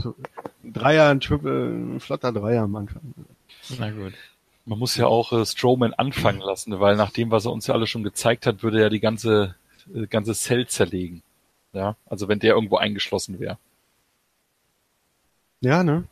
[0.63, 3.01] ein Dreier, ein Triple, ein flotter Dreier am Anfang.
[3.77, 4.13] Na gut.
[4.65, 7.73] Man muss ja auch äh, Strowman anfangen lassen, weil nach dem, was er uns ja
[7.73, 9.55] alle schon gezeigt hat, würde er die ganze,
[9.93, 11.23] äh, ganze Cell zerlegen.
[11.73, 13.57] Ja, also wenn der irgendwo eingeschlossen wäre.
[15.61, 16.03] Ja, ne?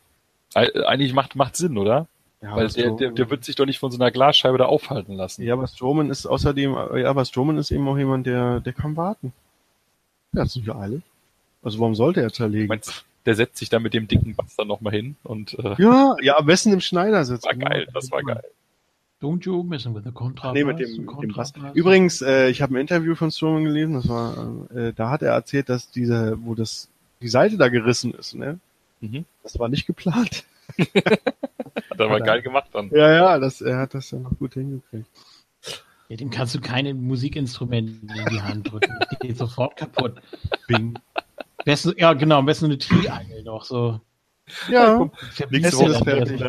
[0.54, 2.06] Eigentlich macht, macht Sinn, oder?
[2.40, 5.14] Ja, Weil der, der, der wird sich doch nicht von so einer Glasscheibe da aufhalten
[5.14, 5.42] lassen.
[5.42, 8.96] Ja, aber Strowman ist außerdem, ja, aber Strowman ist eben auch jemand, der, der kann
[8.96, 9.32] warten.
[10.32, 11.02] Der hat nicht alle.
[11.62, 12.68] Also warum sollte er zerlegen?
[12.68, 16.16] Meinst, der setzt sich da mit dem dicken Bass dann nochmal hin und äh, Ja,
[16.22, 17.46] ja, am besten im Schneider sitzen.
[17.46, 18.44] War geil, das war geil.
[19.20, 20.54] Don't you messing with the Kontrabass?
[20.54, 21.52] Nee, mit dem, mit dem Bass.
[21.74, 25.32] Übrigens, äh, ich habe ein Interview von Strowman gelesen, das war, äh, da hat er
[25.32, 26.88] erzählt, dass diese, wo das,
[27.20, 28.60] die Seite da gerissen ist, ne?
[29.00, 29.24] Mhm.
[29.42, 30.44] Das war nicht geplant.
[30.78, 32.90] hat er aber geil gemacht dann.
[32.90, 35.08] Ja, ja, das, er hat das ja noch gut hingekriegt.
[36.08, 38.94] Ja, dem kannst du keine Musikinstrumente in die Hand drücken.
[39.00, 40.14] Das geht sofort kaputt.
[40.68, 40.96] Bing.
[41.66, 44.00] Besten, ja, genau, am besten eine Triangel noch so.
[44.68, 45.10] Ja,
[45.50, 46.40] nichts raus, fertig.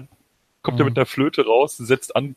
[0.62, 2.36] Kommt er mit der Flöte raus, setzt an,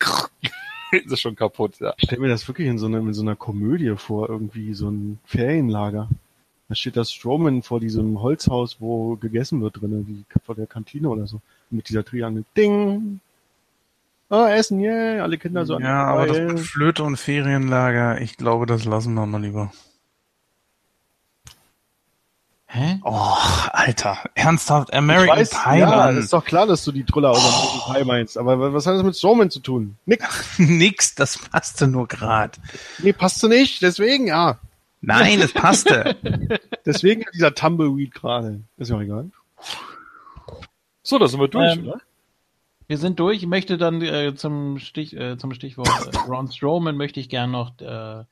[0.91, 1.93] ist es schon kaputt, ja.
[1.99, 4.89] Ich stell mir das wirklich in so, einer, in so einer Komödie vor, irgendwie so
[4.89, 6.09] ein Ferienlager.
[6.71, 11.11] Da steht das Strowman vor diesem Holzhaus, wo gegessen wird drinnen, wie vor der Kantine
[11.11, 11.43] oder so.
[11.69, 12.45] Mit dieser Triangel.
[12.57, 13.21] Ding!
[14.31, 15.79] Oh, Essen, yeah, alle Kinder so.
[15.79, 19.71] Ja, aber das mit Flöte und Ferienlager, ich glaube, das lassen wir mal lieber.
[22.73, 23.01] Hä?
[23.03, 23.35] Oh,
[23.73, 26.19] Alter, ernsthaft, American weiß, Pie, ja, Mann.
[26.19, 29.03] ist doch klar, dass du die Truller aus American Pie meinst, aber was hat das
[29.03, 29.97] mit Strowman zu tun?
[30.07, 30.25] Nix.
[30.59, 32.61] Nix, das passte nur grad.
[32.99, 34.61] Nee, passte nicht, deswegen, ja.
[35.01, 36.17] Nein, es passte.
[36.87, 38.61] deswegen dieser Tumbleweed gerade.
[38.77, 39.31] Ist ja auch egal.
[41.03, 42.01] So, da sind wir durch, ähm, oder?
[42.87, 43.39] Wir sind durch.
[43.39, 47.51] Ich möchte dann äh, zum, Stich, äh, zum Stichwort äh, Ron Strowman möchte ich gern
[47.51, 48.25] noch äh,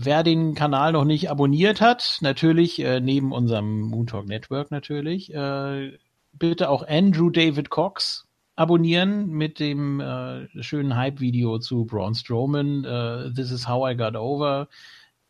[0.00, 5.98] Wer den Kanal noch nicht abonniert hat, natürlich äh, neben unserem Moontalk Network natürlich, äh,
[6.32, 12.84] bitte auch Andrew David Cox abonnieren mit dem äh, schönen Hype-Video zu Braun Strowman.
[12.84, 14.68] Äh, This is how I got over.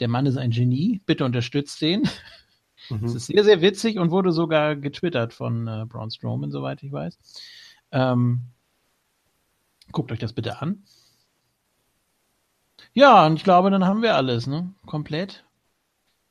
[0.00, 1.00] Der Mann ist ein Genie.
[1.06, 2.02] Bitte unterstützt den.
[2.90, 3.06] Mhm.
[3.06, 6.92] Es ist sehr, sehr witzig und wurde sogar getwittert von äh, Braun Strowman, soweit ich
[6.92, 7.18] weiß.
[7.92, 8.42] Ähm,
[9.92, 10.82] guckt euch das bitte an.
[12.98, 14.74] Ja, und ich glaube, dann haben wir alles, ne?
[14.84, 15.44] Komplett.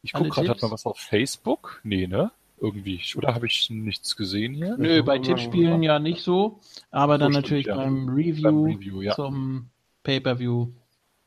[0.02, 1.80] Ich gucke gerade, hat man was auf Facebook?
[1.86, 2.32] Nee, ne?
[2.60, 3.02] Irgendwie.
[3.16, 4.76] Oder habe ich nichts gesehen hier?
[4.78, 6.60] Nö, bei Tippspielen ja nicht so.
[6.92, 7.84] Aber dann natürlich stimmt, ja.
[7.86, 9.16] beim, Review beim Review, ja.
[9.16, 9.70] zum
[10.04, 10.68] Pay-Per-View,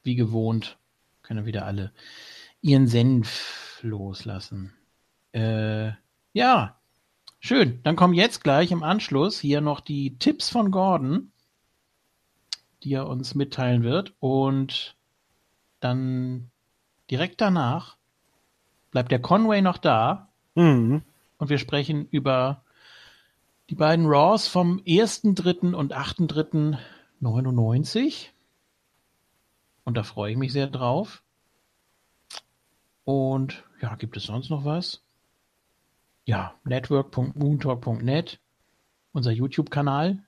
[0.02, 0.76] wie gewohnt,
[1.22, 1.90] können wieder alle
[2.60, 4.74] ihren Senf loslassen.
[5.32, 5.92] Äh,
[6.34, 6.76] ja,
[7.38, 7.80] schön.
[7.82, 11.32] Dann kommen jetzt gleich im Anschluss hier noch die Tipps von Gordon,
[12.82, 14.12] die er uns mitteilen wird.
[14.20, 14.96] Und
[15.80, 16.50] dann
[17.10, 17.96] direkt danach
[18.90, 21.02] bleibt der Conway noch da mhm.
[21.38, 22.62] und wir sprechen über
[23.70, 25.74] die beiden Raws vom 1.3.
[25.74, 28.28] und 8.3.99
[29.84, 31.22] und da freue ich mich sehr drauf.
[33.04, 35.02] Und ja, gibt es sonst noch was?
[36.24, 38.40] Ja, network.moontalk.net,
[39.12, 40.18] unser YouTube-Kanal.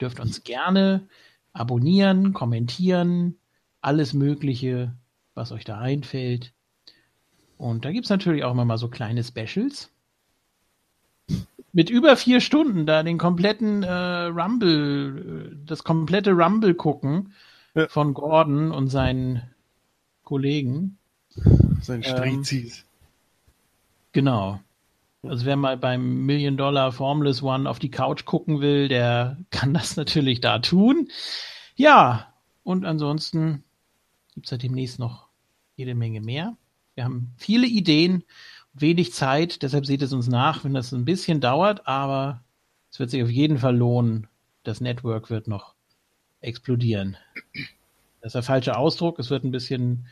[0.00, 1.08] Dürft uns gerne
[1.52, 3.38] abonnieren, kommentieren,
[3.82, 4.96] alles Mögliche
[5.40, 6.52] was euch da einfällt.
[7.56, 9.90] Und da gibt es natürlich auch immer mal so kleine Specials.
[11.72, 17.32] Mit über vier Stunden da den kompletten äh, Rumble, äh, das komplette Rumble gucken
[17.74, 17.88] ja.
[17.88, 19.42] von Gordon und seinen
[20.24, 20.98] Kollegen.
[21.80, 22.80] Seinen Strizis.
[22.80, 22.84] Ähm,
[24.12, 24.60] genau.
[25.22, 29.72] Also wer mal beim Million Dollar Formless One auf die Couch gucken will, der kann
[29.72, 31.08] das natürlich da tun.
[31.76, 33.64] Ja, und ansonsten
[34.34, 35.29] gibt es ja demnächst noch
[35.80, 36.56] jede Menge mehr.
[36.94, 38.22] Wir haben viele Ideen,
[38.74, 42.44] wenig Zeit, deshalb seht es uns nach, wenn das ein bisschen dauert, aber
[42.92, 44.26] es wird sich auf jeden Fall lohnen.
[44.62, 45.74] Das Network wird noch
[46.42, 47.16] explodieren.
[48.20, 50.06] Das ist der falsche Ausdruck, es wird ein bisschen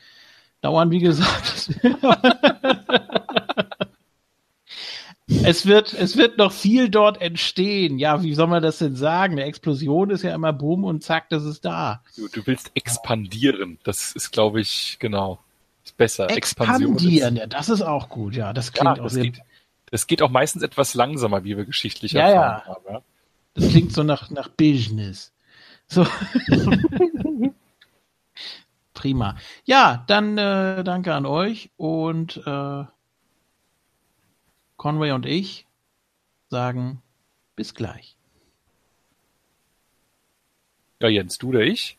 [0.63, 1.79] dauern, wie gesagt.
[5.45, 7.99] es wird, es wird noch viel dort entstehen.
[7.99, 9.35] Ja, wie soll man das denn sagen?
[9.35, 12.03] Eine Explosion ist ja immer Boom und zack, das ist da.
[12.17, 13.79] Du, du willst expandieren.
[13.85, 15.41] Das ist, glaube ich, genau
[15.99, 16.31] besser.
[16.31, 18.55] Expandieren, ja, das ist auch gut, ja.
[18.55, 19.43] Das klingt ja, auch das geht,
[19.91, 22.75] das geht auch meistens etwas langsamer, wie wir geschichtlich ja, erfahren ja.
[22.75, 22.95] haben.
[22.95, 23.03] Ja.
[23.53, 25.33] Das klingt so nach, nach Business.
[25.87, 26.07] So.
[28.95, 29.37] Prima.
[29.65, 32.85] Ja, dann äh, danke an euch und äh,
[34.77, 35.67] Conway und ich
[36.49, 37.03] sagen
[37.55, 38.17] bis gleich.
[41.01, 41.98] Ja, Jens, du oder ich?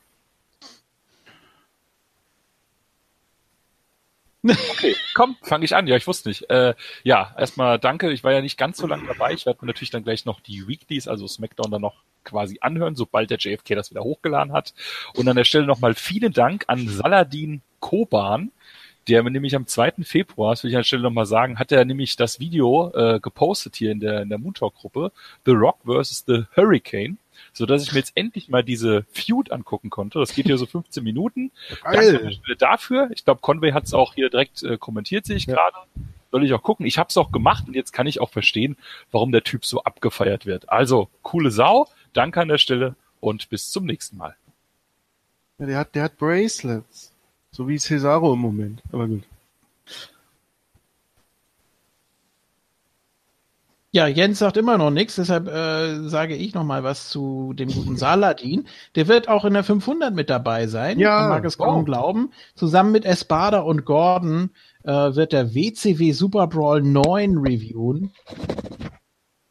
[4.41, 5.85] Okay, komm, fange ich an.
[5.87, 6.49] Ja, ich wusste nicht.
[6.49, 8.11] Äh, ja, erstmal danke.
[8.11, 9.33] Ich war ja nicht ganz so lange dabei.
[9.33, 12.95] Ich werde mir natürlich dann gleich noch die Weeklies, also SmackDown, dann noch quasi anhören,
[12.95, 14.73] sobald der JFK das wieder hochgeladen hat.
[15.13, 18.51] Und an der Stelle nochmal vielen Dank an Saladin Koban,
[19.07, 20.03] Der nämlich am 2.
[20.03, 23.19] Februar, das will ich an der Stelle nochmal sagen, hat er nämlich das Video äh,
[23.19, 25.11] gepostet hier in der, in der Moontalk-Gruppe,
[25.45, 26.25] The Rock vs.
[26.27, 27.17] The Hurricane,
[27.53, 30.19] so dass ich mir jetzt endlich mal diese Feud angucken konnte.
[30.19, 31.51] Das geht hier so 15 Minuten.
[31.83, 33.09] Danke dafür.
[33.11, 35.55] Ich glaube, Conway hat es auch hier direkt äh, kommentiert, sehe ich ja.
[35.55, 35.77] gerade.
[36.31, 36.85] Soll ich auch gucken.
[36.85, 38.77] Ich habe es auch gemacht und jetzt kann ich auch verstehen,
[39.11, 40.69] warum der Typ so abgefeiert wird.
[40.69, 41.87] Also, coole Sau.
[42.13, 44.35] Danke an der Stelle und bis zum nächsten Mal.
[45.57, 47.11] Ja, der hat, der hat Bracelets.
[47.51, 48.81] So wie Cesaro im Moment.
[48.91, 49.23] Aber gut.
[53.91, 57.71] Ja, Jens sagt immer noch nichts, deshalb äh, sage ich noch mal was zu dem
[57.71, 58.67] guten Saladin.
[58.95, 60.99] Der wird auch in der 500 mit dabei sein.
[60.99, 61.21] Ja.
[61.21, 61.83] Man mag es kaum oh.
[61.83, 62.31] glauben.
[62.53, 64.51] Zusammen mit Espada und Gordon
[64.83, 68.13] äh, wird der WCW Super Brawl 9 reviewen.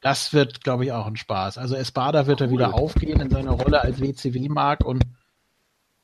[0.00, 1.58] Das wird, glaube ich, auch ein Spaß.
[1.58, 2.46] Also Espada wird cool.
[2.46, 5.02] er wieder aufgehen in seiner Rolle als WCW-Mark und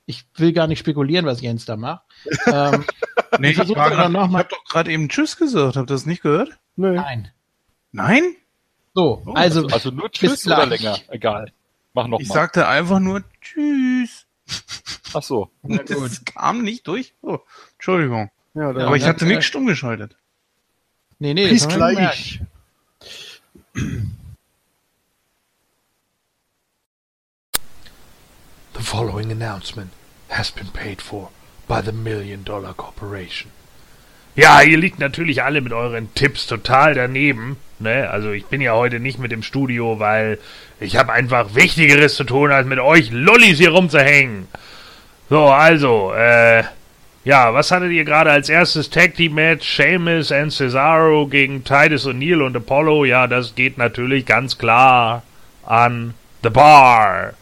[0.06, 2.02] ich will gar nicht spekulieren, was Jens da macht.
[2.46, 2.84] ähm,
[3.38, 5.76] nee, ich, ich, ich habe doch gerade eben Tschüss gesagt.
[5.76, 6.50] Habt ihr das nicht gehört?
[6.74, 6.96] Nee.
[6.96, 7.30] Nein.
[7.94, 8.34] Nein?
[8.92, 10.98] So, oh, also, also, also nur Tschüss oder länger?
[11.10, 11.52] Egal.
[11.94, 12.34] Mach noch Ich mal.
[12.34, 14.26] sagte einfach nur Tschüss.
[15.14, 15.50] Ach so.
[15.62, 17.14] Das kam nicht durch.
[17.22, 17.38] Oh,
[17.74, 18.32] Entschuldigung.
[18.54, 20.16] Ja, Aber ich hatte nicht stumm geschaltet.
[21.20, 22.40] Nee, nee, Bis gleich.
[28.72, 29.92] The following announcement
[30.30, 31.30] has been paid for
[31.68, 33.52] by the Million Dollar Corporation.
[34.34, 37.56] Ja, ihr liegt natürlich alle mit euren Tipps total daneben.
[37.84, 38.10] Ne?
[38.10, 40.38] Also ich bin ja heute nicht mit im Studio, weil
[40.80, 44.48] ich habe einfach Wichtigeres zu tun, als mit euch Lollis hier rumzuhängen.
[45.30, 46.64] So, also, äh,
[47.24, 49.66] ja, was hattet ihr gerade als erstes Tag Team Match?
[49.66, 53.04] Sheamus and Cesaro gegen Titus O'Neill und Apollo.
[53.04, 55.22] Ja, das geht natürlich ganz klar
[55.64, 57.32] an The Bar.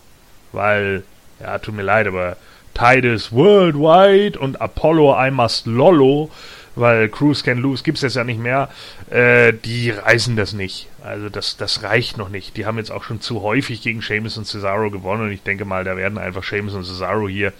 [0.52, 1.02] Weil
[1.40, 2.36] ja, tut mir leid, aber
[2.74, 6.30] Titus Worldwide und Apollo I Must Lollo,
[6.74, 8.68] weil Cruise Can Lose gibt's jetzt ja nicht mehr,
[9.10, 10.88] äh, die reißen das nicht.
[11.02, 12.56] Also das, das reicht noch nicht.
[12.56, 15.64] Die haben jetzt auch schon zu häufig gegen Sheamus und Cesaro gewonnen und ich denke
[15.64, 17.52] mal, da werden einfach Sheamus und Cesaro hier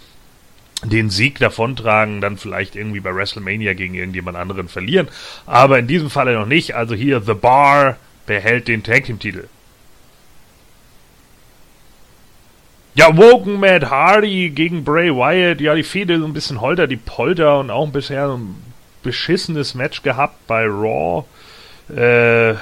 [0.85, 5.09] den Sieg davontragen, dann vielleicht irgendwie bei WrestleMania gegen irgendjemand anderen verlieren.
[5.47, 6.75] Aber in diesem Falle noch nicht.
[6.75, 9.49] Also hier The Bar behält den Tag Team Titel.
[12.95, 15.61] Ja, Woken Matt Hardy gegen Bray Wyatt.
[15.61, 18.72] Ja, die Fehde so ein bisschen holter die Polter und auch bisher so ein
[19.03, 21.25] beschissenes Match gehabt bei Raw.
[21.89, 22.55] Äh,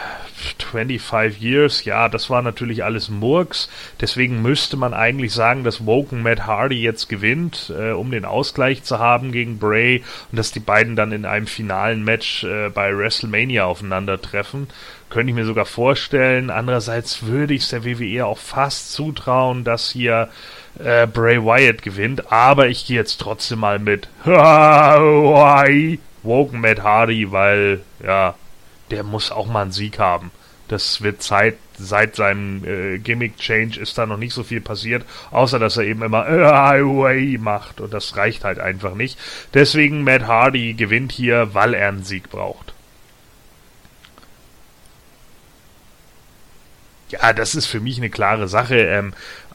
[0.70, 3.68] 25 Years, ja, das war natürlich alles Murks.
[4.00, 8.82] Deswegen müsste man eigentlich sagen, dass Woken Matt Hardy jetzt gewinnt, äh, um den Ausgleich
[8.82, 12.96] zu haben gegen Bray und dass die beiden dann in einem finalen Match äh, bei
[12.96, 14.68] WrestleMania aufeinandertreffen.
[15.08, 16.50] Könnte ich mir sogar vorstellen.
[16.50, 20.28] Andererseits würde ich es der WWE auch fast zutrauen, dass hier
[20.78, 22.30] äh, Bray Wyatt gewinnt.
[22.32, 24.08] Aber ich gehe jetzt trotzdem mal mit
[26.22, 28.34] Woken Matt Hardy, weil, ja,
[28.90, 30.30] der muss auch mal einen Sieg haben.
[30.68, 35.58] Das wird Zeit, seit seinem äh, Gimmick-Change ist da noch nicht so viel passiert, außer
[35.58, 36.28] dass er eben immer
[36.76, 39.18] äh, macht und das reicht halt einfach nicht.
[39.52, 42.72] Deswegen Matt Hardy gewinnt hier, weil er einen Sieg braucht.
[47.08, 48.76] Ja, das ist für mich eine klare Sache.
[48.76, 49.12] Ähm,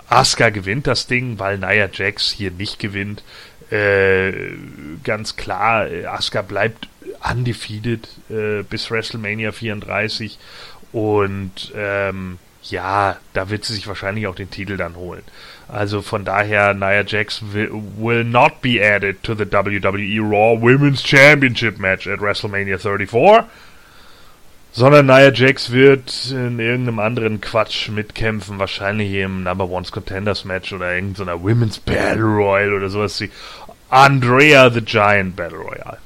[0.07, 3.23] Asuka gewinnt das Ding, weil Nia Jax hier nicht gewinnt.
[3.71, 4.31] Äh,
[5.03, 6.87] ganz klar, Asuka bleibt
[7.29, 10.37] undefeated äh, bis WrestleMania 34
[10.91, 15.23] und ähm, ja, da wird sie sich wahrscheinlich auch den Titel dann holen.
[15.67, 21.03] Also von daher, Nia Jax will, will not be added to the WWE Raw Women's
[21.03, 23.45] Championship match at WrestleMania 34
[24.75, 30.73] sondern Nia Jax wird in irgendeinem anderen Quatsch mitkämpfen, wahrscheinlich im Number One Contenders Match
[30.73, 33.31] oder irgendeiner Women's Battle Royale oder sowas wie
[33.89, 35.99] Andrea the Giant Battle Royale.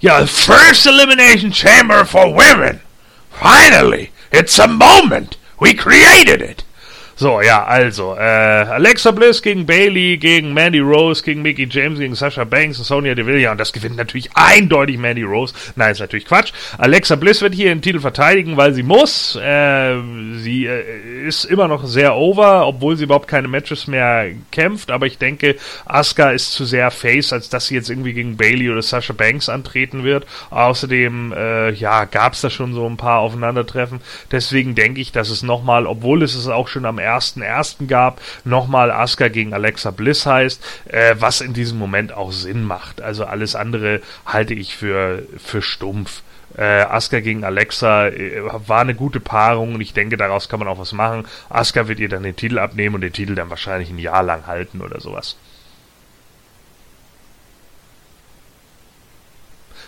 [0.00, 2.80] Your first elimination chamber for women!
[3.30, 4.12] Finally!
[4.30, 5.36] It's a moment!
[5.58, 6.62] We created it!
[7.20, 12.14] So, ja, also, äh, Alexa Bliss gegen Bailey, gegen Mandy Rose, gegen Mickey James, gegen
[12.14, 13.40] Sasha Banks und Sonya Deville.
[13.40, 15.52] Ja, und das gewinnt natürlich eindeutig Mandy Rose.
[15.76, 16.54] Nein, ist natürlich Quatsch.
[16.78, 19.36] Alexa Bliss wird hier den Titel verteidigen, weil sie muss.
[19.36, 19.96] Äh,
[20.38, 24.90] sie äh, ist immer noch sehr over, obwohl sie überhaupt keine Matches mehr kämpft.
[24.90, 28.70] Aber ich denke, Asuka ist zu sehr Face, als dass sie jetzt irgendwie gegen Bailey
[28.70, 30.26] oder Sasha Banks antreten wird.
[30.48, 34.00] Außerdem, äh, ja, gab es da schon so ein paar Aufeinandertreffen.
[34.32, 37.86] Deswegen denke ich, dass es nochmal, obwohl es es auch schon am 1.1.
[37.86, 43.00] gab, nochmal Asuka gegen Alexa Bliss heißt, äh, was in diesem Moment auch Sinn macht.
[43.00, 46.22] Also alles andere halte ich für, für stumpf.
[46.56, 50.68] Äh, Asuka gegen Alexa äh, war eine gute Paarung und ich denke, daraus kann man
[50.68, 51.26] auch was machen.
[51.48, 54.46] Asuka wird ihr dann den Titel abnehmen und den Titel dann wahrscheinlich ein Jahr lang
[54.46, 55.36] halten oder sowas.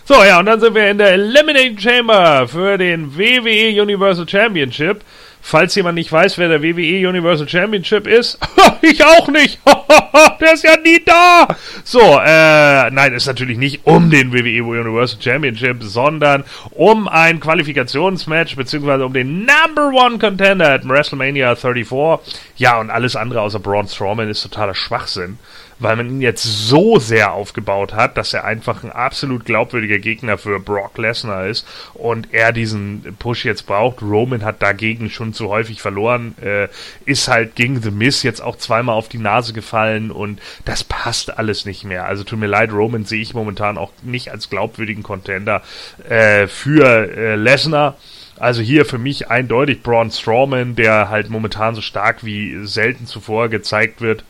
[0.05, 5.01] So, ja, und dann sind wir in der Elimination Chamber für den WWE Universal Championship.
[5.45, 8.39] Falls jemand nicht weiß, wer der WWE Universal Championship ist,
[8.81, 9.59] ich auch nicht.
[10.39, 11.49] der ist ja nie da.
[11.83, 18.55] So, äh, nein, ist natürlich nicht um den WWE Universal Championship, sondern um ein Qualifikationsmatch,
[18.55, 22.19] beziehungsweise um den Number One Contender at WrestleMania 34.
[22.55, 25.37] Ja, und alles andere außer Braun Strowman ist totaler Schwachsinn
[25.79, 30.37] weil man ihn jetzt so sehr aufgebaut hat, dass er einfach ein absolut glaubwürdiger Gegner
[30.37, 34.01] für Brock Lesnar ist und er diesen Push jetzt braucht.
[34.01, 36.67] Roman hat dagegen schon zu häufig verloren, äh,
[37.05, 41.37] ist halt gegen The Miz jetzt auch zweimal auf die Nase gefallen und das passt
[41.37, 42.05] alles nicht mehr.
[42.05, 45.61] Also tut mir leid, Roman sehe ich momentan auch nicht als glaubwürdigen Contender
[46.07, 47.97] äh, für äh, Lesnar.
[48.39, 53.49] Also hier für mich eindeutig Braun Strowman, der halt momentan so stark wie selten zuvor
[53.49, 54.23] gezeigt wird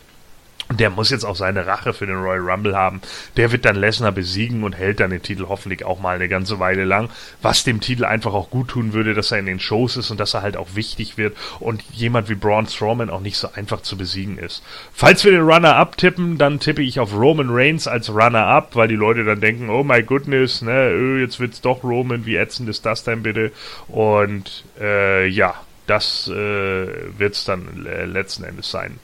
[0.79, 3.01] der muss jetzt auch seine Rache für den Royal Rumble haben.
[3.37, 6.59] Der wird dann Lesnar besiegen und hält dann den Titel hoffentlich auch mal eine ganze
[6.59, 7.09] Weile lang.
[7.41, 10.19] Was dem Titel einfach auch gut tun würde, dass er in den Shows ist und
[10.19, 13.81] dass er halt auch wichtig wird und jemand wie Braun Strowman auch nicht so einfach
[13.81, 14.63] zu besiegen ist.
[14.93, 18.95] Falls wir den Runner-Up tippen, dann tippe ich auf Roman Reigns als Runner-Up, weil die
[18.95, 22.85] Leute dann denken, oh my goodness, ne, öh, jetzt wird's doch Roman, wie ätzend ist
[22.85, 23.51] das denn bitte?
[23.87, 25.55] Und äh, ja,
[25.87, 26.87] das äh,
[27.17, 28.99] wird's dann äh, letzten Endes sein.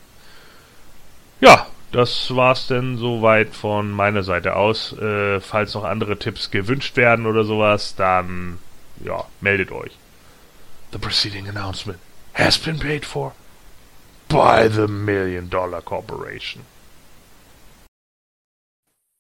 [1.42, 4.93] Ja, das war's denn soweit von meiner Seite aus.
[4.93, 8.59] Äh, falls noch andere Tipps gewünscht werden oder sowas, dann
[9.03, 9.92] ja, meldet euch.
[10.92, 12.00] The preceding announcement
[12.34, 13.34] has been paid for
[14.27, 16.64] by the Million Dollar Corporation.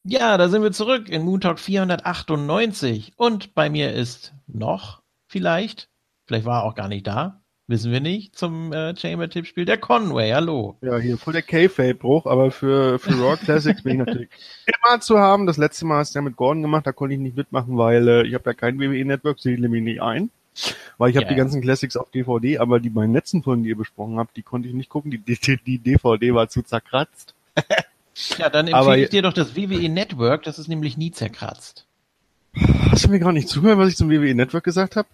[0.03, 5.89] Ja, da sind wir zurück in Moon Talk 498 und bei mir ist noch vielleicht,
[6.25, 10.31] vielleicht war er auch gar nicht da, wissen wir nicht, zum äh, Chamber-Tippspiel der Conway.
[10.31, 10.75] Hallo.
[10.81, 14.29] Ja, hier voll der K-Fade-Bruch, aber für, für Raw Classics bin ich natürlich
[14.65, 15.45] immer zu haben.
[15.45, 18.07] Das letzte Mal hast du ja mit Gordon gemacht, da konnte ich nicht mitmachen, weil
[18.07, 20.31] äh, ich habe ja kein WWE-Network, sehe nämlich nicht ein.
[20.97, 23.69] Weil ich habe ja, die ganzen Classics auf DVD, aber die beiden letzten Folgen, die
[23.69, 25.11] ihr besprochen habt, die konnte ich nicht gucken.
[25.11, 27.35] Die, die, die DVD war zu zerkratzt.
[28.37, 31.85] ja, dann empfehle ich dir doch das WWE Network, das ist nämlich nie zerkratzt.
[32.89, 35.07] Hast du mir gerade nicht zugehört, was ich zum WWE Network gesagt habe?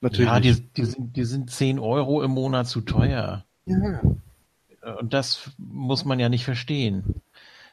[0.00, 0.30] Natürlich.
[0.30, 3.44] Ja, die, die, sind, die sind 10 Euro im Monat zu teuer.
[3.66, 4.00] Ja.
[4.98, 7.22] Und das muss man ja nicht verstehen.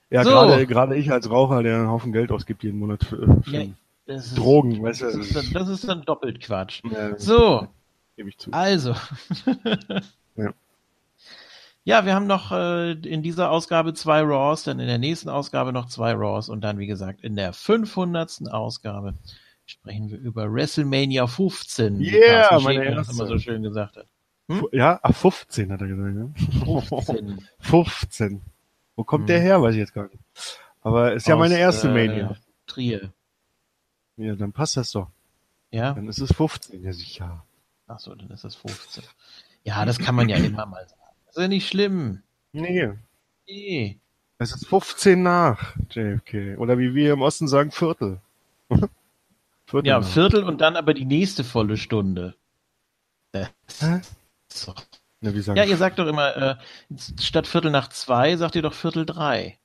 [0.09, 0.30] Ja, so.
[0.30, 4.17] gerade, gerade ich als Raucher, der einen Haufen Geld ausgibt jeden Monat für, für ja,
[4.35, 5.06] Drogen, ist, weißt du.
[5.06, 6.81] Das ist, dann, das ist dann doppelt Quatsch.
[6.89, 7.67] Ja, so.
[8.15, 8.51] Gebe ich zu.
[8.51, 8.95] Also.
[10.35, 10.53] ja.
[11.83, 15.72] Ja, wir haben noch äh, in dieser Ausgabe zwei Raws, dann in der nächsten Ausgabe
[15.72, 18.51] noch zwei Raws und dann, wie gesagt, in der 500.
[18.51, 19.14] Ausgabe
[19.67, 21.99] sprechen wir über WrestleMania 15.
[21.99, 23.13] Yeah, meine erste.
[23.13, 24.07] immer so schön gesagt hat.
[24.49, 24.65] Hm?
[24.71, 26.33] Ja, ach, 15 hat er gesagt, ne?
[26.89, 27.47] 15.
[27.59, 28.41] 15.
[28.95, 29.27] Wo kommt hm.
[29.27, 30.23] der her, weiß ich jetzt gar nicht.
[30.81, 32.37] Aber ist Aus, ja meine erste äh, Mania.
[32.65, 33.11] Trier.
[34.15, 35.09] Ja, dann passt das doch.
[35.69, 35.93] Ja.
[35.93, 37.43] Dann ist es 15, ja sicher.
[37.87, 39.03] Ach so, dann ist es 15.
[39.63, 41.01] Ja, das kann man ja immer mal sagen.
[41.25, 42.23] Das ist ja nicht schlimm.
[42.53, 42.89] Nee.
[43.47, 43.99] Nee.
[44.39, 46.57] Es ist 15 nach JFK.
[46.57, 48.21] Oder wie wir im Osten sagen, Viertel.
[49.67, 52.35] Viertel ja, Viertel und dann aber die nächste volle Stunde.
[53.33, 54.01] Hä?
[54.47, 54.73] So.
[55.21, 56.55] Sagen ja, ihr sagt doch immer, äh,
[57.19, 59.57] statt Viertel nach zwei sagt ihr doch Viertel drei.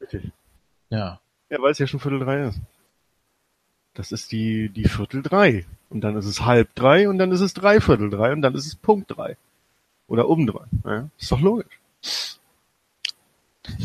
[0.00, 0.30] Richtig.
[0.88, 1.20] Ja.
[1.50, 2.60] Ja, weil es ja schon Viertel drei ist.
[3.94, 5.66] Das ist die, die Viertel drei.
[5.90, 8.66] Und dann ist es halb drei und dann ist es dreiviertel drei und dann ist
[8.66, 9.36] es Punkt drei.
[10.06, 10.64] Oder um drei.
[10.84, 11.78] Ja, ist doch logisch.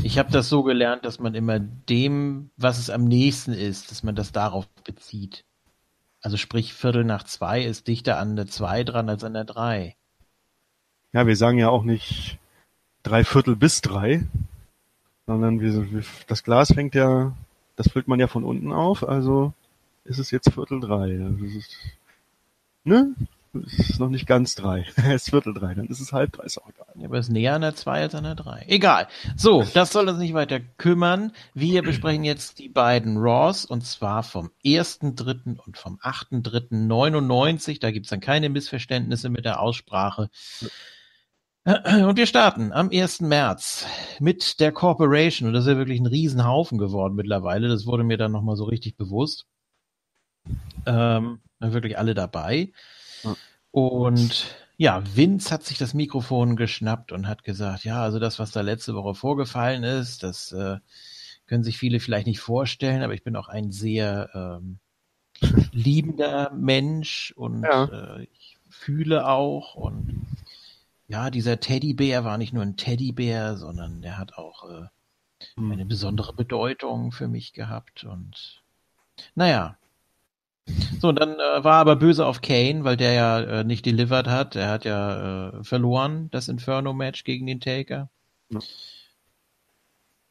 [0.04, 4.04] Ich habe das so gelernt, dass man immer dem, was es am nächsten ist, dass
[4.04, 5.44] man das darauf bezieht.
[6.22, 9.96] Also sprich, Viertel nach zwei ist dichter an der zwei dran als an der drei.
[11.14, 12.38] Ja, wir sagen ja auch nicht
[13.04, 14.26] drei Viertel bis drei,
[15.26, 17.34] sondern wir, das Glas fängt ja,
[17.76, 19.54] das füllt man ja von unten auf, also
[20.04, 21.24] ist es jetzt Viertel drei.
[21.24, 21.78] Also ist,
[22.84, 23.14] ne?
[23.66, 24.86] Es ist noch nicht ganz drei.
[24.96, 26.88] es ist Viertel drei, dann ist es halb drei, ist auch egal.
[26.96, 28.66] Ja, aber es ist näher an der zwei als an der drei.
[28.68, 29.08] Egal.
[29.36, 31.32] So, das soll uns nicht weiter kümmern.
[31.54, 35.58] Wir besprechen jetzt die beiden Raws und zwar vom 1.3.
[35.58, 37.80] und vom 8.3.99.
[37.80, 40.30] Da gibt's dann keine Missverständnisse mit der Aussprache.
[41.66, 43.20] Und wir starten am 1.
[43.20, 43.86] März
[44.22, 45.50] mit der Corporation.
[45.50, 47.68] Und das ist ja wirklich ein Riesenhaufen geworden mittlerweile.
[47.68, 49.46] Das wurde mir dann nochmal so richtig bewusst.
[50.86, 52.72] Ähm, wirklich alle dabei.
[53.78, 58.50] Und ja, Vince hat sich das Mikrofon geschnappt und hat gesagt, ja, also das, was
[58.50, 60.78] da letzte Woche vorgefallen ist, das äh,
[61.46, 64.80] können sich viele vielleicht nicht vorstellen, aber ich bin auch ein sehr ähm,
[65.72, 68.18] liebender Mensch und ja.
[68.18, 70.26] äh, ich fühle auch und
[71.08, 74.88] ja, dieser Teddybär war nicht nur ein Teddybär, sondern der hat auch äh,
[75.54, 75.72] hm.
[75.72, 78.64] eine besondere Bedeutung für mich gehabt und
[79.36, 79.78] Naja.
[81.00, 84.28] So, und dann äh, war aber böse auf Kane, weil der ja äh, nicht delivered
[84.28, 84.56] hat.
[84.56, 88.10] Er hat ja äh, verloren, das Inferno-Match gegen den Taker.
[88.50, 88.60] Ja.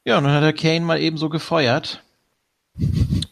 [0.05, 2.03] ja, und dann hat er Kane mal eben so gefeuert.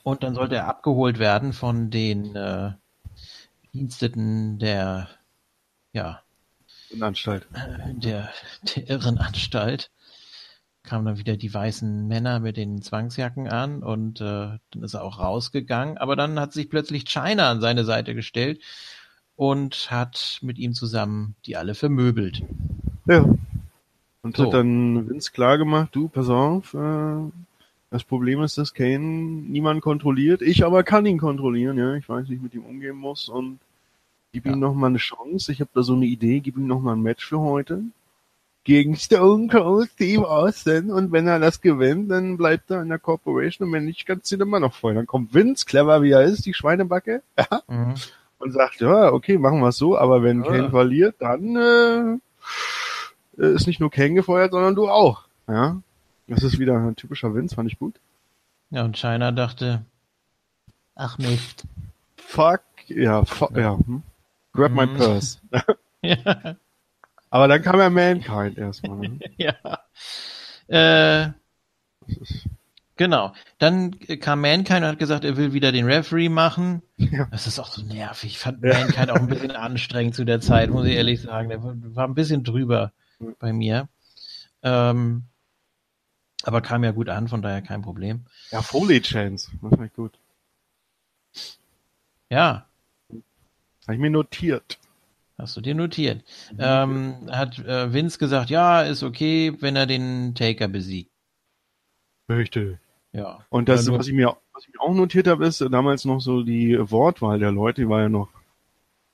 [0.03, 2.71] Und dann sollte er abgeholt werden von den äh,
[3.73, 5.09] Diensteten der,
[5.93, 6.21] ja,
[6.99, 7.47] Anstalt.
[7.95, 8.29] Der,
[8.75, 9.91] der Irrenanstalt
[10.85, 15.03] kamen dann wieder die weißen Männer mit den Zwangsjacken an und äh, dann ist er
[15.03, 15.97] auch rausgegangen.
[15.97, 18.61] Aber dann hat sich plötzlich China an seine Seite gestellt
[19.35, 22.43] und hat mit ihm zusammen die alle vermöbelt.
[23.05, 23.25] Ja.
[24.21, 24.45] Und so.
[24.45, 27.17] hat dann Vince klar gemacht, du, pass auf, äh,
[27.91, 32.29] das Problem ist, dass Kane niemand kontrolliert, ich aber kann ihn kontrollieren, ja, ich weiß,
[32.29, 33.59] wie ich mit ihm umgehen muss und
[34.33, 34.53] gib ja.
[34.53, 36.93] ihm noch mal eine Chance, ich habe da so eine Idee, gib ihm noch mal
[36.93, 37.83] ein Match für heute
[38.65, 42.99] gegen Stone Cold Steve Austin und wenn er das gewinnt, dann bleibt er in der
[42.99, 44.95] Corporation und wenn nicht, kannst du ihn immer noch voll.
[44.95, 47.93] Dann kommt Vince, clever wie er ist, die Schweinebacke, ja, mhm.
[48.39, 50.51] und sagt, ja, okay, machen wir es so, aber wenn ja.
[50.51, 52.19] Kane verliert, dann
[53.37, 55.25] äh, ist nicht nur Kane gefeuert, sondern du auch.
[55.47, 55.77] Ja,
[56.27, 57.95] das ist wieder ein typischer Vince, fand ich gut.
[58.71, 59.83] Ja, und China dachte,
[60.95, 61.65] ach Mist.
[62.17, 63.77] Fuck, ja, fuck, ja.
[63.77, 64.01] Hm?
[64.53, 64.97] Grab my mhm.
[64.97, 65.37] purse.
[66.01, 66.55] ja.
[67.35, 68.97] Aber dann kam ja Mankind erstmal.
[68.97, 69.19] Ne?
[69.37, 69.57] ja.
[70.69, 71.33] Äh,
[72.95, 73.33] genau.
[73.57, 76.81] Dann kam Mankind und hat gesagt, er will wieder den Referee machen.
[76.95, 77.25] Ja.
[77.31, 78.31] Das ist auch so nervig.
[78.31, 78.79] Ich fand ja.
[78.79, 81.49] Mankind auch ein bisschen anstrengend zu der Zeit, muss ich ehrlich sagen.
[81.49, 82.93] Der war ein bisschen drüber
[83.37, 83.89] bei mir.
[84.63, 85.23] Ähm,
[86.43, 88.27] aber kam ja gut an, von daher kein Problem.
[88.49, 89.51] Ja, Foley Chance.
[89.61, 90.17] Das war gut.
[92.29, 92.65] Ja.
[93.09, 94.79] Habe ich mir notiert.
[95.37, 96.23] Hast du dir notiert.
[96.53, 96.57] Mhm.
[96.59, 101.11] Ähm, hat äh, Vince gesagt, ja, ist okay, wenn er den Taker besiegt.
[102.29, 102.77] Richtig.
[103.11, 103.39] Ja.
[103.49, 106.43] Und das, was ich, mir, was ich mir auch notiert habe, ist damals noch so
[106.43, 108.29] die Wortwahl der Leute, die war ja noch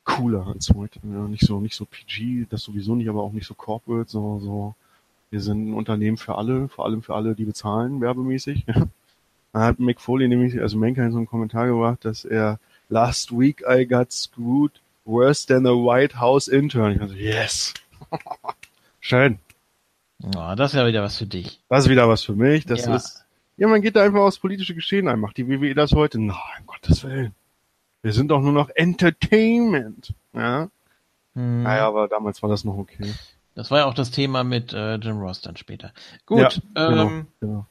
[0.04, 1.00] cooler als heute.
[1.04, 4.40] Ja, nicht so, nicht so PG, das sowieso nicht, aber auch nicht so corporate, so,
[4.40, 4.76] so,
[5.30, 8.66] wir sind ein Unternehmen für alle, vor allem für alle, die bezahlen, werbemäßig.
[9.54, 12.60] da hat Mick Foley nämlich, also Mankind so einen Kommentar gebracht, dass er
[12.90, 16.94] last week I got screwed Worse than a White House Intern.
[16.94, 17.74] Ich dachte, yes.
[19.00, 19.40] Schön.
[20.24, 21.60] Oh, das ist ja wieder was für dich.
[21.70, 22.66] Das ist wieder was für mich.
[22.66, 22.96] Das ja.
[22.96, 23.26] ist,
[23.58, 25.20] ja, man geht da einfach aufs politische Geschehen ein.
[25.20, 26.20] Macht die WWE das heute?
[26.20, 27.34] Nein, um Gottes Willen.
[28.04, 30.14] Wir sind doch nur noch Entertainment.
[30.34, 30.70] Ja.
[31.34, 31.64] Hm.
[31.64, 33.14] Naja, aber damals war das noch okay.
[33.56, 35.92] Das war ja auch das Thema mit äh, Jim Ross dann später.
[36.26, 36.62] Gut.
[36.76, 37.66] Ja, genau, ähm, genau.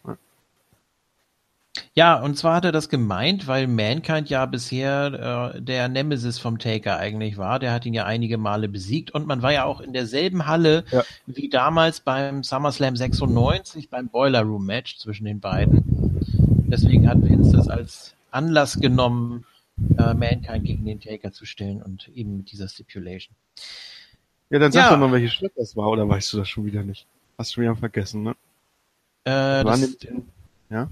[1.95, 6.59] Ja, und zwar hat er das gemeint, weil Mankind ja bisher äh, der Nemesis vom
[6.59, 7.59] Taker eigentlich war.
[7.59, 10.85] Der hat ihn ja einige Male besiegt und man war ja auch in derselben Halle
[10.91, 11.05] ja.
[11.27, 15.85] wie damals beim SummerSlam 96 beim Boiler Room Match zwischen den beiden.
[16.69, 19.45] Deswegen hat Vince das als Anlass genommen,
[19.99, 23.35] äh, Mankind gegen den Taker zu stellen und eben mit dieser Stipulation.
[24.51, 24.91] Ja, dann sag ja.
[24.91, 27.07] doch mal, welche Schritt das war, oder weißt du das schon wieder nicht?
[27.39, 28.31] Hast du wieder vergessen, ne?
[29.25, 29.97] Äh, das,
[30.71, 30.89] ja?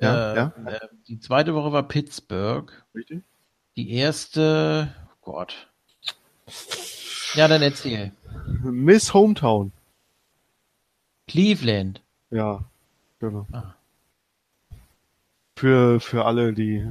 [0.00, 0.52] Ja, äh, ja.
[0.66, 2.72] Äh, die zweite Woche war Pittsburgh.
[2.94, 3.22] Richtig.
[3.76, 5.68] Die erste, oh Gott.
[7.34, 8.12] Ja, dann erzähl.
[8.62, 9.72] Miss Hometown.
[11.26, 12.02] Cleveland.
[12.30, 12.64] Ja,
[13.18, 13.46] genau.
[13.52, 13.74] Ah.
[15.56, 16.86] Für, für alle, die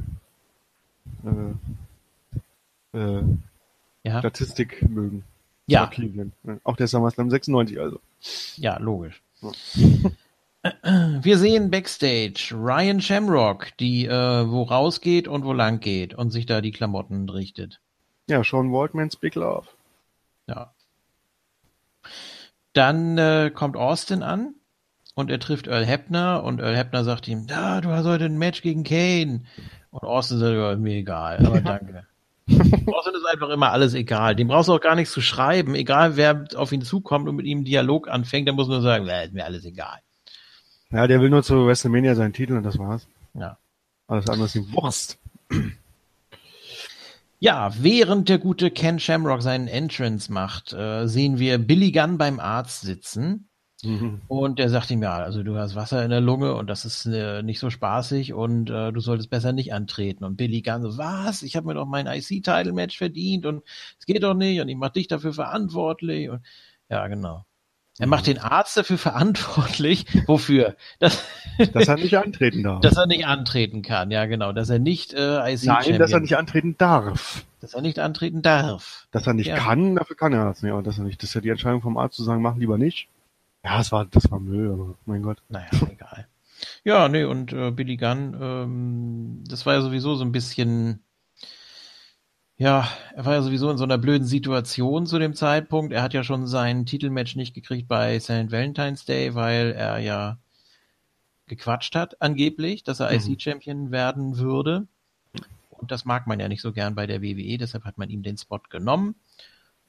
[1.23, 3.23] äh, äh,
[4.03, 4.19] ja.
[4.19, 5.23] Statistik mögen.
[5.67, 5.87] Ja.
[5.87, 6.33] Cleveland.
[6.63, 7.99] Auch der SummerSlam 96 also.
[8.57, 9.21] Ja, logisch.
[9.41, 9.51] Ja.
[10.63, 16.45] Wir sehen Backstage Ryan Shamrock, die äh, wo rausgeht und wo lang geht und sich
[16.45, 17.81] da die Klamotten richtet.
[18.29, 19.67] Ja, Sean Waldmans Big Love.
[20.47, 20.73] Ja.
[22.71, 24.55] Dann äh, kommt Austin an
[25.15, 28.37] und er trifft Earl Hebner und Earl Hebner sagt ihm, da, du hast heute ein
[28.37, 29.43] Match gegen Kane.
[29.91, 32.07] Und Austin sagt, ja, mir egal, aber danke.
[32.47, 34.35] Austin ist einfach immer alles egal.
[34.35, 35.75] Dem brauchst du auch gar nichts zu schreiben.
[35.75, 39.07] Egal, wer auf ihn zukommt und mit ihm einen Dialog anfängt, der muss nur sagen,
[39.07, 39.99] ist mir alles egal.
[40.93, 43.07] Ja, der will nur zu WrestleMania seinen Titel und das war's.
[43.33, 43.57] Ja.
[44.07, 45.17] Alles andere ist ihm Wurst.
[47.39, 52.39] Ja, während der gute Ken Shamrock seinen Entrance macht, äh, sehen wir Billy Gunn beim
[52.39, 53.49] Arzt sitzen.
[53.83, 54.21] Mhm.
[54.27, 57.05] Und der sagt ihm, ja, also du hast Wasser in der Lunge und das ist
[57.07, 60.23] äh, nicht so spaßig und äh, du solltest besser nicht antreten.
[60.23, 61.41] Und Billy Gunn so, was?
[61.41, 63.63] Ich habe mir doch mein IC-Title-Match verdient und
[63.99, 66.29] es geht doch nicht und ich mach dich dafür verantwortlich.
[66.29, 66.43] Und
[66.87, 67.45] ja, genau.
[67.99, 70.05] Er macht den Arzt dafür verantwortlich.
[70.27, 70.75] Wofür?
[70.99, 71.23] Dass,
[71.73, 72.81] dass er nicht antreten darf.
[72.81, 74.51] Dass er nicht antreten kann, ja genau.
[74.51, 77.45] Dass er nicht äh, IC Nein, dass er nicht antreten darf.
[77.61, 79.07] Dass er nicht antreten darf.
[79.11, 79.57] Dass er nicht ja.
[79.57, 80.71] kann, dafür kann er das nicht.
[80.71, 82.79] Aber dass er nicht, das ist ja die Entscheidung vom Arzt zu sagen, mach lieber
[82.79, 83.09] nicht.
[83.63, 85.37] Ja, das war, das war Müll, aber mein Gott.
[85.49, 86.27] Naja, egal.
[86.83, 90.99] Ja, nee, und äh, Billy Gunn, ähm, das war ja sowieso so ein bisschen,
[92.57, 95.91] ja, er war ja sowieso in so einer blöden Situation zu dem Zeitpunkt.
[95.91, 98.51] Er hat ja schon sein Titelmatch nicht gekriegt bei St.
[98.51, 100.37] Valentine's Day, weil er ja
[101.47, 103.33] gequatscht hat, angeblich, dass er mhm.
[103.33, 104.87] IC-Champion werden würde.
[105.71, 108.23] Und das mag man ja nicht so gern bei der WWE, deshalb hat man ihm
[108.23, 109.15] den Spot genommen.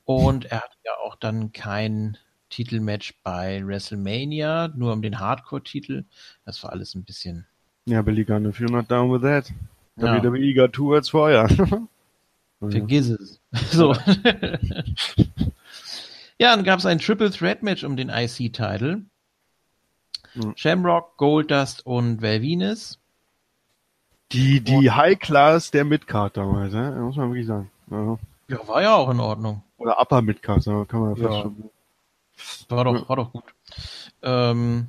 [0.05, 2.19] Und er hat ja auch dann kein
[2.51, 6.05] Titelmatch bei WrestleMania, nur um den Hardcore-Titel.
[6.45, 7.47] Das war alles ein bisschen.
[7.87, 9.53] Ja, Billy Gunn, if you're not down with that.
[9.97, 10.21] Ja.
[10.23, 11.47] WWE got two words for ya.
[12.71, 13.41] Vergiss es.
[13.71, 13.95] So.
[16.39, 19.03] ja, dann gab es ein Triple Threat Match um den IC-Titel.
[20.35, 20.53] Mhm.
[20.57, 22.99] Shamrock, Goldust und Valvinus.
[24.33, 26.91] Die, die High Class der Midcard damals, ne?
[27.01, 27.71] muss man wirklich sagen.
[27.91, 28.19] Ja.
[28.49, 29.63] ja, war ja auch in Ordnung.
[29.79, 31.29] Oder Upper Midcard, kann man ja.
[31.29, 31.71] fast schon.
[32.69, 33.45] War doch, war doch gut.
[34.23, 34.89] Ähm,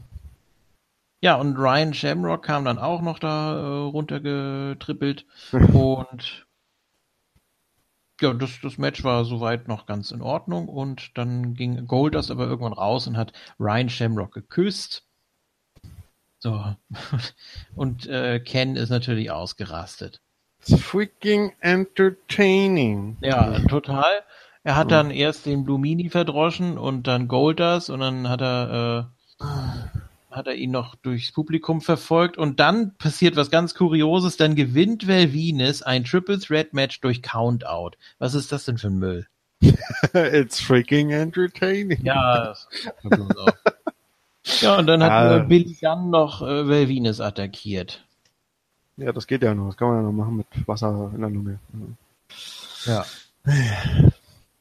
[1.21, 5.25] ja, und Ryan Shamrock kam dann auch noch da äh, runtergetrippelt
[5.73, 6.44] und
[8.21, 12.45] ja, das, das Match war soweit noch ganz in Ordnung und dann ging Goldust aber
[12.45, 15.05] irgendwann raus und hat Ryan Shamrock geküsst
[16.45, 16.75] so.
[17.75, 20.21] Und äh, Ken ist natürlich ausgerastet.
[20.59, 23.17] It's freaking entertaining.
[23.21, 24.23] Ja, total.
[24.63, 29.45] Er hat dann erst den Blumini verdroschen und dann Golders und dann hat er äh,
[30.35, 35.07] hat er ihn noch durchs Publikum verfolgt und dann passiert was ganz Kurioses, dann gewinnt
[35.07, 37.91] Velvines ein Triple Threat Match durch Countout.
[38.19, 39.27] Was ist das denn für ein Müll?
[40.13, 42.03] It's freaking entertaining.
[42.03, 42.55] Ja,
[44.61, 48.05] Ja, und dann hat äh, Billy Gunn noch äh, Velvines attackiert.
[48.97, 49.67] Ja, das geht ja noch.
[49.67, 51.59] Das kann man ja noch machen mit Wasser in der Lunge.
[52.85, 53.05] Ja.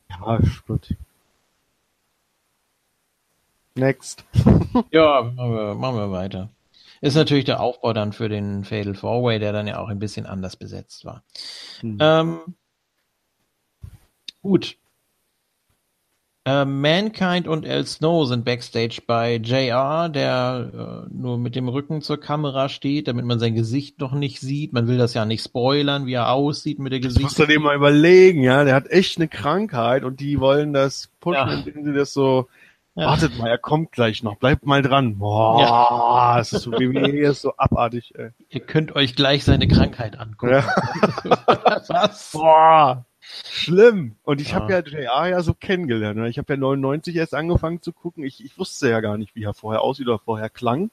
[0.09, 0.94] Ja, gut.
[3.75, 4.25] Next.
[4.91, 6.51] ja, machen wir, machen wir weiter.
[7.01, 9.99] Ist natürlich der Aufbau dann für den Fatal Four Way, der dann ja auch ein
[9.99, 11.23] bisschen anders besetzt war.
[11.81, 11.99] Hm.
[12.01, 12.39] Ähm,
[14.43, 14.77] gut.
[16.47, 22.03] Äh, Mankind und El Snow sind backstage bei JR, der äh, nur mit dem Rücken
[22.03, 24.75] zur Kamera steht, damit man sein Gesicht noch nicht sieht.
[24.75, 27.23] Man will das ja nicht spoilern, wie er aussieht mit der Gesicht.
[27.23, 28.65] Musst du dir mal überlegen, ja.
[28.65, 31.55] Der hat echt eine Krankheit und die wollen das pushen, ja.
[31.55, 32.47] indem sie das so.
[32.97, 33.06] Ja.
[33.06, 34.36] Wartet mal, er kommt gleich noch.
[34.36, 35.18] Bleibt mal dran.
[35.18, 36.39] Boah, ja.
[36.39, 38.14] das ist so wie ist so abartig.
[38.16, 38.31] Ey.
[38.50, 40.52] Ihr könnt euch gleich seine Krankheit angucken.
[40.52, 40.64] Ja.
[41.89, 42.31] Was?
[42.32, 43.05] Boah.
[43.20, 44.14] Schlimm.
[44.23, 44.56] Und ich ja.
[44.56, 46.18] habe ja JR ja so kennengelernt.
[46.18, 46.28] Ne?
[46.28, 48.23] Ich habe ja 99 erst angefangen zu gucken.
[48.23, 50.90] Ich, ich wusste ja gar nicht, wie er vorher aussieht oder vorher klang.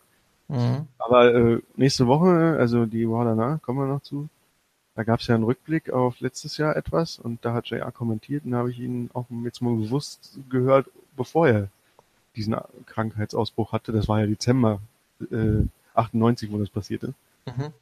[0.47, 0.87] Mhm.
[0.97, 4.27] Aber äh, nächste Woche, also die Woche danach, kommen wir noch zu,
[4.95, 8.43] da gab es ja einen Rückblick auf letztes Jahr etwas und da hat JR kommentiert
[8.43, 11.69] und da habe ich ihn auch jetzt mal bewusst gehört, bevor er
[12.35, 13.91] diesen Krankheitsausbruch hatte.
[13.91, 14.79] Das war ja Dezember
[15.31, 17.13] äh, 98, wo das passierte.
[17.45, 17.73] Mhm.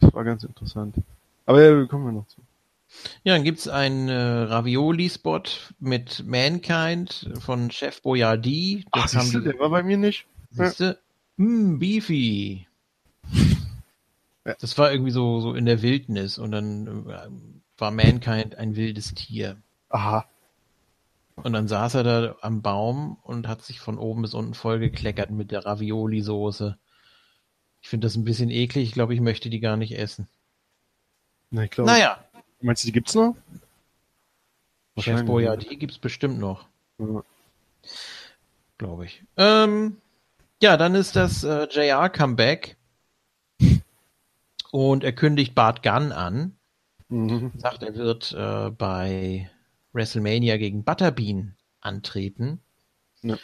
[0.00, 0.96] Das war ganz interessant.
[1.46, 2.40] Aber ja, kommen wir noch zu.
[3.24, 5.42] Ja, dann gibt's einen äh, Ravioli-Spot
[5.80, 8.84] mit Mankind von Chef Boyardee.
[8.92, 10.26] Das Ach, siehste, die, der war bei mir nicht.
[10.50, 10.98] Siehste?
[11.38, 11.44] Ja.
[11.44, 12.66] Mm, Beefy.
[14.44, 14.56] Ja.
[14.58, 17.28] Das war irgendwie so, so in der Wildnis und dann äh,
[17.78, 19.56] war Mankind ein wildes Tier.
[19.88, 20.26] Aha.
[21.36, 25.30] Und dann saß er da am Baum und hat sich von oben bis unten vollgekleckert
[25.30, 26.76] mit der Ravioli-Soße.
[27.80, 28.88] Ich finde das ein bisschen eklig.
[28.88, 30.28] Ich glaube, ich möchte die gar nicht essen.
[31.50, 31.90] Na, ich glaube.
[31.90, 32.18] Naja,
[32.62, 33.34] Meinst du, die gibt's noch?
[34.98, 36.66] Chef Boya, die gibt's bestimmt noch.
[36.98, 37.24] Ja.
[38.78, 39.24] Glaube ich.
[39.36, 39.96] Ähm,
[40.62, 42.76] ja, dann ist das äh, JR Comeback.
[44.70, 46.56] Und er kündigt Bart Gunn an.
[47.08, 47.52] Mhm.
[47.58, 49.50] Sagt, er wird äh, bei
[49.92, 52.60] WrestleMania gegen Butterbean antreten.
[53.22, 53.36] Ja.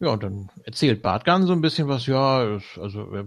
[0.00, 3.26] ja, und dann erzählt Bart Gunn so ein bisschen was, ja, also er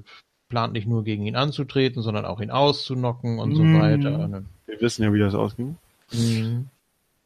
[0.50, 3.56] plant nicht nur gegen ihn anzutreten, sondern auch ihn auszunocken und mhm.
[3.56, 4.27] so weiter.
[4.27, 4.45] Ne?
[4.66, 5.77] Wir wissen ja, wie das ausging.
[6.11, 6.68] Mhm.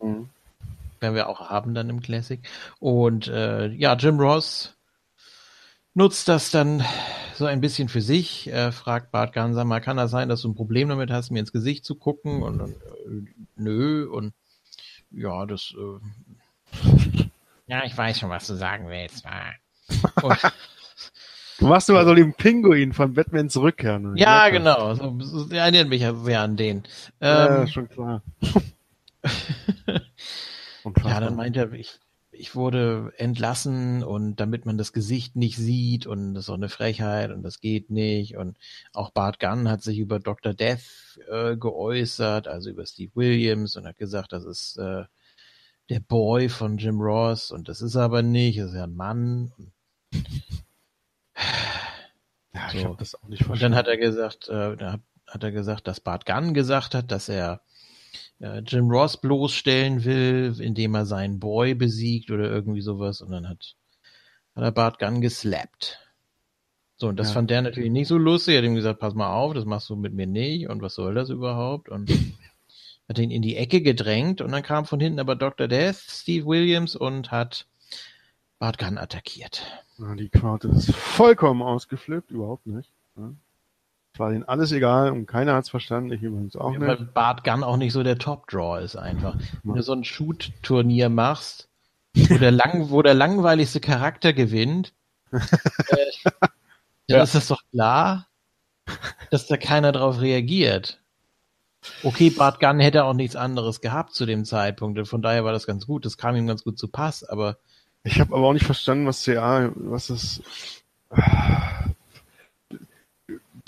[0.01, 0.30] Mhm.
[1.00, 2.40] Werden wir auch haben dann im Classic.
[2.80, 4.76] Und äh, ja, Jim Ross
[5.93, 6.84] nutzt das dann
[7.35, 8.48] so ein bisschen für sich.
[8.48, 11.40] Er fragt Bart Ganser mal, kann das sein, dass du ein Problem damit hast, mir
[11.40, 12.43] ins Gesicht zu gucken?
[12.43, 14.08] Und, und äh, nö.
[14.09, 14.34] Und
[15.11, 15.73] ja, das.
[15.77, 15.99] Äh,
[17.67, 19.25] ja, ich weiß schon, was du sagen willst.
[21.59, 23.99] Du machst immer so den Pinguin von Batmans Rückkehr.
[23.99, 24.13] Ne?
[24.15, 24.93] Ja, ja genau.
[24.95, 26.83] So, so, erinnert mich ja sehr an den.
[27.19, 28.21] Ähm, ja, schon klar.
[31.03, 31.99] ja, dann meint er, ich,
[32.40, 36.69] ich wurde entlassen und damit man das Gesicht nicht sieht und das ist auch eine
[36.69, 38.58] Frechheit und das geht nicht und
[38.93, 40.53] auch Bart Gunn hat sich über Dr.
[40.53, 45.03] Death äh, geäußert, also über Steve Williams und hat gesagt, das ist äh,
[45.90, 49.51] der Boy von Jim Ross und das ist aber nicht, das ist ja ein Mann.
[49.58, 49.74] Und
[52.53, 52.77] Ja, so.
[52.77, 53.74] ich habe das auch nicht Und verstanden.
[53.74, 57.11] dann hat er gesagt, äh, da hat, hat er gesagt, dass Bart Gunn gesagt hat,
[57.11, 57.61] dass er
[58.40, 63.22] äh, Jim Ross bloßstellen will, indem er seinen Boy besiegt oder irgendwie sowas.
[63.22, 63.76] Und dann hat,
[64.56, 66.00] hat er Bart Gunn geslappt.
[66.98, 67.35] So, und das Ja.
[67.35, 68.56] fand der natürlich nicht so lustig.
[68.56, 70.68] Er hat ihm gesagt, pass mal auf, das machst du mit mir nicht.
[70.68, 71.90] Und was soll das überhaupt?
[71.90, 72.11] Und
[73.08, 74.42] hat ihn in die Ecke gedrängt.
[74.42, 75.68] Und dann kam von hinten aber Dr.
[75.68, 77.68] Death, Steve Williams und hat
[78.59, 79.64] Bart Gunn attackiert.
[79.98, 82.90] Ja, die Crowd ist vollkommen ausgeflippt, überhaupt nicht.
[84.19, 84.25] Ja.
[84.25, 87.14] Es war denen alles egal und keiner hat's verstanden, ich übrigens auch Weil nicht.
[87.14, 89.35] Bart Gunn auch nicht so der Top-Draw ist einfach.
[89.64, 91.69] Wenn du so ein Shoot-Turnier machst,
[92.15, 94.93] wo der, lang, wo der langweiligste Charakter gewinnt,
[95.31, 95.38] äh,
[96.25, 96.49] dann
[97.07, 97.23] Ja.
[97.23, 98.27] ist das doch klar,
[99.31, 100.99] dass da keiner drauf reagiert.
[102.03, 105.07] Okay, Bart Gunn hätte auch nichts anderes gehabt zu dem Zeitpunkt.
[105.07, 106.03] Von daher war das ganz gut.
[106.06, 107.23] Das kam ihm ganz gut zu Pass.
[107.23, 107.57] Aber
[108.03, 110.41] Ich habe aber auch nicht verstanden, was CA, was das.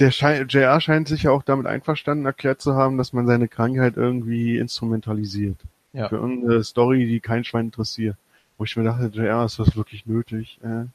[0.01, 3.47] Der Schei- JR scheint sich ja auch damit einverstanden erklärt zu haben, dass man seine
[3.47, 5.57] Krankheit irgendwie instrumentalisiert.
[5.93, 6.09] Ja.
[6.09, 8.17] Für irgendeine Story, die kein Schwein interessiert.
[8.57, 10.59] Wo ich mir dachte, JR, ist das wirklich nötig?
[10.63, 10.85] Äh.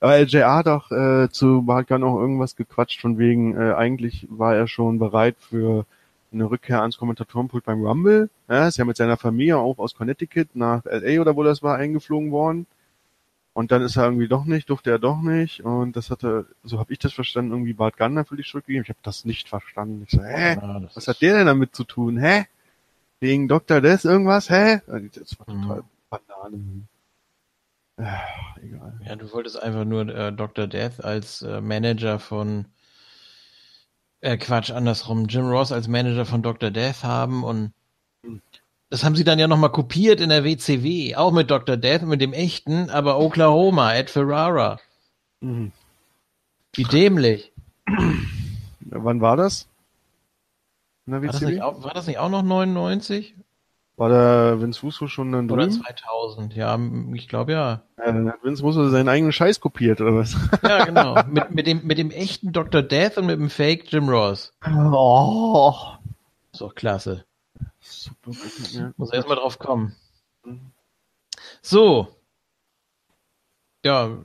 [0.00, 4.26] Aber JR hat auch äh, zu Bart Gunn auch irgendwas gequatscht, von wegen, äh, eigentlich
[4.28, 5.86] war er schon bereit für
[6.32, 8.28] eine Rückkehr ans Kommentatorenpult beim Rumble.
[8.48, 11.76] Ja, ist ja mit seiner Familie auch aus Connecticut nach LA oder wo das war
[11.76, 12.66] eingeflogen worden.
[13.56, 15.62] Und dann ist er irgendwie doch nicht, durfte er doch nicht.
[15.62, 18.82] Und das hatte, so habe ich das verstanden, irgendwie Bart Gunn für die Schuld gegeben.
[18.82, 20.02] Ich habe das nicht verstanden.
[20.04, 20.56] Ich so, hä?
[20.56, 22.18] ja, Was hat der denn damit zu tun?
[22.18, 22.44] Hä?
[23.18, 23.80] Wegen Dr.
[23.80, 24.50] Death irgendwas?
[24.50, 24.82] Hä?
[24.86, 25.62] Das war Mhm.
[25.62, 26.82] total Banane.
[27.96, 29.00] Äh, egal.
[29.06, 30.66] Ja, du wolltest einfach nur äh, Dr.
[30.66, 32.66] Death als äh, Manager von
[34.20, 36.70] äh, Quatsch, andersrum, Jim Ross als Manager von Dr.
[36.70, 37.72] Death haben und
[38.90, 41.76] das haben sie dann ja nochmal kopiert in der WCW, auch mit Dr.
[41.76, 44.78] Death, mit dem echten, aber Oklahoma, Ed Ferrara.
[45.40, 45.72] Mhm.
[46.74, 47.52] Wie dämlich.
[48.80, 49.68] Wann war das?
[51.06, 53.34] In der War das, nicht auch, war das nicht auch noch 99?
[53.96, 55.82] War der Vince Russo schon dann Oder drüben?
[55.82, 56.54] 2000?
[56.54, 56.78] Ja,
[57.14, 57.82] ich glaube ja.
[57.96, 60.36] Ja, dann hat Vince Russo seinen eigenen Scheiß kopiert, oder was?
[60.62, 61.14] Ja, genau.
[61.28, 62.82] mit, mit, dem, mit dem echten Dr.
[62.82, 64.52] Death und mit dem Fake Jim Ross.
[64.66, 65.72] Oh.
[66.52, 67.24] Ist doch klasse.
[67.80, 68.32] Super.
[68.72, 68.92] Ja.
[68.96, 69.94] Muss erst mal drauf kommen.
[71.62, 72.08] So.
[73.84, 74.18] Ja,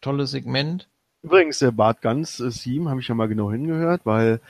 [0.00, 0.88] tolles Segment.
[1.22, 4.40] Übrigens, der Bart Ganz äh, Theme habe ich ja mal genau hingehört, weil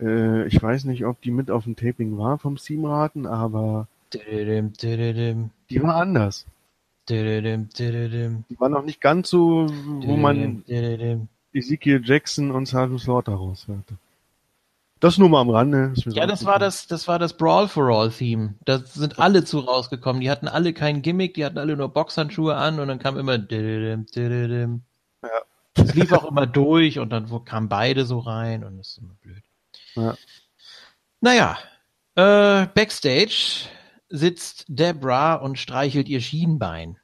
[0.00, 4.72] äh, ich weiß nicht, ob die mit auf dem Taping war vom Theme-Raten, aber Dididim,
[4.74, 6.46] dididim, die war anders.
[7.08, 7.68] dididim,
[8.50, 10.64] Die war noch nicht ganz so, wo man.
[11.52, 13.96] Ezekiel Jackson und Sergeant Slaughter raushörte.
[15.00, 15.92] Das nur mal am Rande.
[16.06, 18.54] Ja, das war das, das war das Brawl for All Theme.
[18.64, 20.22] Da sind alle zu rausgekommen.
[20.22, 23.36] Die hatten alle kein Gimmick, die hatten alle nur Boxhandschuhe an und dann kam immer.
[25.22, 25.28] Ja.
[25.74, 29.14] Es lief auch immer durch und dann kamen beide so rein und das ist immer
[29.20, 29.42] blöd.
[29.94, 30.16] Ja.
[31.20, 31.58] Naja,
[32.14, 33.68] äh, Backstage
[34.08, 36.98] sitzt Debra und streichelt ihr Schienbein.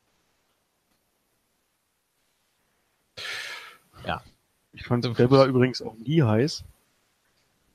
[4.07, 4.23] Ja.
[4.73, 6.65] Ich fand Deborah übrigens auch nie heiß.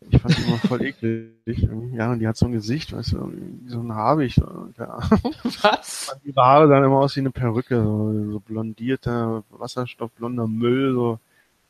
[0.10, 1.68] Ich fand sie immer voll eklig.
[1.94, 4.38] Ja, und die hat so ein Gesicht, weißt du, wie so ein Habicht.
[4.78, 5.00] Ja.
[5.62, 6.16] Was?
[6.24, 11.20] Ihre Haare sahen immer aus wie eine Perücke, so, so blondierter, wasserstoffblonder Müll, so.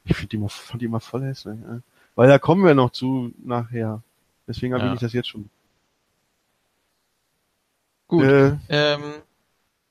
[0.05, 1.57] Ich find die immer, fand die immer voll hässlich.
[1.67, 1.79] Ja.
[2.15, 4.01] Weil da kommen wir noch zu nachher.
[4.47, 4.93] Deswegen erwähne Ja.
[4.95, 5.49] ich das jetzt schon.
[8.07, 8.23] Gut.
[8.23, 9.01] Äh, Ähm,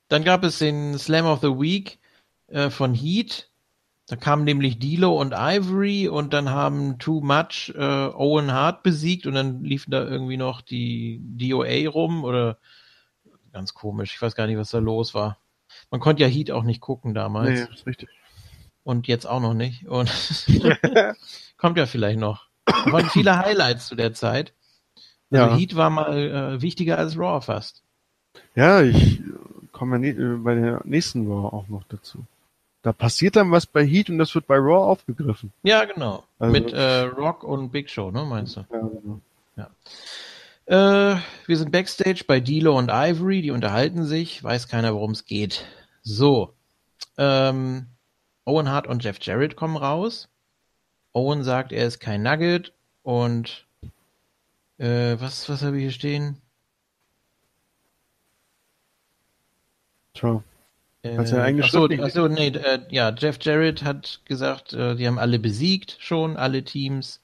[0.09, 1.99] dann gab es den Slam of the Week
[2.47, 3.49] äh, von Heat.
[4.07, 9.27] Da kamen nämlich D'Lo und Ivory und dann haben Too Much äh, Owen Hart besiegt
[9.27, 12.57] und dann liefen da irgendwie noch die DOA rum oder
[13.51, 14.13] ganz komisch.
[14.15, 15.37] Ich weiß gar nicht, was da los war.
[15.91, 18.09] Man konnte ja Heat auch nicht gucken damals nee, ist richtig.
[18.83, 20.09] und jetzt auch noch nicht und
[21.57, 22.47] kommt ja vielleicht noch.
[22.65, 24.53] Da waren viele Highlights zu der Zeit.
[25.31, 25.57] Also Ja.
[25.57, 27.83] Heat war mal äh, wichtiger als Raw fast.
[28.55, 29.21] Ja, ich
[29.73, 32.25] komme ja äh, bei der nächsten Raw auch noch dazu.
[32.87, 35.51] Da passiert dann was bei Heat und das wird bei Raw aufgegriffen.
[35.63, 36.23] Ja, genau.
[36.39, 38.61] Also- Mit äh, Rock und Big Show, ne, meinst du?
[38.71, 39.69] Ja,
[40.67, 41.13] genau.
[41.13, 45.25] Äh, wir sind backstage bei D'Lo und Ivory, die unterhalten sich, weiß keiner, worum es
[45.25, 45.65] geht.
[46.01, 46.53] So,
[47.17, 47.87] ähm,
[48.45, 50.29] Owen Hart und Jeff Jarrett kommen raus.
[51.11, 52.71] Owen sagt, er ist kein Nugget
[53.03, 53.65] und
[54.77, 56.37] äh, was, was habe ich hier stehen?
[60.13, 60.41] Tja.
[61.03, 64.21] Äh, Hat's ja eigentlich ach so, schriftlich ach so, nee, äh, ja, Jeff Jarrett hat
[64.25, 67.21] gesagt, äh, die haben alle besiegt schon, alle Teams.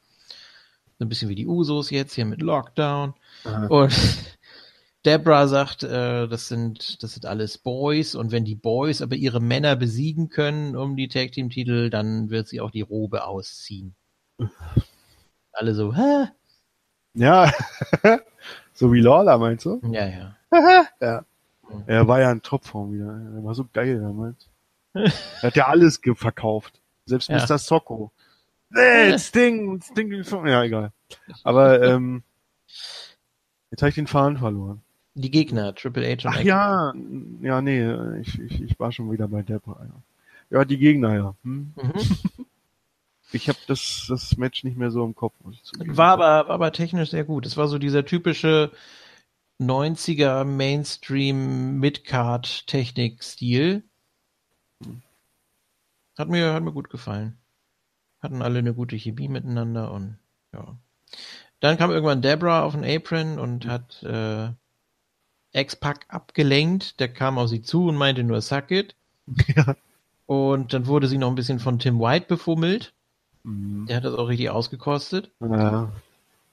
[1.00, 3.14] So ein bisschen wie die Usos jetzt hier mit Lockdown.
[3.46, 3.66] Aha.
[3.68, 3.94] Und
[5.06, 9.42] Debra sagt, äh, das sind das sind alles Boys und wenn die Boys aber ihre
[9.42, 13.96] Männer besiegen können um die Tag Team Titel, dann wird sie auch die Robe ausziehen.
[15.52, 16.30] Alle so, hä?
[17.16, 17.52] Ja,
[18.74, 19.82] so wie Lawler meinst du?
[19.92, 20.36] Ja, ja.
[21.02, 21.26] ja.
[21.88, 23.20] Er war ja in Topform wieder.
[23.36, 24.48] Er war so geil damals.
[24.94, 25.12] er
[25.42, 26.80] hat ja alles verkauft.
[27.06, 27.38] Selbst Ja.
[27.38, 27.58] Mr.
[27.58, 28.12] Socko.
[28.70, 30.92] Nee, Sting, Sting, Sting, ja, egal.
[31.44, 32.24] Aber, ähm,
[33.70, 34.82] jetzt habe ich den Faden verloren.
[35.16, 36.94] Die Gegner, Triple H und Ach ja,
[37.42, 39.80] ja, nee, ich, ich, ich war schon wieder bei Debra.
[39.80, 41.36] Ja, ja die Gegner, ja.
[41.44, 41.74] Hm?
[41.76, 41.94] Mhm.
[43.32, 45.34] Ich habe das, das Match nicht mehr so im Kopf.
[45.80, 47.46] War aber, war aber technisch sehr gut.
[47.46, 48.72] Es war so dieser typische
[49.70, 53.84] 90er Mainstream Midcard Technik-Stil.
[56.18, 57.38] Hat mir, hat mir gut gefallen.
[58.22, 60.18] Hatten alle eine gute Chemie miteinander und
[60.54, 60.78] ja.
[61.60, 64.50] Dann kam irgendwann Debra auf den Apron und hat äh,
[65.54, 67.00] X-Pac abgelenkt.
[67.00, 68.96] Der kam auf sie zu und meinte nur Suck it.
[69.56, 69.76] Ja.
[70.26, 72.94] Und dann wurde sie noch ein bisschen von Tim White befummelt.
[73.44, 73.86] Mhm.
[73.88, 75.32] Der hat das auch richtig ausgekostet.
[75.42, 75.92] Ja.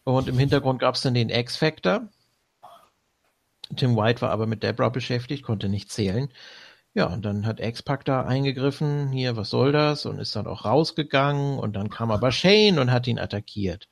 [0.04, 2.08] Und im Hintergrund gab es dann den X-Factor.
[3.76, 6.28] Tim White war aber mit Debra beschäftigt, konnte nicht zählen.
[6.92, 10.06] Ja, und dann hat X-Pac da eingegriffen, hier, was soll das?
[10.06, 11.58] Und ist dann auch rausgegangen.
[11.58, 13.88] Und dann kam aber Shane und hat ihn attackiert.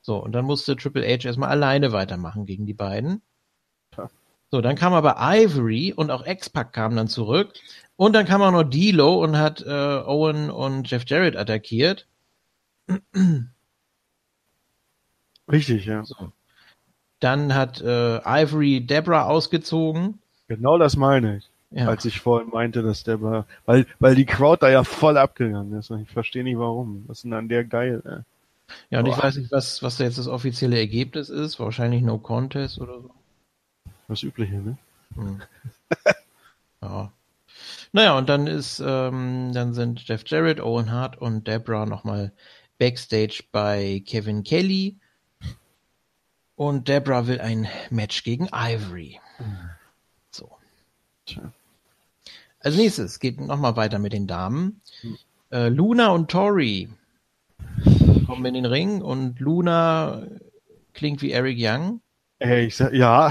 [0.00, 3.22] So, und dann musste Triple H erstmal alleine weitermachen gegen die beiden.
[3.96, 4.10] Ja.
[4.50, 7.52] So, dann kam aber Ivory und auch X-Pac kam dann zurück.
[7.96, 12.08] Und dann kam auch noch D'Lo und hat äh, Owen und Jeff Jarrett attackiert.
[15.50, 16.04] Richtig, ja.
[17.22, 20.18] Dann hat äh, Ivory Debra ausgezogen.
[20.48, 21.48] Genau das meine ich.
[21.70, 21.86] Ja.
[21.86, 25.72] Als ich vorhin meinte, dass der war, weil, weil die Crowd da ja voll abgegangen
[25.78, 25.90] ist.
[25.90, 27.04] Und ich verstehe nicht warum.
[27.06, 28.02] Was ist denn an der geil?
[28.04, 28.74] Ey?
[28.90, 29.22] ja, und ich Boah.
[29.22, 31.60] weiß nicht, was, was da jetzt das offizielle Ergebnis ist.
[31.60, 33.10] Wahrscheinlich No Contest oder so.
[34.08, 34.76] Das Übliche, ne?
[35.14, 35.42] Hm.
[36.82, 37.12] ja.
[37.92, 42.32] Naja, und dann ist, ähm, dann sind Jeff Jarrett, Owen Hart und Debra nochmal
[42.78, 44.96] Backstage bei Kevin Kelly.
[46.54, 49.20] Und Debra will ein Match gegen Ivory.
[50.30, 50.50] So.
[51.26, 51.52] Tja.
[52.60, 54.80] Als nächstes geht nochmal weiter mit den Damen.
[55.50, 56.88] Äh, Luna und Tori
[58.26, 60.22] kommen in den Ring und Luna
[60.94, 62.00] klingt wie Eric Young.
[62.38, 63.30] Ey, ich sag, ja.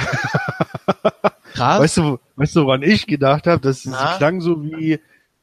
[1.54, 1.82] Krass.
[1.82, 3.62] Weißt du, weißt du, woran ich gedacht habe?
[3.62, 5.00] Das, das klang so wie,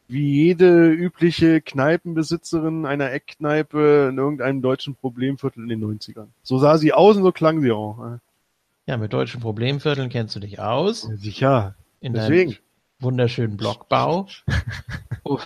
[0.09, 6.29] wie jede übliche Kneipenbesitzerin einer Eckkneipe in irgendeinem deutschen Problemviertel in den 90ern.
[6.43, 8.19] So sah sie aus und so klang sie auch.
[8.87, 11.07] ja, mit deutschen Problemvierteln kennst du dich aus.
[11.09, 11.75] Ja, sicher.
[12.01, 12.53] In Deswegen.
[12.53, 12.61] deinem
[13.01, 14.27] wunderschönen Blockbau.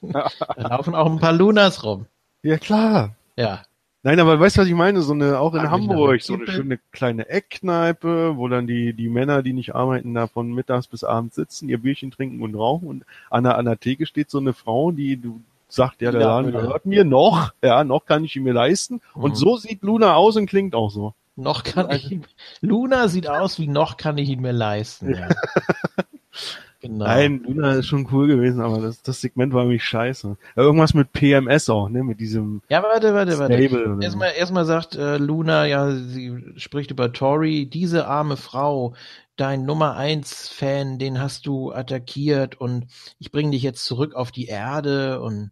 [0.00, 2.06] Da laufen auch ein paar Lunas rum.
[2.42, 3.16] Ja, klar.
[3.36, 3.62] Ja.
[4.04, 5.00] Nein, aber weißt du, was ich meine?
[5.00, 9.08] So eine, auch in Ah, Hamburg, so eine schöne kleine Eckkneipe, wo dann die, die
[9.08, 12.86] Männer, die nicht arbeiten, da von mittags bis abends sitzen, ihr Bierchen trinken und rauchen
[12.86, 16.20] und an der, an der Theke steht so eine Frau, die du sagt, ja, der
[16.20, 19.00] Ja, Laden gehört mir noch, ja, noch kann ich ihn mir leisten.
[19.14, 19.36] Und Mhm.
[19.36, 21.14] so sieht Luna aus und klingt auch so.
[21.36, 22.26] Noch kann ich ihn,
[22.60, 25.14] Luna sieht aus wie noch kann ich ihn mir leisten.
[25.14, 25.28] Ja.
[26.84, 27.04] genau.
[27.04, 30.36] Nein, Luna ist schon cool gewesen, aber das, das Segment war irgendwie scheiße.
[30.56, 33.54] Ja, irgendwas mit PMS auch, ne, mit diesem Ja, warte, warte, warte.
[33.54, 33.98] Stable.
[34.02, 38.94] Erstmal, erstmal sagt äh, Luna, ja, sie spricht über Tori, diese arme Frau,
[39.36, 42.86] dein Nummer eins Fan, den hast du attackiert und
[43.18, 45.50] ich bringe dich jetzt zurück auf die Erde und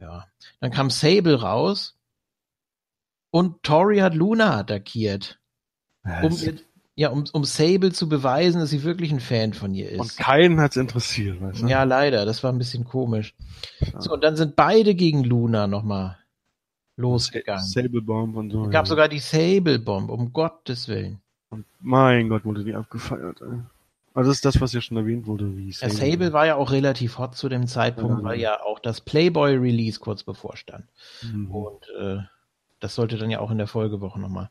[0.00, 0.26] ja.
[0.60, 1.96] Dann kam Sable raus
[3.30, 5.38] und Tori hat Luna attackiert,
[6.04, 6.36] um,
[6.96, 10.16] ja, um, um Sable zu beweisen, dass sie wirklich ein Fan von ihr und ist.
[10.16, 11.66] keinen hat's interessiert, weißt du?
[11.66, 13.34] Ja, leider, das war ein bisschen komisch.
[13.80, 14.00] Ja.
[14.00, 16.18] So, und dann sind beide gegen Luna nochmal
[16.96, 17.64] losgegangen.
[17.64, 18.64] Sable Bomb und so.
[18.64, 18.88] Es gab ja.
[18.88, 21.20] sogar die Sable Bomb, um Gottes Willen.
[21.50, 23.60] Und mein Gott, wurde die abgefeiert, ey.
[24.16, 26.70] Also das ist das, was ja schon erwähnt wurde, wie Ja, Sable war ja auch
[26.70, 30.84] relativ hot zu dem Zeitpunkt, weil ja auch das Playboy-Release kurz bevorstand.
[31.22, 31.50] Mhm.
[31.50, 32.18] Und äh,
[32.78, 34.50] das sollte dann ja auch in der Folgewoche nochmal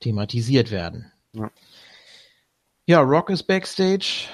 [0.00, 1.12] thematisiert werden.
[1.34, 1.50] Ja.
[2.92, 4.26] Ja, Rock ist Backstage.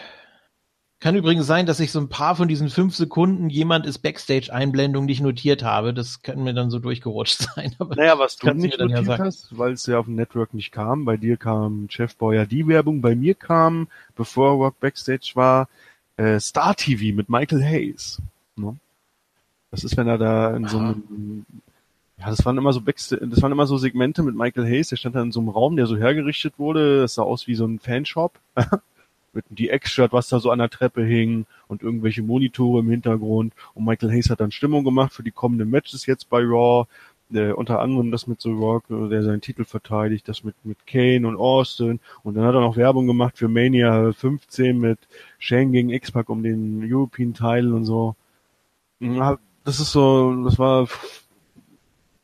[0.99, 5.05] Kann übrigens sein, dass ich so ein paar von diesen fünf Sekunden jemand ist Backstage-Einblendung
[5.05, 5.95] nicht notiert habe.
[5.95, 7.77] Das kann mir dann so durchgerutscht sein.
[7.79, 9.25] Aber Naja, was du nicht mir dann ja notiert sagen.
[9.27, 11.05] hast, weil es ja auf dem Network nicht kam.
[11.05, 15.69] Bei dir kam Chef Boyer die Werbung, bei mir kam, bevor Rock Backstage war,
[16.17, 18.21] äh, Star TV mit Michael Hayes.
[18.57, 18.75] Ne?
[19.71, 21.47] Das ist, wenn er da in so einem,
[22.19, 24.97] ja, das waren immer so Backstage, das waren immer so Segmente mit Michael Hayes, der
[24.97, 27.65] stand da in so einem Raum, der so hergerichtet wurde, das sah aus wie so
[27.67, 28.39] ein Fanshop.
[29.33, 33.53] mit die X-Shirt, was da so an der Treppe hing und irgendwelche Monitore im Hintergrund.
[33.75, 36.87] Und Michael Hayes hat dann Stimmung gemacht für die kommenden Matches jetzt bei Raw.
[37.33, 40.87] äh, unter anderem das mit The Rock, äh, der seinen Titel verteidigt, das mit, mit
[40.87, 42.01] Kane und Austin.
[42.23, 44.99] Und dann hat er noch Werbung gemacht für Mania 15 mit
[45.39, 48.17] Shane gegen X-Pac um den European Title und so.
[49.65, 50.89] Das ist so, das war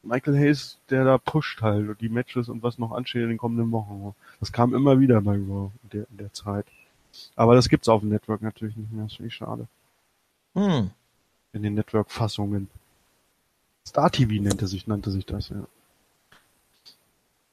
[0.06, 3.70] Michael Hayes, der da pusht halt die Matches und was noch ansteht in den kommenden
[3.72, 4.14] Wochen.
[4.40, 6.66] Das kam immer wieder bei Raw in der, in der Zeit.
[7.36, 9.04] Aber das gibt's auf dem Network natürlich nicht mehr.
[9.04, 9.66] Das finde ich schade.
[10.54, 10.90] Hm.
[11.52, 12.68] In den Network-Fassungen.
[13.86, 15.66] Star TV nannte sich, nannte sich das, ja.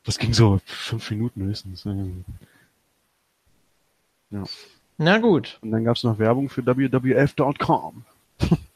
[0.03, 1.83] Das ging so fünf Minuten höchstens.
[4.31, 4.43] Ja.
[4.97, 5.59] Na gut.
[5.61, 8.05] Und dann gab's noch Werbung für WWF.com.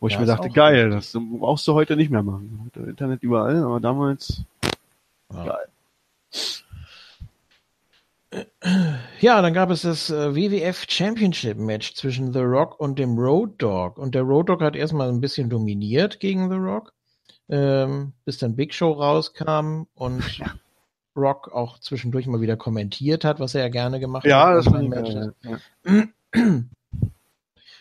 [0.00, 2.62] Wo ich ja, mir dachte, geil, das brauchst du heute nicht mehr machen.
[2.66, 4.42] Heute Internet überall, aber damals
[5.32, 5.44] ja.
[5.44, 5.68] geil.
[9.20, 13.54] Ja, dann gab es das äh, WWF Championship Match zwischen The Rock und dem Road
[13.58, 13.98] Dog.
[13.98, 16.92] Und der Road Dog hat erstmal ein bisschen dominiert gegen The Rock,
[17.48, 20.54] ähm, bis dann Big Show rauskam und ja.
[21.16, 24.66] Rock auch zwischendurch mal wieder kommentiert hat, was er ja gerne gemacht ja, hat.
[24.66, 25.10] Das Match.
[25.42, 26.04] Ja.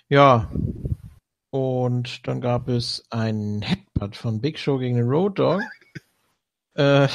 [0.10, 0.52] ja.
[1.50, 5.62] Und dann gab es ein Headbutt von Big Show gegen den Road Dog.
[6.76, 7.08] äh,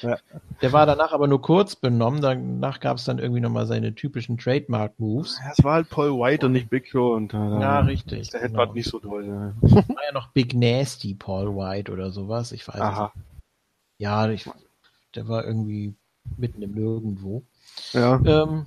[0.00, 0.18] ja.
[0.60, 2.20] Der war danach aber nur kurz benommen.
[2.20, 5.38] Danach gab es dann irgendwie nochmal seine typischen Trademark-Moves.
[5.42, 7.14] Ja, es war halt Paul White und nicht Big Show.
[7.14, 8.30] Und, äh, ja, richtig.
[8.30, 8.72] Der genau.
[8.72, 9.26] nicht so toll.
[9.26, 9.54] Ja.
[9.62, 12.52] War ja noch Big Nasty Paul White oder sowas.
[12.52, 13.12] Ich weiß Aha.
[13.14, 13.26] nicht.
[13.98, 14.50] Ja, ich,
[15.14, 15.94] der war irgendwie
[16.36, 17.42] mitten im Nirgendwo.
[17.92, 18.20] Ja.
[18.24, 18.66] Ähm,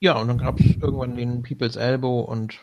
[0.00, 2.58] ja, und dann gab es irgendwann den People's Elbow und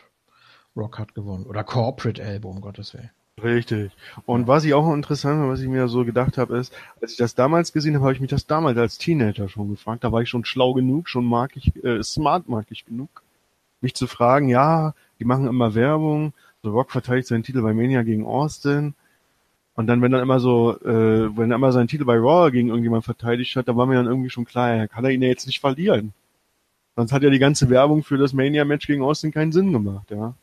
[0.76, 1.46] Rock hat gewonnen.
[1.46, 3.10] Oder Corporate Elbow, um Gottes Willen.
[3.42, 3.92] Richtig.
[4.26, 7.34] Und was ich auch interessant, was ich mir so gedacht habe, ist, als ich das
[7.34, 10.04] damals gesehen habe, habe ich mich das damals als Teenager schon gefragt.
[10.04, 13.22] Da war ich schon schlau genug, schon mag ich, äh, smart mag ich genug,
[13.80, 18.02] mich zu fragen, ja, die machen immer Werbung, The Rock verteidigt seinen Titel bei Mania
[18.02, 18.94] gegen Austin.
[19.74, 22.68] Und dann, wenn dann immer so, äh, wenn er immer seinen Titel bei Raw gegen
[22.68, 25.28] irgendjemand verteidigt hat, da war mir dann irgendwie schon klar, er kann er ihn ja
[25.28, 26.12] jetzt nicht verlieren.
[26.98, 30.34] Sonst hat ja die ganze Werbung für das Mania-Match gegen Austin keinen Sinn gemacht, ja.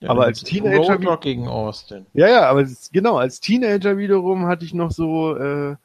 [0.00, 0.78] Ja, aber als Teenager.
[0.78, 2.04] Roadblock gegen Austin.
[2.14, 5.76] Ja, ja, aber genau, als Teenager wiederum hatte ich noch so äh,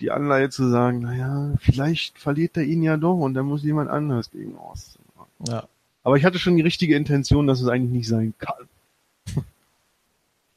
[0.00, 3.90] die Anleihe zu sagen, naja, vielleicht verliert er ihn ja doch und dann muss jemand
[3.90, 5.02] anders gegen Austin.
[5.48, 5.66] Ja.
[6.04, 8.68] Aber ich hatte schon die richtige Intention, dass es eigentlich nicht sein kann.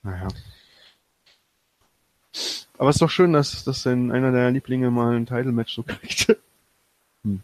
[0.04, 0.28] naja.
[2.78, 5.82] Aber es ist doch schön, dass, dass denn einer deiner Lieblinge mal ein Title-Match so
[5.82, 6.38] kriegt.
[7.24, 7.42] hm.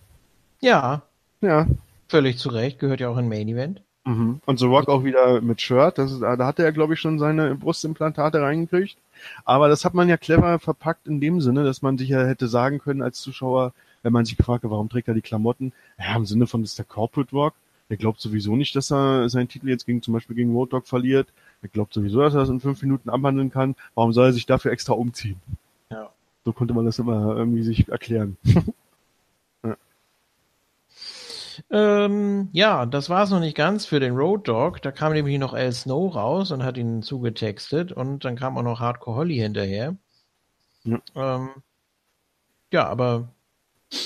[0.61, 1.03] Ja.
[1.41, 1.67] Ja.
[2.07, 3.81] Völlig zu Recht, gehört ja auch in Main Event.
[4.05, 4.41] Mhm.
[4.45, 5.97] Und The Rock auch wieder mit Shirt.
[5.97, 8.97] Das da hat er glaube ich, schon seine Brustimplantate reingekriegt.
[9.45, 12.47] Aber das hat man ja clever verpackt in dem Sinne, dass man sich ja hätte
[12.47, 15.73] sagen können als Zuschauer, wenn man sich gefragt hat, warum trägt er die Klamotten?
[15.99, 17.53] Ja, im Sinne von, das ist der Corporate Rock.
[17.89, 20.87] Der glaubt sowieso nicht, dass er seinen Titel jetzt gegen zum Beispiel gegen Road Dog
[20.87, 21.27] verliert.
[21.61, 23.75] Er glaubt sowieso, dass er das in fünf Minuten abhandeln kann.
[23.95, 25.39] Warum soll er sich dafür extra umziehen?
[25.89, 26.09] Ja.
[26.45, 28.37] So konnte man das immer irgendwie sich erklären.
[31.71, 34.81] Ähm, ja, das war es noch nicht ganz für den Road Dog.
[34.81, 38.63] Da kam nämlich noch Al Snow raus und hat ihn zugetextet und dann kam auch
[38.63, 39.95] noch Hardcore Holly hinterher.
[40.83, 41.49] Ja, ähm,
[42.71, 43.29] ja aber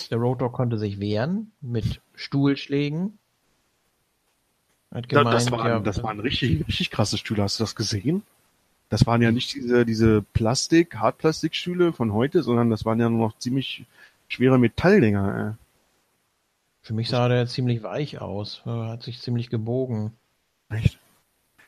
[0.10, 3.18] der Road Dog konnte sich wehren mit Stuhlschlägen.
[4.92, 7.44] Gemeint, das, waren, ja, das waren richtig, richtig krasse Stühle.
[7.44, 8.22] Hast du das gesehen?
[8.90, 13.28] Das waren ja nicht diese, diese Plastik, Hartplastikstühle von heute, sondern das waren ja nur
[13.28, 13.86] noch ziemlich
[14.28, 15.58] schwere Metalldinger.
[16.84, 18.62] Für mich sah der ziemlich weich aus.
[18.66, 20.12] Er hat sich ziemlich gebogen.
[20.70, 21.00] Echt?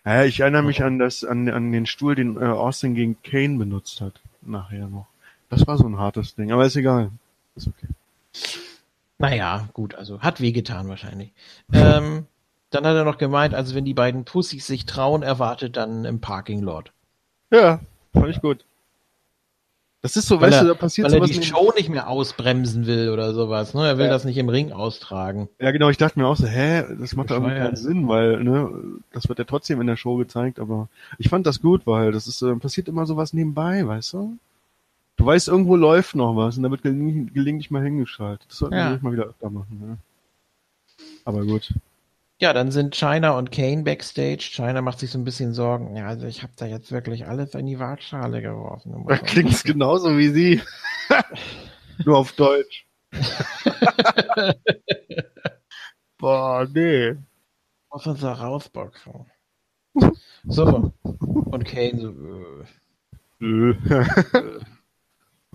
[0.03, 3.57] Ja, ich erinnere mich an das, an, an den Stuhl, den äh, Austin gegen Kane
[3.57, 4.21] benutzt hat.
[4.41, 5.07] Nachher noch.
[5.49, 7.11] Das war so ein hartes Ding, aber ist egal.
[7.55, 7.87] Ist okay.
[9.17, 11.31] Naja, gut, also hat wehgetan wahrscheinlich.
[11.71, 12.27] ähm,
[12.69, 16.19] dann hat er noch gemeint, also wenn die beiden Pussys sich trauen, erwartet dann im
[16.19, 16.91] Parking Lot.
[17.51, 17.79] Ja,
[18.11, 18.65] fand ich gut.
[20.05, 22.07] Das ist so, weil weißt er, du, da passiert weil er die Show nicht mehr
[22.07, 23.73] ausbremsen will oder sowas.
[23.73, 23.87] Ne?
[23.87, 24.11] Er will ja.
[24.11, 25.49] das nicht im Ring austragen.
[25.59, 25.89] Ja, genau.
[25.89, 28.69] Ich dachte mir auch so, hä, das macht irgendwie keinen Sinn, weil ne,
[29.13, 30.59] das wird ja trotzdem in der Show gezeigt.
[30.59, 34.37] Aber ich fand das gut, weil das ist äh, passiert immer sowas nebenbei, weißt du?
[35.17, 38.45] Du weißt, irgendwo läuft noch was und da wird gelegentlich mal hingeschaltet.
[38.47, 38.85] Das sollten ja.
[38.85, 39.79] wir nicht mal wieder öfter machen.
[39.81, 39.97] Ne?
[41.23, 41.73] Aber gut.
[42.41, 44.49] Ja, dann sind China und Kane backstage.
[44.51, 45.95] China macht sich so ein bisschen Sorgen.
[45.95, 49.05] Ja, also ich habe da jetzt wirklich alles in die Waagschale geworfen.
[49.07, 50.61] Da klingt's genauso wie sie.
[52.05, 52.85] Nur auf Deutsch.
[56.17, 57.15] Boah, nee.
[57.89, 59.31] Muss uns da rausboxen.
[60.43, 60.91] So.
[61.03, 62.65] Und Kane so.
[63.39, 63.69] Äh.
[63.69, 64.59] äh.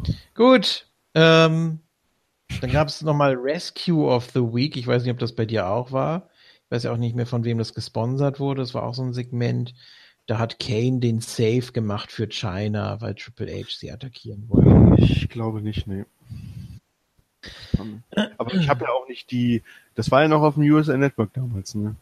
[0.34, 0.86] Gut.
[1.14, 1.80] Ähm,
[2.62, 4.78] dann gab es nochmal Rescue of the Week.
[4.78, 6.29] Ich weiß nicht, ob das bei dir auch war
[6.70, 8.62] weiß ja auch nicht mehr, von wem das gesponsert wurde.
[8.62, 9.74] Das war auch so ein Segment.
[10.30, 15.02] da hat Kane den Save gemacht für China, weil Triple H sie attackieren wollte.
[15.02, 16.04] Ich glaube nicht, nee.
[18.38, 19.62] Aber ich habe ja auch nicht die,
[19.96, 21.96] das war ja noch auf dem USA Network damals, ne?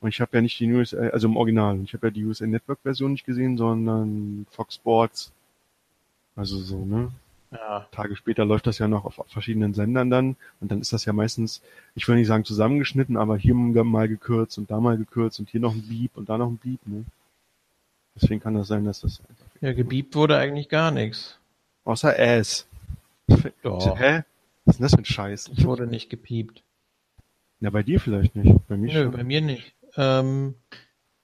[0.00, 2.46] Und ich habe ja nicht die USA, also im Original, ich habe ja die USA
[2.46, 5.32] Network Version nicht gesehen, sondern Fox Sports.
[6.36, 7.10] Also so, ne?
[7.52, 7.86] Ja.
[7.90, 11.12] Tage später läuft das ja noch auf verschiedenen Sendern dann und dann ist das ja
[11.12, 11.60] meistens,
[11.94, 15.60] ich will nicht sagen zusammengeschnitten, aber hier mal gekürzt und da mal gekürzt und hier
[15.60, 17.04] noch ein Beep und da noch ein Beep, ne?
[18.14, 19.46] Deswegen kann das sein, dass das einfach.
[19.60, 21.38] Ja, gebiebt wurde eigentlich gar nichts.
[21.84, 22.66] Außer Ass.
[23.62, 23.98] Doch.
[23.98, 24.22] Hä?
[24.64, 25.50] Was ist denn das für ein Scheiß?
[25.54, 26.62] Ich wurde nicht gepiept.
[27.60, 28.66] Ja, bei dir vielleicht nicht.
[28.68, 29.12] Bei mir Nö, schon.
[29.12, 29.74] bei mir nicht.
[29.96, 30.54] Ähm,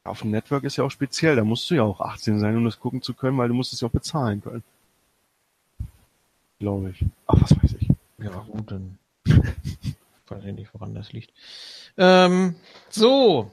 [0.05, 1.36] auf dem Network ist ja auch speziell.
[1.36, 3.73] Da musst du ja auch 18 sein, um das gucken zu können, weil du musst
[3.73, 4.62] es ja auch bezahlen können.
[6.58, 7.04] Glaube ich.
[7.26, 7.88] Ach, was weiß ich.
[8.18, 8.98] Ja, gut, dann
[10.28, 11.32] weiß ich nicht, woran das liegt.
[11.96, 12.56] Ähm,
[12.88, 13.52] so.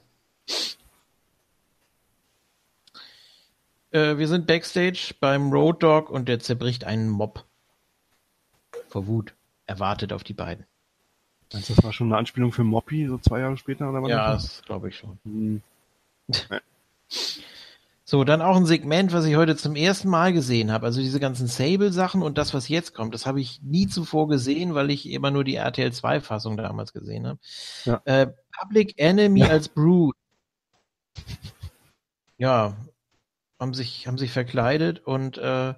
[3.92, 7.46] Äh, wir sind backstage beim Road Dog und der zerbricht einen Mob.
[8.90, 9.34] Vor Wut.
[9.68, 10.66] Er wartet auf die beiden.
[11.54, 13.90] Meinst du, das war schon eine Anspielung für Moppy, so zwei Jahre später?
[13.90, 15.20] Oder was ja, das glaube ich schon.
[15.24, 15.62] Hm.
[18.16, 20.86] So, dann auch ein Segment, was ich heute zum ersten Mal gesehen habe.
[20.86, 24.74] Also diese ganzen Sable-Sachen und das, was jetzt kommt, das habe ich nie zuvor gesehen,
[24.74, 27.40] weil ich immer nur die RTL 2-Fassung damals gesehen habe.
[27.84, 28.02] Ja.
[28.06, 28.28] Äh,
[28.58, 29.48] Public Enemy ja.
[29.48, 30.16] als Brood.
[32.38, 32.78] Ja,
[33.60, 35.74] haben sich, haben sich verkleidet und äh,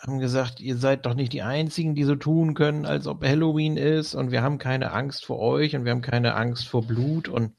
[0.00, 3.76] haben gesagt, ihr seid doch nicht die Einzigen, die so tun können, als ob Halloween
[3.76, 7.26] ist und wir haben keine Angst vor euch und wir haben keine Angst vor Blut
[7.26, 7.52] und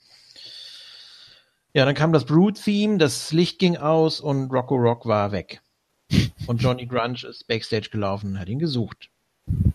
[1.73, 5.61] ja, dann kam das Brood-Theme, das Licht ging aus und Rocco Rock war weg.
[6.48, 9.11] Und Johnny Grunge ist Backstage gelaufen und hat ihn gesucht.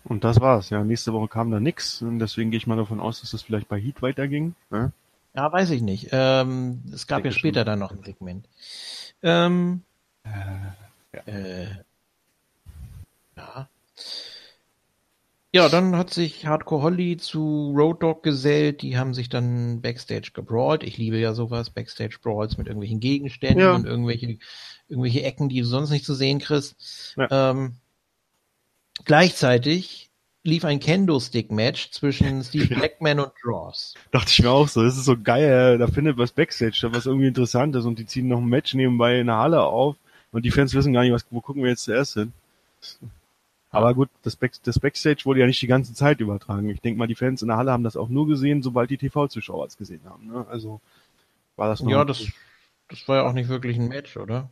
[0.03, 0.83] Und das war's, ja.
[0.83, 3.69] Nächste Woche kam da nix und deswegen gehe ich mal davon aus, dass das vielleicht
[3.69, 4.57] bei Heat weiterging.
[4.71, 4.91] Ne?
[5.35, 6.09] Ja, weiß ich nicht.
[6.11, 7.67] Ähm, es gab ja später schon.
[7.67, 8.49] dann noch ein Segment.
[9.23, 9.83] Ähm,
[10.25, 10.31] äh,
[11.13, 11.23] ja.
[11.33, 11.67] Äh,
[13.37, 13.69] ja.
[15.55, 18.83] Ja, dann hat sich Hardcore Holly zu Road Dog gesellt.
[18.83, 20.83] Die haben sich dann Backstage gebrawlt.
[20.83, 23.73] Ich liebe ja sowas, Backstage Brawls mit irgendwelchen Gegenständen ja.
[23.73, 24.39] und irgendwelche,
[24.89, 27.15] irgendwelche Ecken, die du sonst nicht zu sehen kriegst.
[27.17, 27.51] Ja.
[27.53, 27.77] Ähm,
[29.05, 30.11] gleichzeitig
[30.43, 33.95] lief ein Kendo-Stick-Match zwischen Steve Blackman und Dross.
[34.11, 37.07] Dachte ich mir auch so, das ist so geil, da findet was Backstage statt, was
[37.07, 39.95] irgendwie interessant ist und die ziehen noch ein Match nebenbei in der Halle auf
[40.33, 42.33] und die Fans wissen gar nicht, was, wo gucken wir jetzt zuerst hin.
[43.75, 46.69] Aber gut, das, Back, das Backstage wurde ja nicht die ganze Zeit übertragen.
[46.71, 48.99] Ich denke mal, die Fans in der Halle haben das auch nur gesehen, sobald die
[48.99, 50.27] TV-Zuschauer es gesehen haben.
[50.29, 50.47] Ne?
[50.49, 50.81] Also
[51.57, 52.27] war das noch Ja, das,
[52.89, 54.51] das war ja auch nicht wirklich ein Match, oder?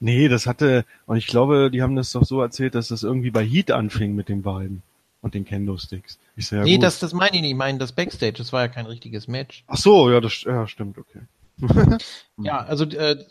[0.00, 3.30] Nee, das hatte, und ich glaube, die haben das doch so erzählt, dass das irgendwie
[3.30, 4.82] bei Heat anfing mit den beiden
[5.20, 6.18] und den Kendo-Sticks.
[6.36, 6.82] Ich ja, nee, gut.
[6.84, 7.50] das, das meine ich nicht.
[7.52, 9.64] Ich meine das Backstage, das war ja kein richtiges Match.
[9.66, 11.20] Ach so, ja, das ja, stimmt, okay.
[12.38, 13.24] ja, also äh,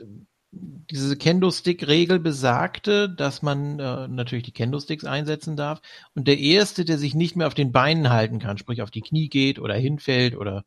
[0.52, 5.82] diese Kendo-Stick-Regel besagte, dass man äh, natürlich die Kendo-Sticks einsetzen darf.
[6.16, 9.02] Und der Erste, der sich nicht mehr auf den Beinen halten kann, sprich auf die
[9.02, 10.66] Knie geht oder hinfällt oder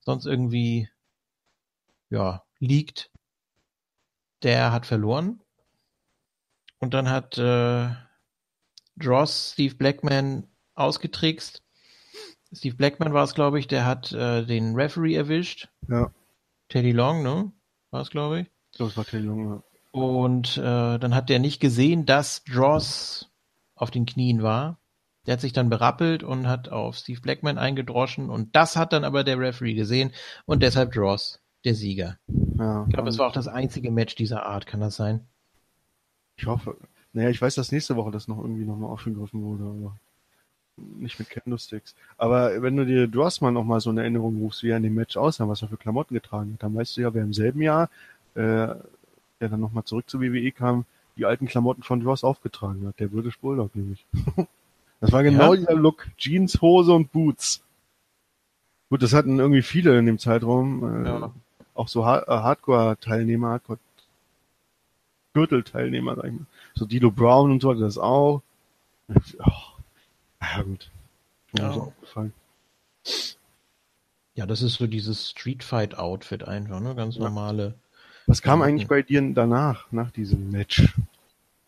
[0.00, 0.88] sonst irgendwie
[2.10, 3.10] ja, liegt,
[4.42, 5.40] der hat verloren.
[6.78, 7.90] Und dann hat äh,
[8.96, 11.62] Dross Steve Blackman ausgetrickst.
[12.52, 15.68] Steve Blackman war es, glaube ich, der hat äh, den Referee erwischt.
[15.88, 16.12] Ja.
[16.68, 17.52] Teddy Long, ne?
[17.90, 18.50] War es, glaube ich.
[18.80, 19.62] War Long, ja.
[19.92, 23.28] Und äh, dann hat der nicht gesehen, dass Dross
[23.74, 24.78] auf den Knien war.
[25.26, 29.04] Der hat sich dann berappelt und hat auf Steve Blackman eingedroschen und das hat dann
[29.04, 30.12] aber der Referee gesehen
[30.46, 32.16] und deshalb Dross, der Sieger.
[32.56, 35.26] Ja, ich glaube, es war auch das einzige Match dieser Art, kann das sein?
[36.36, 36.76] Ich hoffe.
[37.12, 39.96] Naja, ich weiß, dass nächste Woche das noch irgendwie nochmal aufgegriffen wurde, aber
[40.76, 41.94] nicht mit Candlesticks.
[42.16, 44.94] Aber wenn du dir Drossmann noch mal so eine Erinnerung rufst, wie er in dem
[44.94, 47.60] Match aussah, was er für Klamotten getragen hat, dann weißt du ja, wer im selben
[47.60, 47.90] Jahr
[48.34, 48.74] äh,
[49.40, 50.84] der dann nochmal zurück zur WWE kam,
[51.16, 53.00] die alten Klamotten von Dross aufgetragen hat.
[53.00, 54.04] Der British Bulldog nämlich.
[55.00, 55.60] das war genau ja.
[55.60, 56.06] dieser Look.
[56.16, 57.62] Jeans, Hose und Boots.
[58.90, 61.04] Gut, das hatten irgendwie viele in dem Zeitraum.
[61.04, 61.32] Äh, ja.
[61.74, 63.78] Auch so äh, Hardcore-Teilnehmer, Hardcore
[65.32, 66.46] Gürtel-Teilnehmer, sag ich mal.
[66.74, 68.42] So Dilo Brown und so hatte das auch.
[69.08, 69.52] Oh.
[70.42, 70.90] Ja, gut.
[71.56, 71.72] Ja.
[71.72, 72.32] So aufgefallen.
[74.34, 76.94] ja, das ist so dieses Street Fight Outfit einfach, ne?
[76.94, 77.74] Ganz normale
[78.26, 80.94] was kam eigentlich bei dir danach, nach diesem Match?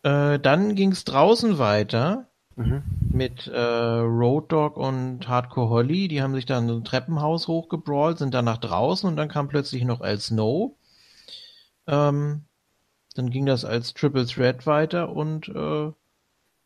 [0.03, 2.83] Äh, dann ging's draußen weiter mhm.
[3.11, 6.07] mit äh, Road Dog und Hardcore Holly.
[6.07, 9.47] Die haben sich dann so ein Treppenhaus hochgebrawlt, sind dann nach draußen und dann kam
[9.47, 10.73] plötzlich noch El Snow.
[11.87, 12.43] Ähm,
[13.15, 15.91] dann ging das als Triple Threat weiter und äh,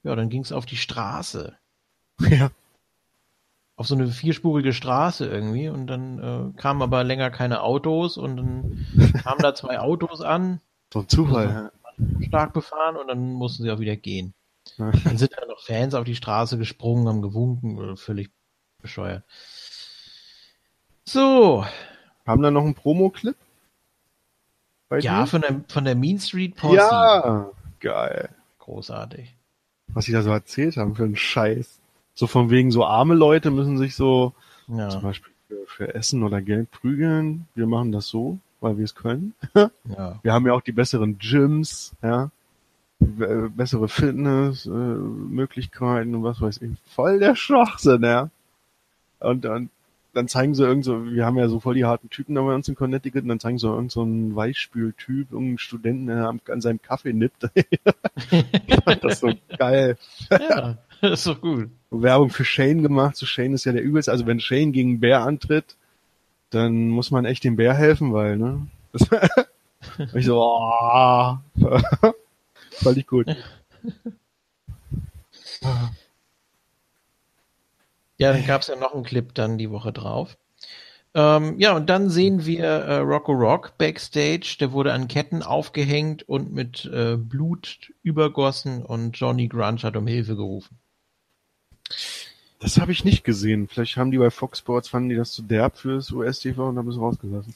[0.03, 1.55] ja, dann ging's auf die Straße.
[2.29, 2.49] Ja.
[3.77, 8.37] Auf so eine vierspurige Straße irgendwie und dann äh, kamen aber länger keine Autos und
[8.37, 8.85] dann
[9.23, 10.59] kamen da zwei Autos an.
[10.91, 12.25] So ein Zufall, ja.
[12.25, 14.33] Stark befahren und dann mussten sie auch wieder gehen.
[14.77, 18.31] Dann sind da noch Fans auf die Straße gesprungen, haben gewunken, völlig
[18.81, 19.23] bescheuert.
[21.05, 21.65] So.
[22.25, 23.37] Haben da noch einen Promo-Clip?
[24.99, 26.77] Ja, von der, von der Mean Street Posse.
[26.77, 28.29] Ja, geil.
[28.59, 29.35] Großartig.
[29.89, 31.79] Was sie da so erzählt haben für einen Scheiß.
[32.17, 34.33] So von wegen, so arme Leute müssen sich so
[34.67, 34.89] ja.
[34.89, 37.47] zum Beispiel für, für Essen oder Geld prügeln.
[37.53, 39.35] Wir machen das so, weil wir es können.
[39.55, 39.69] ja.
[40.23, 42.31] Wir haben ja auch die besseren Gyms, ja.
[42.99, 46.71] Bessere Fitnessmöglichkeiten äh, und was weiß ich.
[46.87, 48.31] Voll der Schwachsinn, ja.
[49.19, 49.69] Und, und
[50.13, 52.55] dann zeigen sie irgend so, wir haben ja so voll die harten Typen da bei
[52.55, 56.61] uns in Connecticut und dann zeigen sie irgend so einen Weichspültyp, irgendeinen Studenten, der an
[56.61, 57.43] seinem Kaffee nippt.
[59.03, 59.99] das ist so geil.
[60.31, 61.69] Ja, das ist doch gut.
[61.91, 63.15] Werbung für Shane gemacht.
[63.15, 64.11] So Shane ist ja der übelste.
[64.11, 65.75] Also wenn Shane gegen einen Bär antritt,
[66.49, 68.67] dann muss man echt dem Bär helfen, weil, ne?
[70.13, 71.37] Ich so, oh,
[72.71, 73.27] fand ich gut.
[78.17, 80.35] Ja, dann gab es ja noch einen Clip dann die Woche drauf.
[81.13, 84.57] Ähm, ja, und dann sehen wir äh, Rocco Rock backstage.
[84.59, 90.07] Der wurde an Ketten aufgehängt und mit äh, Blut übergossen und Johnny Grunge hat um
[90.07, 90.77] Hilfe gerufen.
[92.59, 93.67] Das habe ich nicht gesehen.
[93.67, 96.89] Vielleicht haben die bei Fox Sports, fanden die das zu derb fürs US-TV und haben
[96.89, 97.53] es rausgelassen.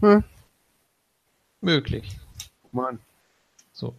[0.00, 0.24] Hm.
[1.60, 2.16] Möglich.
[2.62, 3.00] Guck mal an.
[3.72, 3.94] So.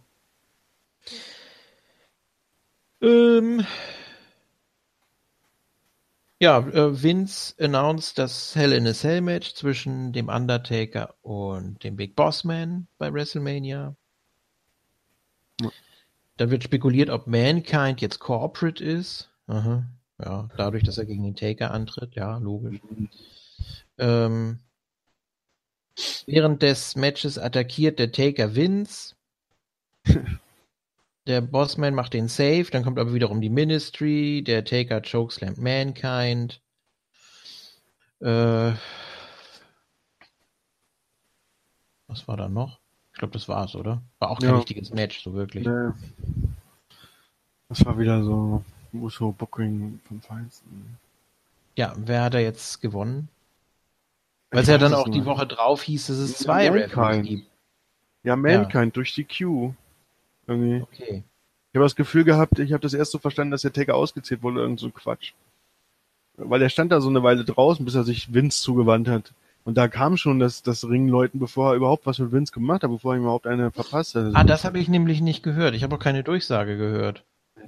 [3.02, 3.66] Ähm,
[6.38, 11.96] ja, äh, Vince announced das Hell in a Cell Match zwischen dem Undertaker und dem
[11.96, 13.94] Big Boss Man bei WrestleMania.
[15.60, 15.70] Ja.
[16.40, 19.28] Dann wird spekuliert, ob Mankind jetzt Corporate ist.
[19.46, 19.84] Aha.
[20.18, 22.14] Ja, dadurch, dass er gegen den Taker antritt.
[22.14, 22.80] Ja, logisch.
[23.98, 24.58] Ähm,
[26.24, 29.16] während des Matches attackiert der Taker Vince.
[31.26, 36.62] Der Bossman macht den Save, dann kommt aber wiederum die Ministry, der Taker chokeslammt Mankind.
[38.20, 38.72] Äh,
[42.06, 42.79] was war da noch?
[43.20, 44.00] Ich glaube, das war's, oder?
[44.18, 44.56] War auch kein ja.
[44.56, 45.66] richtiges Match, so wirklich.
[45.66, 45.90] Nee.
[47.68, 50.96] Das war wieder so Uso Booking vom Feinsten.
[51.76, 53.28] Ja, wer hat da jetzt gewonnen?
[54.50, 57.28] Weil es ja dann auch die Woche drauf hieß, dass es zwei ja, Mankind.
[57.28, 57.46] gibt.
[58.22, 58.90] Ja, Mankind ja.
[58.92, 59.74] durch die Q.
[60.46, 60.80] Irgendwie.
[60.80, 61.22] Okay.
[61.72, 64.42] Ich habe das Gefühl gehabt, ich habe das erst so verstanden, dass der Taker ausgezählt
[64.42, 65.34] wurde, irgend so Quatsch.
[66.38, 69.34] Weil er stand da so eine Weile draußen, bis er sich Vince zugewandt hat.
[69.64, 72.90] Und da kam schon das, das Ringleuten, bevor er überhaupt was mit Vince gemacht hat,
[72.90, 74.32] bevor er ihm überhaupt eine verpasst hat.
[74.34, 75.74] Ah, das habe ich nämlich nicht gehört.
[75.74, 77.24] Ich habe auch keine Durchsage gehört.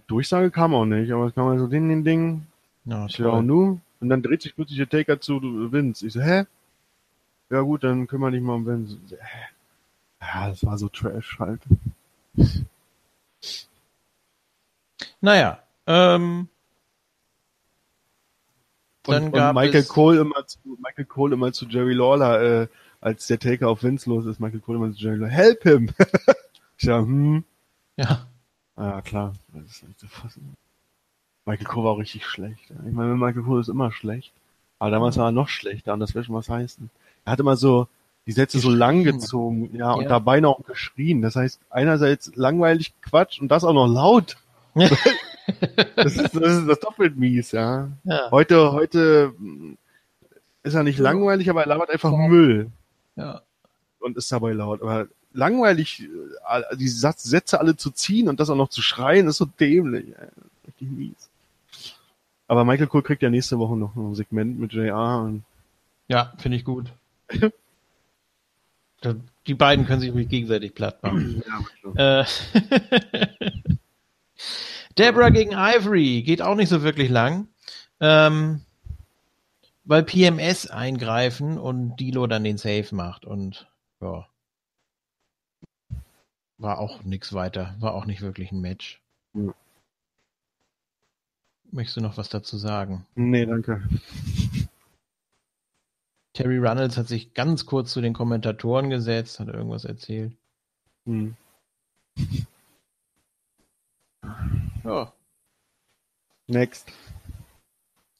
[0.07, 2.47] Durchsage kam auch nicht, aber es kam also Ding, Ding, Ding.
[2.85, 3.79] Ja, ich auch nur.
[4.01, 5.41] Und dann dreht sich plötzlich der Taker zu
[5.71, 6.07] Vince.
[6.07, 6.45] Ich so, hä?
[7.51, 8.97] Ja gut, dann kümmere dich mal um Vince.
[10.21, 11.61] Ja, das war so Trash halt.
[15.21, 16.49] Naja, ähm,
[19.05, 22.63] dann und, gab und Michael es Cole immer zu Michael Cole immer zu Jerry Lawler,
[22.63, 22.67] äh,
[23.01, 25.91] als der Taker auf Vince los ist, Michael Cole immer zu Jerry Lawler, help him!
[26.79, 27.45] ja, hm.
[27.97, 28.27] Ja.
[28.77, 29.35] Ah, ja, klar.
[29.53, 30.57] Das ist nicht zu fassen.
[31.45, 32.71] Michael Cole war auch richtig schlecht.
[32.87, 34.33] Ich meine, Michael Cole ist immer schlecht.
[34.79, 36.91] Aber damals war er noch schlechter und das will schon was heißen.
[37.25, 37.87] Er hat immer so
[38.27, 41.23] die Sätze so lang gezogen, ja, ja, und dabei noch geschrien.
[41.23, 44.37] Das heißt, einerseits langweilig Quatsch und das auch noch laut.
[45.97, 47.89] das, ist, das ist das doppelt mies, ja.
[48.05, 48.31] ja.
[48.31, 49.33] Heute, heute
[50.63, 51.05] ist er nicht ja.
[51.05, 52.71] langweilig, aber er labert einfach Müll.
[53.17, 53.43] Ja.
[53.99, 54.83] Und ist dabei laut.
[54.83, 56.03] Aber langweilig,
[56.49, 60.07] äh, die Sätze alle zu ziehen und das auch noch zu schreien, ist so dämlich.
[60.67, 61.29] Richtig mies.
[62.49, 65.21] Aber Michael Cole kriegt ja nächste Woche noch ein Segment mit JR.
[65.21, 65.43] Und
[66.09, 66.93] ja, finde ich gut.
[69.47, 71.43] die beiden können sich gegenseitig platt machen.
[71.97, 72.25] Ja, äh,
[74.99, 77.49] Deborah gegen Ivory geht auch nicht so wirklich lang,
[78.01, 78.63] ähm,
[79.85, 83.69] weil PMS eingreifen und Dilo dann den Save macht und
[84.01, 84.27] ja,
[86.59, 89.01] war auch nichts weiter, war auch nicht wirklich ein Match.
[89.35, 89.55] Ja.
[91.71, 93.07] Möchtest du noch was dazu sagen?
[93.15, 93.83] Nee, danke.
[96.35, 100.33] Terry Runnels hat sich ganz kurz zu den Kommentatoren gesetzt, hat irgendwas erzählt.
[101.05, 101.37] Hm.
[104.85, 105.13] Ja.
[106.47, 106.91] Next.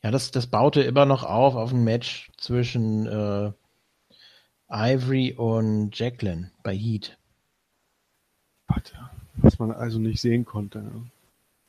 [0.03, 3.53] Ja, das, das baute immer noch auf auf ein Match zwischen äh,
[4.69, 7.17] Ivory und Jacqueline bei Heat.
[8.67, 10.91] Warte, was man also nicht sehen konnte.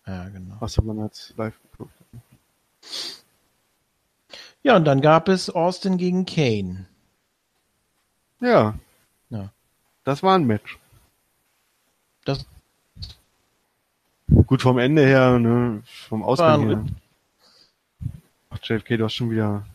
[0.08, 0.56] Ja, genau.
[0.60, 2.22] Was man als live geguckt hat.
[4.64, 6.88] Ja, und dann gab es Austin gegen Kane.
[8.40, 8.80] Ja.
[9.30, 9.52] Ja.
[10.04, 10.80] Das war ein Match.
[12.26, 12.46] Das
[14.48, 16.86] Gut vom Ende her, ne, vom Ausgang her.
[18.50, 19.66] Ach, JFK, du hast schon wieder,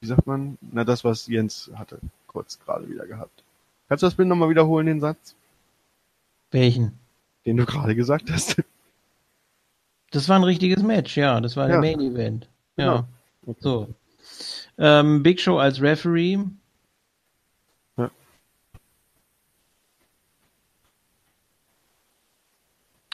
[0.00, 0.56] wie sagt man?
[0.60, 3.42] Na, das, was Jens hatte, kurz gerade wieder gehabt.
[3.88, 5.34] Kannst du das bitte nochmal wiederholen, den Satz,
[6.50, 6.98] welchen?
[7.44, 8.56] den du gerade gesagt hast?
[10.10, 11.40] Das war ein richtiges Match, ja.
[11.40, 11.80] Das war Ja.
[11.80, 12.48] der Main Event.
[12.76, 13.06] Ja.
[13.44, 13.56] Genau.
[13.60, 13.88] So.
[14.78, 16.38] Ähm, Big Show als Referee.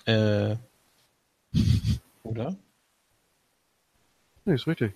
[0.06, 0.56] Äh.
[2.22, 2.56] Oder?
[4.44, 4.92] Nee, ist richtig.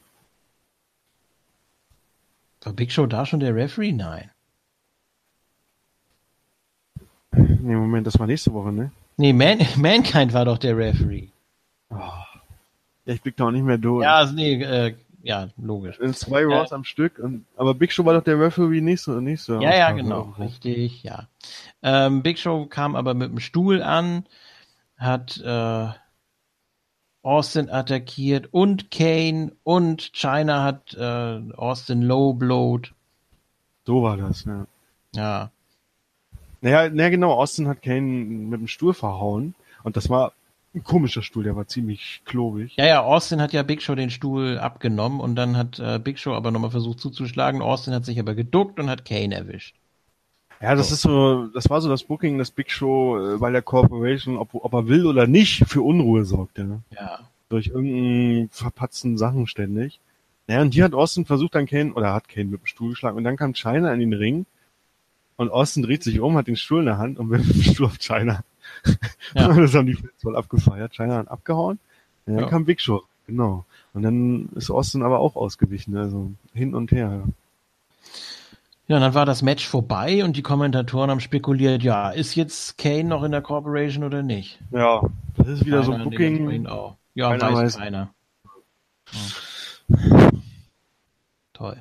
[2.62, 3.92] War Big Show da schon der Referee?
[3.92, 4.30] Nein.
[7.30, 8.90] Nee, Moment, das war nächste Woche, ne?
[9.16, 11.28] Nee, Man Mankind war doch der Referee.
[11.90, 12.26] Ja,
[13.04, 14.02] ich blick da auch nicht mehr durch.
[14.02, 15.98] Ja, also, nee, äh, ja, logisch.
[16.00, 19.54] In zwei Raws am Stück, und, aber Big Show war doch der Referee nächste, nächste.
[19.54, 20.34] Ja, ja, genau.
[20.38, 21.28] Richtig, ja.
[21.82, 24.26] Ähm, Big Show kam aber mit dem Stuhl an,
[24.96, 25.88] hat äh,
[27.22, 32.92] Austin attackiert und Kane und China hat äh, Austin low blowed.
[33.84, 34.66] So war das, ja.
[35.14, 35.50] Ja.
[36.60, 39.54] Naja, naja, genau, Austin hat Kane mit dem Stuhl verhauen.
[39.82, 40.32] Und das war
[40.74, 42.76] ein komischer Stuhl, der war ziemlich klobig.
[42.76, 46.18] Ja, ja, Austin hat ja Big Show den Stuhl abgenommen und dann hat äh, Big
[46.18, 47.62] Show aber nochmal versucht zuzuschlagen.
[47.62, 49.74] Austin hat sich aber geduckt und hat Kane erwischt.
[50.60, 53.62] Ja, das ist so, das war so das Booking, das Big Show äh, bei der
[53.62, 56.80] Corporation, ob, ob er will oder nicht, für Unruhe sorgt, ja.
[56.90, 57.20] Ja.
[57.48, 60.00] Durch irgendeinen verpatzten Sachen ständig.
[60.48, 63.16] Naja, und hier hat Austin versucht dann Kane, oder hat Kane mit dem Stuhl geschlagen
[63.16, 64.46] und dann kam China in den Ring
[65.36, 67.86] und Austin dreht sich um, hat den Stuhl in der Hand und wirft den Stuhl
[67.86, 68.42] auf China.
[69.34, 69.48] Ja.
[69.52, 70.94] das haben die Fans voll abgefeiert.
[70.94, 71.78] China hat abgehauen.
[72.26, 72.48] Und dann Ja.
[72.50, 73.64] kam Big Show, genau.
[73.92, 77.22] Und dann ist Austin aber auch ausgewichen, also hin und her.
[77.24, 77.32] Ja,
[78.94, 83.04] und dann war das Match vorbei und die Kommentatoren haben spekuliert, ja, ist jetzt Kane
[83.04, 84.60] noch in der Corporation oder nicht?
[84.70, 85.02] Ja,
[85.36, 86.96] das ist wieder so Keiner ein dementsprechend Booking.
[87.14, 87.76] Ja, Keiner weiß, weiß.
[87.78, 88.14] keiner.
[89.12, 90.30] Ja.
[91.52, 91.76] Toll.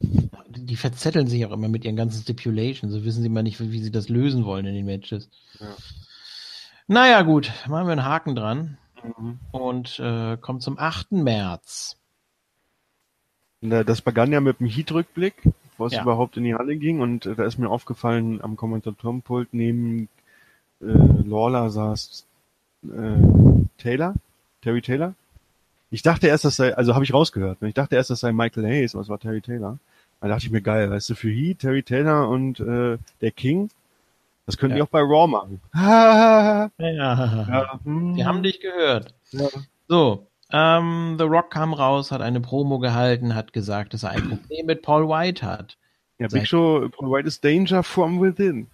[0.00, 2.92] Die verzetteln sich auch immer mit ihren ganzen Stipulations.
[2.92, 5.28] So wissen sie mal nicht, wie sie das lösen wollen in den Matches.
[5.60, 5.66] Ja.
[6.86, 9.38] Naja, gut, machen wir einen Haken dran Mhm.
[9.52, 11.12] und äh, kommen zum 8.
[11.12, 11.96] März.
[13.60, 15.34] Das begann ja mit dem Heat-Rückblick,
[15.74, 16.02] bevor es Ja.
[16.02, 17.00] überhaupt in die Halle ging.
[17.00, 20.08] Und äh, da ist mir aufgefallen, am Kommentatorenpult neben
[20.80, 22.26] äh, Lawler saß
[22.84, 24.14] äh, Taylor,
[24.62, 25.14] Terry Taylor.
[25.90, 27.68] Ich dachte erst, das sei, also habe ich rausgehört, ne?
[27.68, 29.78] ich dachte erst, das sei Michael Hayes, aber es war Terry Taylor.
[30.20, 33.68] Da dachte ich mir, geil, weißt du, für Heat, Terry Taylor und äh, der King,
[34.46, 34.82] das könnten Ja.
[34.84, 35.60] die auch bei Raw machen.
[35.74, 39.14] ja, Ja, hm, wir haben dich gehört.
[39.32, 39.48] ja.
[39.88, 44.28] So, ähm, The Rock kam raus, hat eine Promo gehalten, hat gesagt, dass er ein
[44.28, 45.76] Problem mit Paul White hat.
[46.18, 48.68] ja, Big Show provides danger from within.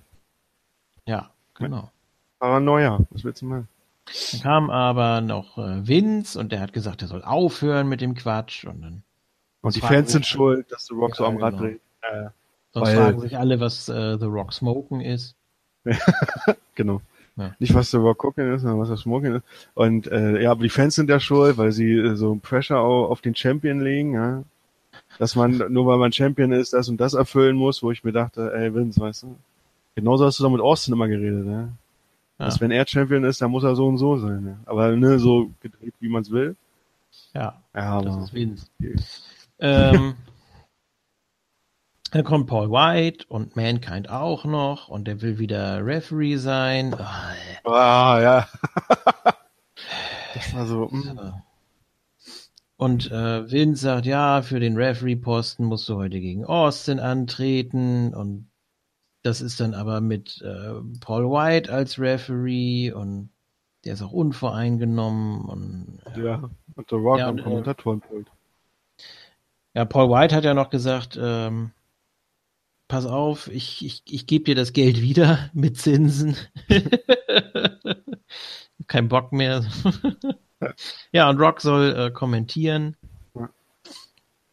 [1.06, 1.90] Ja, genau.
[2.38, 3.68] Paranoia, was willst du machen?
[4.32, 8.14] Dann kam aber noch äh, Vince und der hat gesagt, er soll aufhören mit dem
[8.14, 9.02] Quatsch und dann
[9.62, 11.62] Und die Fans sind schuld, dass The Rock so Ja, am Rad genau.
[11.64, 11.80] dreht.
[12.02, 12.28] Äh,
[12.72, 15.34] sonst Weil- fragen sich alle, was äh, The Rock Smoken ist.
[16.74, 17.00] genau.
[17.40, 17.54] Ja.
[17.58, 19.44] Nicht was Rock Cooking ist, sondern was das Smoking ist.
[19.74, 23.06] Und äh, ja, aber die Fans sind ja schuld, weil sie äh, so Pressure au-
[23.06, 24.42] auf den Champion legen, ja.
[25.18, 28.12] Dass man, nur weil man Champion ist, das und das erfüllen muss, wo ich mir
[28.12, 29.36] dachte, ey Vince, weißt du,
[29.94, 31.52] genauso hast du doch mit Austin immer geredet, ja.
[31.62, 31.68] Ja.
[32.46, 34.56] Dass wenn er Champion ist, dann muss er so und so sein, ja.
[34.66, 36.56] Aber ne, so gedreht, wie man es will.
[37.34, 38.66] Ja, Ja, das aber ist Vince.
[38.78, 38.96] okay.
[39.60, 40.14] Ähm,
[42.10, 46.94] dann kommt Paul White und Mankind auch noch und der will wieder Referee sein.
[46.94, 48.48] Ah, Ah, ja.
[50.34, 51.42] das war so, mm.
[52.76, 58.50] Und äh, Vince sagt, ja, für den Referee-Posten musst du heute gegen Austin antreten und
[59.22, 63.30] das ist dann aber mit äh, Paul White als Referee und
[63.84, 66.48] der ist auch unvoreingenommen und ja.
[66.74, 68.28] Und The Rock Ja, am äh, Kommentatorenpult.
[69.74, 71.72] ja, Paul White hat ja noch gesagt, ähm,
[72.90, 76.36] pass auf, ich, ich, ich gebe dir das Geld wieder mit Zinsen.
[78.88, 79.64] Kein Bock mehr.
[81.12, 82.96] ja, und Rock soll äh, kommentieren.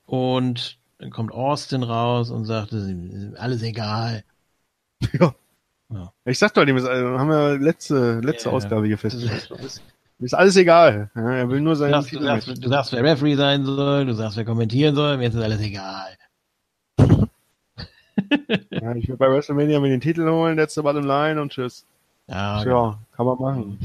[0.05, 4.23] Und dann kommt Austin raus und sagt, "Das ist alles egal.
[5.19, 5.35] Ja.
[5.89, 6.13] Ja.
[6.25, 8.55] Ich sag doch, dem also, haben wir letzte, letzte Ja.
[8.55, 9.51] Ausgabe hier festgestellt.
[10.19, 11.09] Ist, alles egal.
[11.15, 12.63] Ja, er will nur Du sagst, du, mit.
[12.63, 16.17] du sagst, wer Referee sein soll, du sagst, wer kommentieren soll, mir ist alles egal.
[18.71, 21.85] Ja, ich will bei WrestleMania mir den Titel holen, letzte Ball im Line und tschüss.
[22.27, 23.79] Ja, Ja, kann man machen.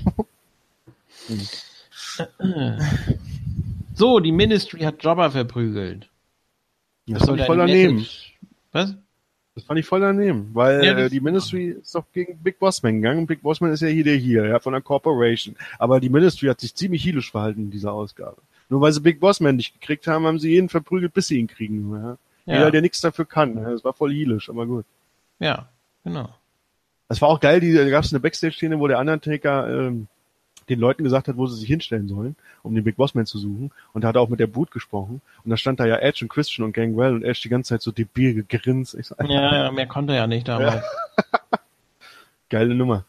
[3.94, 6.08] So, die Ministry hat Jobber verprügelt.
[7.06, 8.06] Das, das fand ich voll daneben.
[8.72, 8.94] Was?
[9.54, 13.02] Das fand ich voll daneben, weil ja, äh, die Ministry ist doch gegen Big Bossman
[13.02, 15.56] gegangen und Big Bossman ist ja hier der hier, ja, von der Corporation.
[15.78, 18.38] Aber die Ministry hat sich ziemlich heelisch verhalten in dieser Ausgabe.
[18.70, 21.48] Nur weil sie Big Bossman nicht gekriegt haben, haben sie jeden verprügelt, bis sie ihn
[21.48, 21.92] kriegen.
[21.92, 22.16] Ja.
[22.46, 22.54] Ja.
[22.54, 23.56] Jeder, der nichts dafür kann.
[23.56, 23.70] Ja.
[23.70, 24.84] Das war voll heelisch, aber gut.
[25.38, 25.68] Ja,
[26.04, 26.28] genau.
[27.08, 30.08] Das war auch geil, die, da gab es eine Backstage-Szene, wo der Undertaker ähm,
[30.68, 33.70] den Leuten gesagt hat, wo sie sich hinstellen sollen, um den Big Bossman zu suchen.
[33.92, 35.20] Und da hat er auch mit der Boot gesprochen.
[35.44, 37.82] Und da stand da ja Edge und Christian und Gangwell und Edge die ganze Zeit
[37.82, 38.94] so debil gegrinst.
[38.94, 40.82] Ich so, ja, ja, mehr konnte er ja nicht damals.
[41.16, 41.50] Ja.
[42.48, 43.04] Geile Nummer.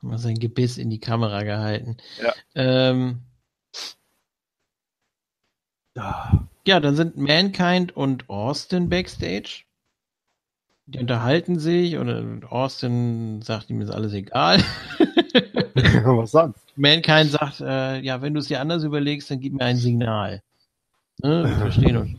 [0.00, 1.96] Mal sein Gebiss in die Kamera gehalten.
[2.22, 2.34] Ja.
[2.54, 3.20] Ähm,
[5.94, 9.64] ja, dann sind Mankind und Austin backstage.
[10.86, 14.62] Die unterhalten sich und Austin sagt ihm ist alles egal.
[15.74, 16.60] Was sonst?
[16.76, 20.42] Mankind sagt, äh, ja, wenn du es dir anders überlegst, dann gib mir ein Signal.
[21.22, 21.44] Ne?
[21.44, 22.10] Wir verstehen uns.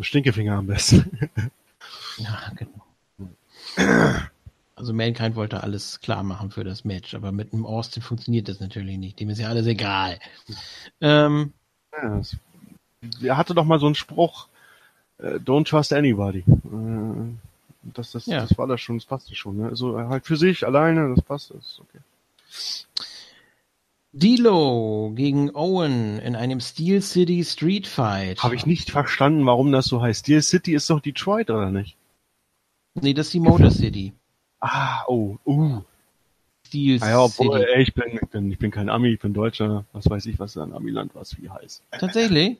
[0.00, 1.30] Stinkefinger am besten.
[2.18, 2.84] ja, genau.
[4.76, 8.60] Also Mankind wollte alles klar machen für das Match, aber mit einem Austin funktioniert das
[8.60, 9.18] natürlich nicht.
[9.18, 10.18] Dem ist ja alles egal.
[11.00, 11.52] Ähm,
[11.92, 12.20] ja,
[13.22, 14.48] er hatte doch mal so einen Spruch,
[15.18, 16.40] äh, don't trust anybody.
[16.40, 17.32] Äh,
[17.82, 18.40] das, das, ja.
[18.40, 19.58] das war das schon, das passte schon.
[19.58, 19.68] Ne?
[19.68, 21.98] Also halt für sich alleine, das passt, das ist okay.
[24.12, 28.42] Dilo gegen Owen in einem Steel City Street Fight.
[28.42, 30.20] Habe ich nicht verstanden, warum das so heißt.
[30.20, 31.96] Steel City ist doch Detroit, oder nicht?
[32.94, 34.12] Nee, das ist die Motor City.
[34.60, 35.82] Ah, oh, uh.
[36.66, 37.72] Steel ah ja, obwohl, City.
[37.74, 39.84] Ey, ich, bin, ich, bin, ich bin kein Ami, ich bin Deutscher.
[39.92, 41.82] Was weiß ich, was ein Amiland was wie heißt.
[41.92, 42.58] Tatsächlich?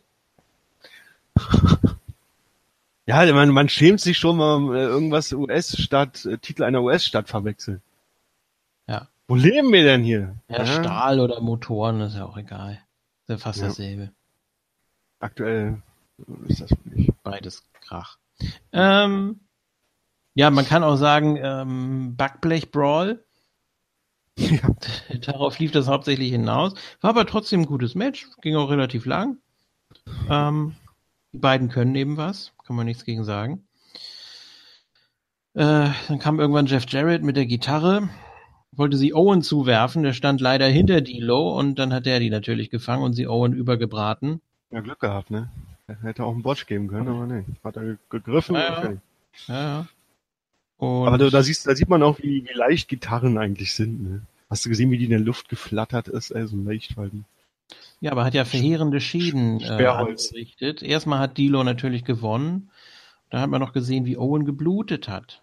[3.06, 7.28] Ja, man, man schämt sich schon, wenn man äh, irgendwas US-Stadt, äh, Titel einer US-Stadt
[7.28, 7.80] verwechselt.
[8.86, 9.08] Ja.
[9.26, 10.36] Wo leben wir denn hier?
[10.48, 12.80] Ja, ja, Stahl oder Motoren, ist ja auch egal.
[13.22, 13.68] Ist ja fast ja.
[13.68, 14.10] dasselbe.
[15.20, 15.82] Aktuell
[16.46, 17.12] ist das nicht.
[17.22, 18.18] Beides Krach.
[18.72, 19.40] Ähm,
[20.34, 23.24] ja, man kann auch sagen, ähm, Backblech Brawl.
[24.36, 24.60] Ja.
[25.20, 26.74] Darauf lief das hauptsächlich hinaus.
[27.00, 28.28] War aber trotzdem ein gutes Match.
[28.40, 29.38] Ging auch relativ lang.
[30.30, 30.76] Ähm,
[31.32, 32.52] die beiden können eben was.
[32.66, 33.66] Kann man nichts gegen sagen.
[35.54, 38.08] Äh, dann kam irgendwann Jeff Jarrett mit der Gitarre
[38.78, 42.70] wollte sie Owen zuwerfen, der stand leider hinter D'Lo und dann hat er die natürlich
[42.70, 44.40] gefangen und sie Owen übergebraten.
[44.70, 45.50] Ja, Glück gehabt, ne?
[45.88, 47.44] Er hätte auch einen Botch geben können, aber ne.
[47.64, 48.92] Hat er gegriffen ja.
[49.46, 49.86] Ja.
[50.76, 54.02] Und aber da, da, siehst, da sieht man auch, wie, wie leicht Gitarren eigentlich sind,
[54.02, 54.22] ne?
[54.48, 56.34] Hast du gesehen, wie die in der Luft geflattert ist?
[56.34, 57.26] Also leicht halten.
[58.00, 60.82] Ja, aber hat ja verheerende Schäden äh, angerichtet.
[60.82, 62.70] Erstmal hat Dilo natürlich gewonnen.
[63.30, 65.42] Da hat man noch gesehen, wie Owen geblutet hat.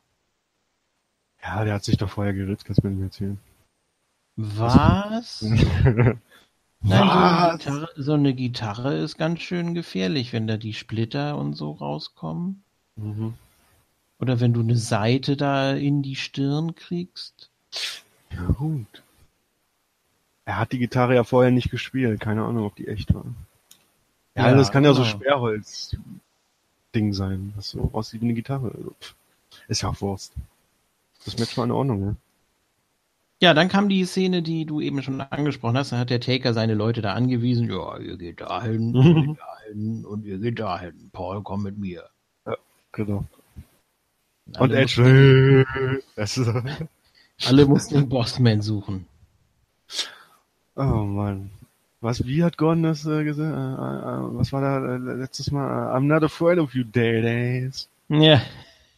[1.44, 3.40] Ja, der hat sich doch vorher geritzt, kannst du mir nicht erzählen.
[4.36, 5.42] Was?
[5.44, 6.20] Nein,
[6.82, 11.54] So, eine Gitarre, so eine Gitarre ist ganz schön gefährlich, wenn da die Splitter und
[11.54, 12.64] so rauskommen.
[12.96, 13.34] Mhm.
[14.20, 17.50] Oder wenn du eine Seite da in die Stirn kriegst.
[18.32, 19.04] Ja, gut.
[20.46, 22.20] Er hat die Gitarre ja vorher nicht gespielt.
[22.20, 23.26] Keine Ahnung, ob die echt war.
[24.36, 24.96] Ja, ja das kann genau.
[24.96, 25.24] ja so genau.
[25.24, 28.72] Sperrholz-Ding sein, was so aussieht wie eine Gitarre.
[29.68, 30.34] Ist ja auch Wurst.
[31.26, 32.16] Das Match war in Ordnung, ja.
[33.42, 35.92] Ja, dann kam die Szene, die du eben schon angesprochen hast.
[35.92, 37.70] Da hat der Taker seine Leute da angewiesen.
[37.70, 41.10] Ja, ihr geht dahin, ihr geht dahin und ihr geht dahin.
[41.12, 42.06] Paul, komm mit mir.
[42.46, 42.56] Ja,
[42.92, 43.26] genau.
[44.58, 45.66] Und Edge.
[47.46, 49.08] Alle mussten den Bossman suchen.
[50.76, 51.52] Oh Mann.
[52.02, 53.52] Was, wie hat Gordon das äh, gesagt?
[53.52, 55.96] Äh, äh, was war da äh, letztes Mal?
[55.96, 57.90] I'm not afraid of you, Days.
[58.10, 58.42] Ja.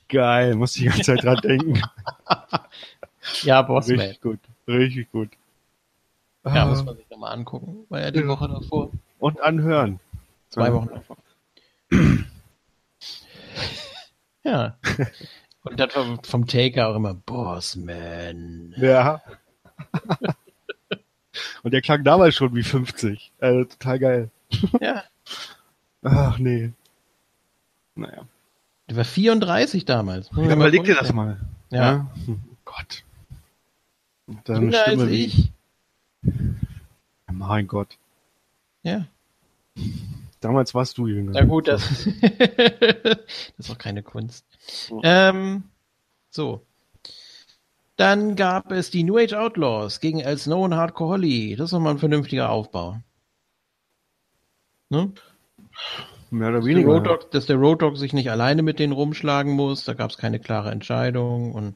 [0.10, 1.82] Geil, muss ich die ganze Zeit dran denken.
[3.44, 4.00] ja, Bossman.
[4.00, 5.30] Richtig gut, richtig gut.
[6.46, 7.86] Ja, muss man sich nochmal angucken.
[7.90, 8.28] War ja die ja.
[8.28, 8.92] Woche davor.
[9.20, 10.00] Und anhören.
[10.50, 11.18] Zwei Wochen davor.
[14.44, 14.78] ja.
[15.64, 18.74] Und das war vom Taker auch immer Bossman.
[18.78, 19.22] Ja.
[21.64, 23.32] Und der klang damals schon wie 50.
[23.40, 24.32] Also total geil.
[24.80, 25.04] Ja.
[26.04, 26.72] Ach nee.
[27.96, 28.28] Naja.
[28.90, 30.30] Der war 34 damals.
[30.36, 31.40] Ja, überleg dir das mal.
[31.70, 31.82] Ja.
[31.82, 32.12] ja.
[32.26, 32.40] Hm.
[32.64, 33.04] Gott.
[34.28, 35.26] Und dann Stimme als wie...
[35.26, 35.52] ich.
[37.32, 37.98] Mein Gott.
[38.84, 39.06] Ja.
[40.40, 41.32] Damals warst du jünger.
[41.34, 41.88] Na gut, das,
[42.22, 43.18] das
[43.58, 44.46] ist auch keine Kunst.
[44.90, 45.02] Oh.
[45.04, 45.64] Ähm,
[46.30, 46.62] so.
[47.98, 51.56] Dann gab es die New Age Outlaws gegen El Snow und Hardcore Holly.
[51.56, 53.00] Das ist nochmal ein vernünftiger Aufbau.
[54.90, 55.12] Ne?
[56.30, 56.90] Mehr oder weniger.
[56.90, 60.12] Road Dog, dass der Road Dog sich nicht alleine mit denen rumschlagen muss, da gab
[60.12, 61.76] es keine klare Entscheidung und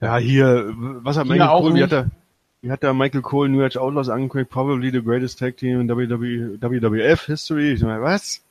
[0.00, 2.10] ja, hier, was hat man auch wie hat, er,
[2.60, 4.50] Wie hat da Michael Cole New Age Outlaws angekündigt?
[4.50, 7.72] Probably the greatest tag team in WWE, WWF history.
[7.72, 8.42] Ich meine, was?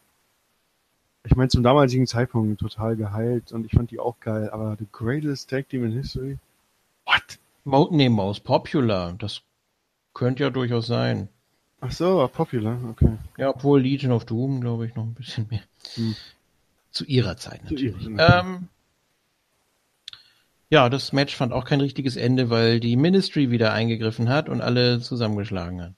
[1.23, 4.87] Ich meine, zum damaligen Zeitpunkt total geheilt und ich fand die auch geil, aber the
[4.91, 6.37] greatest tag team in history?
[7.05, 7.39] What?
[7.63, 9.13] Mo nee, most popular.
[9.13, 9.41] Das
[10.13, 11.29] könnte ja durchaus sein.
[11.81, 13.17] Ach so, popular, okay.
[13.37, 15.61] Ja, obwohl Legion of Doom, glaube ich, noch ein bisschen mehr.
[15.95, 16.15] Hm.
[16.91, 18.07] Zu ihrer Zeit natürlich.
[18.17, 18.69] Ähm,
[20.69, 24.61] ja, das Match fand auch kein richtiges Ende, weil die Ministry wieder eingegriffen hat und
[24.61, 25.93] alle zusammengeschlagen hat.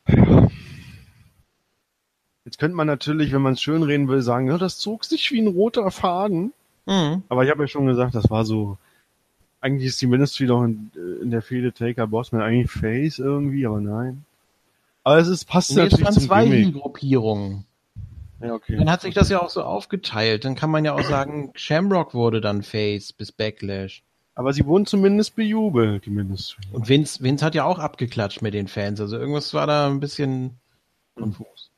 [2.44, 5.32] Jetzt könnte man natürlich, wenn man es schön reden will, sagen, ja, das zog sich
[5.32, 6.54] wie ein roter Faden.
[6.86, 7.24] Mhm.
[7.30, 8.78] Aber ich habe ja schon gesagt, das war so.
[9.68, 13.82] Eigentlich ist die Ministry doch in, in der Fehde Taker Bossman eigentlich Face irgendwie, aber
[13.82, 14.24] nein.
[15.04, 17.66] Aber es ist passt nee, natürlich es waren zwei Gruppierungen.
[18.40, 18.78] Ja, okay.
[18.78, 20.46] Dann hat sich das ja auch so aufgeteilt.
[20.46, 24.04] Dann kann man ja auch sagen, Shamrock wurde dann Face bis Backlash.
[24.36, 26.64] Aber sie wurden zumindest bejubelt, die Ministry.
[26.72, 29.02] Und Vince, Vince hat ja auch abgeklatscht mit den Fans.
[29.02, 30.52] Also irgendwas war da ein bisschen
[31.16, 31.72] konfus.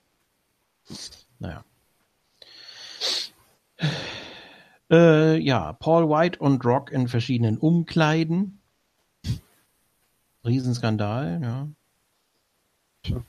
[1.40, 1.64] Naja.
[4.92, 8.60] Äh, ja, Paul White und Rock in verschiedenen Umkleiden.
[10.46, 11.68] Riesenskandal, ja.
[13.04, 13.24] Tja.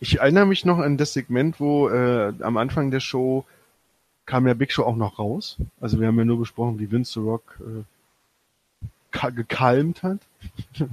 [0.00, 3.44] Ich erinnere mich noch an das Segment, wo äh, am Anfang der Show
[4.26, 5.56] kam ja Big Show auch noch raus.
[5.80, 10.18] Also wir haben ja nur besprochen, wie Vince the Rock äh, gekalmt hat.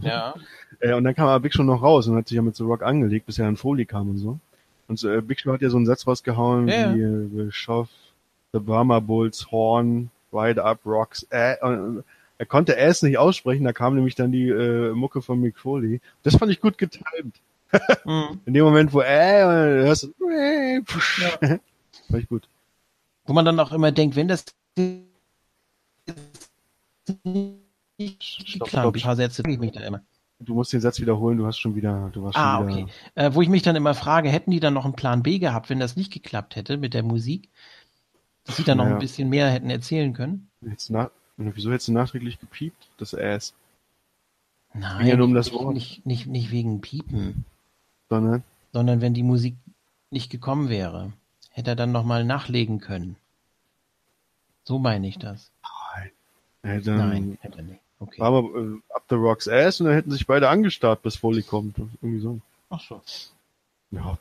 [0.02, 0.36] Ja.
[0.80, 2.64] äh, und dann kam aber Big Show noch raus und hat sich ja mit The
[2.64, 4.40] Rock angelegt, bis er an Folie kam und so.
[4.88, 7.90] Und äh, Big Show hat ja so einen Satz rausgehauen ja, wie äh, Schoff,
[8.54, 12.04] The Brahma Bulls, Horn, Ride Up, Rocks, äh, und,
[12.38, 16.02] er konnte Ass nicht aussprechen, da kam nämlich dann die äh, Mucke von Mick Foley.
[16.24, 17.40] Das fand ich gut getimt.
[18.06, 18.42] mhm.
[18.46, 21.30] In dem Moment, wo äh, hörst du, äh, pfusch, ja.
[22.10, 22.48] fand ich gut.
[23.26, 24.46] Wo man dann auch immer denkt, wenn das
[28.20, 28.96] Stopp, stopp.
[28.96, 30.02] ein paar Sätze ich mich dann immer.
[30.46, 32.84] Du musst den Satz wiederholen, du hast schon wieder, du warst ah, schon wieder.
[32.84, 32.94] okay.
[33.16, 35.70] Äh, wo ich mich dann immer frage, hätten die dann noch einen Plan B gehabt,
[35.70, 37.50] wenn das nicht geklappt hätte mit der Musik?
[38.46, 38.90] Dass sie dann naja.
[38.90, 40.50] noch ein bisschen mehr hätten erzählen können?
[40.64, 43.54] Hättest nach, wieso hättest du nachträglich gepiept, das Ass?
[44.74, 45.74] Nein, ja um das Wort.
[45.74, 47.46] Nicht, nicht, nicht wegen Piepen.
[48.10, 48.44] Sondern?
[48.72, 49.56] Sondern wenn die Musik
[50.12, 51.14] nicht gekommen wäre.
[51.50, 53.16] Hätte er dann nochmal nachlegen können.
[54.64, 55.52] So meine ich das.
[56.66, 57.85] Nein, dann Nein hätte er nicht.
[58.00, 58.20] Okay.
[58.20, 61.44] War wir äh, Up the Rocks Ass und dann hätten sich beide angestarrt, bis Foley
[61.44, 61.78] kommt.
[62.02, 62.40] Irgendwie so.
[62.70, 63.02] Ach so.
[63.92, 64.18] Ja.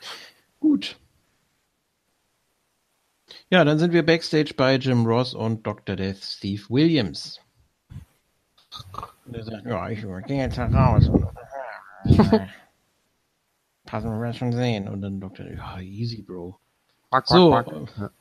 [0.60, 0.96] Gut.
[3.50, 5.96] Ja, dann sind wir backstage bei Jim Ross und Dr.
[5.96, 7.40] Death Steve Williams.
[9.26, 11.10] Und er sagt, ja, ich gehe jetzt raus.
[13.86, 14.88] Passen wir schon sehen.
[14.88, 15.46] Und dann Dr.
[15.46, 16.58] Ja, easy, Bro.
[17.10, 17.50] Quack, so.
[17.50, 18.12] Quack, quack.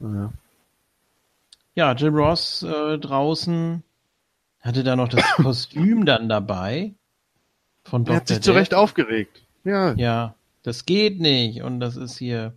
[0.00, 0.32] Ja.
[1.74, 3.82] ja, Jim Ross äh, draußen
[4.68, 6.92] hatte da noch das Kostüm dann dabei.
[7.84, 8.14] Von Dr.
[8.14, 9.42] Er hat sich zu Recht aufgeregt.
[9.64, 9.94] Ja.
[9.94, 11.62] Ja, das geht nicht.
[11.62, 12.52] Und das ist hier.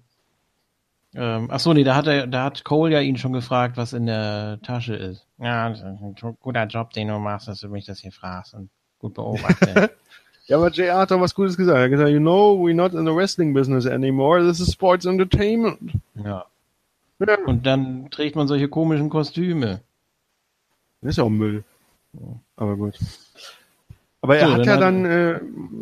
[1.13, 3.91] Ähm, ach so, nee, da hat er, da hat Cole ja ihn schon gefragt, was
[3.91, 5.25] in der Tasche ist.
[5.39, 8.53] Ja, das ist ein guter Job, den du machst, dass du mich das hier fragst
[8.53, 9.89] und gut beobachtest.
[10.47, 11.77] Ja, aber JR hat doch was Gutes gesagt.
[11.77, 14.45] Er hat gesagt, you know, we're not in the wrestling business anymore.
[14.45, 15.93] This is sports entertainment.
[16.15, 16.45] Ja.
[17.19, 17.37] ja.
[17.45, 19.79] Und dann trägt man solche komischen Kostüme.
[21.01, 21.63] Das ist ja auch Müll.
[22.55, 22.97] Aber gut.
[24.21, 25.39] Aber er so, hat ja dann äh,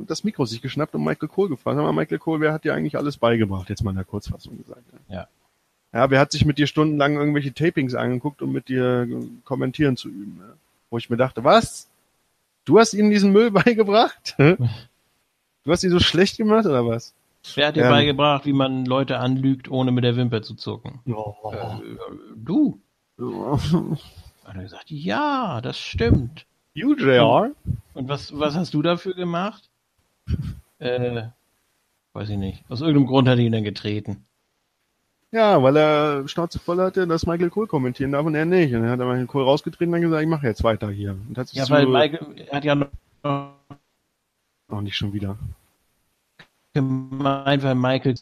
[0.08, 1.78] das Mikro sich geschnappt und Michael Cole gefragt.
[1.78, 3.70] Aber Michael Cole, wer hat dir eigentlich alles beigebracht?
[3.70, 4.84] Jetzt mal in der Kurzfassung gesagt.
[5.10, 5.28] Ja.
[5.92, 9.08] Ja, wer hat sich mit dir stundenlang irgendwelche Tapings angeguckt, um mit dir
[9.44, 10.38] kommentieren zu üben?
[10.40, 10.54] Ja?
[10.90, 11.90] Wo ich mir dachte, was?
[12.64, 14.36] Du hast ihnen diesen Müll beigebracht?
[14.38, 17.14] Du hast ihn so schlecht gemacht oder was?
[17.56, 17.90] Wer hat dir ja.
[17.90, 21.00] beigebracht, wie man Leute anlügt, ohne mit der Wimper zu zucken?
[21.08, 21.52] Oh.
[21.52, 21.82] Äh,
[22.36, 22.80] du.
[24.50, 26.48] Hat er gesagt, ja, das stimmt.
[26.74, 27.52] You, JR?
[27.94, 29.70] Und was, was hast du dafür gemacht?
[30.80, 31.28] äh,
[32.14, 32.64] weiß ich nicht.
[32.68, 34.26] Aus irgendeinem Grund hat er ihn dann getreten.
[35.32, 38.74] Ja, weil er Schnauze voll hatte, dass Michael Cole kommentieren darf und er nicht.
[38.74, 41.12] Und dann hat er Michael Cole rausgetreten und gesagt, ich mache jetzt weiter hier.
[41.12, 42.90] Und hat ja, weil Michael hat ja noch
[43.24, 45.38] auch nicht schon wieder.
[46.74, 48.16] Gemeint, weil Michael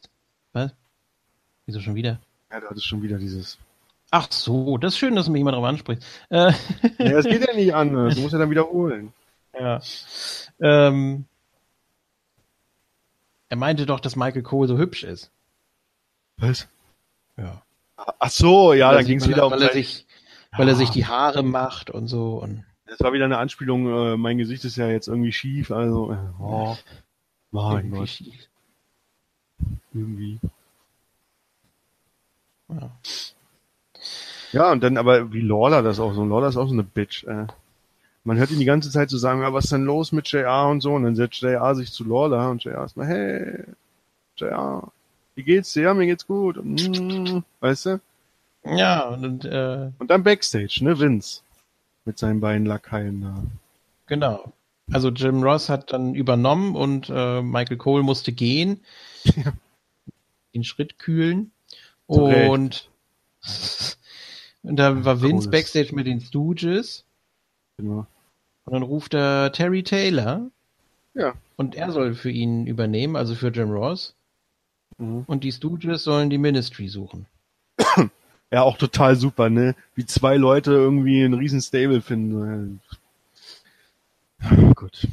[0.51, 0.73] was?
[1.65, 2.19] Wieso schon wieder?
[2.51, 3.57] Ja, da hat es schon wieder dieses.
[4.09, 6.05] Ach so, das ist schön, dass du mich immer darauf ansprichst.
[6.29, 6.51] Äh,
[6.97, 8.15] ja, das geht ja nicht anders.
[8.15, 9.13] Du musst ja dann wiederholen.
[9.59, 9.81] Ja.
[10.61, 11.25] Ähm,
[13.49, 15.31] er meinte doch, dass Michael Cole so hübsch ist.
[16.37, 16.67] Was?
[17.37, 17.63] Ja.
[17.95, 19.51] Ach so, ja, dann ging es wieder um.
[19.51, 20.05] Weil er, sich,
[20.51, 20.59] ja.
[20.59, 22.35] weil er sich die Haare macht und so.
[22.35, 26.11] Und das war wieder eine Anspielung, äh, mein Gesicht ist ja jetzt irgendwie schief, also.
[26.11, 26.77] Äh, oh,
[27.49, 28.09] mein Gott.
[28.09, 28.47] Schief.
[29.91, 30.39] Irgendwie.
[32.69, 32.91] Ja.
[34.51, 36.23] Ja, und dann aber wie Lawler das auch so.
[36.25, 37.23] Lawler ist auch so eine Bitch.
[37.25, 37.47] Äh.
[38.23, 40.67] Man hört ihn die ganze Zeit so sagen, ja, was ist denn los mit JR
[40.67, 43.63] und so, und dann setzt JR sich zu Lawler und JR ist mal, hey,
[44.35, 44.91] JR,
[45.35, 45.83] wie geht's dir?
[45.83, 46.57] Ja, mir geht's gut.
[46.57, 47.99] Und, mm, weißt du?
[48.65, 51.41] Ja, und, äh, Und dann Backstage, ne, Vince.
[52.05, 53.43] Mit seinen beiden Lakaien da.
[54.07, 54.51] genau.
[54.93, 58.79] Also Jim Ross hat dann übernommen und äh, Michael Cole musste gehen,
[59.35, 59.51] Ja.
[60.53, 61.51] den Schritt kühlen.
[62.09, 62.89] Recht.
[64.63, 65.51] Und, da war Vince Cooles.
[65.51, 67.05] Backstage mit den Stooges
[67.77, 68.05] Genau.
[68.65, 70.49] und dann ruft er Terry Taylor
[71.13, 71.33] Ja.
[71.55, 74.13] und er soll für ihn übernehmen, also für Jim Ross.
[74.97, 75.23] Mhm.
[75.27, 77.25] Und die Stooges sollen die Ministry suchen.
[78.49, 79.75] Ja, auch total super, ne?
[79.93, 82.79] Wie zwei Leute irgendwie einen riesen Stable finden.
[84.73, 85.05] Gut.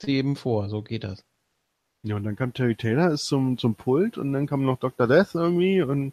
[0.00, 1.24] Sie eben vor, so geht das.
[2.02, 5.06] Ja, und dann kam Terry Taylor ist zum, zum Pult und dann kam noch Dr.
[5.06, 6.12] Death irgendwie und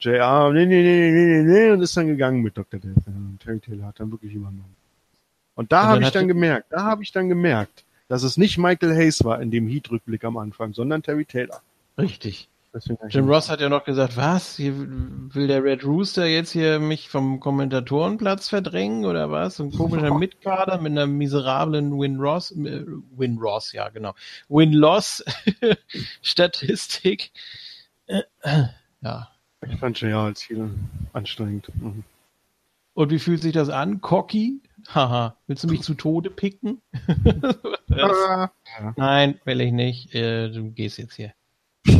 [0.00, 2.80] JR, nee, nee, nee, nee, nee, nee, und ist dann gegangen mit Dr.
[2.80, 3.06] Death.
[3.06, 4.76] Und Terry Taylor hat dann wirklich übernommen.
[5.54, 8.58] Und da habe ich dann er- gemerkt, da habe ich dann gemerkt, dass es nicht
[8.58, 11.62] Michael Hayes war in dem Heat-Rückblick am Anfang, sondern Terry Taylor.
[11.96, 12.50] Richtig.
[12.74, 14.56] Deswegen Jim Ross hat ja noch gesagt, was?
[14.56, 19.54] Hier will der Red Rooster jetzt hier mich vom Kommentatorenplatz verdrängen oder was?
[19.56, 22.84] So ein komischer Mitkader mit einer miserablen Win-Ross, äh,
[23.16, 24.14] Win-Ross, ja genau,
[24.48, 27.30] Win-Loss-Statistik.
[29.00, 29.28] ja.
[29.68, 30.70] Ich fand JR als Heel
[31.12, 31.70] anstrengend.
[31.74, 32.04] Mhm.
[32.94, 34.00] Und wie fühlt sich das an?
[34.00, 34.60] Cocky?
[34.88, 35.36] Haha.
[35.46, 36.80] Willst du mich zu Tode picken?
[38.96, 40.14] Nein, will ich nicht.
[40.14, 41.32] Äh, du gehst jetzt hier.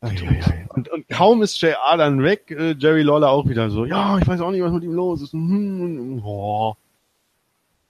[0.00, 0.66] Ei, ei, ei.
[0.68, 4.28] Und, und kaum ist JR dann weg, äh, Jerry Lawler auch wieder so, ja, ich
[4.28, 5.32] weiß auch nicht, was mit ihm los ist.
[5.32, 6.76] Hm, boah.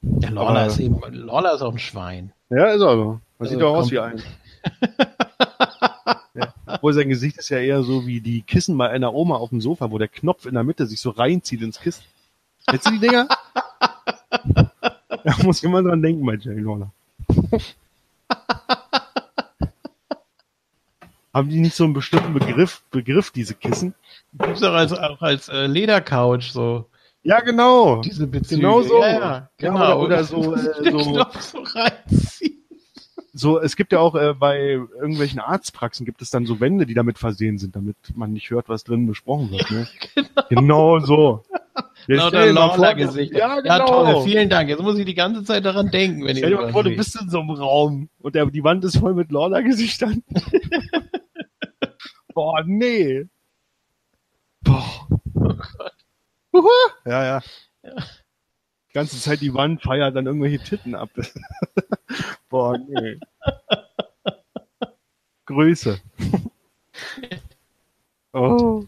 [0.00, 2.32] Ja, Lawler ist eben, Lawler ist auch ein Schwein.
[2.48, 3.20] Ja, ist er so.
[3.38, 4.22] Das Also sieht doch aus wie ein.
[6.38, 6.54] ja.
[6.66, 9.60] Obwohl sein Gesicht ist ja eher so wie die Kissen bei einer Oma auf dem
[9.60, 12.04] Sofa, wo der Knopf in der Mitte sich so reinzieht ins Kissen.
[12.66, 13.28] Kennst du die Dinger?
[15.24, 16.90] da muss immer dran denken bei Jerry Lawler.
[21.34, 23.94] Haben die nicht so einen bestimmten Begriff, Begriff diese Kissen?
[24.32, 26.86] Gibt's auch als, auch als äh, Ledercouch so.
[27.22, 28.00] Ja, genau.
[28.00, 28.60] Diese Bezüge.
[28.62, 29.00] Genau so.
[29.02, 30.00] Ja, ja, genau.
[30.00, 32.57] oder- oder so, äh, so- so reinziehen.
[33.32, 36.94] So, es gibt ja auch äh, bei irgendwelchen Arztpraxen gibt es dann so Wände, die
[36.94, 39.70] damit versehen sind, damit man nicht hört, was drin besprochen wird.
[39.70, 39.86] Ne?
[40.48, 40.98] genau.
[41.00, 41.44] so.
[42.06, 43.34] Jetzt Lauter Lawler-Gesicht.
[43.34, 43.78] Ja, genau.
[43.78, 44.22] ja, toll.
[44.24, 44.70] Vielen Dank.
[44.70, 46.96] Jetzt muss ich die ganze Zeit daran denken, wenn Stell dir ich mal vor, du
[46.96, 50.22] bist in so einem Raum und der, die Wand ist voll mit Lawler-Gesichtern.
[52.34, 53.26] Boah, nee.
[54.62, 55.08] Boah.
[56.52, 56.68] Huhu.
[57.04, 57.42] Ja, ja.
[57.84, 61.10] Die ganze Zeit die Wand feiert dann irgendwelche Titten ab.
[62.48, 63.18] Boah, nee.
[65.46, 66.00] Größe.
[68.32, 68.84] Oh.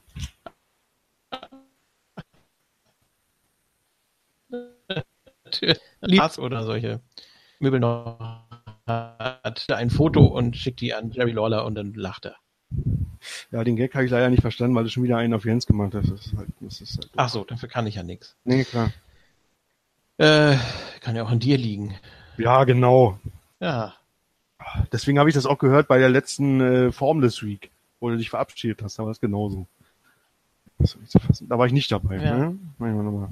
[6.00, 7.00] Lies oder solche
[7.58, 8.44] Möbel noch
[8.86, 12.36] hat da ein Foto und schickt die an Jerry Lawler und dann lacht er.
[13.50, 15.66] Ja, den Gag habe ich leider nicht verstanden, weil du schon wieder einen auf Jens
[15.66, 16.10] gemacht hast.
[16.10, 18.36] Das halt, das halt Ach so, dafür kann ich ja nichts.
[18.44, 18.92] Nee, klar.
[20.18, 20.56] Äh,
[21.00, 21.94] kann ja auch an dir liegen.
[22.36, 23.18] Ja, genau.
[23.60, 23.94] Ja.
[24.92, 28.30] Deswegen habe ich das auch gehört bei der letzten äh, Formless Week, wo du dich
[28.30, 28.98] verabschiedet hast.
[28.98, 29.66] Da war es genauso.
[30.78, 32.16] Da war ich nicht dabei.
[32.16, 32.36] Ja.
[32.36, 32.58] Ne?
[32.78, 33.28] Machen wir nochmal.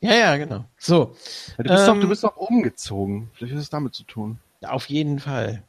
[0.00, 0.64] Ja, ja, genau.
[0.76, 1.14] So,
[1.56, 3.30] Ja, du, bist Ähm, doch, du bist doch umgezogen.
[3.34, 4.38] Vielleicht ist es damit zu tun.
[4.62, 5.62] auf jeden Fall.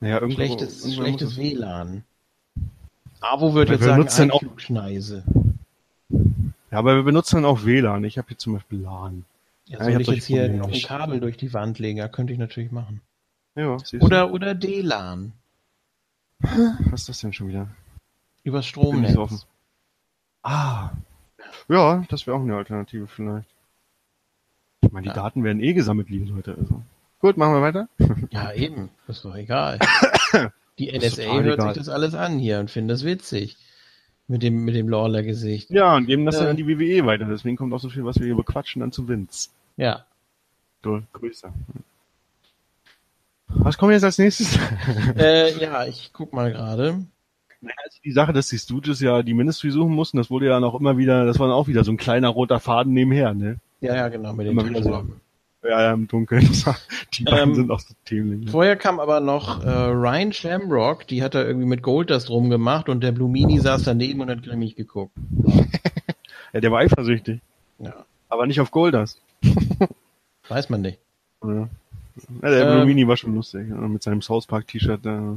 [0.00, 2.04] Naja, irgendwo, Schlechtes, irgendwo schlechtes WLAN.
[3.20, 5.22] Abo wird Wer jetzt sagen, denn auch- es-
[6.70, 8.02] Ja, aber wir benutzen dann auch WLAN.
[8.04, 9.24] Ich habe hier zum Beispiel LAN.
[9.66, 10.82] Ja, Ja, soll ich hab ich solche jetzt hier noch ein.
[10.82, 11.98] Kabel durch die Wand legen?
[11.98, 13.00] Ja, könnte ich natürlich machen.
[13.54, 13.98] Ja, du.
[14.00, 15.32] Oder, oder DLAN.
[16.40, 17.68] Was ist das denn schon wieder?
[18.42, 19.12] Übers Stromnetz.
[19.14, 19.40] so offen.
[20.42, 20.90] Ah.
[21.68, 23.48] Ja, das wäre auch eine Alternative vielleicht.
[24.80, 25.14] Ich meine, die Ja.
[25.14, 26.56] Daten werden eh gesammelt, liebe Leute.
[26.58, 26.82] Also.
[27.20, 27.88] Gut, machen wir weiter.
[28.30, 28.90] Ja, eben.
[29.06, 29.78] Ist doch egal.
[30.78, 31.74] Die NSA hört egal.
[31.74, 33.56] sich das alles an hier und findet das witzig.
[34.32, 35.68] Mit dem, mit dem Lawler-Gesicht.
[35.68, 36.50] Ja, und geben das dann Äh.
[36.50, 37.26] an die WWE weiter.
[37.26, 39.50] Deswegen kommt auch so viel, was wir hier bequatschen, dann zu Vince.
[39.76, 40.06] Ja.
[40.82, 41.52] So, größer.
[43.48, 44.58] Was kommt jetzt als nächstes?
[45.18, 47.04] äh, ja, ich guck mal gerade.
[47.60, 50.52] Naja, also die Sache, dass die Stooges ja die Ministry suchen mussten, das wurde ja
[50.52, 53.34] dann auch immer wieder, das war dann auch wieder so ein kleiner roter Faden nebenher,
[53.34, 53.58] ne?
[53.82, 54.62] Ja, ja, genau, mit den so.
[54.62, 55.20] Taschenlampen.
[55.62, 56.48] Ja, ja, im Dunkeln.
[57.14, 57.94] Die beiden Ähm, sind auch so.
[58.10, 58.50] Ne?
[58.50, 63.00] Vorher kam aber noch äh, Ryan Shamrock, die hat da irgendwie mit Goldust rumgemacht und
[63.02, 65.12] der Blumini saß daneben und hat grimmig geguckt.
[66.54, 67.40] Ja, der war eifersüchtig.
[67.78, 69.18] Ja, Aber nicht auf Goldust.
[70.48, 70.98] weiß man nicht.
[71.42, 71.68] Ja, ja
[72.42, 73.68] der Ähm, Blumini war schon lustig.
[73.70, 75.06] Mit seinem South Park T-Shirt.
[75.06, 75.36] Äh,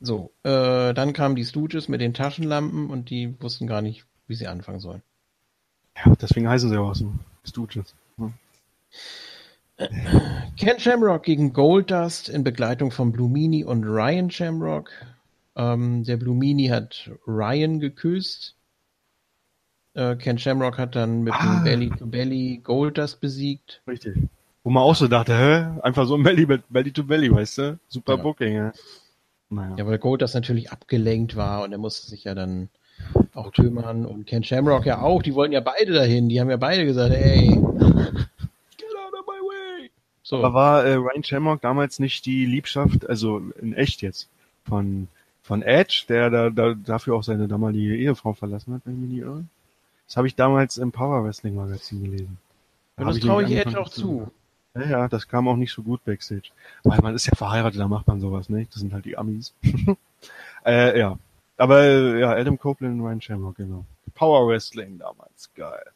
[0.00, 4.34] So, äh, dann kamen die Stooges mit den Taschenlampen und die wussten gar nicht, wie
[4.36, 5.02] sie anfangen sollen.
[6.02, 7.12] Ja, deswegen heißen sie auch so.
[7.44, 7.94] Stooges.
[8.20, 8.34] Hm.
[10.58, 14.90] Ken Shamrock gegen Goldust in Begleitung von Blumini und Ryan Shamrock.
[15.56, 18.54] Ähm, der Blumini hat Ryan geküsst.
[19.94, 21.56] Äh, Ken Shamrock hat dann mit Ah.
[21.56, 23.80] dem Belly to Belly Goldust besiegt.
[23.88, 24.16] Richtig.
[24.62, 25.80] Wo man auch so dachte, hä?
[25.82, 27.78] Einfach so ein Belly, Belly to Belly, weißt du?
[27.88, 28.22] Super Ja.
[28.22, 28.72] Booking, ja.
[29.48, 29.74] Naja.
[29.78, 32.68] Ja, weil Goldust natürlich abgelenkt war und er musste sich ja dann
[33.34, 35.22] auch kümmern und Ken Shamrock ja auch.
[35.22, 36.28] Die wollten ja beide dahin.
[36.28, 39.90] Die haben ja beide gesagt, ey, get out of my way.
[40.30, 40.44] So.
[40.44, 44.28] Aber war äh, Ryan Shamrock damals nicht die Liebschaft, also in echt jetzt,
[44.64, 45.08] von,
[45.42, 49.10] von Edge, der da, da dafür auch seine damalige Ehefrau verlassen hat, wenn ich mich
[49.10, 49.44] nicht irre?
[50.06, 52.38] Das habe ich damals im Power Wrestling Magazin gelesen.
[52.96, 54.30] Da und das traue ich Edge auch zu.
[54.76, 56.50] Ja, ja, das kam auch nicht so gut Backstage.
[56.84, 58.68] Weil man ist ja verheiratet, da macht man sowas, ne?
[58.70, 59.52] Das sind halt die Amis.
[60.64, 61.18] äh, ja.
[61.56, 63.84] Aber äh, ja, Adam Copeland und Ryan Shamrock, genau.
[64.14, 65.90] Power Wrestling damals, geil.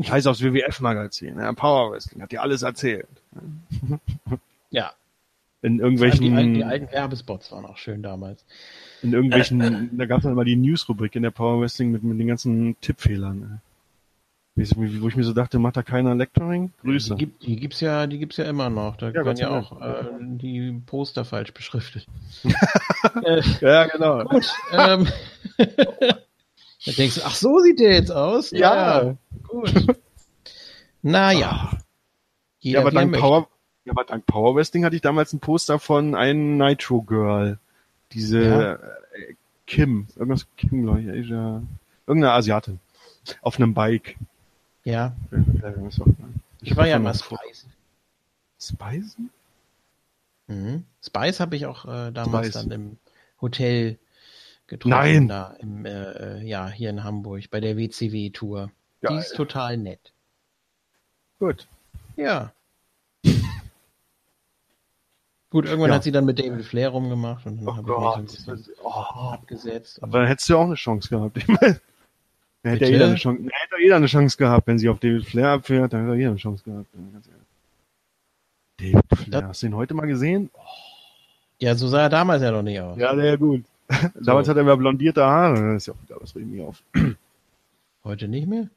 [0.00, 3.08] Scheiß aufs WWF-Magazin, ja, Power Wrestling, hat dir alles erzählt.
[4.70, 4.92] Ja.
[5.62, 8.44] In Die, irgendwelchen, alten- die alten Werbespots waren auch schön damals.
[9.02, 12.18] in irgendwelchen, da gab es dann immer die News-Rubrik in der Power Wrestling mit, mit
[12.20, 13.60] den ganzen Tippfehlern.
[14.54, 16.72] Wo ich mir so dachte, macht da keiner Lecturing?
[16.82, 17.14] Grüße.
[17.14, 18.96] Die, gibt, die gibt's ja, die gibt's ja immer noch.
[18.96, 22.06] Da Ja, werden ja auch äh, die Poster falsch beschriftet.
[23.60, 24.24] Ja, genau.
[24.24, 24.46] Gut.
[24.72, 25.06] ähm,
[25.58, 28.50] da denkst du, ach so sieht der jetzt aus?
[28.50, 28.74] Ja.
[29.02, 29.16] Naja,
[29.48, 29.72] gut.
[31.02, 31.70] Naja.
[32.58, 33.16] Jeder Ja, aber er dank.
[33.16, 33.48] Power,
[33.84, 37.58] ja, aber dank Power Wrestling hatte ich damals ein Poster von einem Nitro Girl.
[38.12, 38.72] Diese Ja.
[38.74, 38.78] äh,
[39.66, 41.62] Kim, irgendwas Kim, glaube ich, Asia,
[42.06, 42.80] irgendeine Asiatin.
[43.42, 44.16] Auf einem Bike.
[44.84, 45.92] Ja, immer.
[46.62, 47.66] ich war ja noch- Spice.
[48.60, 49.16] Spice?
[50.46, 50.84] Mhm.
[51.04, 52.62] Spice habe ich auch äh, damals Spice.
[52.62, 52.96] dann im
[53.40, 53.98] Hotel
[54.68, 54.90] getroffen.
[54.90, 55.28] Nein.
[55.28, 55.90] Da im, äh,
[56.38, 58.70] äh, ja, hier in Hamburg bei der WCW-Tour.
[59.08, 59.18] Die Geil.
[59.22, 60.12] ist total nett.
[61.38, 61.66] Gut.
[62.16, 62.52] Ja.
[65.50, 65.96] Gut, irgendwann Ja.
[65.96, 67.76] hat sie dann mit David Flair rumgemacht und dann Oh
[68.14, 68.90] habe ich mich so ein bisschen Oh.
[68.90, 70.02] abgesetzt.
[70.02, 71.36] Aber dann hättest du ja auch eine Chance gehabt.
[71.38, 71.80] Ich meine,
[72.62, 75.24] dann hätte jeder eine Chance, dann hätte jeder eine Chance gehabt, wenn sie auf David
[75.24, 76.86] Flair abfährt, dann hätte jeder eine Chance gehabt.
[78.78, 80.50] David Flair, Das- hast du ihn heute mal gesehen?
[81.60, 82.98] Ja, so sah er damals ja noch nicht aus.
[82.98, 83.64] Ja, sehr gut.
[84.20, 85.74] Damals hat er immer blondierte Haare.
[85.74, 86.82] Das ist ja auch egal, das regt mich auf.
[88.02, 88.68] Heute nicht mehr?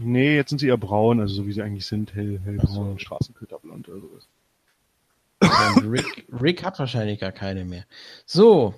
[0.00, 2.92] Nee, jetzt sind sie eher braun, also so wie sie eigentlich sind, hell, hellbraun, Ach
[2.92, 2.98] so.
[2.98, 4.28] Straßenköterblond oder sowas.
[5.42, 7.84] Ja, und Rick, Rick hat wahrscheinlich gar keine mehr.
[8.26, 8.74] So,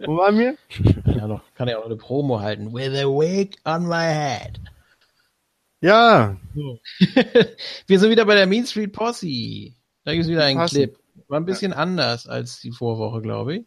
[0.00, 0.56] Wo waren wir?
[1.04, 2.72] kann ja, noch, kann ja auch noch eine Promo halten.
[2.72, 4.60] With a wig on my head.
[5.80, 6.36] Ja,
[7.86, 9.72] Wir sind wieder bei der Mean Street Posse.
[10.04, 10.74] Da gibt es wieder einen Passen.
[10.76, 10.98] Clip.
[11.28, 13.64] War ein bisschen anders als die Vorwoche, glaube ich.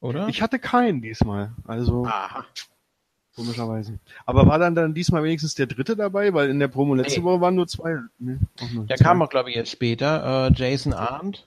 [0.00, 0.28] Oder?
[0.28, 2.46] ich hatte keinen diesmal, also Aha.
[3.40, 3.98] Komischerweise.
[4.26, 7.24] Aber war dann dann diesmal wenigstens der dritte dabei, weil in der Promo letzte Nee.
[7.24, 7.98] Woche waren nur zwei.
[8.18, 8.38] Nee,
[8.72, 9.04] nur Der zwei.
[9.04, 10.48] kam auch, glaube ich, jetzt später.
[10.48, 11.46] Äh, Jason Arndt.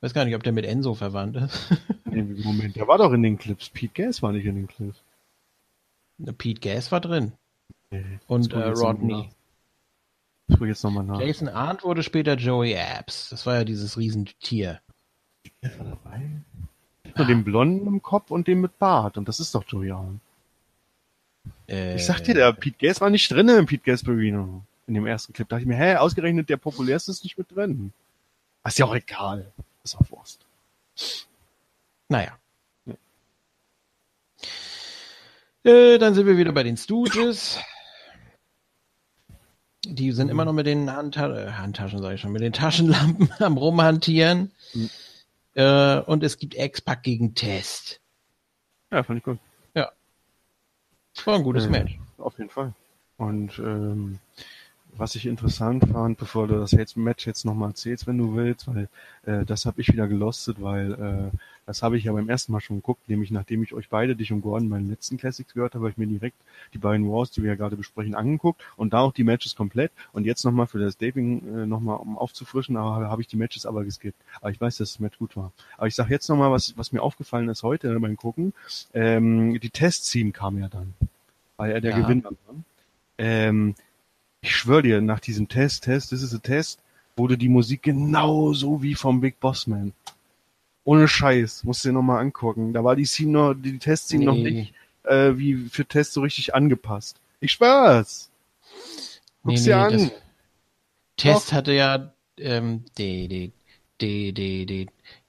[0.00, 1.68] Weiß gar nicht, ob der mit Enzo verwandt ist.
[2.10, 3.68] Nee, Moment, der war doch in den Clips.
[3.68, 5.02] Pete Gas war nicht in den Clips.
[6.38, 7.32] Pete Gas war drin.
[7.90, 9.28] Nee, Und ich äh, Rodney.
[10.48, 11.20] ich jetzt nochmal nach.
[11.20, 13.28] Jason Arndt wurde später Joey Abs.
[13.28, 14.80] Das war ja dieses Riesentier.
[15.60, 16.42] Ist er dabei?
[17.18, 19.18] Nur den Blonden im Kopf und den mit Bart.
[19.18, 20.20] Und das ist doch Allen.
[21.68, 24.62] Äh, Ich sag dir, der Pete Gas war nicht drin im Pete Gas Burrino.
[24.86, 25.46] In dem ersten Clip.
[25.48, 27.92] Da dachte ich mir, hä, ausgerechnet der populärste ist nicht mit drin.
[28.64, 29.52] Ist ja auch egal.
[29.84, 30.46] Ist auch Wurst.
[32.08, 32.38] Naja.
[32.86, 32.94] Ja.
[35.70, 37.58] Äh, dann sind wir wieder bei den Stooges.
[39.84, 43.30] Die sind immer noch mit den Handta äh, Handtaschen, sage ich schon, mit den Taschenlampen
[43.38, 44.52] am rumhantieren.
[44.74, 44.90] Mhm.
[45.58, 48.00] Äh, und es gibt X-Pack gegen Test.
[48.92, 49.38] Ja, fand ich gut.
[51.24, 51.70] War ein gutes Ja.
[51.70, 51.98] Match.
[52.18, 52.72] Auf jeden Fall.
[53.16, 54.20] Und ähm,
[54.98, 58.66] was ich interessant fand, bevor du das jetzt Match jetzt nochmal erzählst, wenn du willst,
[58.66, 58.88] weil
[59.24, 60.92] äh, das habe ich wieder gelostet, weil
[61.32, 61.36] äh,
[61.66, 64.32] das habe ich ja beim ersten Mal schon geguckt, nämlich nachdem ich euch beide, dich
[64.32, 66.36] und Gordon, meinen letzten Classics gehört habe, habe ich mir direkt
[66.74, 69.92] die beiden Wars, die wir ja gerade besprechen, angeguckt und da auch die Matches komplett
[70.12, 73.66] und jetzt nochmal für das Dating äh, nochmal, um aufzufrischen, aber habe ich die Matches
[73.66, 74.18] aber geskippt.
[74.40, 75.52] Aber ich weiß, dass das Match gut war.
[75.76, 78.52] Aber ich sage jetzt nochmal, was, was mir aufgefallen ist heute beim Gucken,
[78.94, 80.94] ähm, die Test-Team kam ja dann,
[81.56, 82.02] weil er der Ja.
[82.02, 82.54] Gewinner war.
[83.18, 83.74] Ähm,
[84.40, 86.80] ich schwöre dir, nach diesem Test, Test, das ist ein Test,
[87.16, 89.92] wurde die Musik genauso wie vom Big Boss Man.
[90.84, 92.72] Ohne Scheiß, musst du dir nochmal angucken.
[92.72, 94.50] Da war die Team noch, die noch Nee.
[94.50, 97.16] nicht äh, wie für Tests so richtig angepasst.
[97.40, 98.30] Ich schwör's.
[99.42, 99.92] Guck's dir an.
[99.92, 100.12] das-
[101.16, 103.50] Test hatte ja ähm, de, de,
[104.00, 104.86] de, de, de,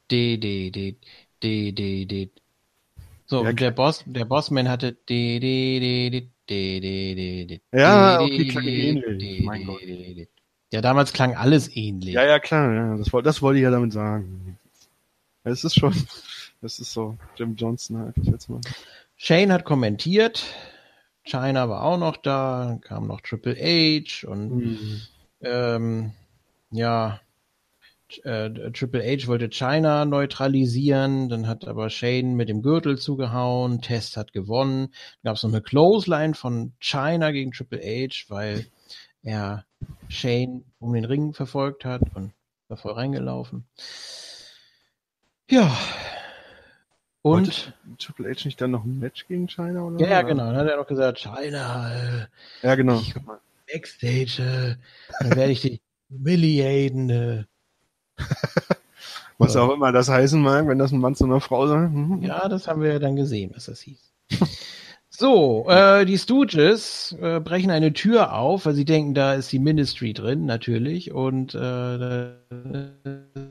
[0.09, 0.95] de, de, de,
[1.41, 2.29] de, de, de.
[3.25, 6.27] So, Ja, und der Boss, der Bossman hatte de, de, de, de,
[7.71, 9.43] Ja, okay, klang ähnlich.
[9.45, 9.81] Mein Gott.
[10.71, 12.13] Ja, damals klang alles ähnlich.
[12.13, 14.57] Ja, ja, klar, ja, das, das wollte ich ja damit sagen.
[15.43, 15.93] Es ist schon,
[16.61, 18.65] das ist so, Jim Johnson halt, willst du machen?
[19.15, 20.45] Shane hat kommentiert,
[21.23, 25.01] China war auch noch da, kam noch Triple H und Mhm.
[25.41, 26.11] ähm,
[26.71, 27.19] ja,
[28.25, 34.17] äh, Triple H wollte China neutralisieren, dann hat aber Shane mit dem Gürtel zugehauen, Test
[34.17, 34.87] hat gewonnen,
[35.23, 38.65] dann gab es noch eine Clothesline von China gegen Triple H, weil
[39.23, 39.65] er
[40.07, 42.33] Shane um den Ring verfolgt hat und
[42.67, 43.65] war voll reingelaufen.
[45.49, 45.75] Ja.
[47.21, 50.45] Und Wollte Triple H nicht dann noch ein Match gegen China oder ja, ja, genau.
[50.45, 52.27] Dann hat er noch gesagt, China, äh,
[52.63, 52.99] Ja, genau.
[52.99, 53.13] Ich-
[53.71, 54.75] Backstage, äh,
[55.19, 57.09] dann werde ich dich humiliaten.
[57.09, 57.43] Äh.
[59.37, 61.93] Was auch immer das heißen mag, wenn das ein Mann zu einer Frau sagt.
[61.93, 62.21] Mhm.
[62.21, 64.11] Ja, das haben wir ja dann gesehen, was das hieß.
[65.11, 69.59] So, äh, die Stooges äh, brechen eine Tür auf, weil sie denken, da ist die
[69.59, 71.11] Ministry drin, natürlich.
[71.11, 72.35] Und äh, da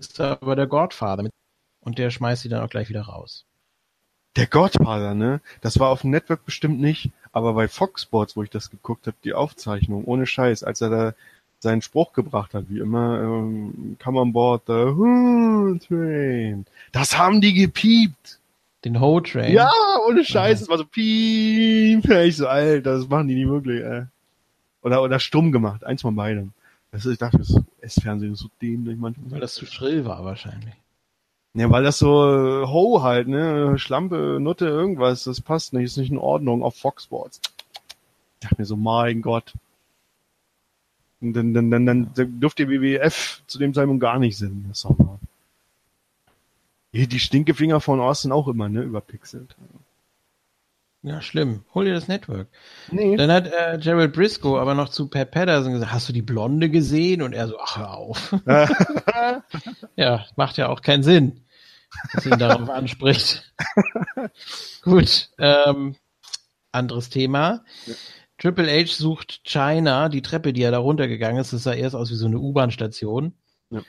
[0.01, 1.33] ist aber der Godfather mit.
[1.81, 3.45] Und der schmeißt sie dann auch gleich wieder raus.
[4.37, 5.43] Der Godfather, ne?
[5.61, 9.07] Das war auf dem Network bestimmt nicht, aber bei Fox Sports, wo ich das geguckt
[9.07, 11.15] habe, die Aufzeichnung, ohne Scheiß, als er da
[11.61, 16.67] seinen Spruch gebracht hat, wie immer, ähm, come on board the Who train.
[16.93, 18.39] Das haben die gepiept.
[18.85, 19.53] Den Ho Train.
[19.53, 19.73] Ja,
[20.09, 22.09] ohne Scheiß, es war so piep.
[22.09, 24.05] Ich so, Alter, das machen die nicht wirklich, ey.
[24.83, 26.53] Oder, oder stumm gemacht, eins von beidem.
[26.93, 29.33] Das ist, ich dachte, das S-Fernsehen ist so dämlich manchmal.
[29.33, 30.75] Weil das zu schrill war wahrscheinlich.
[31.55, 33.79] Ja, weil das so äh, Ho halt, ne?
[33.79, 37.41] Schlampe, Nutte, irgendwas, das passt nicht, ist nicht in Ordnung auf Fox Sports.
[38.35, 39.55] Ich dachte mir so, mein Gott.
[41.21, 44.67] Und dann, dann, dann, dann dürfte die WWF zu dem Zeitpunkt gar nicht Sinn.
[44.69, 45.19] Das ist mal.
[46.93, 48.83] Die Stinkefinger von Austin auch immer, ne?
[48.83, 49.55] Überpixelt.
[51.03, 51.65] Ja, schlimm.
[51.75, 52.49] Hol dir das Network.
[52.91, 53.17] Nee.
[53.17, 56.71] Dann hat äh, Gerald Briscoe aber noch zu Pat Patterson gesagt, hast du die Blonde
[56.71, 57.23] gesehen?
[57.23, 58.35] Und er so, ach, hör auf.
[59.97, 61.45] ja, macht ja auch keinen Sinn,
[62.15, 63.53] dass ihn darauf anspricht.
[64.83, 65.95] Gut, ähm,
[66.73, 67.65] anderes Thema.
[68.39, 72.11] Triple H sucht China, die Treppe, die er da runtergegangen ist, das sah erst aus
[72.11, 73.35] wie so eine U-Bahn-Station.
[73.71, 73.83] Ja.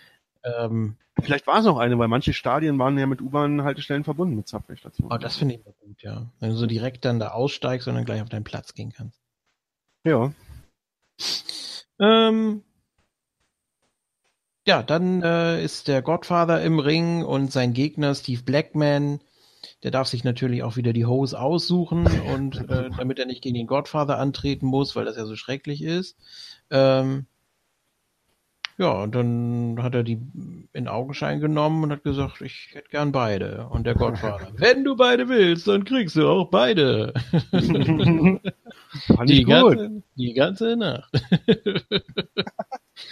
[0.44, 4.48] Ähm, Vielleicht war es noch eine, weil manche Stadien waren ja mit U-Bahn-Haltestellen verbunden mit
[4.48, 5.11] Subway-Stationen.
[5.11, 6.32] oh, das finde ich gut, ja.
[6.40, 9.22] Wenn du so direkt dann da aussteigst und dann gleich auf deinen Platz gehen kannst.
[10.03, 10.34] Ja.
[12.00, 12.64] Ähm,
[14.66, 19.19] ja, dann äh, ist der Godfather im Ring und sein Gegner Steve Blackman,
[19.83, 23.56] der darf sich natürlich auch wieder die Hose aussuchen und äh, damit er nicht gegen
[23.56, 26.17] den Godfather antreten muss, weil das ja so schrecklich ist.
[26.69, 27.25] Ähm,
[28.80, 30.22] ja, und dann hat er die
[30.72, 33.67] in Augenschein genommen und hat gesagt, ich hätte gern beide.
[33.67, 37.14] Und der Godfather, wenn du beide willst, dann kriegst du auch beide.
[39.25, 41.11] Die ganze, die ganze Nacht.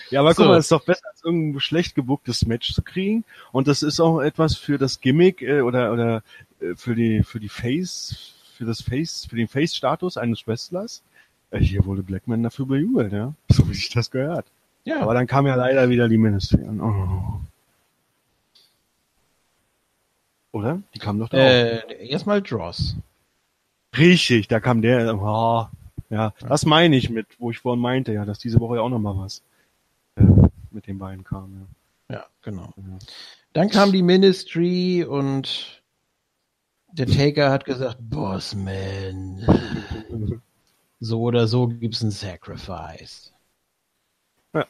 [0.09, 0.43] Ja, aber So.
[0.43, 3.23] guck mal, es ist doch besser, als irgendein schlecht gebucktes Match zu kriegen.
[3.51, 6.23] Und das ist auch etwas für das Gimmick äh, oder oder
[6.61, 11.01] äh, für die für die Face für das Face für den Face-Status eines Wrestlers.
[11.51, 14.45] Äh, hier wurde Blackman dafür bejubelt, ja, so wie sich das gehört.
[14.85, 16.79] Ja, Aber dann kam ja leider wieder die Ministry an.
[16.81, 17.41] Oh.
[20.51, 20.81] Oder?
[20.95, 21.41] Die kam doch da auch.
[21.41, 22.95] äh, erstmal Dross.
[23.97, 25.13] Richtig, da kam der.
[25.15, 25.65] Oh,
[26.09, 28.89] ja, das meine ich mit, wo ich vorhin meinte, ja, dass diese Woche ja auch
[28.89, 29.41] noch mal was
[30.77, 31.67] mit den beiden kam.
[32.07, 32.71] Ja, genau.
[32.77, 32.99] Ja.
[33.53, 35.81] Dann kam die Ministry und
[36.91, 39.43] der Taker hat gesagt, Bossman,
[40.99, 43.33] so oder so gibt's ein Sacrifice.
[44.53, 44.67] Ja.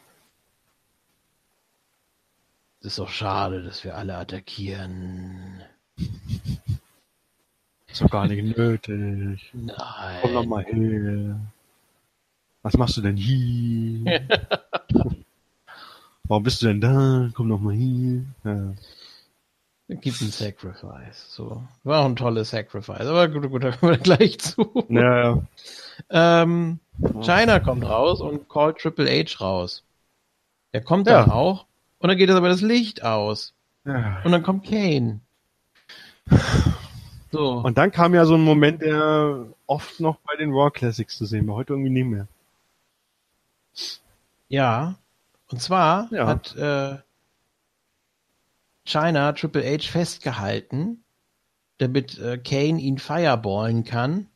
[2.80, 5.61] Es ist doch schade, dass wir alle attackieren.
[7.88, 9.52] Ist doch gar nicht nötig.
[9.53, 10.19] Nein.
[10.22, 11.38] Komm doch mal her.
[12.61, 14.26] Was machst du denn hier?
[16.28, 17.30] Warum bist du denn da?
[17.34, 18.26] Komm doch mal hier.
[18.44, 18.74] Ja.
[19.90, 21.26] Gibt ein Sacrifice.
[21.34, 21.64] So.
[21.86, 23.08] War auch ein tolles Sacrifice.
[23.08, 24.86] Aber gut, gut, da kommen wir gleich zu.
[24.90, 25.42] Ja,
[26.10, 26.80] Ähm,
[27.22, 29.84] China kommt raus und callt Triple H raus.
[30.74, 31.34] Der kommt dann Ja.
[31.34, 31.66] auch
[32.00, 33.54] und dann geht aber das Licht aus.
[33.86, 34.22] ja.
[34.26, 35.22] Und dann kommt Kane.
[37.30, 37.56] So.
[37.58, 41.26] Und dann kam ja so ein Moment, der oft noch bei den Raw Classics zu
[41.26, 42.26] sehen war, heute irgendwie nicht mehr.
[44.48, 44.96] ja.
[45.51, 46.27] Und zwar Ja.
[46.27, 46.98] hat äh,
[48.85, 51.03] China Triple H festgehalten,
[51.77, 54.27] damit äh, Kane ihn fireballen kann.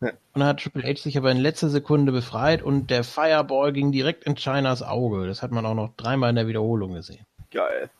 [0.00, 0.10] Ja.
[0.32, 3.92] Und dann hat Triple H sich aber in letzter Sekunde befreit und der Fireball ging
[3.92, 5.26] direkt in Chinas Auge.
[5.26, 7.24] Das hat man auch noch dreimal in der Wiederholung gesehen.
[7.50, 7.90] Geil.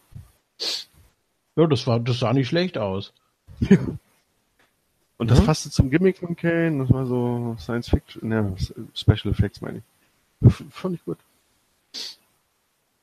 [1.57, 3.13] Ja, das war, das sah nicht schlecht aus.
[5.19, 5.47] Und das Mhm.
[5.47, 8.55] passte zum Gimmick von Kane, das war so Science Fiction, ne,
[8.95, 10.47] Special Effects meine ich.
[10.47, 11.17] F- Fand ich gut.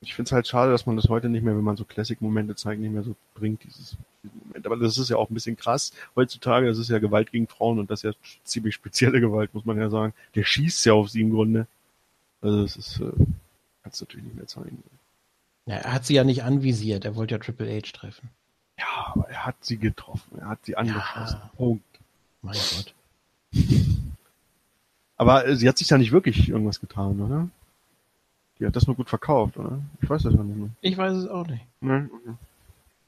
[0.04, 2.54] Ich finde es halt schade, dass man das heute nicht mehr, wenn man so Classic-Momente
[2.54, 4.66] zeigt, nicht mehr so bringt, dieses, Moment.
[4.66, 6.66] Aber das ist ja auch ein bisschen krass heutzutage.
[6.66, 9.78] Das ist ja Gewalt gegen Frauen und das ist ja ziemlich spezielle Gewalt, muss man
[9.78, 10.12] ja sagen.
[10.34, 11.66] Der schießt ja auf sie im Grunde.
[12.40, 13.12] Also das ist, äh,
[13.82, 14.82] kannst du natürlich nicht mehr zeigen.
[15.66, 18.28] Ja, er hat sie ja nicht anvisiert, er wollte ja Triple H treffen.
[18.78, 20.38] Ja, aber er hat sie getroffen.
[20.38, 21.38] Er hat sie angeschossen.
[21.40, 21.50] Ja.
[21.56, 21.84] Punkt.
[22.42, 22.94] Mein Gott.
[25.16, 27.48] Aber äh, sie hat sich da nicht wirklich irgendwas getan, oder?
[28.64, 29.78] Die hat das nur gut verkauft, oder?
[30.00, 30.70] Ich weiß das gar nicht mehr.
[30.80, 31.66] Ich weiß es auch nicht.
[31.82, 32.08] Ne?
[32.10, 32.34] Okay.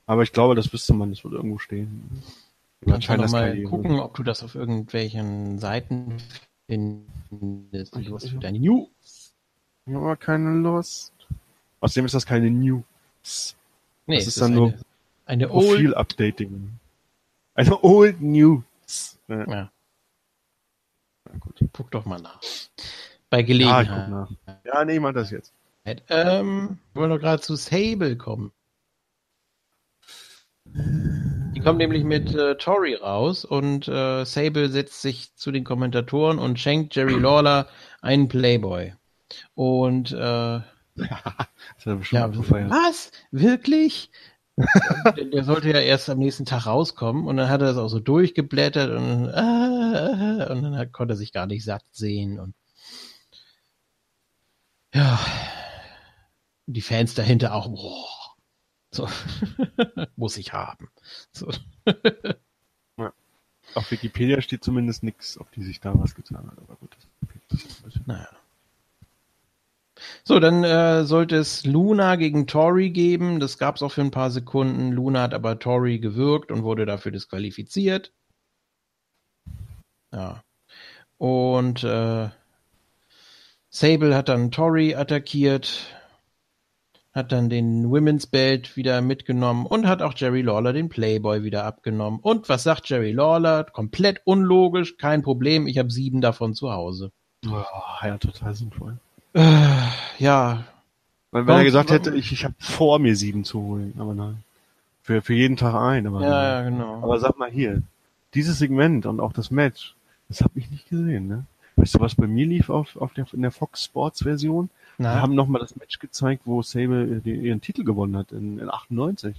[0.04, 2.22] Aber ich glaube, das wüsste man, das würde irgendwo stehen.
[2.82, 6.18] Du kannst noch mal gucken, ob du das auf irgendwelchen Seiten
[6.66, 7.96] findest.
[7.96, 9.32] Ich- Du ich- für deine News.
[9.86, 11.14] Ich habe aber keine Lust.
[11.80, 12.84] Außerdem ist das keine News.
[14.06, 15.68] Nee, Das es ist dann nur eine, eine Old.
[15.68, 16.70] Profil-Updating.
[17.54, 19.18] Eine Old News.
[19.26, 19.70] Ja, Ja,
[21.24, 21.58] na gut.
[21.72, 22.40] guck doch mal nach.
[23.36, 23.88] Bei Ja, ich Gelegenheit.
[23.90, 24.30] guck nach.
[24.64, 25.52] Ja, nee, ich mach das jetzt.
[26.08, 28.50] Ähm, wir wollen doch gerade zu Sable kommen.
[30.64, 36.38] Die kommen nämlich mit äh, Tori raus und äh, Sable setzt sich zu den Kommentatoren
[36.38, 37.68] und schenkt Jerry Lawler
[38.00, 38.94] einen Playboy.
[39.54, 40.16] Und äh,
[40.96, 42.70] ja, abgefeiert.
[42.70, 43.12] was?
[43.32, 44.10] Wirklich?
[45.14, 47.88] der, der sollte ja erst am nächsten Tag rauskommen und dann hat er das auch
[47.88, 52.54] so durchgeblättert und, äh, und dann hat, konnte er sich gar nicht satt sehen und
[54.96, 55.20] ja,
[56.66, 58.34] die Fans dahinter auch, boah,
[58.90, 59.08] so,
[60.16, 60.88] muss ich haben.
[61.32, 61.50] So.
[63.74, 66.58] Auf Wikipedia steht zumindest nichts, auf die sich da was getan hat.
[66.58, 66.96] Aber gut,
[67.48, 68.28] das Naja.
[70.24, 73.40] So, dann äh, sollte es Luna gegen Tori geben.
[73.40, 74.92] Das gab es auch für ein paar Sekunden.
[74.92, 78.12] Luna hat aber Tori gewürgt und wurde dafür disqualifiziert.
[80.12, 80.42] Ja.
[81.18, 82.30] Und äh,
[83.76, 85.94] Sable hat dann Tori attackiert,
[87.12, 91.66] hat dann den Women's Belt wieder mitgenommen und hat auch Jerry Lawler den Playboy wieder
[91.66, 92.18] abgenommen.
[92.22, 93.64] Und was sagt Jerry Lawler?
[93.64, 97.12] Komplett unlogisch, kein Problem, ich habe sieben davon zu Hause.
[97.46, 97.62] Oh,
[98.02, 98.96] ja, total sinnvoll.
[99.34, 99.42] Äh,
[100.20, 100.64] ja,
[101.30, 104.42] Weil wenn er gesagt hätte, ich, ich habe vor, mir sieben zu holen, aber nein.
[105.02, 106.44] Für, für jeden Tag ein, aber ja, nein.
[106.44, 107.02] ja, genau.
[107.02, 107.82] Aber sag mal hier,
[108.32, 109.94] dieses Segment und auch das Match,
[110.30, 111.44] das habe ich nicht gesehen, ne?
[111.76, 114.70] Weißt du, was bei mir lief auf, auf der, in der Fox Sports Version?
[114.96, 118.32] Wir Na, haben nochmal das Match gezeigt, wo Sable äh, den, ihren Titel gewonnen hat,
[118.32, 119.36] in, in 98.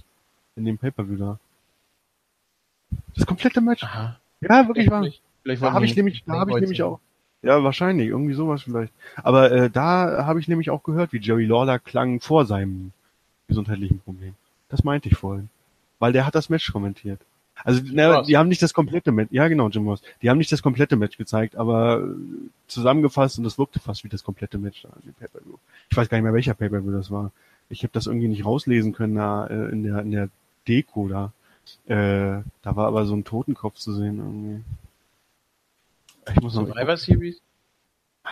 [0.56, 1.38] In dem Pay-Per-View da.
[3.14, 3.82] Das komplette Match.
[3.82, 4.18] aha.
[4.40, 5.04] Ja, wirklich wahr.
[5.42, 7.00] Vielleicht Da habe ich nämlich, da habe ich nämlich auch.
[7.42, 8.92] Ja, wahrscheinlich, irgendwie sowas vielleicht.
[9.16, 12.92] Aber äh, da habe ich nämlich auch gehört, wie Jerry Lawler klang vor seinem
[13.46, 14.34] gesundheitlichen Problem.
[14.68, 15.48] Das meinte ich vorhin.
[16.00, 17.20] Weil der hat das Match kommentiert.
[17.64, 20.02] Also, na, die haben nicht das komplette Match, ja genau, Jim Ross.
[20.22, 24.08] Die haben nicht das komplette Match gezeigt, aber äh, zusammengefasst und das wirkte fast wie
[24.08, 25.56] das komplette Match da, im Pay-Per-View.
[25.90, 27.32] Ich weiß gar nicht mehr, welcher Pay-Per-View das war.
[27.68, 30.28] Ich habe das irgendwie nicht rauslesen können da, äh, in der in der
[30.66, 31.32] Deko da.
[31.86, 34.64] Äh, da war aber so ein Totenkopf zu sehen irgendwie.
[36.30, 37.40] Ich muss noch Survivor Series?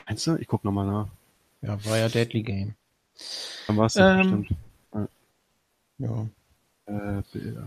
[0.07, 0.37] Meinst du?
[0.37, 1.09] Ich guck nochmal nach.
[1.63, 2.75] Ja, war ja Deadly Game.
[3.67, 5.09] Dann war es Ähm, bestimmt.
[5.99, 6.27] Ja.
[6.87, 7.67] Äh, Bilder.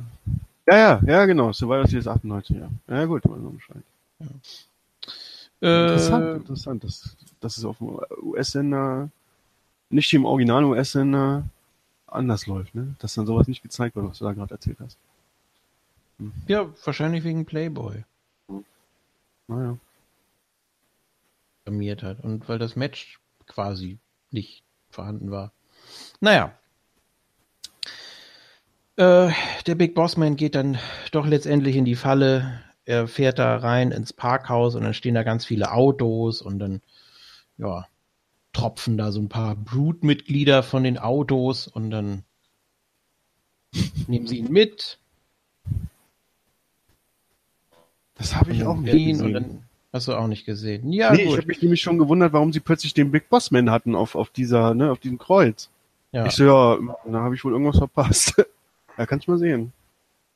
[0.69, 1.51] Ja, ja, ja, genau.
[1.51, 2.69] Survivor Series 98, ja.
[2.87, 3.83] Ja, gut, mal so Bescheid.
[5.61, 6.83] Interessant, Äh, interessant.
[6.83, 9.09] Das, das ist auf dem US-Sender,
[9.89, 11.43] nicht im originalen US-Sender,
[12.07, 12.95] anders läuft, ne?
[12.99, 14.97] Dass dann sowas nicht gezeigt wird, was du da gerade erzählt hast.
[16.47, 18.03] ja, wahrscheinlich wegen Playboy
[19.47, 19.77] Naja.
[21.65, 23.99] blamiert hat und weil das Match quasi
[24.31, 25.51] nicht vorhanden war.
[26.19, 26.53] Naja.
[28.99, 29.31] Äh,
[29.65, 30.77] der Big Boss Man geht dann
[31.13, 32.59] doch letztendlich in die Falle.
[32.83, 36.81] Er fährt da rein ins Parkhaus und dann stehen da ganz viele Autos und dann,
[37.57, 37.87] ja,
[38.51, 42.23] tropfen da so ein paar Brut-Mitglieder von den Autos und dann
[44.07, 44.99] nehmen sie ihn mit.
[48.15, 49.33] Das habe ich auch nicht gesehen.
[49.33, 49.63] dann
[49.93, 50.91] hast du auch nicht gesehen.
[50.91, 51.37] Ja, nee, ich gut.
[51.37, 54.29] habe mich nämlich schon gewundert, warum sie plötzlich den Big Boss Man hatten auf, auf
[54.29, 55.69] dieser, ne, auf diesem Kreuz.
[56.11, 56.25] ja.
[56.25, 58.45] Ich so, ja, da habe ich wohl irgendwas verpasst.
[58.99, 59.73] ja, kannst du mal sehen.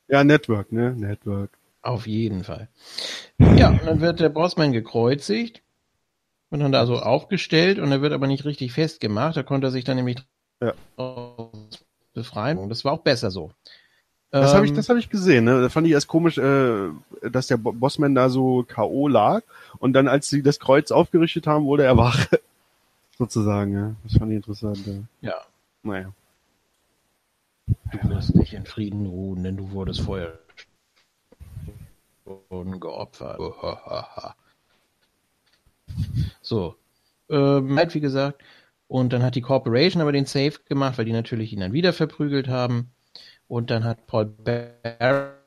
[0.08, 0.92] Ja, Network, ne?
[0.96, 1.52] Network.
[1.84, 2.68] Auf jeden Fall.
[3.58, 5.62] Ja, und dann wird der Bossman gekreuzigt
[6.50, 9.36] und dann da so aufgestellt und er wird aber nicht richtig festgemacht.
[9.38, 10.18] Da konnte er sich dann nämlich
[10.62, 10.74] Ja.
[12.14, 12.58] befreien.
[12.58, 13.52] Und das war auch besser so.
[14.32, 15.44] Das Ähm, habe ich, das habe ich gesehen.
[15.46, 15.62] Ne?
[15.62, 16.90] Da fand ich erst komisch, äh,
[17.30, 19.08] dass der Bo- Bossman da so K.O.
[19.08, 19.42] lag
[19.80, 22.28] und dann, als sie das Kreuz aufgerichtet haben, wurde er wach.
[23.20, 23.96] Sozusagen, ja.
[24.04, 24.80] Das fand ich interessant.
[24.88, 25.30] Ja.
[25.30, 25.36] Ja,
[25.84, 26.14] Naja.
[27.94, 30.40] Du wirst nicht in Frieden ruhen, denn du wurdest vorher.
[32.50, 33.40] wurden geopfert.
[36.42, 36.76] so.
[37.30, 38.42] Ähm, halt, wie gesagt.
[38.88, 41.94] Und dann hat die Corporation aber den Safe gemacht, weil die natürlich ihn dann wieder
[41.94, 42.92] verprügelt haben.
[43.48, 45.40] Und dann hat Paul Bearer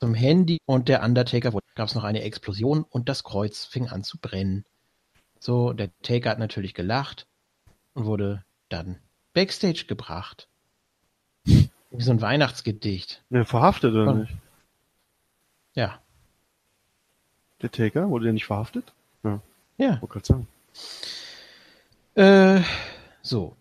[0.00, 4.04] zum Handy und der Undertaker gab es noch eine Explosion und das Kreuz fing an
[4.04, 4.64] zu brennen.
[5.38, 7.26] So, der Taker hat natürlich gelacht
[7.94, 8.98] und wurde dann
[9.32, 10.48] Backstage gebracht.
[11.44, 13.22] Wie so ein Weihnachtsgedicht.
[13.30, 14.32] Ne, verhaftet oder Und- nicht?
[15.74, 16.00] Ja,
[17.62, 18.08] Der Taker?
[18.10, 18.92] Wurde der nicht verhaftet?
[19.22, 19.40] ja.
[20.02, 20.48] Wollte gerade sagen.
[22.14, 22.62] Äh,
[23.22, 23.56] so.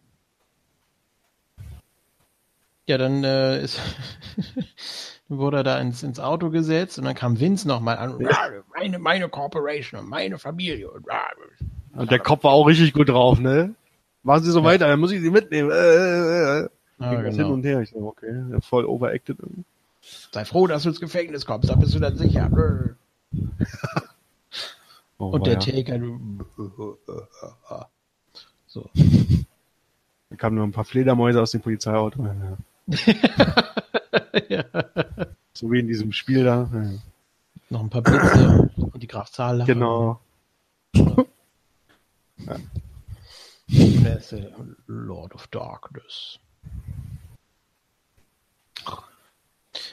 [2.87, 3.79] Ja, dann äh, ist,
[5.29, 8.17] wurde er da ins, ins Auto gesetzt und dann kam Vince nochmal an.
[8.75, 10.89] Meine, meine Corporation und meine Familie.
[10.89, 11.05] Und,
[11.93, 13.75] Und der Kopf war auch richtig gut drauf, ne?
[14.23, 15.71] Machen Sie so weiter, dann muss ich Sie mitnehmen.
[15.71, 16.69] Äh, äh, äh.
[16.99, 17.47] Ja, das genau.
[17.47, 17.81] Hin und her.
[17.81, 19.39] Ich so, okay, ja, voll overacted.
[19.39, 19.63] irgendwie.
[20.31, 22.49] Sei froh, dass du ins Gefängnis kommst, da bist du dann sicher.
[25.21, 25.59] Oh, Und der ja.
[25.59, 25.99] Taker.
[28.67, 28.89] So.
[30.29, 32.23] Da kamen nur ein paar Fledermäuse aus dem Polizeiauto.
[32.23, 32.57] Ja.
[34.47, 34.63] ja.
[35.53, 36.69] So wie in diesem Spiel da.
[36.71, 36.91] Ja.
[37.71, 39.65] Noch ein paar Blitze und die Graf Zahl.
[39.65, 40.21] Genau.
[40.95, 41.27] Und
[43.69, 44.51] der
[44.87, 46.39] Lord of Darkness.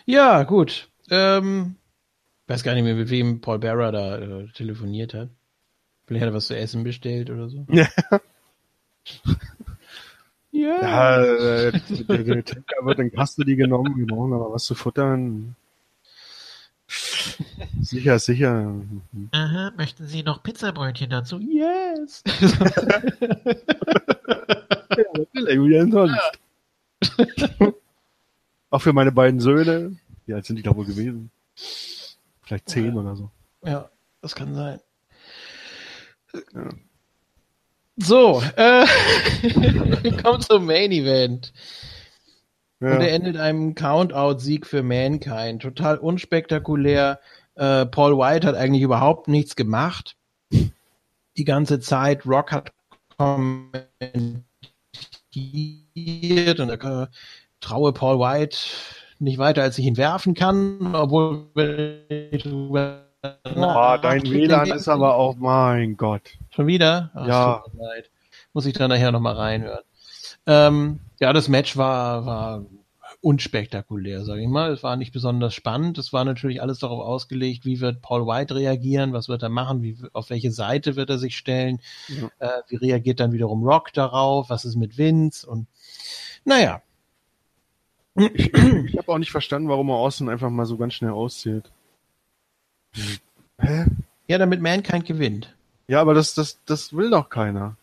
[0.04, 0.88] Ja, gut.
[1.10, 1.76] Ähm,
[2.46, 5.28] weiß gar nicht mehr, mit wem Paul Bearer da äh, telefoniert hat.
[6.06, 7.66] Vielleicht hat er was zu essen bestellt oder so.
[7.70, 7.88] Ja.
[10.52, 10.80] Ja.
[10.80, 13.94] Ja, äh, der, der Taker wird in Custody genommen.
[13.98, 15.54] Wir brauchen aber was zu futtern.
[16.88, 18.74] Sicher, sicher.
[19.32, 21.38] Aha, möchten Sie noch Pizzabrötchen dazu?
[21.40, 22.22] Yes.
[24.88, 26.18] Natürlich, wie denn sonst?
[28.70, 29.96] Auch für meine beiden Söhne.
[30.26, 31.30] Wie alt sind die da wohl gewesen?
[32.42, 33.30] Vielleicht zehn oder so.
[33.64, 33.90] ja,
[34.20, 34.80] das kann sein.
[36.54, 36.68] Ja.
[37.98, 38.86] So, äh,
[40.22, 41.52] kommt zum Main Event.
[42.80, 43.14] Und er Ja.
[43.14, 45.62] endet einem Count-Out-Sieg für Mankind.
[45.62, 47.20] Total unspektakulär.
[47.54, 50.16] Äh, Paul White hat eigentlich überhaupt nichts gemacht.
[50.50, 52.26] Die ganze Zeit.
[52.26, 52.72] Rock hat
[53.18, 54.44] kommentiert
[56.60, 57.08] und er
[57.60, 58.58] traue Paul White
[59.18, 61.46] nicht weiter, als ich ihn werfen kann, obwohl
[63.54, 66.22] Boah, dein WLAN ist aber auch, mein Gott.
[66.50, 67.10] Schon wieder?
[67.14, 67.64] Ach, Ja.
[68.52, 69.84] Muss ich da nachher nochmal reinhören.
[70.46, 72.66] Ähm, ja, das Match war, war
[73.20, 74.72] unspektakulär, sage ich mal.
[74.72, 75.98] Es war nicht besonders spannend.
[75.98, 79.82] Es war natürlich alles darauf ausgelegt, wie wird Paul White reagieren, was wird er machen,
[79.82, 82.30] wie, auf welche Seite wird er sich stellen, Ja.
[82.38, 85.66] äh, wie reagiert dann wiederum Rock darauf, was ist mit Vince und
[86.44, 86.82] naja,
[88.14, 91.70] Ich, ich habe auch nicht verstanden, warum er Austin einfach mal so ganz schnell auszählt.
[93.58, 93.84] Hä?
[94.28, 95.54] ja, damit Mankind gewinnt.
[95.88, 97.76] Ja, aber das, das, das will doch keiner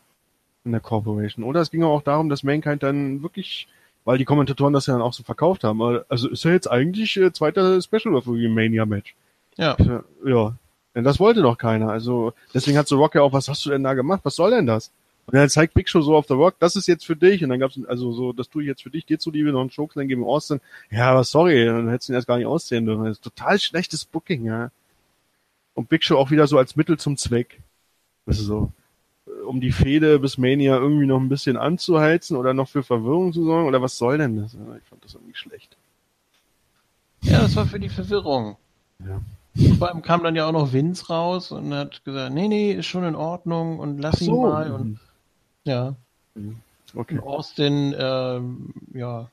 [0.66, 1.43] in der Corporation.
[1.43, 3.67] Oder es ging auch darum, dass Mankind dann wirklich,
[4.06, 7.17] weil die Kommentatoren das ja dann auch so verkauft haben, also ist er jetzt eigentlich
[7.17, 9.16] äh, zweiter Special im Mania Match.
[9.58, 10.56] Ja, Ja, ja.
[10.95, 11.90] Denn das wollte doch keiner.
[11.90, 14.22] Also deswegen hat so Rock ja auch, was hast du denn da gemacht?
[14.24, 14.92] Was soll denn das?
[15.25, 17.43] Und dann zeigt Big Show so auf der Rock, das ist jetzt für dich.
[17.43, 19.72] Und dann gab's also so, das tue ich jetzt für dich, dir zuliebe noch einen
[19.72, 20.59] Chokeslam gegen Austin.
[20.92, 23.06] Ja, aber sorry, dann hättest du ihn erst gar nicht aussehen dürfen.
[23.06, 24.69] Das ist total schlechtes Booking, ja.
[25.74, 27.61] Und Big Show auch wieder so als Mittel zum Zweck.
[28.25, 28.72] Das ist so,
[29.43, 33.43] um die Fehde bis Mania irgendwie noch ein bisschen anzuheizen oder noch für Verwirrung zu
[33.43, 33.67] sorgen.
[33.67, 34.53] Oder was soll denn das?
[34.53, 35.75] Ich fand das irgendwie schlecht.
[37.22, 38.57] ja, das war für die Verwirrung.
[38.99, 39.22] Ja.
[39.77, 42.88] Vor allem kam dann ja auch noch Vince raus und hat gesagt, nee, nee, ist
[42.88, 44.99] schon in Ordnung und lass ihn mal und
[45.63, 45.95] ja.
[46.95, 47.19] Okay.
[47.19, 49.30] Und Austin, ähm, ja,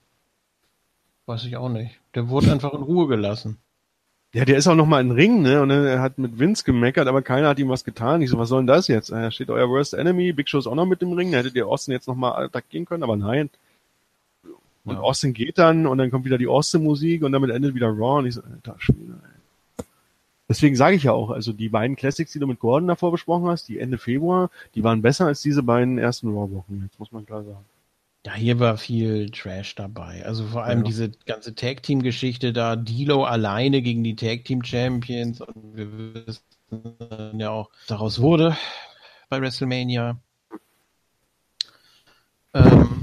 [1.26, 1.98] weiß ich auch nicht.
[2.14, 3.58] Der wurde einfach in Ruhe gelassen.
[4.32, 5.60] Ja, der ist auch noch mal in Ring, ne?
[5.60, 8.22] Und er hat mit Vince gemeckert, aber keiner hat ihm was getan.
[8.22, 9.10] Ich so, was soll denn das jetzt?
[9.10, 11.32] Da steht euer Worst Enemy, Big Show ist auch noch mit im Ring.
[11.32, 13.50] Da hättet ihr Austin jetzt noch mal attackieren können, aber nein.
[14.84, 15.00] Und Ja.
[15.00, 18.20] Austin geht dann und dann kommt wieder die Austin-Musik und damit endet wieder Raw.
[18.20, 19.18] Und ich so, alter Schwede,
[19.78, 19.84] ey.
[20.48, 23.48] Deswegen sage ich ja auch, also die beiden Classics, die du mit Gordon davor besprochen
[23.48, 26.82] hast, die Ende Februar, die waren besser als diese beiden ersten Raw-Wochen.
[26.84, 27.64] Jetzt muss man klar sagen.
[28.26, 30.24] Ja, hier war viel Trash dabei.
[30.26, 30.84] Also vor allem Ja.
[30.84, 38.20] diese ganze Tag-Team-Geschichte da, Dilo alleine gegen die Tag-Team-Champions und wir wissen ja auch, daraus
[38.20, 38.56] wurde
[39.30, 40.20] bei WrestleMania.
[42.52, 42.99] Ähm,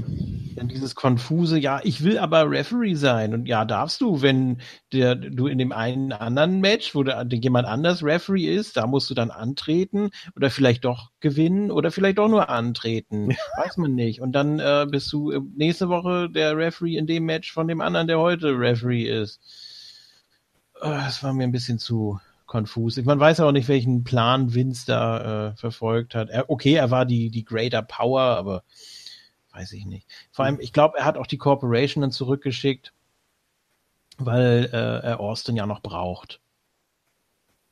[0.68, 3.34] dieses konfuse, ja, ich will aber Referee sein.
[3.34, 4.60] Und ja, darfst du, wenn
[4.92, 9.10] der, du in dem einen anderen Match, wo der, jemand anders Referee ist, da musst
[9.10, 13.30] du dann antreten oder vielleicht doch gewinnen oder vielleicht doch nur antreten.
[13.56, 14.20] Weiß man nicht.
[14.20, 17.80] Und dann äh, bist du äh, nächste Woche der Referee in dem Match von dem
[17.80, 19.40] anderen, der heute Referee ist.
[20.80, 22.96] es war mir ein bisschen zu konfus.
[23.04, 26.30] Man weiß ja auch nicht, welchen Plan Vince da äh, verfolgt hat.
[26.30, 28.64] Er, okay, er war die, die Greater Power, aber
[29.58, 30.06] weiß ich nicht.
[30.30, 32.92] Vor allem, ich glaube, er hat auch die Corporation dann zurückgeschickt,
[34.16, 36.40] weil äh, er Austin ja noch braucht.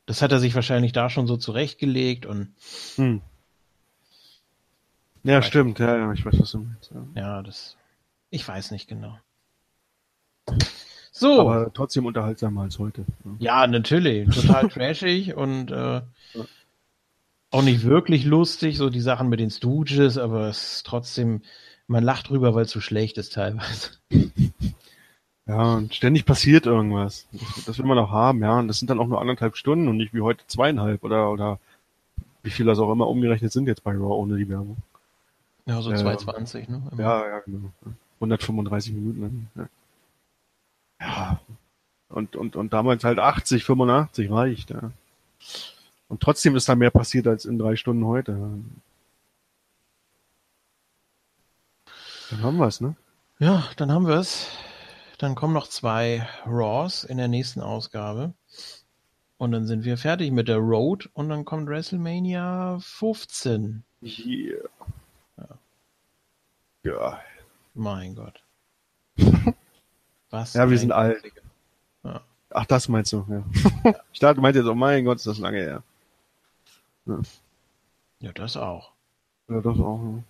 [0.07, 2.55] Das hat er sich wahrscheinlich da schon so zurechtgelegt und.
[2.97, 3.21] Hm.
[5.23, 6.93] Ja, stimmt, ja, ja, ich weiß, was du meinst.
[6.93, 7.07] Ja.
[7.15, 7.77] ja, das.
[8.31, 9.19] Ich weiß nicht genau.
[11.11, 11.41] So.
[11.41, 13.05] Aber trotzdem unterhaltsamer als heute.
[13.25, 14.29] Ja, ja natürlich.
[14.29, 16.03] Total trashig und äh,
[17.51, 21.43] auch nicht wirklich lustig, so die Sachen mit den Stooges, aber es ist trotzdem,
[21.87, 23.91] man lacht drüber, weil es so schlecht ist teilweise.
[25.49, 27.29] Ja, und ständig passiert irgendwas.
[27.67, 28.59] Das, will man auch haben, ja.
[28.59, 31.61] Und das sind dann auch nur anderthalb Stunden und nicht wie heute zweieinhalb oder, oder
[32.43, 34.77] wie viel das auch immer umgerechnet sind jetzt bei Raw ohne die Werbung.
[35.67, 36.83] Ja, so äh, 220, ne?
[36.91, 37.01] Immer.
[37.01, 37.71] Ja, ja, genau.
[38.17, 39.49] 135 Minuten.
[39.55, 39.69] Ja.
[41.01, 41.41] ja.
[42.09, 44.91] Und, und, und damals halt 80, 85 reicht, ja.
[46.09, 48.37] Und trotzdem ist da mehr passiert als in drei Stunden heute.
[52.31, 52.97] Dann haben wir es, ne?
[53.39, 54.49] Ja, dann haben wir es.
[55.19, 58.35] Dann kommen noch zwei Raws in der nächsten Ausgabe.
[59.39, 63.85] Und dann sind wir fertig mit der Road und dann kommt WrestleMania 15.
[64.03, 64.69] Yeah.
[65.37, 65.49] Ja.
[66.83, 67.21] ja.
[67.75, 68.43] Mein Gott.
[70.31, 70.55] Was?
[70.55, 71.23] Ja, wir sind alt.
[72.03, 72.23] Ja.
[72.51, 73.93] Ach, das meinst du, ja.
[74.13, 75.83] ich dachte, du meinst jetzt, oh mein Gott, ist das lange her.
[77.05, 77.21] Ja,
[78.21, 78.93] ja das auch.
[79.49, 80.23] Ja, das auch, ja.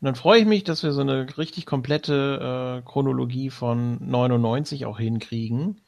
[0.00, 4.86] Und dann freue ich mich, dass wir so eine richtig komplette äh, Chronologie von 99
[4.86, 5.80] auch hinkriegen.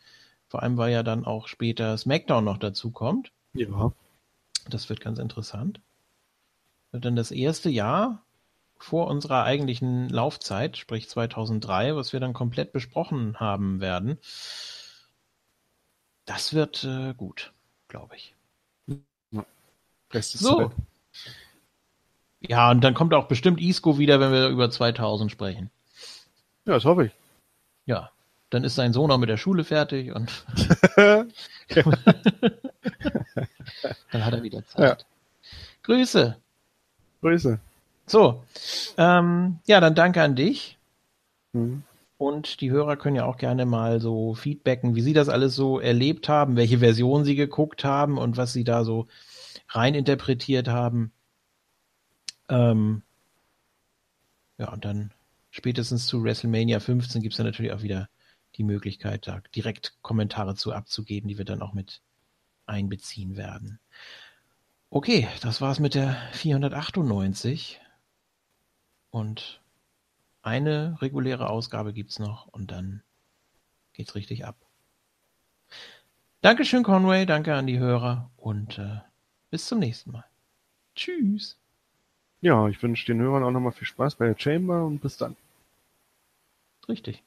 [0.49, 3.33] Vor allem, weil ja dann auch später SmackDown noch dazu kommt.
[3.55, 3.93] Ja.
[4.69, 5.81] Das wird ganz interessant.
[6.93, 8.23] Und dann das erste Jahr
[8.79, 14.19] vor unserer eigentlichen Laufzeit, sprich 2003, was wir dann komplett besprochen haben werden.
[16.25, 17.53] Das wird äh, gut,
[17.89, 18.35] glaube ich.
[19.31, 19.45] Ja.
[20.41, 20.69] so.
[20.69, 20.77] Zeit.
[22.41, 25.71] Ja, und dann kommt auch bestimmt Isco wieder, wenn wir über 2000 sprechen.
[26.65, 27.13] Ja, das hoffe ich.
[27.87, 28.11] Ja,
[28.51, 30.45] dann ist sein Sohn auch mit der Schule fertig und
[30.97, 31.33] dann
[34.13, 34.81] hat er wieder Zeit.
[34.81, 34.97] Ja.
[35.83, 36.37] Grüße.
[37.21, 37.61] Grüße.
[38.07, 38.43] So,
[38.97, 40.79] ähm, ja, dann danke an dich.
[41.53, 41.85] Mhm.
[42.19, 45.81] Und die Hörer können ja auch gerne mal so feedbacken, wie sie das alles so
[45.81, 49.07] erlebt haben, welche Version sie geguckt haben und was sie da so
[49.69, 51.13] rein interpretiert haben.
[52.51, 53.03] Ähm,
[54.59, 55.13] ja, und dann
[55.51, 58.09] spätestens zu WrestleMania 15 gibt es dann natürlich auch wieder
[58.57, 62.03] die Möglichkeit, da direkt Kommentare zu abzugeben, die wir dann auch mit
[62.67, 63.81] einbeziehen werden.
[64.91, 67.81] Okay, das war's mit der 498.
[69.11, 69.61] Und
[70.43, 73.03] eine reguläre Ausgabe gibt's noch und dann
[73.93, 74.57] geht's richtig ab.
[76.41, 79.01] Dankeschön, Conway, danke an die Hörer und äh,
[79.51, 80.25] bis zum nächsten Mal.
[80.95, 81.60] Tschüss.
[82.43, 85.37] Ja, ich wünsche den Hörern auch nochmal viel Spaß bei der Chamber und bis dann.
[86.89, 87.23] Richtig.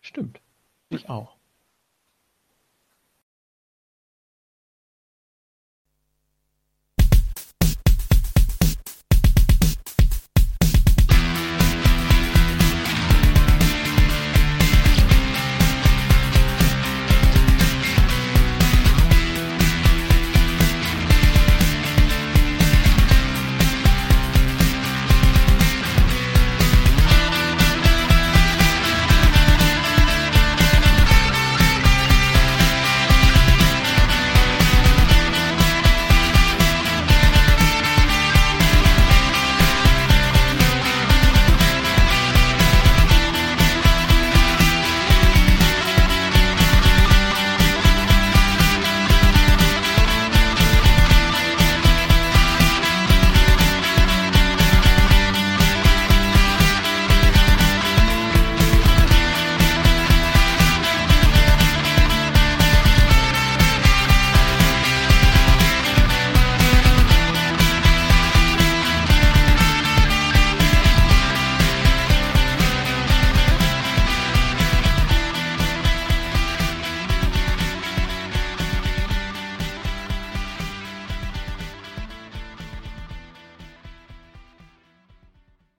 [0.00, 0.40] Stimmt.
[0.90, 1.37] Ich auch.